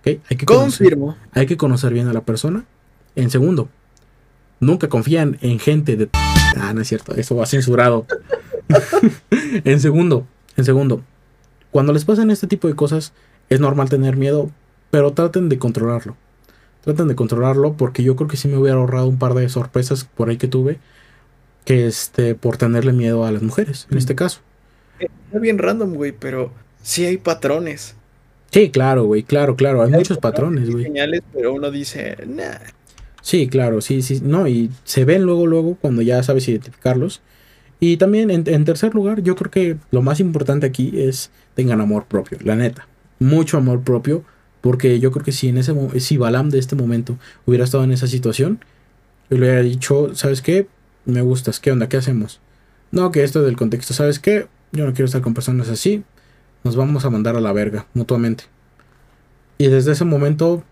[0.00, 0.20] ¿Ok?
[0.30, 1.16] Hay que conocer, Confirmo.
[1.32, 2.64] hay que conocer bien a la persona.
[3.16, 3.68] En segundo,
[4.60, 6.08] nunca confían en gente de.
[6.56, 8.06] Ah, no es cierto, eso va censurado.
[9.30, 11.02] en segundo, en segundo,
[11.70, 13.12] cuando les pasan este tipo de cosas,
[13.50, 14.50] es normal tener miedo,
[14.90, 16.16] pero traten de controlarlo.
[16.82, 20.04] Traten de controlarlo porque yo creo que sí me hubiera ahorrado un par de sorpresas
[20.04, 20.78] por ahí que tuve.
[21.64, 24.40] Que este, por tenerle miedo a las mujeres, en este caso.
[24.98, 26.52] Está bien random, güey, pero
[26.82, 27.94] sí hay patrones.
[28.50, 29.82] Sí, claro, güey, claro, claro.
[29.82, 30.84] Hay muchos patrones, güey.
[30.84, 32.58] señales, pero uno dice, nah.
[33.22, 34.20] Sí, claro, sí, sí.
[34.22, 37.20] No, y se ven luego, luego, cuando ya sabes identificarlos.
[37.78, 41.80] Y también en, en tercer lugar, yo creo que lo más importante aquí es tengan
[41.80, 42.88] amor propio, la neta.
[43.18, 44.24] Mucho amor propio.
[44.60, 47.16] Porque yo creo que si en ese si Balam de este momento
[47.46, 48.60] hubiera estado en esa situación,
[49.30, 50.66] le hubiera dicho, ¿sabes qué?
[51.04, 51.88] Me gustas, ¿qué onda?
[51.88, 52.40] ¿Qué hacemos?
[52.90, 54.48] No, que esto del contexto, ¿sabes qué?
[54.72, 56.02] Yo no quiero estar con personas así.
[56.64, 58.44] Nos vamos a mandar a la verga, mutuamente.
[59.56, 60.64] Y desde ese momento,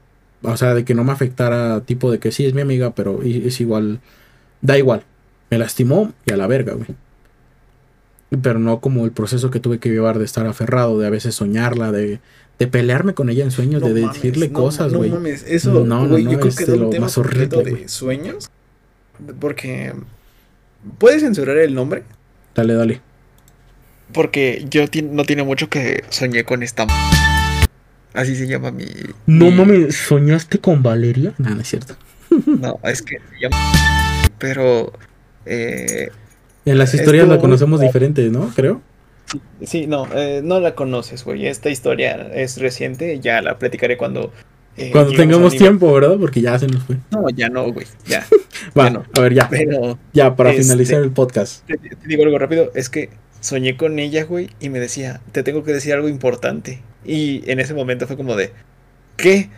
[0.43, 3.23] o sea, de que no me afectara, tipo de que sí es mi amiga, pero
[3.23, 4.01] es igual,
[4.61, 5.05] da igual.
[5.51, 6.89] Me lastimó y a la verga, güey.
[8.43, 11.35] Pero no como el proceso que tuve que llevar de estar aferrado, de a veces
[11.35, 12.21] soñarla, de,
[12.59, 15.11] de pelearme con ella en sueños, de No decirle mames, no, cosas, no güey.
[15.11, 17.47] mames, eso, No, no, güey, no, yo creo es que de da lo más horrible,
[17.63, 17.89] de güey.
[17.89, 18.51] sueños.
[19.41, 19.93] Porque.
[20.99, 22.03] ¿Puedes censurar el nombre?
[22.55, 23.01] Dale, dale.
[24.13, 26.87] Porque yo ti- no tiene mucho que soñé con esta.
[28.15, 28.87] Así se llama mi.
[29.27, 31.35] No mi- mames, ¿soñaste con Valeria?
[31.39, 31.97] No, no es cierto.
[32.47, 33.57] No, es que se llama.
[34.39, 34.93] Pero.
[35.47, 36.11] Eh,
[36.65, 38.53] En las historias la conocemos diferente, ¿no?
[38.55, 38.83] Creo.
[39.65, 41.47] Sí, no, eh, no la conoces, güey.
[41.47, 43.19] Esta historia es reciente.
[43.21, 44.33] Ya la platicaré cuando.
[44.77, 46.17] eh, Cuando tengamos tiempo, ¿verdad?
[46.21, 46.97] Porque ya se nos fue.
[47.11, 47.87] No, ya no, güey.
[48.07, 48.27] Ya.
[48.75, 49.49] Bueno, a ver, ya.
[49.49, 49.99] Pero.
[50.13, 51.65] Ya, para este- finalizar el podcast.
[51.67, 53.09] Te, te digo algo rápido, es que
[53.41, 56.81] soñé con ella, güey, y me decía, te tengo que decir algo importante.
[57.05, 58.51] Y en ese momento fue como de,
[59.17, 59.49] ¿qué?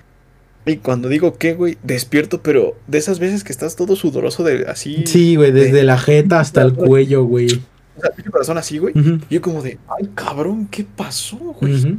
[0.66, 4.66] Y cuando digo qué, güey, despierto, pero de esas veces que estás todo sudoroso de
[4.68, 5.04] así.
[5.06, 7.48] Sí, güey, desde la jeta hasta el cuello, güey.
[8.08, 8.94] O sea, corazón así, güey.
[9.28, 11.98] Y yo como de, ay, cabrón, ¿qué pasó, güey?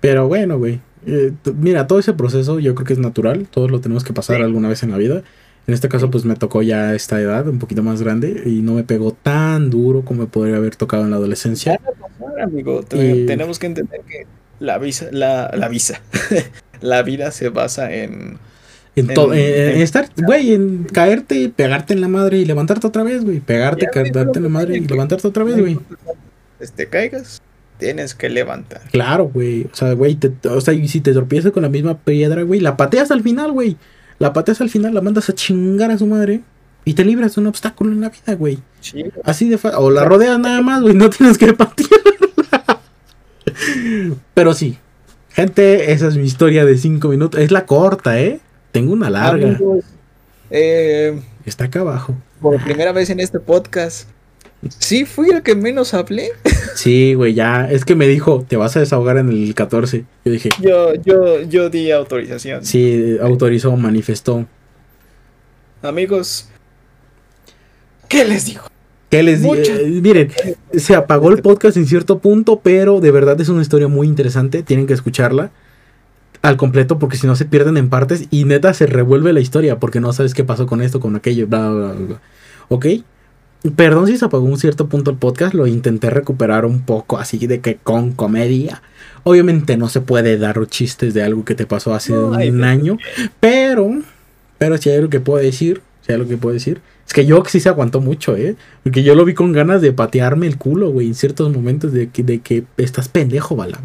[0.00, 0.80] Pero bueno, güey.
[1.06, 3.46] eh, mira, todo ese proceso yo creo que es natural.
[3.50, 4.42] Todos lo tenemos que pasar Sí.
[4.42, 5.22] alguna vez en la vida.
[5.66, 8.62] En este caso, pues me tocó ya a esta edad, un poquito más grande, y
[8.62, 11.78] no me pegó tan duro como me podría haber tocado en la adolescencia.
[11.78, 12.80] Pasar, amigo.
[12.92, 14.26] Y- Tenemos que entender que
[14.58, 16.00] la visa, la, la visa,
[16.80, 18.38] la vida se basa en...
[18.94, 23.40] En, En- estar, güey, en caerte, pegarte en la madre y levantarte otra vez, güey.
[23.40, 25.78] Pegarte, caerte en la madre y levantarte otra vez, güey.
[26.76, 27.40] Te caigas,
[27.78, 28.82] tienes que levantar.
[28.92, 29.64] Claro, güey.
[29.72, 32.60] O sea, güey, te- o sea, y si te tropiezas con la misma piedra, güey,
[32.60, 33.76] la pateas al final, güey.
[34.18, 36.42] La pateas al final, la mandas a chingar a su madre
[36.84, 38.58] y te libras de un obstáculo en la vida, güey.
[38.80, 39.78] Sí, Así de fácil.
[39.80, 42.80] O la rodeas nada más, güey, no tienes que patearla.
[44.34, 44.78] Pero sí.
[45.30, 47.40] Gente, esa es mi historia de cinco minutos.
[47.40, 48.40] Es la corta, ¿eh?
[48.72, 49.48] Tengo una larga.
[49.48, 49.84] Amigos,
[50.50, 52.14] eh, Está acá abajo.
[52.40, 54.08] por primera vez en este podcast,
[54.78, 56.30] sí fui el que menos hablé.
[56.74, 57.70] Sí, güey, ya.
[57.70, 60.06] Es que me dijo, te vas a desahogar en el 14.
[60.24, 62.64] Yo dije, Yo, yo, yo di autorización.
[62.64, 64.46] sí, autorizó, manifestó.
[65.82, 66.48] Amigos,
[68.08, 68.62] ¿qué les digo?
[69.10, 69.54] ¿Qué les digo?
[69.54, 70.30] Muchas- miren,
[70.72, 74.62] se apagó el podcast en cierto punto, pero de verdad es una historia muy interesante.
[74.62, 75.50] Tienen que escucharla
[76.42, 79.78] al completo porque si no se pierden en partes y neta se revuelve la historia
[79.78, 82.20] porque no sabes qué pasó con esto, con aquello, bla, bla, bla.
[82.68, 82.86] ¿Ok?
[83.76, 87.46] Perdón si se apagó un cierto punto el podcast, lo intenté recuperar un poco así
[87.46, 88.82] de que con comedia.
[89.22, 92.98] Obviamente no se puede dar chistes de algo que te pasó hace No, un año,
[93.38, 94.02] pero,
[94.58, 97.24] pero si hay algo que puedo decir, si hay algo que puedo decir, es que
[97.24, 98.56] yo sí se aguantó mucho, ¿eh?
[98.82, 102.08] Porque yo lo vi con ganas de patearme el culo, güey, en ciertos momentos de
[102.08, 103.82] que, de que estás pendejo, Balam.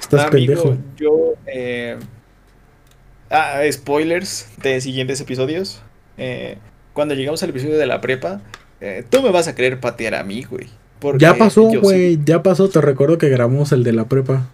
[0.00, 0.76] Estás Amigo, pendejo.
[0.96, 1.34] yo...
[1.46, 1.98] eh,
[3.32, 5.82] Ah, spoilers de siguientes episodios.
[6.18, 6.58] Eh,
[6.92, 8.40] cuando llegamos al episodio de la prepa,
[8.80, 10.66] eh, tú me vas a querer patear a mí, güey.
[10.98, 12.68] porque Ya pasó, sí- güey, ya pasó.
[12.68, 14.48] Te recuerdo que grabamos el de la prepa.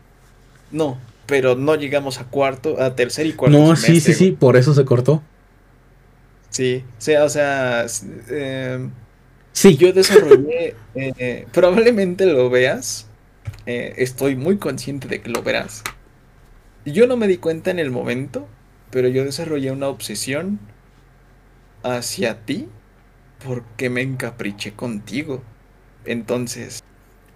[0.70, 4.57] No, pero no llegamos a cuarto, a tercer y cuarto No, sí, sí, sí, por
[4.58, 5.23] eso se cortó.
[6.50, 7.86] Sí, o sea, o sea,
[8.31, 8.89] eh,
[9.52, 10.75] Sí, yo desarrollé,
[11.52, 13.06] probablemente lo veas,
[13.67, 15.83] eh, estoy muy consciente de que lo verás.
[16.85, 18.47] Yo no me di cuenta en el momento,
[18.91, 20.61] pero yo desarrollé una obsesión
[21.83, 22.69] hacia ti
[23.45, 25.43] porque me encapriché contigo.
[26.05, 26.83] Entonces,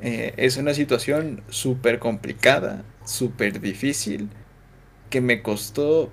[0.00, 4.30] eh, es una situación súper complicada, súper difícil,
[5.10, 6.10] que me costó,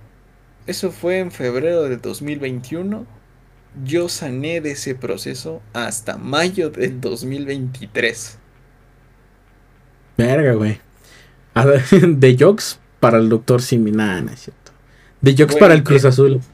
[0.65, 3.05] eso fue en febrero del 2021.
[3.85, 8.39] Yo sané de ese proceso hasta mayo del 2023.
[10.17, 10.79] Verga, güey.
[11.53, 13.91] A ver, De jokes para el doctor Simi.
[13.91, 14.71] No es cierto.
[15.21, 16.41] De jokes para el eh, Cruz Azul.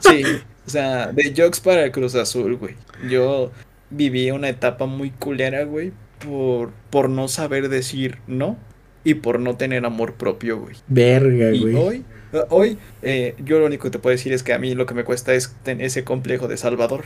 [0.00, 0.22] Sí,
[0.66, 2.76] o sea, de jokes para el Cruz Azul, güey.
[3.10, 3.50] Yo
[3.90, 5.92] viví una etapa muy culera, güey,
[6.24, 8.56] por, por no saber decir no
[9.04, 10.76] y por no tener amor propio, güey.
[10.86, 11.74] Verga, Y güey.
[11.74, 12.04] hoy,
[12.48, 14.94] hoy eh, yo lo único que te puedo decir es que a mí lo que
[14.94, 17.04] me cuesta es tener ese complejo de Salvador,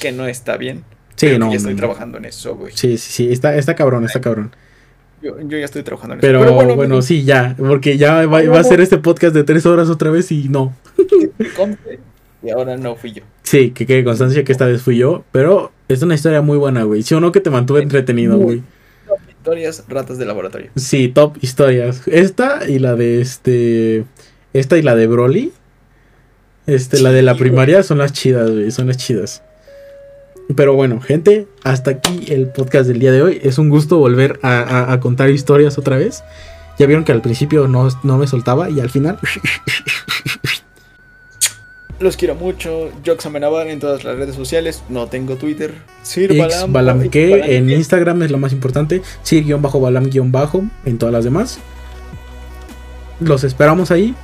[0.00, 0.84] que no está bien.
[1.16, 1.50] Sí, pero no.
[1.50, 1.78] ya estoy no.
[1.78, 2.72] trabajando en eso, güey.
[2.74, 3.32] Sí, sí, sí.
[3.32, 4.54] Está, está cabrón, está cabrón.
[5.22, 6.52] Yo, yo ya estoy trabajando en Pero, eso.
[6.54, 7.54] bueno, amigos, sí, ya.
[7.58, 10.74] Porque ya va, va a ser este podcast de tres horas otra vez y no.
[12.42, 13.22] Y ahora no fui yo.
[13.42, 16.82] Sí, que quede constancia que esta vez fui yo, pero es una historia muy buena,
[16.84, 17.02] güey.
[17.02, 18.62] Sí o no que te mantuve entretenido, güey.
[19.28, 20.70] Historias ratas de laboratorio.
[20.76, 22.02] Sí, top historias.
[22.06, 24.04] Esta y la de este.
[24.52, 25.52] Esta y la de Broly.
[26.66, 28.70] Este, la de la primaria son las chidas, güey.
[28.72, 29.42] Son las chidas.
[30.54, 33.40] Pero bueno, gente, hasta aquí el podcast del día de hoy.
[33.42, 36.22] Es un gusto volver a, a- a contar historias otra vez.
[36.78, 39.18] Ya vieron que al principio no, no me soltaba y al final.
[41.98, 42.90] Los quiero mucho.
[43.06, 44.82] Jox Amenabar en todas las redes sociales.
[44.90, 45.72] No tengo Twitter.
[46.02, 46.72] Sir Balam.
[46.72, 47.10] Balam-
[47.46, 49.00] en Instagram es lo más importante.
[49.22, 51.58] Sir-Balam-Bajo en todas las demás.
[53.20, 54.14] Los esperamos ahí.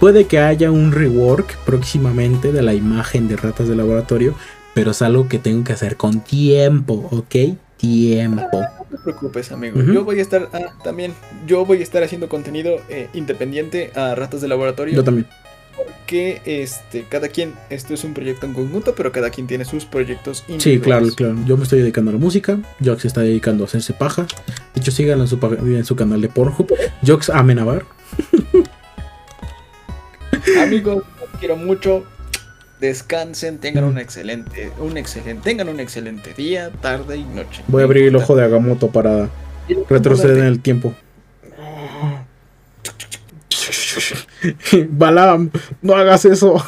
[0.00, 4.34] Puede que haya un rework próximamente de la imagen de ratas de laboratorio.
[4.80, 7.58] Pero es algo que tengo que hacer con tiempo, ¿ok?
[7.76, 8.60] Tiempo.
[8.60, 9.78] No te preocupes, amigo.
[9.82, 10.48] Yo voy a estar.
[10.54, 11.12] Ah, también.
[11.46, 14.94] Yo voy a estar haciendo contenido eh, independiente a ratas de laboratorio.
[14.94, 15.26] Yo también.
[16.06, 19.84] que este, cada quien, esto es un proyecto en conjunto, pero cada quien tiene sus
[19.84, 21.36] proyectos Sí, claro, claro.
[21.46, 22.58] Yo me estoy dedicando a la música.
[22.82, 24.26] Jox está dedicando a hacerse paja.
[24.74, 26.72] De hecho, síganlo en su, pa- en su canal de Pornhub.
[27.06, 27.84] Jox Amenabar.
[30.62, 32.04] Amigos, los quiero mucho.
[32.80, 37.62] Descansen, tengan un excelente, un excelente, tengan un excelente día, tarde y noche.
[37.68, 39.28] Voy a abrir el ojo de Agamotto para
[39.90, 40.94] retroceder en el tiempo.
[44.88, 45.50] Balam,
[45.82, 46.64] no hagas eso.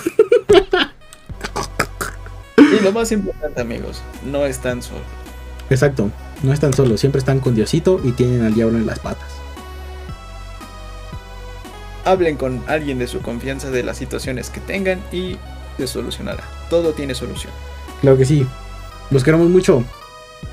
[2.58, 5.02] Y lo más importante, amigos, no están solos.
[5.70, 6.10] Exacto,
[6.42, 9.31] no están solos, siempre están con Diosito y tienen al diablo en las patas.
[12.05, 15.39] Hablen con alguien de su confianza de las situaciones que tengan y
[15.76, 16.44] se solucionará.
[16.70, 17.52] Todo tiene solución.
[18.01, 18.47] Claro que sí.
[19.10, 19.84] Los queremos mucho.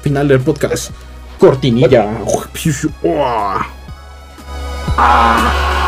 [0.02, 0.92] Final del podcast.
[1.40, 2.08] Cortinilla.
[4.98, 5.86] Ah.